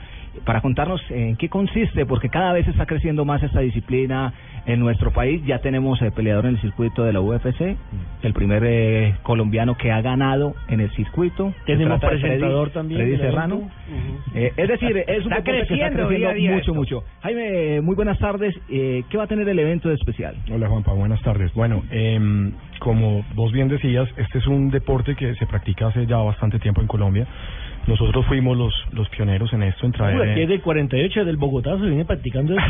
para 0.46 0.62
contarnos 0.62 1.02
en 1.10 1.36
qué 1.36 1.50
consiste, 1.50 2.06
porque 2.06 2.30
cada 2.30 2.54
vez 2.54 2.68
está 2.68 2.86
creciendo 2.86 3.26
más 3.26 3.42
esta 3.44 3.60
disciplina 3.62 4.34
en 4.66 4.80
nuestro 4.80 5.12
país. 5.12 5.42
Ya 5.46 5.60
tenemos 5.60 6.02
eh, 6.02 6.12
peleador 6.12 6.46
en 6.46 6.52
el 6.56 6.62
circuito 6.62 7.04
de 7.04 7.14
la 7.14 7.22
UFC, 7.22 7.76
el 8.24 8.34
primer 8.34 8.64
eh, 8.66 9.16
colombiano 9.24 9.76
que 9.76 9.92
ha 9.92 10.02
ganado 10.02 10.54
en 10.68 10.82
el 10.82 10.90
circuito. 10.92 11.54
Tenemos 11.66 12.00
presentador 12.00 12.70
Freddy- 12.70 12.74
también 12.74 13.02
Freddy 13.02 13.18
Serrano. 13.18 13.56
evento. 13.56 13.74
Eh, 14.36 14.54
es 14.56 14.68
decir, 14.68 14.98
es 14.98 15.26
un 15.26 15.34
Está 15.34 15.36
deporte 15.36 15.52
que 15.52 15.60
está 15.62 15.90
creciendo 15.90 16.08
creciendo 16.08 16.10
día 16.10 16.30
a 16.30 16.34
día 16.34 16.52
mucho, 16.52 16.60
esto. 16.62 16.74
mucho. 16.74 17.04
Jaime, 17.22 17.82
muy 17.82 17.96
buenas 17.96 18.20
tardes. 18.20 18.56
Eh, 18.70 19.04
¿Qué 19.10 19.18
va 19.18 19.24
a 19.24 19.28
tener 19.28 19.48
el 19.50 19.60
evento 19.60 19.90
de 19.90 19.96
especial? 19.96 20.36
Hola 20.52 20.68
Juanpa, 20.68 20.94
buenas 20.94 21.22
tardes. 21.22 21.54
Bueno, 21.54 21.84
em, 21.92 22.52
como 22.80 23.26
vos 23.36 23.52
bien 23.52 23.68
decías, 23.68 24.08
este 24.18 24.38
es 24.40 24.48
un 24.48 24.70
deporte 24.70 25.16
que 25.16 25.34
se 25.36 25.46
practica 25.48 25.88
hace 25.88 26.06
ya 26.06 26.18
bastante 26.18 26.60
tiempo 26.60 26.82
en 26.82 26.88
Colombia. 26.88 27.26
Nosotros 27.90 28.24
fuimos 28.28 28.56
los, 28.56 28.74
los 28.94 29.10
pioneros 29.10 29.52
en 29.52 29.64
esto, 29.64 29.84
en 29.88 29.92
traer... 29.92 30.20
Uy, 30.20 30.30
aquí 30.30 30.42
es 30.42 30.50
del 30.50 30.62
48, 30.62 31.26
del 31.26 31.38
Bogotá, 31.38 31.76
se 31.80 31.88
viene 31.88 32.06
practicando. 32.06 32.54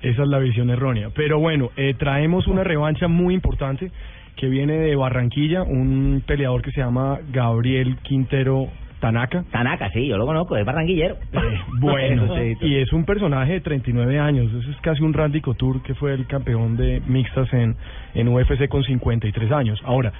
Esa 0.00 0.22
es 0.22 0.28
la 0.28 0.38
visión 0.38 0.70
errónea. 0.70 1.08
Pero 1.12 1.40
bueno, 1.40 1.70
eh, 1.76 1.94
traemos 1.98 2.46
una 2.46 2.62
revancha 2.62 3.08
muy 3.08 3.34
importante 3.34 3.90
que 4.36 4.46
viene 4.48 4.74
de 4.74 4.94
Barranquilla, 4.94 5.64
un 5.64 6.22
peleador 6.24 6.62
que 6.62 6.70
se 6.70 6.80
llama 6.80 7.18
Gabriel 7.32 7.96
Quintero 8.04 8.68
Tanaka. 9.00 9.42
Tanaka, 9.50 9.90
sí, 9.90 10.06
yo 10.06 10.16
lo 10.16 10.24
conozco, 10.26 10.56
es 10.56 10.64
barranquillero. 10.64 11.16
Eh, 11.32 11.60
bueno, 11.80 12.32
y 12.60 12.76
es 12.76 12.92
un 12.92 13.04
personaje 13.04 13.54
de 13.54 13.60
39 13.60 14.20
años. 14.20 14.52
Eso 14.54 14.70
es 14.70 14.76
casi 14.82 15.02
un 15.02 15.12
Randy 15.12 15.40
Couture 15.40 15.80
que 15.84 15.94
fue 15.94 16.14
el 16.14 16.28
campeón 16.28 16.76
de 16.76 17.02
mixtas 17.08 17.52
en, 17.52 17.74
en 18.14 18.28
UFC 18.28 18.68
con 18.68 18.84
53 18.84 19.50
años. 19.50 19.80
Ahora, 19.84 20.12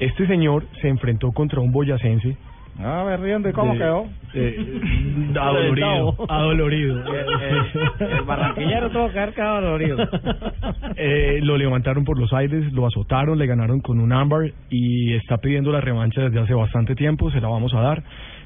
este 0.00 0.26
señor 0.26 0.64
se 0.80 0.88
enfrentó 0.88 1.30
contra 1.32 1.60
un 1.60 1.70
boyacense 1.72 2.36
A 2.82 3.04
ver, 3.04 3.20
riendo, 3.20 3.48
¿y 3.48 3.52
cómo 3.52 3.72
De- 3.74 3.78
quedó? 3.78 4.06
eh, 4.34 5.30
adolorido, 5.38 6.16
adolorido. 6.28 7.04
El 8.00 8.22
barranquillero 8.24 8.90
tuvo 8.90 9.10
que 9.10 9.18
haber 9.18 9.34
quedado 9.34 9.56
adolorido. 9.58 9.98
Eh, 10.96 11.40
lo 11.42 11.56
levantaron 11.56 12.04
por 12.04 12.18
los 12.18 12.32
aires, 12.32 12.72
lo 12.72 12.86
azotaron, 12.86 13.38
le 13.38 13.46
ganaron 13.46 13.80
con 13.80 14.00
un 14.00 14.12
ámbar 14.12 14.52
y 14.68 15.14
está 15.14 15.38
pidiendo 15.38 15.72
la 15.72 15.80
revancha 15.80 16.20
desde 16.22 16.40
hace 16.40 16.52
bastante 16.54 16.94
tiempo, 16.94 17.30
se 17.30 17.40
la 17.40 17.48
vamos 17.48 17.72
a 17.74 17.80
dar. 17.80 18.02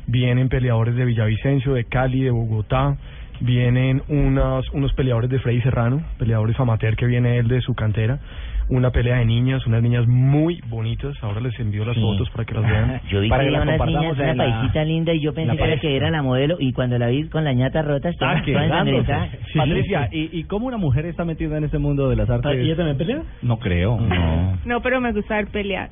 Vienen 0.06 0.48
peleadores 0.48 0.94
de 0.94 1.04
Villavicencio, 1.04 1.72
de 1.74 1.84
Cali, 1.84 2.20
de 2.22 2.30
Bogotá, 2.30 2.96
vienen 3.40 4.02
unos, 4.08 4.68
unos 4.72 4.92
peleadores 4.92 5.30
de 5.30 5.38
Freddy 5.40 5.62
Serrano, 5.62 6.02
peleadores 6.18 6.58
amateur 6.60 6.94
que 6.96 7.06
viene 7.06 7.38
él 7.38 7.48
de 7.48 7.60
su 7.60 7.74
cantera. 7.74 8.18
Una 8.70 8.90
pelea 8.90 9.16
de 9.18 9.26
niñas, 9.26 9.66
unas 9.66 9.82
niñas 9.82 10.06
muy 10.06 10.60
bonitas. 10.68 11.14
Ahora 11.22 11.40
les 11.40 11.58
envío 11.60 11.84
las 11.84 11.94
Sí. 11.94 12.00
fotos 12.00 12.30
para 12.30 12.44
que 12.44 12.54
las 12.54 12.62
vean. 12.62 13.00
Yo 13.10 13.20
vi 13.20 13.28
que 13.28 13.34
había 13.34 13.50
las 13.50 13.62
unas 13.64 13.86
niñas, 13.86 14.12
una 14.18 14.30
en 14.30 14.36
la- 14.38 14.44
paisita 14.60 14.84
linda 14.84 15.12
y 15.12 15.20
yo 15.20 15.34
pensé 15.34 15.56
que 15.56 15.96
era 15.96 16.06
que 16.06 16.10
la 16.10 16.22
modelo 16.22 16.56
y 16.58 16.72
cuando 16.72 16.98
la 16.98 17.08
vi 17.08 17.28
con 17.28 17.44
la 17.44 17.52
ñata 17.52 17.82
rota 17.82 18.08
estaba 18.08 18.38
Ah, 18.38 18.42
toda 18.44 18.64
ensangrentada. 18.64 19.28
Patricia, 19.54 20.08
¿y, 20.12 20.30
¿y 20.38 20.44
cómo 20.44 20.66
una 20.66 20.76
mujer 20.78 21.06
está 21.06 21.24
metida 21.24 21.58
en 21.58 21.64
este 21.64 21.78
mundo 21.78 22.08
de 22.08 22.16
las 22.16 22.28
artes? 22.30 22.50
Ah, 22.50 22.54
¿y 22.54 22.60
ella 22.66 22.76
también 22.76 22.96
pelea? 22.96 23.22
No 23.42 23.58
creo, 23.58 24.00
no. 24.00 24.58
No, 24.64 24.80
pero 24.80 25.00
me 25.00 25.12
gusta 25.12 25.36
ver 25.36 25.46
pelear. 25.48 25.90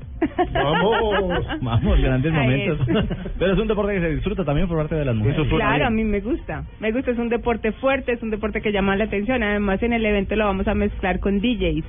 Vamos, 0.53 1.47
vamos, 1.62 2.01
grandes 2.01 2.32
momentos. 2.32 2.78
Pero 3.39 3.53
es 3.55 3.59
un 3.59 3.69
deporte 3.69 3.94
que 3.94 4.01
se 4.01 4.15
disfruta 4.15 4.44
también 4.44 4.69
por 4.69 4.78
parte 4.78 4.94
de 4.94 5.05
las 5.05 5.15
mujeres. 5.15 5.47
Claro, 5.49 5.86
a 5.86 5.90
mí 5.90 6.05
me 6.05 6.20
gusta. 6.20 6.65
Me 6.81 6.93
gusta, 6.93 7.11
es 7.11 7.19
un 7.19 7.28
deporte 7.28 7.73
fuerte, 7.73 8.12
es 8.12 8.23
un 8.23 8.31
deporte 8.31 8.61
que 8.61 8.73
llama 8.73 8.97
la 8.97 9.05
atención. 9.05 9.43
Además, 9.43 9.82
en 9.82 9.93
el 9.93 10.05
evento 10.07 10.36
lo 10.36 10.44
vamos 10.47 10.66
a 10.69 10.74
mezclar 10.74 11.19
con 11.20 11.40
DJs. 11.40 11.85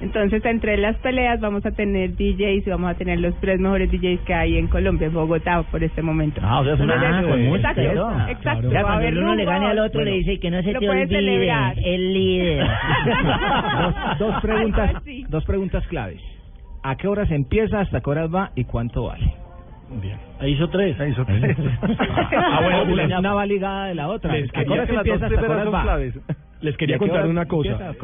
Entonces, 0.00 0.44
entre 0.44 0.76
las 0.76 0.96
peleas 0.98 1.40
vamos 1.40 1.66
a 1.66 1.72
tener 1.72 2.12
DJs 2.14 2.66
y 2.66 2.70
vamos 2.70 2.90
a 2.90 2.94
tener 2.94 3.18
los 3.20 3.34
tres 3.40 3.58
mejores 3.58 3.90
DJs 3.90 4.20
que 4.20 4.32
hay 4.34 4.56
en 4.56 4.68
Colombia, 4.68 5.08
en 5.08 5.14
Bogotá, 5.14 5.62
por 5.64 5.82
este 5.82 6.02
momento. 6.02 6.40
Ah, 6.44 6.60
o 6.60 6.64
sea, 6.64 6.74
es 6.74 6.80
una- 6.80 6.94
Entonces, 6.94 7.26
con 7.30 7.42
música 7.46 7.70
exacto, 7.70 8.30
exacto. 8.30 8.68
O 8.68 8.70
sea, 8.70 8.80
cuando 8.82 8.98
haber 9.00 9.12
el 9.14 9.18
uno 9.18 9.34
le 9.34 9.44
rumba, 9.44 9.52
gane 9.58 9.66
al 9.70 9.78
otro, 9.80 9.98
bueno, 10.00 10.10
le 10.12 10.16
dice 10.18 10.38
que 10.40 10.50
no 10.50 10.62
se 10.62 10.72
te 10.74 10.88
olvide, 10.88 11.06
celebrar. 11.08 11.74
el 11.84 12.12
líder. 12.12 12.66
dos, 14.18 14.18
dos 14.18 14.40
preguntas, 14.42 14.94
así. 14.96 15.24
dos 15.28 15.44
preguntas 15.44 15.86
claves. 15.88 16.20
¿A 16.82 16.96
qué 16.96 17.08
horas 17.08 17.30
empieza, 17.30 17.80
hasta 17.80 18.00
qué 18.00 18.10
horas 18.10 18.32
va 18.32 18.50
y 18.54 18.64
cuánto 18.64 19.04
vale? 19.04 19.32
Bien. 20.00 20.16
Ahí 20.38 20.52
hizo 20.52 20.68
tres. 20.68 20.98
Ahí 21.00 21.10
hizo 21.10 21.24
tres. 21.24 21.56
Ah, 22.40 22.60
bueno, 22.62 22.92
una, 23.04 23.18
una 23.18 23.34
va 23.34 23.46
ligada 23.46 23.86
de 23.86 23.94
la 23.94 24.08
otra. 24.08 24.32
Les 24.32 24.48
¿A 24.54 24.64
qué 24.64 24.70
horas 24.70 24.88
empieza, 24.88 25.26
hasta 25.26 25.40
qué 25.40 25.46
horas 25.46 25.74
va? 25.74 25.98
Les 26.60 26.74
¿Y 26.74 26.76
quería 26.76 26.98
contar 26.98 27.26
una 27.26 27.46
cosa. 27.46 27.94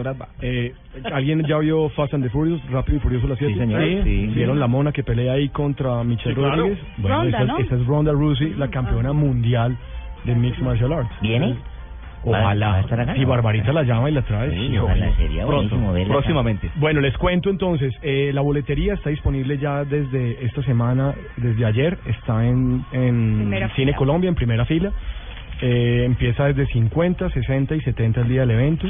Eh, 0.41 0.73
¿Alguien 1.13 1.45
ya 1.47 1.59
vio 1.59 1.89
Fast 1.91 2.15
and 2.15 2.23
the 2.25 2.31
Furious, 2.31 2.61
Rápido 2.71 2.99
y 2.99 3.01
Furioso 3.01 3.27
las 3.27 3.39
7? 3.39 3.53
Sí, 3.53 3.59
señor. 3.59 3.83
Sí. 4.05 4.27
¿Vieron 4.35 4.61
la 4.61 4.69
mona 4.69 4.93
que 4.93 5.03
pelea 5.03 5.33
ahí 5.33 5.49
contra 5.49 6.05
Michelle 6.05 6.35
Sí, 6.35 6.41
claro. 6.41 6.57
Rodríguez? 6.57 6.79
Bueno, 6.99 7.17
Ronda, 7.17 7.39
esa, 7.39 7.45
¿no? 7.47 7.59
esa 7.59 7.75
es 7.75 7.87
Ronda 7.87 8.13
Rousey, 8.13 8.55
la 8.55 8.69
campeona 8.69 9.13
mundial 9.13 9.77
de 10.25 10.35
Mixed 10.37 10.63
Martial 10.63 10.93
Arts. 10.93 11.11
¿Viene? 11.21 11.57
Ojalá. 12.27 12.69
¿Va 12.69 12.77
a 12.77 12.81
estar 12.81 13.01
acá? 13.01 13.15
Si 13.15 13.25
Barbarita 13.25 13.73
la 13.73 13.83
llama 13.83 14.09
y 14.09 14.15
la 14.15 14.23
trae. 14.23 14.51
Sí, 14.51 14.79
ojalá, 14.79 15.15
sería 15.17 15.43
acá. 15.43 15.51
Próximamente. 16.09 16.71
Bueno, 16.77 17.01
les 17.01 17.17
cuento 17.19 17.51
entonces, 17.51 17.93
eh, 18.03 18.31
la 18.33 18.41
boletería 18.41 18.95
está 18.95 19.11
disponible 19.11 19.59
ya 19.59 19.85
desde 19.85 20.45
esta 20.45 20.63
semana, 20.63 21.13
desde 21.37 21.67
ayer, 21.67 21.99
está 22.07 22.47
en, 22.47 22.85
en 22.93 23.51
Cine 23.51 23.69
fila. 23.75 23.97
Colombia, 23.97 24.29
en 24.29 24.35
primera 24.37 24.65
fila. 24.65 24.93
Eh, 25.61 26.03
empieza 26.05 26.45
desde 26.47 26.67
50, 26.67 27.31
60 27.31 27.77
y 27.77 27.81
70 27.81 28.21
el 28.23 28.29
día 28.29 28.41
del 28.41 28.53
evento. 28.53 28.87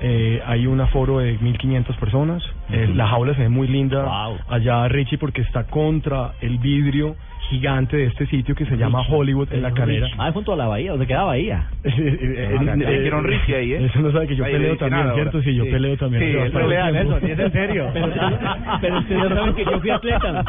Eh, 0.00 0.42
hay 0.44 0.66
un 0.66 0.80
aforo 0.80 1.18
de 1.18 1.38
1.500 1.38 1.96
personas. 1.96 2.42
Eh, 2.70 2.90
la 2.94 3.06
jaula 3.06 3.34
se 3.34 3.42
ve 3.42 3.48
muy 3.48 3.68
linda 3.68 4.04
allá, 4.48 4.88
Richie, 4.88 5.18
porque 5.18 5.42
está 5.42 5.64
contra 5.64 6.32
el 6.40 6.58
vidrio 6.58 7.16
gigante 7.50 7.96
de 7.96 8.04
este 8.06 8.26
sitio 8.26 8.54
que 8.54 8.64
se 8.66 8.76
llama 8.76 9.02
Hollywood 9.08 9.52
en 9.52 9.62
la 9.62 9.72
calera. 9.72 10.06
Ah, 10.18 10.30
junto 10.32 10.52
a 10.52 10.56
la 10.56 10.66
bahía, 10.68 10.92
donde 10.92 11.06
queda 11.06 11.24
bahía. 11.24 11.68
Eh, 11.84 12.56
Ah, 12.58 12.62
eh, 12.72 12.76
le 12.76 12.98
dijeron 12.98 13.24
Richie 13.24 13.54
ahí, 13.56 13.72
¿eh? 13.74 13.84
Eso 13.86 14.00
no 14.00 14.10
sabe 14.12 14.26
que 14.26 14.36
yo 14.36 14.44
peleo 14.44 14.76
también, 14.76 15.02
nada 15.02 15.14
¿cierto? 15.14 15.42
Sí, 15.42 15.54
yo 15.54 15.64
peleo 15.64 15.96
también. 15.96 16.22
Sí, 16.22 16.30
tiempo. 16.50 16.58
Nelson, 16.68 17.28
y 17.28 17.30
es 17.32 17.38
en 17.38 17.52
serio. 17.52 17.90
Pero, 18.80 18.98
ustedes 18.98 19.10
no 19.20 19.28
saben 19.28 19.54
que 19.54 19.64
yo 19.64 19.80
fui 19.80 19.90
atleta. 19.90 20.44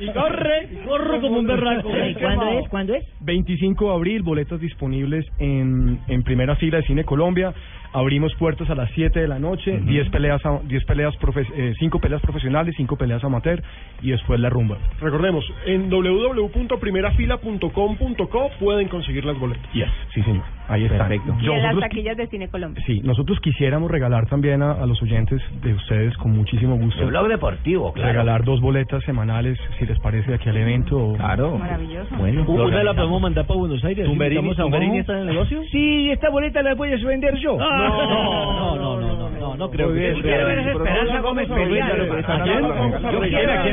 Y 0.00 0.06
corre, 0.10 0.68
corro 0.86 1.20
como 1.20 1.38
un 1.38 1.46
berraco. 1.46 1.90
¿Y 2.08 2.14
cuándo 2.14 2.48
es? 2.58 2.68
¿Cuándo 2.68 2.94
es? 2.94 3.04
25 3.20 3.88
de 3.90 3.94
abril, 3.94 4.22
boletas 4.22 4.60
disponibles 4.60 5.26
en, 5.38 5.98
en 6.08 6.22
primera 6.22 6.56
fila 6.56 6.78
de 6.78 6.84
Cine 6.84 7.04
Colombia. 7.04 7.52
Abrimos 7.92 8.34
puertas 8.34 8.68
a 8.70 8.74
las 8.74 8.90
7 8.90 9.20
de 9.20 9.28
la 9.28 9.38
noche, 9.38 9.78
10 9.78 10.08
peleas, 10.10 10.44
a- 10.44 10.58
10 10.64 10.84
peleas, 10.84 11.14
profe- 11.20 11.46
eh, 11.56 11.74
5 11.78 12.00
peleas 12.00 12.20
profesionales, 12.22 12.74
5 12.76 12.96
peleas 12.96 13.22
amateur 13.22 13.62
y 14.02 14.10
después 14.10 14.40
la 14.40 14.50
rumba. 14.50 14.78
Recordemos, 15.00 15.44
en 15.66 15.88
www.primerafila.com.co 16.02 18.50
pueden 18.58 18.88
conseguir 18.88 19.24
las 19.24 19.38
boletas. 19.38 19.64
Yes, 19.72 19.88
sí 20.12 20.22
señor, 20.22 20.42
ahí 20.68 20.84
está. 20.84 21.08
Y 21.40 21.48
en 21.50 21.62
las 21.62 21.78
taquillas 21.78 22.16
de 22.16 22.26
Cine 22.28 22.48
Colombia. 22.48 22.82
sí, 22.86 23.00
nosotros 23.04 23.38
quisiéramos 23.40 23.90
regalar 23.90 24.26
también 24.26 24.62
a, 24.62 24.72
a 24.72 24.86
los 24.86 25.00
oyentes 25.02 25.40
de 25.62 25.74
ustedes 25.74 26.16
con 26.16 26.32
muchísimo 26.32 26.76
gusto. 26.76 27.02
El 27.02 27.08
blog 27.08 27.28
deportivo, 27.28 27.92
claro. 27.92 28.10
Regalar 28.12 28.44
dos 28.44 28.60
boletas 28.60 29.02
semanales, 29.04 29.58
si 29.78 29.86
les 29.86 29.98
parece, 30.00 30.28
de 30.30 30.36
aquí 30.36 30.48
al 30.48 30.56
evento. 30.56 31.14
Claro. 31.16 31.58
Maravilloso. 31.58 32.14
Bueno, 32.16 32.44
Una 32.46 32.82
la 32.82 32.94
podemos 32.94 33.20
mandar 33.22 33.46
para 33.46 33.58
Buenos 33.60 33.84
Aires. 33.84 34.06
Tumberini- 34.08 34.52
a 34.52 34.56
Tumberini 34.62 34.98
está 34.98 35.12
en 35.14 35.18
el 35.20 35.26
negocio? 35.26 35.62
Sí, 35.70 36.10
esta 36.10 36.30
boleta 36.30 36.62
la 36.62 36.74
puedes 36.76 37.02
vender 37.04 37.36
yo. 37.36 37.56
No, 37.56 38.76
no, 38.76 38.76
no, 38.76 39.00
no, 39.00 39.30
no, 39.30 39.56
no 39.56 39.70
creo 39.70 39.92
que 39.92 40.12
quiero 40.22 40.46
ver 40.46 40.58
a 40.58 40.72
Esperanza 40.72 41.20
Gómez 41.20 41.48
pelear. 41.48 41.92
¿A 41.92 42.42
quién? 42.42 42.64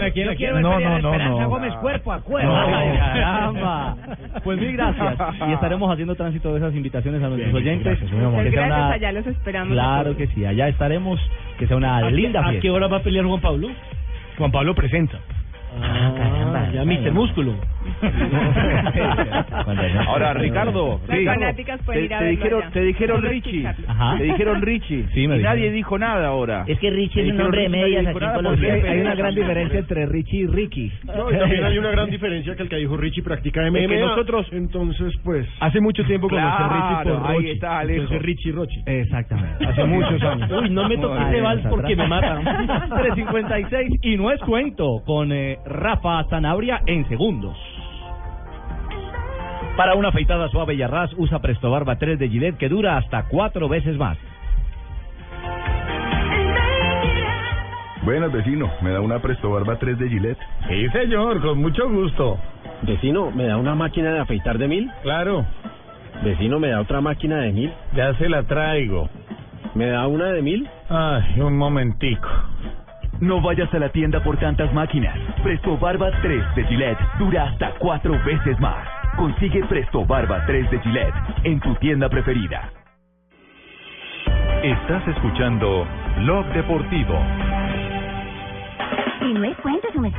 ¿A 0.04 0.12
quién? 0.12 0.30
¿A 0.30 0.36
quién? 0.36 0.62
No, 0.62 0.72
a 0.74 0.80
no, 0.80 1.00
no, 1.00 1.12
Esperanza 1.14 1.42
no. 1.44 1.50
Gómez 1.50 1.74
cuerpo 1.76 2.11
a. 2.12 2.42
Ay, 2.78 2.98
caramba. 2.98 3.96
Pues 4.44 4.60
mil 4.60 4.74
gracias. 4.74 5.16
Y 5.48 5.54
estaremos 5.54 5.92
haciendo 5.92 6.16
tránsito 6.16 6.52
de 6.54 6.60
esas 6.60 6.74
invitaciones 6.76 7.22
a 7.24 7.28
nuestros 7.30 7.52
Bien, 7.52 7.56
oyentes. 7.78 8.00
gracias, 8.00 8.12
gracias, 8.12 8.66
una- 8.66 8.92
allá 8.92 9.12
los 9.12 9.28
esperamos. 9.28 9.72
a 9.72 9.74
Claro 9.74 10.18
que 10.18 10.28
sí, 10.28 10.46
allá 10.46 10.68
estaremos. 10.68 11.20
Que 11.58 11.68
sea 11.68 11.78
una 11.78 11.98
¿A 11.98 12.10
linda 12.10 12.40
¿A 12.42 12.44
fiesta. 12.50 12.62
qué 12.62 12.70
hora 12.72 12.88
va 12.88 12.98
a 12.98 13.02
pelear 13.04 13.26
Juan 13.26 13.40
Pablo? 13.42 13.70
Juan 14.38 14.52
Pablo 14.52 14.74
presenta. 14.76 15.18
Ah, 15.82 16.68
ya 16.74 16.84
Mr. 16.84 17.12
Músculo. 17.14 17.54
Ahora, 20.08 20.34
Ricardo, 20.34 21.00
sí. 21.10 21.26
fanáticas 21.26 21.82
pueden 21.84 22.02
te, 22.02 22.06
ir 22.06 22.14
a 22.14 22.20
te 22.20 22.24
verlo 22.26 22.38
dijeron, 22.40 22.62
allá. 22.64 22.72
te 22.72 22.82
dijeron 22.82 23.22
Richie. 23.24 23.68
Ajá. 23.88 24.18
te 24.18 24.24
dijeron 24.24 24.62
Richie, 24.62 25.06
Sí, 25.14 25.28
me 25.28 25.36
y 25.36 25.40
dijeron. 25.40 25.44
nadie 25.44 25.72
dijo 25.72 25.98
nada 26.00 26.28
ahora. 26.28 26.64
Es 26.68 26.80
que 26.80 26.90
Richie 26.90 27.28
es 27.28 27.34
un 27.34 27.42
hombre 27.42 27.64
de 27.64 27.70
medias 27.70 28.06
dijo 28.06 28.10
aquí 28.10 28.18
en 28.18 28.24
nada 28.24 28.36
Colombia. 28.36 28.70
porque 28.74 28.90
Hay 28.90 29.00
una 29.02 29.16
gran 29.16 29.36
diferencia 29.36 29.80
entre 29.80 30.06
Richie 30.06 30.40
y 30.42 30.48
Ricky. 30.48 30.92
No, 31.06 31.32
y 31.32 31.38
también 31.38 31.64
hay 31.64 31.78
una 31.78 31.92
gran 31.92 32.10
diferencia 32.10 32.56
que 32.56 32.64
el 32.64 32.70
que 32.70 32.76
dijo 32.78 32.98
Richie 32.98 33.24
practica 33.24 33.62
MMA. 33.70 33.80
Es 33.80 33.88
que 33.88 34.00
nosotros- 34.00 34.48
entonces, 34.52 35.14
pues... 35.24 35.48
Hace 35.60 35.80
mucho 35.82 36.04
tiempo 36.06 36.28
conocí 36.28 36.48
a 36.48 36.68
Richie 36.68 37.04
Claro, 37.04 37.20
por 37.22 37.32
ahí 37.32 37.38
Rochi. 37.38 37.50
está, 37.52 37.80
Alejo. 37.80 38.02
Entonces 38.02 38.22
Richie 38.26 38.52
Rochi. 38.52 38.82
Exactamente. 38.86 39.66
Hace 39.66 39.84
muchos 39.86 40.22
años. 40.24 40.52
Uy, 40.52 40.70
no 40.70 40.90
me 40.90 40.98
toques 40.98 41.28
ese 41.28 41.42
vals 41.42 41.66
porque 41.70 41.96
me 41.96 42.08
matan. 42.08 42.44
356 42.90 44.00
y 44.04 44.18
no 44.18 44.32
es 44.32 44.40
cuento 44.42 45.02
con 45.06 45.32
eh, 45.32 45.58
Rafa 45.66 46.24
Sanabria 46.30 46.82
en 46.88 47.08
segundos. 47.08 47.56
Para 49.82 49.96
una 49.96 50.10
afeitada 50.10 50.48
suave 50.50 50.76
y 50.76 50.84
a 50.84 50.88
ras, 50.88 51.10
usa 51.18 51.40
Presto 51.40 51.72
Barba 51.72 51.96
3 51.96 52.20
de 52.20 52.30
Gillette 52.30 52.56
que 52.60 52.70
dura 52.70 52.98
hasta 52.98 53.24
cuatro 53.24 53.68
veces 53.68 53.98
más. 53.98 54.16
Buenas, 58.04 58.32
vecino. 58.32 58.70
¿Me 58.84 58.92
da 58.92 59.02
una 59.02 59.18
Presto 59.18 59.50
Barba 59.50 59.80
3 59.80 59.98
de 59.98 60.08
Gillette? 60.08 60.38
Sí, 60.70 60.88
señor, 60.90 61.42
con 61.42 61.60
mucho 61.60 61.90
gusto. 61.90 62.38
Vecino, 62.84 63.32
¿me 63.32 63.48
da 63.48 63.58
una 63.58 63.74
máquina 63.74 64.14
de 64.14 64.20
afeitar 64.20 64.60
de 64.60 64.68
mil? 64.68 64.92
Claro, 65.02 65.48
Vecino, 66.24 66.60
¿me 66.60 66.68
da 66.68 66.80
otra 66.80 67.02
máquina 67.02 67.38
de 67.38 67.52
mil? 67.52 67.74
ya 67.96 68.14
se 68.20 68.30
la 68.30 68.44
traigo. 68.44 69.10
¿Me 69.74 69.88
da 69.88 70.06
una 70.06 70.26
de 70.26 70.44
mil? 70.44 70.70
Ay, 70.90 71.40
un 71.42 71.58
momentico. 71.58 72.30
No 73.20 73.42
vayas 73.42 73.74
a 73.74 73.80
la 73.80 73.90
tienda 73.90 74.24
por 74.24 74.38
tantas 74.38 74.72
máquinas. 74.76 75.18
Presto 75.42 75.76
Barba 75.80 76.12
3 76.22 76.56
de 76.56 76.66
Gillette 76.66 77.00
dura 77.18 77.46
hasta 77.46 77.72
cuatro 77.80 78.14
veces 78.24 78.60
más. 78.60 79.01
Consigue 79.22 79.64
Presto 79.66 80.04
Barba 80.04 80.44
3 80.48 80.72
de 80.72 80.80
Gillette 80.80 81.14
en 81.44 81.60
tu 81.60 81.76
tienda 81.76 82.10
preferida. 82.10 82.72
Estás 84.64 85.08
escuchando 85.10 85.86
Blog 86.24 86.48
Deportivo. 86.54 87.20
Y 89.22 89.34
no 89.36 89.44
es 89.44 89.56
cuento, 89.58 89.88
su 89.94 90.00
merced. 90.02 90.18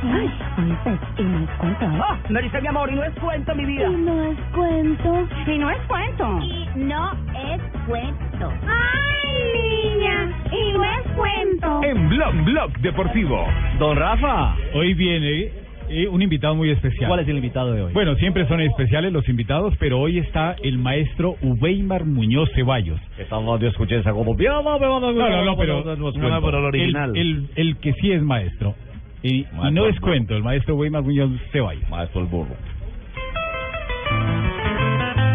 Y 1.17 1.23
no 1.23 1.39
es 1.39 1.49
cuento. 1.57 1.85
Oh, 1.85 2.17
me 2.29 2.43
dice 2.43 2.61
mi 2.61 2.67
amor, 2.69 2.89
y 2.93 2.95
no 2.95 3.03
es 3.03 3.13
cuento, 3.19 3.53
mi 3.53 3.65
vida. 3.65 3.89
Y 3.89 3.93
no 3.93 4.23
es 4.23 4.39
cuento. 4.55 5.27
Y 5.47 5.57
no 5.57 5.69
es 5.69 5.81
cuento. 5.81 6.39
Y 6.41 6.79
no 6.79 7.11
es 7.11 7.61
cuento. 7.85 8.53
¡Ay, 8.65 9.97
niña! 9.97 10.31
Y 10.49 10.71
no 10.71 10.83
es 10.85 11.07
cuento. 11.17 11.83
En 11.83 12.07
Blog 12.07 12.35
Blog 12.45 12.71
Deportivo. 12.77 13.45
Don 13.79 13.97
Rafa. 13.97 14.55
Hoy 14.73 14.93
viene 14.93 15.62
eh, 15.93 16.07
un 16.07 16.21
invitado 16.21 16.55
muy 16.55 16.71
especial. 16.71 17.07
¿Cuál 17.07 17.19
es 17.21 17.27
el 17.27 17.35
invitado 17.35 17.71
de 17.73 17.83
hoy? 17.83 17.93
Bueno, 17.93 18.15
siempre 18.15 18.47
son 18.47 18.61
especiales 18.61 19.13
los 19.13 19.27
invitados, 19.29 19.75
pero 19.79 19.99
hoy 19.99 20.17
está 20.17 20.55
el 20.63 20.77
maestro 20.77 21.35
Uweimar 21.41 22.05
Muñoz 22.05 22.49
Ceballos. 22.55 22.99
Estamos 23.17 23.59
de 23.59 23.67
escuchar 23.67 23.99
esa 23.99 24.11
colombiana. 24.11 24.61
No, 24.61 24.79
no, 24.79 24.99
no, 24.99 25.57
pero, 25.57 25.83
no, 25.83 25.95
no, 25.95 26.41
pero 26.41 26.57
el 26.59 26.65
original. 26.65 27.15
El, 27.15 27.49
el, 27.55 27.77
que 27.77 27.93
sí 27.93 28.11
es 28.11 28.21
maestro. 28.21 28.75
Y, 29.21 29.41
y 29.41 29.71
no 29.71 29.87
es 29.87 29.99
cuento, 29.99 30.35
el 30.35 30.43
maestro 30.43 30.75
Weimar 30.75 31.03
Muñoz 31.03 31.31
Ceballos. 31.51 31.87
Maestro 31.89 32.21
el 32.21 32.27
burro. 32.27 32.55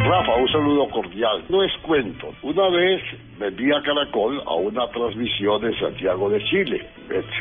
Rafa, 0.09 0.37
un 0.37 0.49
saludo 0.49 0.89
cordial. 0.89 1.45
No 1.51 1.63
es 1.63 1.71
cuento. 1.83 2.33
Una 2.43 2.71
vez 2.71 3.03
me 3.39 3.49
envié 3.49 3.77
a 3.77 3.83
Caracol 3.83 4.41
a 4.47 4.55
una 4.55 4.89
transmisión 4.89 5.63
en 5.67 5.79
Santiago 5.79 6.31
de 6.31 6.43
Chile. 6.45 6.87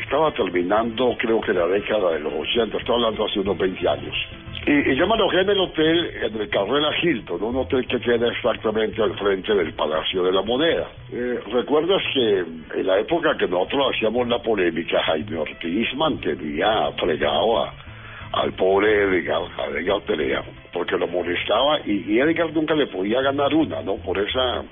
Estaba 0.02 0.30
terminando, 0.32 1.16
creo 1.18 1.40
que 1.40 1.54
la 1.54 1.66
década 1.66 2.12
de 2.12 2.20
los 2.20 2.34
80, 2.34 2.76
estoy 2.76 2.94
hablando 2.94 3.24
hace 3.24 3.40
unos 3.40 3.56
20 3.56 3.88
años. 3.88 4.14
Y, 4.66 4.90
y 4.92 4.96
yo 4.96 5.06
me 5.06 5.14
alojé 5.14 5.40
en 5.40 5.48
el 5.48 5.60
hotel, 5.60 6.10
en 6.22 6.40
el 6.42 6.50
Carrera 6.50 6.90
Hilton, 7.00 7.42
un 7.42 7.56
hotel 7.56 7.86
que 7.86 8.00
queda 8.00 8.28
exactamente 8.28 9.02
al 9.02 9.16
frente 9.18 9.54
del 9.54 9.72
Palacio 9.72 10.24
de 10.24 10.32
la 10.32 10.42
Moneda. 10.42 10.88
Eh, 11.10 11.40
¿Recuerdas 11.50 12.02
que 12.12 12.40
en 12.40 12.86
la 12.86 12.98
época 12.98 13.34
que 13.38 13.48
nosotros 13.48 13.94
hacíamos 13.94 14.28
la 14.28 14.42
polémica, 14.42 15.02
Jaime 15.04 15.38
Ortiz 15.38 15.94
mantenía 15.94 16.92
fregado 16.98 17.64
a 17.64 17.87
al 18.32 18.52
pobre 18.52 19.02
Edgar, 19.02 19.42
a 19.58 19.66
Edgar 19.66 20.00
Perea, 20.02 20.42
porque 20.72 20.96
lo 20.96 21.06
molestaba 21.06 21.80
y, 21.84 22.18
Edgar 22.18 22.52
nunca 22.52 22.74
le 22.74 22.86
podía 22.86 23.20
ganar 23.22 23.54
una, 23.54 23.82
¿no? 23.82 23.96
Por 23.96 24.18
esa 24.18 24.62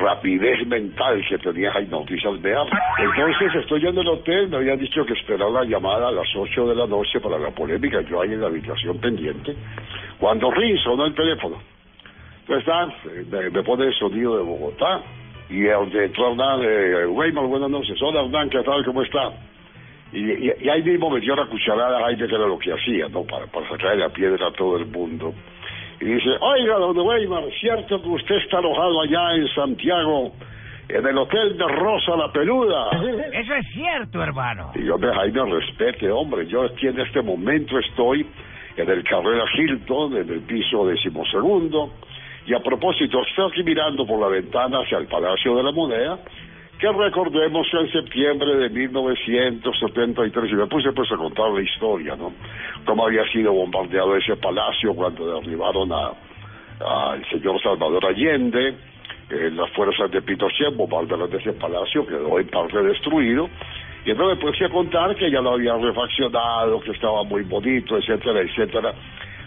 rapidez 0.00 0.66
mental 0.66 1.22
que 1.28 1.38
tenía 1.38 1.72
Jaime 1.72 1.94
Ortiz 1.94 2.24
Alvear. 2.24 2.66
Entonces 2.98 3.54
estoy 3.62 3.86
en 3.86 3.98
el 3.98 4.08
hotel, 4.08 4.48
me 4.48 4.56
habían 4.56 4.78
dicho 4.78 5.04
que 5.04 5.12
esperaba 5.12 5.62
la 5.62 5.64
llamada 5.64 6.08
a 6.08 6.12
las 6.12 6.28
8 6.34 6.68
de 6.68 6.74
la 6.74 6.86
noche 6.86 7.20
para 7.20 7.38
la 7.38 7.50
polémica, 7.50 8.00
yo 8.02 8.20
ahí 8.20 8.32
en 8.32 8.40
la 8.40 8.46
habitación 8.46 8.98
pendiente, 8.98 9.54
cuando 10.18 10.50
ring 10.50 10.78
sonó 10.78 11.06
el 11.06 11.14
teléfono. 11.14 11.60
Entonces 12.46 12.66
está, 12.66 12.86
me, 13.30 13.50
me 13.50 13.62
pone 13.62 13.86
el 13.86 13.94
sonido 13.94 14.36
de 14.36 14.42
Bogotá 14.42 15.02
y 15.48 15.66
el 15.66 15.90
de 15.90 16.06
entró 16.06 16.30
Hernán, 16.30 16.60
eh, 16.62 17.06
Weimar, 17.06 17.46
buenas 17.46 17.70
noches, 17.70 18.00
hola 18.00 18.22
Hernán, 18.22 18.48
¿qué 18.48 18.62
tal, 18.62 18.84
cómo 18.84 19.02
está? 19.02 19.32
Y, 20.14 20.46
y, 20.46 20.52
y 20.60 20.68
ahí 20.68 20.82
mismo 20.82 21.10
metió 21.10 21.34
la 21.34 21.46
cucharada 21.46 21.98
a 21.98 22.02
Jaime, 22.04 22.28
que 22.28 22.34
era 22.34 22.46
lo 22.46 22.58
que 22.58 22.72
hacía, 22.72 23.08
¿no? 23.08 23.24
Para, 23.24 23.46
para 23.46 23.68
sacarle 23.68 23.96
la 23.96 24.10
piedra 24.10 24.46
a 24.46 24.52
todo 24.52 24.76
el 24.76 24.86
mundo. 24.86 25.34
Y 26.00 26.04
dice, 26.04 26.30
oiga, 26.40 26.76
don 26.76 26.98
Weimar, 26.98 27.44
¿cierto 27.60 28.00
que 28.00 28.08
usted 28.08 28.36
está 28.36 28.58
alojado 28.58 29.02
allá 29.02 29.34
en 29.34 29.48
Santiago, 29.48 30.32
en 30.88 31.06
el 31.06 31.18
hotel 31.18 31.56
de 31.58 31.66
Rosa 31.66 32.16
la 32.16 32.30
Peluda? 32.30 32.90
Eso 33.32 33.54
es 33.54 33.66
cierto, 33.72 34.22
hermano. 34.22 34.70
Y 34.76 34.84
yo, 34.84 34.98
me 34.98 35.12
Jaime, 35.12 35.44
respete, 35.50 36.10
hombre, 36.10 36.46
yo 36.46 36.62
aquí 36.62 36.86
en 36.86 37.00
este 37.00 37.20
momento 37.20 37.78
estoy 37.78 38.26
en 38.76 38.88
el 38.88 39.02
Carrera 39.04 39.44
Hilton, 39.52 40.16
en 40.16 40.28
el 40.28 40.40
piso 40.40 40.86
decimosegundo, 40.86 41.92
y 42.46 42.54
a 42.54 42.60
propósito, 42.60 43.22
estoy 43.26 43.50
aquí 43.50 43.62
mirando 43.62 44.06
por 44.06 44.20
la 44.20 44.28
ventana 44.28 44.78
hacia 44.80 44.98
el 44.98 45.06
Palacio 45.06 45.56
de 45.56 45.62
la 45.62 45.72
Moneda, 45.72 46.18
que 46.78 46.90
recordemos 46.90 47.66
que 47.70 47.78
en 47.78 47.92
septiembre 47.92 48.56
de 48.56 48.68
1973, 48.70 50.50
y 50.50 50.54
me 50.54 50.66
puse 50.66 50.92
pues 50.92 51.10
a 51.12 51.16
contar 51.16 51.50
la 51.50 51.62
historia, 51.62 52.16
¿no? 52.16 52.32
Cómo 52.84 53.06
había 53.06 53.24
sido 53.32 53.52
bombardeado 53.52 54.16
ese 54.16 54.36
palacio 54.36 54.94
cuando 54.94 55.40
derribaron 55.40 55.92
a 55.92 56.12
al 56.80 57.24
señor 57.30 57.60
Salvador 57.62 58.04
Allende, 58.04 58.74
eh, 59.30 59.50
las 59.52 59.70
fuerzas 59.70 60.10
de 60.10 60.20
Pinochet 60.22 60.74
bombardearon 60.74 61.32
ese 61.32 61.52
palacio, 61.52 62.06
quedó 62.06 62.38
en 62.38 62.48
parte 62.48 62.82
destruido, 62.82 63.48
y 64.04 64.10
entonces 64.10 64.38
me 64.38 64.50
puse 64.50 64.64
a 64.64 64.68
contar 64.68 65.14
que 65.16 65.30
ya 65.30 65.40
lo 65.40 65.52
habían 65.52 65.82
refaccionado, 65.82 66.80
que 66.80 66.90
estaba 66.90 67.24
muy 67.24 67.42
bonito, 67.42 67.96
etcétera, 67.96 68.40
etcétera. 68.40 68.92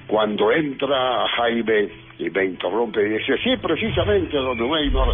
Cuando 0.08 0.52
entra 0.52 1.28
Jaime 1.36 1.90
y 2.18 2.30
me 2.30 2.45
interrumpe 2.45 3.06
y 3.06 3.10
dice, 3.20 3.38
sí, 3.44 3.56
precisamente, 3.58 4.36
don 4.36 4.60
Weimar, 4.60 5.10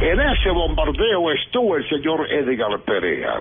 en 0.00 0.20
ese 0.20 0.50
bombardeo 0.50 1.30
estuvo 1.32 1.76
el 1.76 1.88
señor 1.88 2.26
Edgar 2.30 2.78
Perea. 2.80 3.40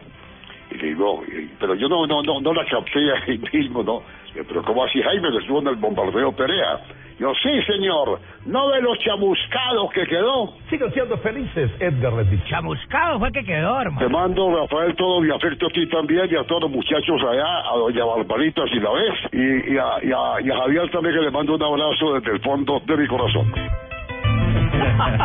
Y 0.72 0.78
digo, 0.78 1.24
pero 1.60 1.74
yo 1.76 1.88
no, 1.88 2.06
no, 2.06 2.22
no, 2.22 2.42
no 2.42 2.54
la 2.54 2.66
capté 2.66 3.00
ahí 3.12 3.40
mismo, 3.54 3.82
¿no? 3.82 4.04
Pero 4.34 4.62
¿cómo 4.64 4.84
así 4.84 5.02
Jaime 5.02 5.32
que 5.32 5.38
estuvo 5.38 5.60
en 5.62 5.68
el 5.68 5.76
bombardeo 5.78 6.32
Perea? 6.34 6.80
Yo, 7.20 7.34
sí, 7.44 7.62
señor, 7.64 8.20
no 8.46 8.70
de 8.70 8.82
los 8.82 8.98
chamuscados 9.00 9.92
que 9.92 10.06
quedó. 10.06 10.54
Sigan 10.70 10.94
siendo 10.94 11.18
felices, 11.18 11.70
Edgar 11.80 12.14
les 12.14 12.30
dicho. 12.30 12.46
Chamuscado 12.48 13.20
fue 13.20 13.32
que 13.32 13.44
quedó, 13.44 13.82
hermano. 13.82 14.00
Te 14.00 14.08
mando, 14.08 14.56
Rafael, 14.56 14.96
todo 14.96 15.20
mi 15.20 15.30
afecto 15.30 15.68
a 15.68 15.70
ti 15.70 15.86
también 15.88 16.30
y 16.32 16.36
a 16.36 16.44
todos 16.44 16.62
los 16.64 16.72
muchachos 16.72 17.22
allá, 17.30 17.70
a 17.70 17.76
doña 17.76 18.06
Barbarita 18.06 18.66
si 18.68 18.80
la 18.80 18.92
ves, 18.92 19.16
y, 19.34 19.74
y, 19.74 19.78
a, 19.78 19.98
y, 20.02 20.12
a, 20.12 20.42
y 20.46 20.50
a 20.50 20.56
Javier 20.60 20.90
también 20.92 21.16
que 21.16 21.22
le 21.22 21.32
mando 21.32 21.56
un 21.56 21.64
abrazo 21.64 22.14
desde 22.14 22.32
el 22.32 22.40
fondo 22.42 22.82
de 22.86 22.96
mi 22.96 23.08
corazón. 23.08 23.52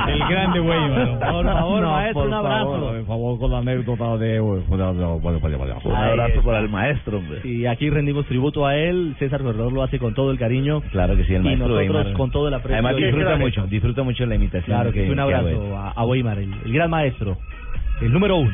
El 0.09 0.19
grande 0.29 0.61
Weimar. 0.61 1.19
Por 1.19 1.45
favor, 1.45 1.83
No, 1.83 1.91
maestro, 1.91 2.15
por 2.21 2.29
un 2.29 2.35
abrazo. 2.35 2.65
favor, 2.71 2.97
por 2.97 3.07
favor, 3.07 3.39
con 3.39 3.51
la 3.53 3.59
anécdota 3.59 4.17
de... 4.19 4.41
Un 4.41 5.95
abrazo 5.95 6.43
para 6.45 6.59
el 6.61 6.69
maestro, 6.69 7.19
hombre. 7.19 7.41
Y 7.45 7.67
aquí 7.67 7.91
rendimos 7.91 8.27
tributo 8.27 8.67
a 8.67 8.77
él. 8.77 9.15
César 9.19 9.43
Corredor 9.43 9.73
lo 9.73 9.83
hace 9.83 9.99
con 9.99 10.15
todo 10.15 10.31
el 10.31 10.39
cariño. 10.39 10.81
Claro 10.93 11.17
que 11.17 11.25
sí, 11.25 11.35
el 11.35 11.43
y 11.43 11.45
maestro 11.45 11.69
nosotros 11.69 11.97
Weimar. 11.97 12.13
con 12.15 12.31
todo 12.31 12.49
el 12.49 12.55
aprecio. 12.55 12.75
Además 12.75 12.95
Y- 12.99 13.05
disfruta 13.05 13.37
mucho, 13.37 13.67
disfruta 13.67 14.03
mucho 14.03 14.27
la 14.27 14.35
imitación. 14.35 14.65
Claro 14.77 14.93
que 14.93 15.05
sí, 15.05 15.11
un 15.11 15.19
abrazo 15.21 15.77
a, 15.77 15.91
a 15.93 16.05
Weimar, 16.05 16.39
el, 16.39 16.53
el 16.65 16.73
gran 16.73 16.91
maestro, 16.91 17.37
el 18.01 18.13
número 18.13 18.37
uno. 18.37 18.53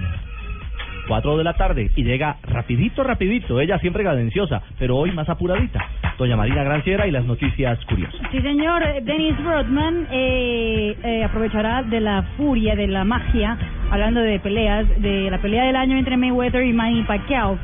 Cuatro 1.10 1.36
de 1.36 1.42
la 1.42 1.54
tarde 1.54 1.90
y 1.96 2.04
llega 2.04 2.36
rapidito, 2.44 3.02
rapidito. 3.02 3.60
Ella 3.60 3.80
siempre 3.80 4.04
cadenciosa, 4.04 4.62
pero 4.78 4.96
hoy 4.96 5.10
más 5.10 5.28
apuradita. 5.28 5.84
Doña 6.16 6.36
Marina 6.36 6.62
Granciera 6.62 7.04
y 7.04 7.10
las 7.10 7.24
noticias 7.24 7.84
curiosas. 7.86 8.20
Sí, 8.30 8.40
señor. 8.40 8.80
Dennis 9.02 9.34
Rodman 9.42 10.06
eh, 10.12 10.96
eh, 11.02 11.24
aprovechará 11.24 11.82
de 11.82 11.98
la 11.98 12.22
furia, 12.36 12.76
de 12.76 12.86
la 12.86 13.02
magia, 13.02 13.58
hablando 13.90 14.20
de 14.20 14.38
peleas, 14.38 14.86
de 15.02 15.28
la 15.32 15.38
pelea 15.38 15.64
del 15.64 15.74
año 15.74 15.98
entre 15.98 16.16
Mayweather 16.16 16.64
y 16.64 16.72
Manny 16.72 17.02
Pacquiao. 17.02 17.58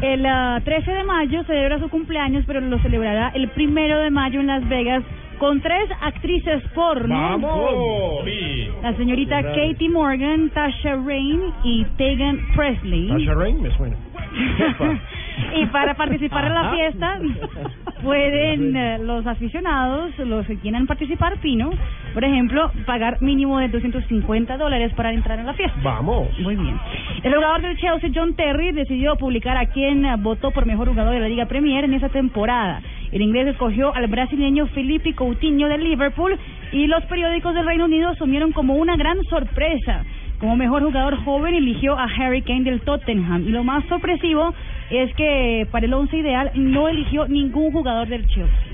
El 0.00 0.24
ah, 0.24 0.60
13 0.64 0.88
de 0.92 1.02
mayo 1.02 1.42
celebra 1.42 1.80
su 1.80 1.88
cumpleaños, 1.88 2.44
pero 2.46 2.60
lo 2.60 2.78
celebrará 2.78 3.32
el 3.34 3.48
primero 3.48 3.98
de 3.98 4.10
mayo 4.10 4.38
en 4.38 4.46
Las 4.46 4.68
Vegas 4.68 5.02
con 5.38 5.60
tres 5.60 5.88
actrices 6.00 6.62
porno. 6.74 8.22
La 8.82 8.96
señorita 8.96 9.42
Katie 9.42 9.88
Morgan, 9.88 10.50
Tasha 10.50 10.96
Rain 10.96 11.40
y 11.64 11.84
Tegan 11.96 12.38
Presley. 12.54 13.08
Tasha 13.08 13.34
Rain 13.34 13.62
me 13.62 13.76
suena. 13.76 13.96
y 15.54 15.66
para 15.66 15.94
participar 15.94 16.46
en 16.46 16.54
la 16.54 16.70
fiesta 16.72 17.18
pueden 18.02 18.76
eh, 18.76 18.98
los 18.98 19.26
aficionados, 19.26 20.18
los 20.18 20.46
que 20.46 20.56
quieran 20.56 20.86
participar, 20.86 21.38
Pino, 21.38 21.70
por 22.14 22.24
ejemplo, 22.24 22.70
pagar 22.84 23.22
mínimo 23.22 23.58
de 23.58 23.68
250 23.68 24.56
dólares 24.56 24.92
para 24.94 25.12
entrar 25.12 25.38
en 25.38 25.46
la 25.46 25.54
fiesta. 25.54 25.78
Vamos. 25.82 26.28
Muy 26.40 26.56
bien. 26.56 26.78
El 27.22 27.34
jugador 27.34 27.62
del 27.62 27.76
Chelsea, 27.76 28.10
John 28.14 28.34
Terry, 28.34 28.72
decidió 28.72 29.16
publicar 29.16 29.56
a 29.56 29.66
quien 29.66 30.06
votó 30.22 30.50
por 30.50 30.66
mejor 30.66 30.88
jugador 30.88 31.14
de 31.14 31.20
la 31.20 31.28
Liga 31.28 31.46
Premier 31.46 31.84
en 31.84 31.94
esa 31.94 32.08
temporada. 32.08 32.82
El 33.12 33.20
inglés 33.20 33.48
escogió 33.48 33.94
al 33.94 34.06
brasileño 34.06 34.66
Felipe 34.68 35.14
Coutinho 35.14 35.68
del 35.68 35.84
Liverpool 35.84 36.38
y 36.72 36.86
los 36.86 37.04
periódicos 37.04 37.54
del 37.54 37.66
Reino 37.66 37.84
Unido 37.84 38.08
asumieron 38.08 38.52
como 38.52 38.74
una 38.74 38.96
gran 38.96 39.22
sorpresa. 39.24 40.04
Como 40.38 40.56
mejor 40.56 40.82
jugador 40.82 41.22
joven 41.22 41.54
eligió 41.54 41.96
a 41.96 42.04
Harry 42.04 42.42
Kane 42.42 42.64
del 42.64 42.80
Tottenham. 42.80 43.46
Y 43.46 43.50
lo 43.50 43.62
más 43.62 43.84
sorpresivo 43.84 44.54
es 44.92 45.14
que 45.14 45.66
para 45.70 45.86
el 45.86 45.94
once 45.94 46.16
ideal 46.16 46.50
no 46.54 46.88
eligió 46.88 47.26
ningún 47.26 47.72
jugador 47.72 48.08
del 48.08 48.26
Chelsea. 48.26 48.72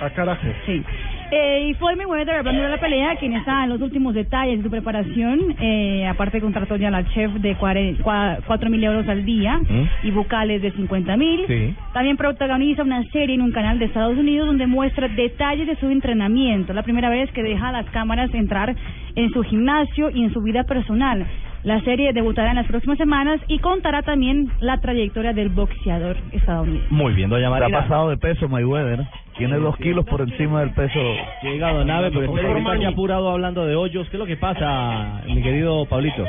A 0.00 0.10
carajo. 0.10 0.46
Sí. 0.66 0.82
Eh, 1.30 1.68
y 1.68 1.74
Floyd 1.74 1.96
Mayweather, 1.96 2.36
hablando 2.36 2.62
de 2.62 2.68
la 2.70 2.78
pelea, 2.78 3.16
quien 3.16 3.34
está 3.34 3.64
en 3.64 3.70
los 3.70 3.82
últimos 3.82 4.14
detalles 4.14 4.58
de 4.58 4.64
su 4.64 4.70
preparación, 4.70 5.56
eh, 5.60 6.06
aparte 6.06 6.40
contrató 6.40 6.76
ya 6.76 6.88
al 6.88 7.06
chef 7.10 7.32
de 7.34 7.54
4 7.56 8.70
mil 8.70 8.84
euros 8.84 9.06
al 9.08 9.26
día 9.26 9.60
y 10.02 10.10
vocales 10.10 10.62
de 10.62 10.70
50 10.72 11.16
mil. 11.18 11.44
Sí. 11.46 11.74
También 11.92 12.16
protagoniza 12.16 12.82
una 12.82 13.02
serie 13.10 13.34
en 13.34 13.42
un 13.42 13.52
canal 13.52 13.78
de 13.78 13.86
Estados 13.86 14.16
Unidos 14.16 14.46
donde 14.46 14.66
muestra 14.66 15.08
detalles 15.08 15.66
de 15.66 15.76
su 15.76 15.90
entrenamiento. 15.90 16.72
La 16.72 16.82
primera 16.82 17.10
vez 17.10 17.30
que 17.32 17.42
deja 17.42 17.68
a 17.68 17.72
las 17.72 17.86
cámaras 17.90 18.32
entrar 18.32 18.74
en 19.14 19.30
su 19.30 19.42
gimnasio 19.42 20.08
y 20.10 20.24
en 20.24 20.32
su 20.32 20.40
vida 20.40 20.64
personal. 20.64 21.26
La 21.64 21.80
serie 21.80 22.12
debutará 22.12 22.50
en 22.50 22.56
las 22.56 22.66
próximas 22.66 22.98
semanas 22.98 23.40
y 23.48 23.58
contará 23.58 24.02
también 24.02 24.50
la 24.60 24.78
trayectoria 24.78 25.32
del 25.32 25.48
boxeador 25.48 26.16
estadounidense. 26.32 26.86
Muy 26.90 27.12
bien, 27.14 27.28
doña 27.30 27.48
Se 27.58 27.64
ha 27.64 27.80
pasado 27.80 28.10
de 28.10 28.16
peso 28.16 28.48
Mayweather. 28.48 29.04
Tiene 29.36 29.56
dos 29.58 29.76
kilos 29.76 30.04
por 30.04 30.20
encima 30.20 30.60
del 30.60 30.70
peso. 30.70 30.98
Llega 31.42 31.72
Don 31.72 31.90
Ave, 31.90 32.10
pero 32.10 32.36
está 32.36 32.72
aquí 32.72 32.84
apurado 32.84 33.30
hablando 33.30 33.66
de 33.66 33.76
hoyos. 33.76 34.08
¿Qué 34.08 34.16
es 34.16 34.18
lo 34.18 34.26
que 34.26 34.36
pasa, 34.36 35.22
mi 35.26 35.42
querido 35.42 35.86
Pablito? 35.86 36.24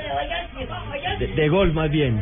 De, 1.20 1.28
de 1.28 1.50
gol 1.50 1.74
más 1.74 1.90
bien. 1.90 2.22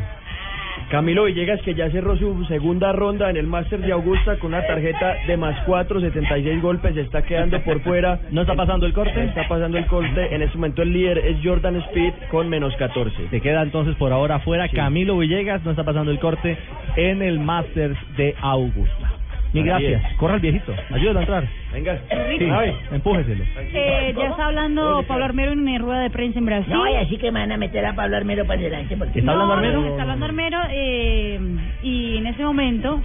Camilo 0.90 1.24
Villegas 1.24 1.60
que 1.62 1.74
ya 1.74 1.90
cerró 1.90 2.16
su 2.16 2.44
segunda 2.46 2.92
ronda 2.92 3.28
en 3.28 3.36
el 3.36 3.46
Máster 3.46 3.80
de 3.80 3.92
Augusta 3.92 4.38
con 4.38 4.54
una 4.54 4.66
tarjeta 4.66 5.16
de 5.26 5.36
más 5.36 5.54
4, 5.66 6.00
76 6.00 6.62
golpes, 6.62 6.96
está 6.96 7.22
quedando 7.22 7.60
por 7.62 7.80
fuera. 7.82 8.20
¿No 8.30 8.40
está 8.40 8.54
pasando 8.54 8.86
el 8.86 8.94
corte? 8.94 9.22
Está 9.22 9.46
pasando 9.48 9.76
el 9.76 9.86
corte. 9.86 10.34
En 10.34 10.40
este 10.40 10.56
momento 10.56 10.80
el 10.80 10.92
líder 10.92 11.18
es 11.18 11.36
Jordan 11.44 11.76
Speed 11.76 12.14
con 12.30 12.48
menos 12.48 12.74
14. 12.76 13.28
Se 13.28 13.40
queda 13.42 13.62
entonces 13.62 13.96
por 13.96 14.12
ahora 14.12 14.36
afuera 14.36 14.68
Camilo 14.70 15.18
Villegas, 15.18 15.62
no 15.62 15.72
está 15.72 15.84
pasando 15.84 16.10
el 16.10 16.18
corte 16.18 16.56
en 16.96 17.20
el 17.20 17.38
Masters 17.38 17.98
de 18.16 18.34
Augusta. 18.40 19.17
Mil 19.52 19.64
gracias. 19.64 20.02
Corra 20.16 20.34
el 20.34 20.40
viejito, 20.40 20.74
ayúdalo 20.90 21.18
a 21.18 21.22
entrar. 21.22 21.48
Venga. 21.72 21.98
Sí, 22.38 22.48
empújeselo. 22.92 23.44
Eh, 23.72 24.14
ya 24.16 24.28
está 24.28 24.46
hablando 24.46 25.02
Pablo 25.06 25.24
Armero 25.24 25.52
en 25.52 25.60
una 25.60 25.78
rueda 25.78 26.00
de 26.00 26.10
prensa 26.10 26.38
en 26.38 26.46
Brasil. 26.46 26.72
No, 26.72 26.86
y 26.88 26.96
así 26.96 27.16
que 27.16 27.32
me 27.32 27.40
van 27.40 27.52
a 27.52 27.56
meter 27.56 27.84
a 27.86 27.94
Pablo 27.94 28.16
Armero 28.16 28.46
para 28.46 28.60
adelante. 28.60 28.96
Porque 28.96 29.22
No, 29.22 29.34
no, 29.34 29.88
Está 29.88 30.02
hablando 30.02 30.26
Armero 30.26 30.58
eh, 30.70 31.40
y 31.82 32.18
en 32.18 32.26
ese 32.26 32.44
momento 32.44 33.00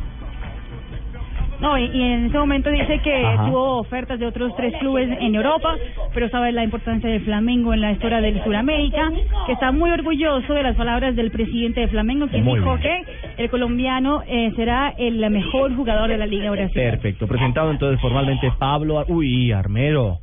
No, 1.59 1.77
y, 1.77 1.85
y 1.85 2.01
en 2.01 2.25
ese 2.25 2.37
momento 2.37 2.69
dice 2.69 2.99
que 2.99 3.25
Ajá. 3.25 3.45
tuvo 3.45 3.77
ofertas 3.79 4.19
de 4.19 4.25
otros 4.25 4.53
tres 4.57 4.73
clubes 4.79 5.09
en 5.21 5.35
Europa, 5.35 5.75
pero 6.13 6.27
sabe 6.29 6.51
la 6.51 6.63
importancia 6.63 7.09
del 7.09 7.23
Flamengo 7.23 7.73
en 7.73 7.81
la 7.81 7.91
historia 7.91 8.19
del 8.21 8.43
Suramérica, 8.43 9.11
que 9.45 9.53
está 9.53 9.71
muy 9.71 9.91
orgulloso 9.91 10.53
de 10.53 10.63
las 10.63 10.75
palabras 10.75 11.15
del 11.15 11.31
presidente 11.31 11.81
de 11.81 11.87
Flamengo, 11.87 12.27
quien 12.27 12.43
Muy 12.43 12.59
dijo 12.59 12.77
bien. 12.77 13.05
que 13.05 13.43
el 13.43 13.49
colombiano 13.49 14.23
eh, 14.27 14.51
será 14.55 14.93
el 14.97 15.27
mejor 15.29 15.75
jugador 15.75 16.09
de 16.09 16.17
la 16.17 16.25
Liga 16.25 16.51
Brasileña. 16.51 16.91
Perfecto. 16.91 17.27
Presentado 17.27 17.71
entonces 17.71 17.99
formalmente 18.01 18.51
Pablo. 18.59 18.99
Ar- 18.99 19.05
Uy, 19.09 19.51
Armero. 19.51 20.19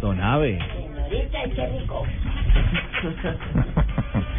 Don 0.00 0.20
Ave. 0.20 0.58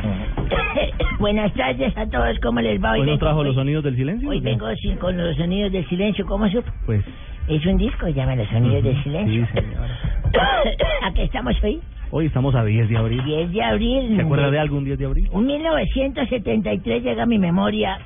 Buenas 1.19 1.53
tardes 1.53 1.95
a 1.97 2.05
todos, 2.07 2.37
¿cómo 2.41 2.59
les 2.61 2.81
va? 2.83 2.91
Hoy 2.93 2.99
nos 2.99 3.07
vengo- 3.07 3.19
trajo 3.19 3.43
los 3.43 3.55
sonidos 3.55 3.83
del 3.83 3.95
silencio. 3.95 4.29
Hoy 4.29 4.39
vengo 4.41 4.67
sin- 4.75 4.97
con 4.97 5.17
los 5.17 5.35
sonidos 5.37 5.71
del 5.71 5.87
silencio, 5.87 6.25
¿cómo 6.25 6.47
supo? 6.49 6.69
Pues. 6.85 7.03
Es 7.47 7.63
un 7.67 7.77
disco, 7.77 8.07
llama 8.07 8.35
Los 8.35 8.47
Sonidos 8.49 8.83
del 8.83 8.95
Sí, 8.97 9.03
Silencio. 9.03 9.47
señor. 9.53 9.87
¿A 11.03 11.11
qué 11.13 11.23
estamos 11.23 11.55
hoy? 11.63 11.79
Hoy 12.09 12.25
estamos 12.25 12.55
a 12.55 12.63
10 12.65 12.89
de 12.89 12.97
abril. 12.97 13.23
10 13.23 13.51
de 13.51 13.61
abril. 13.63 14.15
¿Se 14.15 14.21
acuerda 14.23 14.49
de 14.49 14.59
algún 14.59 14.83
10 14.83 14.97
de 14.97 15.05
abril? 15.05 15.29
Un 15.31 15.45
1973 15.45 17.03
llega 17.03 17.21
a 17.23 17.25
mi 17.27 17.37
memoria. 17.37 17.99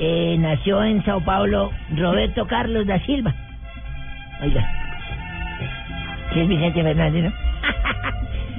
Eh, 0.00 0.36
nació 0.40 0.82
en 0.82 1.04
Sao 1.04 1.20
Paulo 1.24 1.70
Roberto 1.96 2.46
Carlos 2.48 2.86
da 2.88 2.98
Silva. 3.06 3.32
Oiga. 4.42 4.68
Sí, 6.34 6.40
es 6.40 6.48
Vicente 6.48 6.82
Fernández, 6.82 7.24
¿no? 7.24 7.32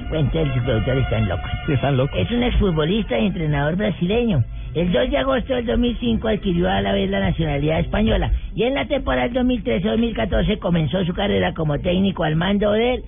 bueno, 0.08 0.24
entonces 0.24 0.56
los 0.56 0.64
productores 0.64 1.04
están 1.04 1.28
locos. 1.28 1.50
Están 1.68 1.96
locos. 1.96 2.18
Es 2.18 2.30
un 2.30 2.42
exfutbolista 2.42 3.18
y 3.18 3.26
entrenador 3.26 3.76
brasileño. 3.76 4.42
El 4.74 4.92
2 4.92 5.10
de 5.10 5.18
agosto 5.18 5.54
del 5.54 5.66
2005 5.66 6.28
adquirió 6.28 6.70
a 6.70 6.80
la 6.80 6.92
vez 6.92 7.10
la 7.10 7.20
nacionalidad 7.20 7.80
española 7.80 8.30
y 8.54 8.64
en 8.64 8.74
la 8.74 8.86
temporada 8.86 9.28
2013-2014 9.28 10.58
comenzó 10.58 11.04
su 11.04 11.14
carrera 11.14 11.54
como 11.54 11.78
técnico 11.78 12.24
al 12.24 12.36
mando 12.36 12.72
del 12.72 13.02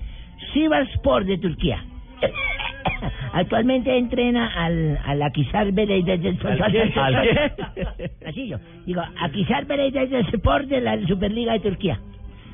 Sivasspor 0.53 1.25
de 1.25 1.37
Turquía. 1.37 1.83
Actualmente 3.33 3.97
entrena 3.97 4.51
al, 4.55 4.99
al. 5.05 5.21
Digo, 8.85 9.01
Akisar 9.21 9.65
Belediyespor 9.65 10.67
de 10.67 10.81
la 10.81 10.99
Superliga 11.07 11.53
de 11.53 11.59
Turquía. 11.59 11.99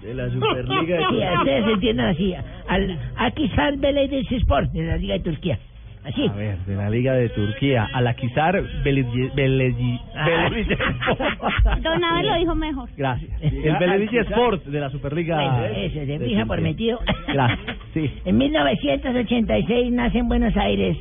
De 0.08 0.14
la 0.14 0.30
Superliga. 0.30 1.00
Sí, 1.10 1.18
ustedes 1.38 1.68
entiendan 1.68 2.08
así. 2.08 2.34
Al 2.70 2.98
Akisar 3.18 3.76
Belediyespor 3.76 4.72
de 4.72 4.84
la 4.84 4.96
Liga 4.96 5.16
de 5.16 5.20
Turquía. 5.20 5.60
Así. 6.06 6.30
A 6.30 6.34
ver, 6.34 6.58
de 6.60 6.76
la 6.78 6.90
Liga 6.90 7.12
de 7.12 7.28
Turquía. 7.28 7.90
Al. 7.94 8.08
Ah. 8.08 8.16
Don 11.84 12.04
Abel 12.06 12.26
lo 12.26 12.36
dijo 12.36 12.56
mejor. 12.56 12.88
Gracias. 12.96 13.32
El 13.42 13.76
Belediye 13.76 14.22
Sport 14.22 14.64
de 14.64 14.80
la 14.80 14.90
Superliga. 14.90 15.36
Bueno, 15.36 15.66
eso, 15.76 16.00
de 16.00 16.20
fija 16.20 16.46
por 16.46 16.62
metido. 16.62 17.02
Gracias. 17.28 17.76
Sí. 17.94 18.10
En 18.24 18.38
1986 18.38 19.92
nace 19.92 20.20
en 20.20 20.30
Buenos 20.30 20.56
Aires, 20.56 20.96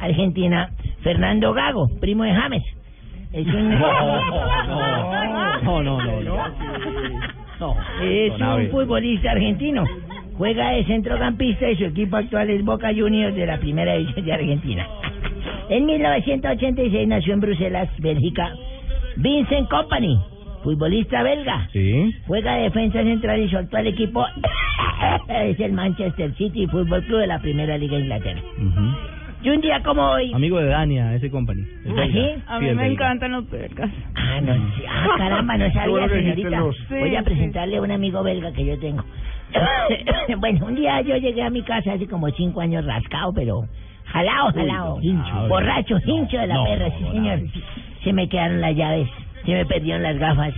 Argentina, 0.00 0.70
Fernando 1.04 1.54
Gago, 1.54 1.86
primo 2.00 2.24
de 2.24 2.32
James. 2.32 2.64
Es 3.32 3.46
un... 3.46 3.68
No, 5.62 5.82
no, 5.82 6.02
no, 6.02 6.20
no. 6.22 6.38
No. 7.60 7.76
Es 8.02 8.32
un 8.40 8.70
futbolista 8.70 9.32
argentino. 9.32 9.84
Juega 10.36 10.70
de 10.70 10.84
centrocampista 10.84 11.68
y 11.68 11.76
su 11.76 11.84
equipo 11.86 12.16
actual 12.16 12.48
es 12.50 12.64
Boca 12.64 12.90
Juniors 12.94 13.34
de 13.34 13.46
la 13.46 13.58
Primera 13.58 13.94
División 13.94 14.24
de 14.24 14.32
Argentina. 14.32 14.86
En 15.68 15.84
1986 15.84 17.08
nació 17.08 17.34
en 17.34 17.40
Bruselas, 17.40 17.88
Bélgica, 17.98 18.54
Vincent 19.16 19.68
Company, 19.68 20.18
futbolista 20.62 21.22
belga. 21.22 21.68
Sí. 21.72 22.14
Juega 22.26 22.54
de 22.54 22.62
defensa 22.62 23.02
central 23.02 23.40
y 23.40 23.50
su 23.50 23.58
actual 23.58 23.86
equipo 23.88 24.24
es 25.28 25.58
el 25.58 25.72
Manchester 25.72 26.34
City 26.36 26.66
Football 26.68 27.04
Club 27.04 27.20
de 27.20 27.26
la 27.26 27.40
Primera 27.40 27.76
Liga 27.76 27.96
de 27.96 28.02
Inglaterra. 28.02 28.40
Ujú. 28.58 29.07
Y 29.40 29.50
un 29.50 29.60
día 29.60 29.80
como 29.84 30.02
hoy... 30.02 30.32
Amigo 30.34 30.58
de 30.58 30.66
Dania, 30.68 31.14
ese 31.14 31.30
company. 31.30 31.62
¿Ah, 31.96 32.04
sí? 32.10 32.34
A 32.48 32.58
Sí, 32.58 32.64
mí 32.64 32.70
el 32.70 32.76
me 32.76 32.82
belga. 32.82 33.04
encantan 33.04 33.32
los 33.32 33.48
belgas. 33.48 33.90
Ah, 34.16 34.40
no, 34.40 34.54
sí. 34.54 34.82
ah, 34.88 35.06
caramba, 35.16 35.56
no 35.56 35.72
sabía, 35.72 36.08
señorita. 36.08 36.62
Voy 36.90 37.14
a 37.16 37.22
presentarle 37.22 37.76
a 37.76 37.82
un 37.82 37.90
amigo 37.92 38.22
belga 38.24 38.52
que 38.52 38.64
yo 38.64 38.78
tengo. 38.80 39.04
bueno, 40.38 40.66
un 40.66 40.74
día 40.74 41.00
yo 41.02 41.16
llegué 41.16 41.42
a 41.42 41.50
mi 41.50 41.62
casa 41.62 41.92
hace 41.92 42.06
como 42.08 42.28
cinco 42.30 42.60
años 42.60 42.84
rascado, 42.84 43.32
pero 43.32 43.64
jalao, 44.06 44.52
jalao. 44.52 44.98
hincho. 45.02 45.48
Borracho, 45.48 45.98
hincho 46.04 46.38
de 46.38 46.46
la 46.48 46.54
No, 46.54 46.64
perra, 46.64 46.90
sí, 46.98 47.04
no, 47.04 47.12
señor. 47.12 47.40
Se 48.04 48.12
me 48.12 48.28
quedaron 48.28 48.60
las 48.60 48.74
llaves, 48.74 49.08
se 49.44 49.52
me 49.52 49.64
perdieron 49.66 50.02
las 50.02 50.18
gafas. 50.18 50.52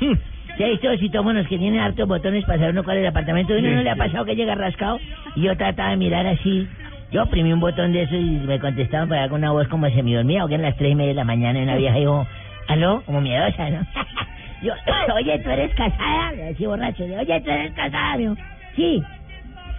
¿Se 0.56 0.64
ha 0.64 0.68
visto 0.68 0.88
citómonos 0.98 1.46
que 1.46 1.58
tienen 1.58 1.80
hartos 1.80 2.06
botones 2.08 2.44
para 2.44 2.58
saber 2.58 2.72
uno 2.72 2.82
cuál 2.84 2.96
es 2.98 3.02
el 3.02 3.08
apartamento? 3.08 3.54
¿Y 3.54 3.60
uno 3.60 3.68
Sí, 3.68 3.74
no 3.76 3.82
le 3.82 3.90
ha 3.90 3.94
sí. 3.94 3.98
pasado 4.00 4.24
que 4.24 4.34
llega 4.36 4.54
rascado? 4.54 4.98
Y 5.36 5.42
yo 5.42 5.56
trataba 5.56 5.90
de 5.90 5.96
mirar 5.96 6.26
así. 6.26 6.66
Yo 7.10 7.24
oprimí 7.24 7.52
un 7.52 7.60
botón 7.60 7.92
de 7.92 8.02
eso 8.02 8.14
y 8.14 8.22
me 8.46 8.60
contestaban 8.60 9.08
para 9.08 9.28
con 9.28 9.38
una 9.38 9.50
voz 9.50 9.66
como 9.68 9.88
semidormida, 9.90 10.44
o 10.44 10.48
que 10.48 10.54
en 10.54 10.62
las 10.62 10.76
tres 10.76 10.92
y 10.92 10.94
media 10.94 11.08
de 11.08 11.14
la 11.14 11.24
mañana 11.24 11.58
una 11.60 11.74
vieja 11.74 11.96
dijo, 11.96 12.26
¿aló? 12.68 13.02
Como 13.04 13.20
miedosa, 13.20 13.68
¿no? 13.70 13.80
Yo, 14.62 14.74
oye, 15.14 15.38
¿tú 15.40 15.50
eres 15.50 15.74
casada? 15.74 16.32
Le 16.32 16.44
decía 16.44 16.68
borracho. 16.68 17.06
le, 17.06 17.18
Oye, 17.18 17.40
¿tú 17.40 17.50
eres 17.50 17.72
casada? 17.72 18.16
Me 18.16 18.22
dijo, 18.22 18.36
sí. 18.76 19.02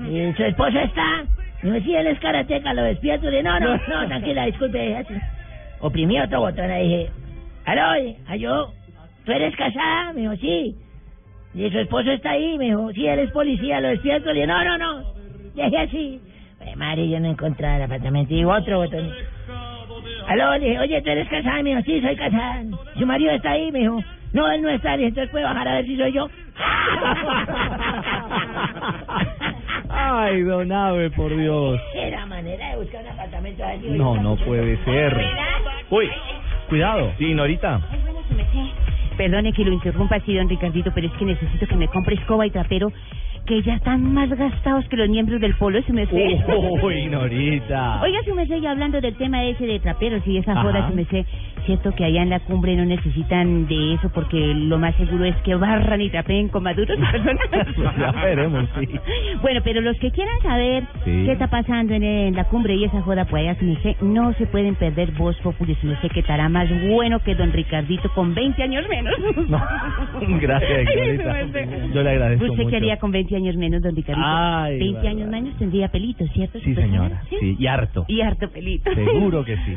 ¿Y 0.10 0.34
su 0.34 0.44
esposo 0.44 0.80
está? 0.80 1.24
Me 1.62 1.72
dijo, 1.72 1.86
sí, 1.86 1.95
él 1.95 2.08
es 2.08 2.20
karateca, 2.20 2.74
lo 2.74 2.84
despierto. 2.84 3.26
Le 3.26 3.38
dije, 3.38 3.44
no, 3.44 3.60
no, 3.60 3.78
no, 3.78 4.08
tranquila, 4.08 4.45
disculpe. 4.48 4.98
así. 4.98 5.14
Oprimí 5.80 6.20
otro 6.20 6.41
botón 6.41 6.70
y 6.72 6.84
dije, 6.84 7.10
¿aló? 7.66 8.16
¿Aló? 8.28 8.74
¿Tú 9.24 9.32
eres 9.32 9.56
casada? 9.56 10.12
Me 10.14 10.22
dijo, 10.22 10.36
sí. 10.36 10.76
¿Y 11.53 11.70
su 11.70 11.80
esposo 11.80 12.12
está 12.12 12.32
ahí? 12.32 12.58
Me 12.58 12.66
dijo, 12.66 12.91
sí, 12.94 13.08
él 13.08 13.20
es 13.20 13.32
policía, 13.32 13.80
lo 13.80 13.90
despierto. 13.90 14.28
Le 14.34 14.34
dije, 14.41 14.48
no, 14.48 14.64
no, 14.66 14.78
no. 14.78 15.14
Dejé 15.56 15.78
así. 15.78 16.22
Pues, 16.63 16.77
madre, 16.77 17.09
yo 17.09 17.19
no 17.19 17.29
encontraba 17.29 17.77
el 17.77 17.83
apartamento. 17.83 18.33
Y 18.33 18.43
otro 18.43 18.77
botón. 18.79 19.09
Aló, 20.27 20.51
le 20.57 20.67
dije, 20.67 20.79
oye, 20.79 21.01
¿tú 21.01 21.09
eres 21.09 21.27
casada? 21.27 21.61
Me 21.63 21.71
dijo, 21.71 21.81
sí, 21.83 22.01
soy 22.01 22.15
casada. 22.15 22.63
¿Su 22.97 23.05
marido 23.05 23.31
está 23.31 23.51
ahí? 23.51 23.71
Me 23.71 23.79
dijo, 23.79 23.99
no, 24.33 24.51
él 24.51 24.61
no 24.61 24.69
está. 24.69 24.91
Le 24.91 24.97
dije, 24.97 25.09
entonces 25.09 25.31
puede 25.31 25.45
bajar 25.45 25.67
a 25.67 25.73
ver 25.75 25.85
si 25.85 25.97
soy 25.97 26.11
yo. 26.13 26.29
Ay, 29.89 30.41
don 30.43 30.71
Ave, 30.71 31.09
por 31.11 31.35
Dios. 31.35 31.79
Era 31.93 32.25
manera 32.25 32.71
de 32.71 32.77
buscar 32.77 33.01
un 33.03 33.09
apartamento 33.09 33.63
así. 33.63 33.88
No, 33.89 34.15
no 34.15 34.35
puede 34.38 34.77
ser. 34.85 35.17
Uy, 35.89 36.09
cuidado. 36.69 37.11
Sí, 37.17 37.33
Norita. 37.33 37.81
Perdone 39.17 39.51
que 39.51 39.65
lo 39.65 39.73
interrumpa 39.73 40.15
así, 40.15 40.35
don 40.35 40.47
Ricardito, 40.47 40.91
pero 40.93 41.07
es 41.07 41.13
que 41.13 41.25
necesito 41.25 41.67
que 41.67 41.75
me 41.75 41.88
compre 41.89 42.15
escoba 42.15 42.45
y 42.45 42.51
trapero, 42.51 42.91
que 43.45 43.61
ya 43.63 43.76
están 43.76 44.13
más 44.13 44.30
gastados 44.30 44.88
que 44.88 44.95
los 44.97 45.09
miembros 45.09 45.41
del 45.41 45.55
polo, 45.55 45.81
su 45.84 45.93
merced. 45.93 46.15
Uy, 46.84 47.07
Norita. 47.07 48.01
Oiga, 48.01 48.19
su 48.26 48.34
merced, 48.35 48.59
ya 48.61 48.72
hablando 48.72 49.01
del 49.01 49.15
tema 49.15 49.43
ese 49.43 49.65
de 49.65 49.80
traperos 49.80 50.26
y 50.26 50.38
esa 50.38 50.55
joda, 50.61 50.80
Ajá. 50.80 50.89
su 50.89 50.95
merced, 50.95 51.26
cierto 51.65 51.91
que 51.93 52.05
allá 52.05 52.22
en 52.23 52.30
la 52.30 52.39
cumbre 52.39 52.76
no 52.76 52.85
necesitan 52.85 53.68
de 53.68 53.93
eso 53.95 54.09
porque 54.13 54.38
lo 54.55 54.77
más 54.77 54.95
seguro 54.95 55.26
es 55.26 55.35
que 55.38 55.55
barran 55.55 56.01
y 56.01 56.09
trapeen 56.09 56.49
con 56.49 56.63
maduros 56.63 56.97
personas. 57.11 57.97
Ya 57.97 58.11
veremos, 58.11 58.65
sí. 58.80 58.88
Bueno, 59.41 59.61
pero 59.63 59.81
los 59.81 59.97
que 59.99 60.11
quieran 60.11 60.39
saber 60.43 60.84
Sí. 61.03 61.23
qué 61.26 61.31
está 61.34 61.47
pasando 61.47 61.93
en, 61.93 62.03
en 62.03 62.35
la 62.35 62.43
cumbre 62.45 62.76
y 62.76 62.84
esa 62.85 63.01
joda, 63.01 63.26
pues 63.26 63.41
allá, 63.41 63.59
su 63.59 63.65
merced, 63.65 63.95
no 64.01 64.34
se 64.34 64.45
pueden 64.47 64.76
perder 64.76 65.11
Voz 65.11 65.35
Populi, 65.41 65.76
su 65.76 65.88
merced, 65.88 66.09
que 66.11 66.19
estará 66.22 66.47
más 66.49 66.68
bueno 66.89 67.19
que 67.19 67.35
don 67.35 67.51
Ricardito 67.51 68.09
con 68.13 68.34
20 68.34 68.61
años 68.63 68.85
menos. 68.89 69.13
Gracias, 70.41 70.88
Ay. 70.88 71.91
Yo 71.93 72.03
le 72.03 72.09
agradezco 72.11 72.45
¿Usted 72.45 72.57
mucho. 72.57 72.69
qué 72.69 72.76
haría 72.77 72.97
con 72.97 73.11
20 73.11 73.31
años 73.36 73.56
menos, 73.56 73.82
don 73.82 73.95
Ricardito? 73.95 74.28
Ay, 74.28 74.80
20 74.80 74.94
verdad. 74.95 75.12
años 75.12 75.30
menos 75.30 75.58
tendría 75.58 75.88
pelito, 75.90 76.26
¿cierto? 76.28 76.60
Sí, 76.60 76.76
señora. 76.76 77.22
Sí, 77.30 77.56
y 77.58 77.68
harto. 77.68 78.06
Y 78.08 78.22
harto 78.22 78.49
pelito. 78.49 78.94
Seguro 78.94 79.44
que 79.45 79.56
sí. 79.58 79.76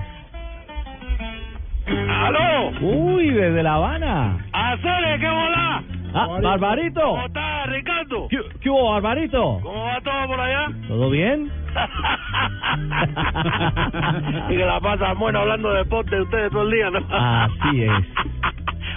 ¡Aló! 1.87 2.71
Uy, 2.81 3.31
desde 3.31 3.63
La 3.63 3.75
Habana. 3.75 4.39
¡Hacer 4.53 5.21
qué 5.21 5.29
volá! 5.29 5.83
Ah, 6.17 6.29
Barbarito. 6.41 7.01
¿Cómo 7.01 7.27
está, 7.27 7.67
Ricardo? 7.67 8.29
¿Qué, 8.29 8.39
qué 8.61 8.71
hubo, 8.71 8.93
Barbarito? 8.93 9.59
¿Cómo 9.63 9.85
va 9.85 10.01
todo 10.01 10.27
por 10.29 10.39
allá? 10.41 10.69
¿Todo 10.87 11.11
bien? 11.11 11.51
y 14.49 14.57
que 14.57 14.65
la 14.65 14.79
pasan 14.81 15.19
bueno 15.19 15.41
hablando 15.41 15.73
de 15.73 15.79
deporte 15.79 16.21
ustedes 16.21 16.53
todo 16.53 16.63
el 16.63 16.71
día, 16.71 16.89
¿no? 16.91 17.01
Así 17.11 17.83
es. 17.83 17.91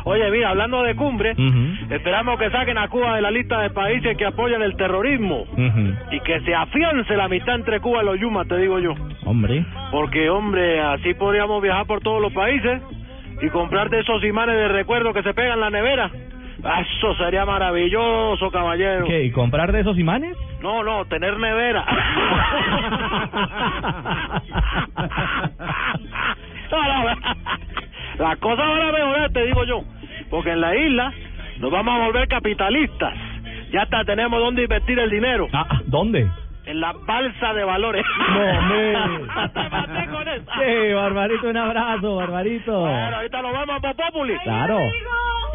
Oye, 0.07 0.31
mira, 0.31 0.49
hablando 0.51 0.83
de 0.83 0.95
cumbre, 0.95 1.35
esperamos 1.89 2.39
que 2.39 2.49
saquen 2.49 2.77
a 2.77 2.87
Cuba 2.87 3.15
de 3.17 3.21
la 3.21 3.29
lista 3.29 3.59
de 3.59 3.69
países 3.71 4.15
que 4.17 4.25
apoyan 4.25 4.61
el 4.61 4.75
terrorismo 4.77 5.43
y 6.11 6.19
que 6.21 6.39
se 6.41 6.55
afiance 6.55 7.13
la 7.17 7.25
amistad 7.25 7.55
entre 7.55 7.81
Cuba 7.81 8.03
y 8.03 8.05
los 8.05 8.17
Yumas, 8.19 8.47
te 8.47 8.55
digo 8.57 8.79
yo. 8.79 8.93
Hombre. 9.25 9.65
Porque, 9.91 10.29
hombre, 10.29 10.79
así 10.81 11.13
podríamos 11.13 11.61
viajar 11.61 11.85
por 11.85 11.99
todos 12.01 12.21
los 12.21 12.31
países 12.31 12.81
y 13.41 13.49
comprar 13.49 13.89
de 13.89 13.99
esos 13.99 14.23
imanes 14.23 14.55
de 14.55 14.67
recuerdo 14.69 15.13
que 15.13 15.23
se 15.23 15.33
pegan 15.33 15.55
en 15.55 15.59
la 15.61 15.69
nevera. 15.69 16.09
Ah, 16.63 16.81
Eso 16.81 17.13
sería 17.15 17.45
maravilloso, 17.45 18.49
caballero. 18.49 19.05
¿Qué? 19.05 19.25
¿Y 19.25 19.31
comprar 19.31 19.71
de 19.71 19.81
esos 19.81 19.97
imanes? 19.99 20.35
No, 20.61 20.83
no, 20.83 21.05
tener 21.05 21.37
nevera. 21.37 21.85
La 28.17 28.35
cosa 28.37 28.63
van 28.63 28.81
a 28.81 28.91
mejorar, 28.91 29.31
te 29.31 29.45
digo 29.45 29.63
yo. 29.65 29.81
Porque 30.29 30.51
en 30.51 30.61
la 30.61 30.75
isla 30.75 31.13
Nos 31.59 31.71
vamos 31.71 31.93
a 31.99 32.05
volver 32.05 32.27
capitalistas. 32.27 33.13
Ya 33.71 33.81
hasta 33.81 34.03
tenemos 34.05 34.39
dónde 34.39 34.63
invertir 34.63 34.97
el 34.99 35.09
dinero. 35.09 35.47
Ah, 35.53 35.81
¿dónde? 35.85 36.29
En 36.65 36.81
la 36.81 36.93
balsa 36.93 37.53
de 37.53 37.63
valores. 37.63 38.03
No, 38.29 38.61
me. 38.69 39.49
Te 39.49 39.69
maté 39.69 40.11
con 40.11 40.27
esa. 40.27 40.51
Sí, 40.53 40.93
Barbarito, 40.93 41.49
un 41.49 41.57
abrazo, 41.57 42.15
Barbarito. 42.15 42.79
Bueno, 42.81 43.15
ahorita 43.15 43.41
nos 43.41 43.51
vemos 43.53 43.83
a 43.83 43.93
Populi. 43.93 44.37
Claro. 44.43 44.79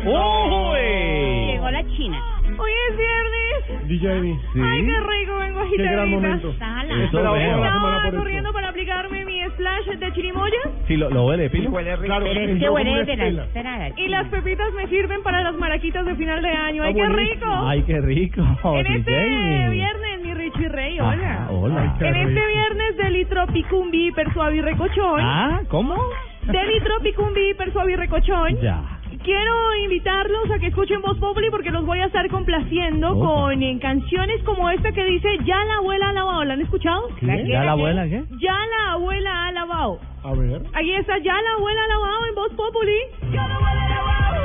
¡Uy! 0.05 1.53
Llegó 1.53 1.71
la 1.71 1.85
China. 1.97 2.19
Hoy 2.59 2.71
es 2.89 2.97
viernes. 2.97 3.89
DJ. 3.89 4.23
Sí. 4.53 4.61
Ay, 4.63 4.87
qué 4.87 5.01
rico, 5.01 5.37
vengo 5.39 5.61
agitadita. 5.61 5.91
Qué 5.91 5.97
gran 5.97 6.11
momento. 6.11 6.51
Eso. 6.51 7.05
Estaba 7.05 8.11
corriendo 8.11 8.53
para 8.53 8.69
aplicarme 8.69 9.22
mi 9.53 9.65
splash 9.67 9.99
de 9.99 10.13
chirimoya 10.13 10.59
Sí, 10.89 10.97
lo, 10.97 11.11
lo 11.11 11.27
huele, 11.27 11.49
Pilo. 11.51 11.71
Claro, 11.71 12.25
Pero 12.25 12.41
es 12.41 12.59
que 12.59 12.69
huele 12.71 13.05
de 13.05 13.17
la 13.63 13.91
y 13.97 14.09
las 14.09 14.27
pepitas 14.29 14.73
me 14.75 14.87
sirven 14.89 15.23
para 15.23 15.43
las 15.43 15.55
maraquitas 15.55 16.05
de 16.05 16.15
final 16.17 16.43
de 16.43 16.49
año. 16.49 16.83
¡Ay, 16.83 16.91
Ah, 16.93 16.95
qué 16.95 17.09
buenísimo. 17.09 17.35
rico! 17.53 17.67
Ay, 17.69 17.83
qué 17.83 18.01
rico. 18.01 18.41
en 18.43 18.87
sí, 18.87 18.93
este 18.99 19.69
viernes, 19.71 20.21
mi 20.23 20.35
Richie 20.35 20.69
Rey, 20.69 21.01
hola. 21.01 21.47
hola. 21.51 21.97
En 22.01 22.17
este 22.17 22.47
viernes 22.47 22.97
de 22.97 23.11
Litropicumbi 23.11 24.07
hiper 24.09 24.33
suave 24.33 24.57
y 24.57 24.61
recochón. 24.61 25.21
Ah, 25.21 25.61
¿cómo? 25.69 25.97
De 26.43 26.65
Litropicumbi 26.67 27.51
hiper 27.51 27.73
suave 27.73 27.93
y 27.93 27.97
recochón. 27.97 28.59
Ya. 28.61 28.92
Quiero 29.25 29.75
invitarlos 29.85 30.51
a 30.51 30.59
que 30.59 30.67
escuchen 30.69 31.01
Voz 31.01 31.17
Populi 31.19 31.49
porque 31.51 31.71
los 31.71 31.85
voy 31.87 32.01
a 32.01 32.07
estar 32.07 32.29
complaciendo 32.29 33.13
Opa. 33.13 33.25
con 33.25 33.63
eh, 33.63 33.79
canciones 33.81 34.43
como 34.43 34.69
esta 34.71 34.91
que 34.93 35.05
dice 35.05 35.29
Ya 35.45 35.63
la 35.65 35.77
abuela 35.77 36.09
ha 36.09 36.13
lavado. 36.13 36.45
¿La 36.45 36.55
han 36.55 36.61
escuchado? 36.61 37.09
¿Qué? 37.21 37.45
¿Ya 37.47 37.63
la 37.65 37.73
abuela 37.73 38.05
qué? 38.09 38.25
Ya 38.41 38.53
la 38.53 38.93
abuela 38.93 39.47
ha 39.47 39.53
lavado. 39.53 40.01
A 40.25 40.33
ver. 40.35 40.63
Ahí 40.75 40.93
está, 40.95 41.19
ya 41.19 41.35
la 41.41 41.53
abuela 41.57 41.81
ha 41.85 41.89
lavado 41.89 42.27
en 42.29 42.35
Voz 42.35 42.53
Populi. 42.55 42.99
Ya 43.33 43.47
la 43.49 43.55
abuela 43.55 43.85
ha 43.85 43.89
lavado. 43.89 44.03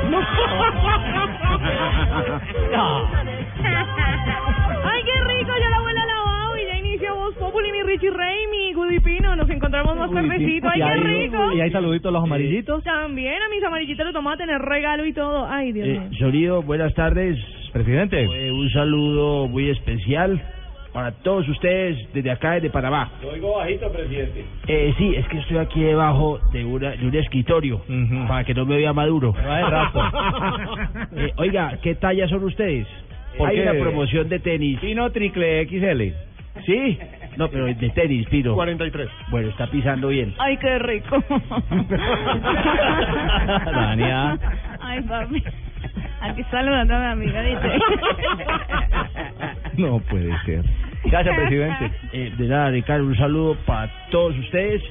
Ay, 4.84 5.02
qué 5.04 5.20
rico, 5.24 5.52
ya 5.60 5.70
la 5.70 5.76
abuela 5.76 6.02
inicia 6.98 7.12
Voz 7.14 7.34
Populi, 7.36 7.70
mi 7.70 7.82
Richie 7.82 8.10
Rey, 8.10 8.46
mi 8.50 8.72
Gudipino. 8.72 9.36
Nos 9.36 9.48
encontramos 9.50 9.96
más 9.96 10.10
tardecito. 10.10 10.68
Ay, 10.68 10.80
qué 10.80 10.94
rico. 11.00 11.52
Y 11.52 11.60
hay 11.60 11.70
saluditos 11.70 12.08
a 12.10 12.12
los 12.12 12.22
amarillitos. 12.24 12.82
También 12.82 13.34
a 13.40 13.48
mis 13.48 13.62
amarillitos 13.62 14.06
de 14.06 14.12
tomate 14.12 14.42
en 14.42 14.50
el 14.50 14.58
regalo 14.60 15.06
y 15.06 15.12
todo. 15.12 15.46
Ay, 15.48 15.72
Dios 15.72 15.86
Eh, 15.88 15.92
mío. 15.92 16.10
Sonido, 16.18 16.62
buenas 16.62 16.92
tardes. 16.94 17.38
Presidente. 17.72 18.22
Eh, 18.24 18.50
un 18.50 18.68
saludo 18.70 19.46
muy 19.46 19.70
especial 19.70 20.40
para 20.92 21.12
todos 21.12 21.46
ustedes 21.48 21.96
desde 22.14 22.30
acá, 22.32 22.52
desde 22.54 22.70
Panamá. 22.70 23.12
Lo 23.22 23.28
oigo 23.30 23.56
bajito, 23.58 23.92
presidente. 23.92 24.44
Eh, 24.66 24.92
sí, 24.98 25.14
es 25.14 25.28
que 25.28 25.38
estoy 25.38 25.58
aquí 25.58 25.80
debajo 25.80 26.40
de, 26.52 26.64
una, 26.64 26.90
de 26.92 27.06
un 27.06 27.14
escritorio 27.14 27.80
para 28.26 28.42
que 28.44 28.54
no 28.54 28.64
me 28.66 28.76
vea 28.76 28.92
maduro. 28.92 29.34
Eh, 31.16 31.32
oiga, 31.36 31.78
¿qué 31.82 31.94
talla 31.94 32.28
son 32.28 32.44
ustedes? 32.44 32.86
¿Por 33.36 33.48
Hay 33.48 33.56
qué? 33.56 33.62
una 33.62 33.72
promoción 33.74 34.28
de 34.28 34.38
tenis. 34.40 34.78
Pino 34.80 35.10
triple 35.10 35.64
XL. 35.66 36.12
¿Sí? 36.66 36.98
No, 37.36 37.48
pero 37.48 37.66
de 37.66 37.90
tenis, 37.90 38.26
Pino. 38.28 38.54
43. 38.54 39.08
Bueno, 39.30 39.48
está 39.50 39.66
pisando 39.68 40.08
bien. 40.08 40.34
Ay, 40.38 40.56
qué 40.56 40.78
rico. 40.80 41.22
Dania. 43.72 44.38
Ay, 44.80 45.00
papi. 45.02 45.42
Aquí 46.20 46.42
saludando 46.50 46.94
a 46.96 46.98
mi 46.98 47.06
amiga, 47.26 47.42
dice. 47.42 47.78
No 49.76 50.00
puede 50.00 50.36
ser. 50.44 50.64
Gracias, 51.04 51.36
presidente. 51.36 51.92
Eh, 52.12 52.32
de 52.36 52.48
nada, 52.48 52.70
Ricardo, 52.70 53.04
un 53.06 53.16
saludo 53.16 53.56
para 53.66 53.88
todos 54.10 54.36
ustedes. 54.38 54.82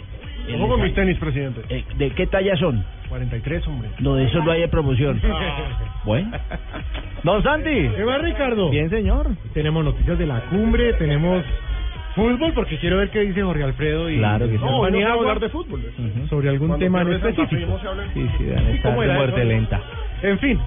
Eh, 0.48 0.56
Ojo 0.56 0.70
con 0.70 0.82
mis 0.82 0.94
tenis, 0.96 1.18
presidente. 1.18 1.62
eh, 1.70 1.84
¿De 1.98 2.12
qué 2.12 2.28
talla 2.28 2.56
son? 2.56 2.84
43, 3.10 3.68
hombre. 3.68 3.90
No, 4.00 4.16
de 4.16 4.26
eso 4.26 4.44
no 4.44 4.52
hay 4.52 4.64
en 4.64 4.70
promoción. 4.70 5.22
Bueno. 6.06 6.32
Don 7.24 7.44
Santi. 7.44 7.70
¿Qué 7.70 8.04
va, 8.06 8.18
Ricardo? 8.20 8.70
Bien, 8.70 8.90
señor. 8.90 9.28
Tenemos 9.54 9.84
noticias 9.84 10.18
de 10.18 10.26
la 10.26 10.40
cumbre, 10.46 10.94
tenemos 10.94 11.44
fútbol, 12.16 12.54
porque 12.54 12.78
quiero 12.78 12.98
ver 12.98 13.10
qué 13.10 13.20
dice 13.22 13.44
Jorge 13.44 13.64
Alfredo 13.64 14.10
y 14.10 14.18
Claro 14.18 14.48
que 14.48 14.58
sí. 14.58 14.64
No, 14.64 14.82
a 15.04 15.12
hablar 15.14 15.40
de 15.42 15.50
fútbol. 15.50 15.82
sobre 16.30 16.48
algún 16.50 16.70
Cuando 16.70 16.86
tema 16.86 17.02
en 17.02 17.12
específico. 17.14 17.78
Sí, 18.14 18.30
sí, 18.38 18.44
deben 18.46 18.68
estar 18.68 18.92
¿Cómo 18.92 19.02
de 19.02 19.14
muerte 19.14 19.42
eso? 19.42 19.50
lenta. 19.50 19.82
En 20.22 20.40
fin, 20.40 20.60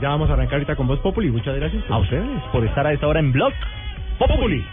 ya 0.00 0.08
vamos 0.08 0.30
a 0.30 0.32
arrancar 0.32 0.54
ahorita 0.54 0.76
con 0.76 0.86
Voz 0.86 1.00
Populi. 1.00 1.30
Muchas 1.30 1.54
gracias. 1.56 1.82
A 1.90 1.98
ustedes 1.98 2.24
por 2.52 2.64
estar 2.64 2.86
a 2.86 2.92
esta 2.92 3.06
hora 3.06 3.20
en 3.20 3.32
Blog 3.32 3.52
Populi. 4.18 4.64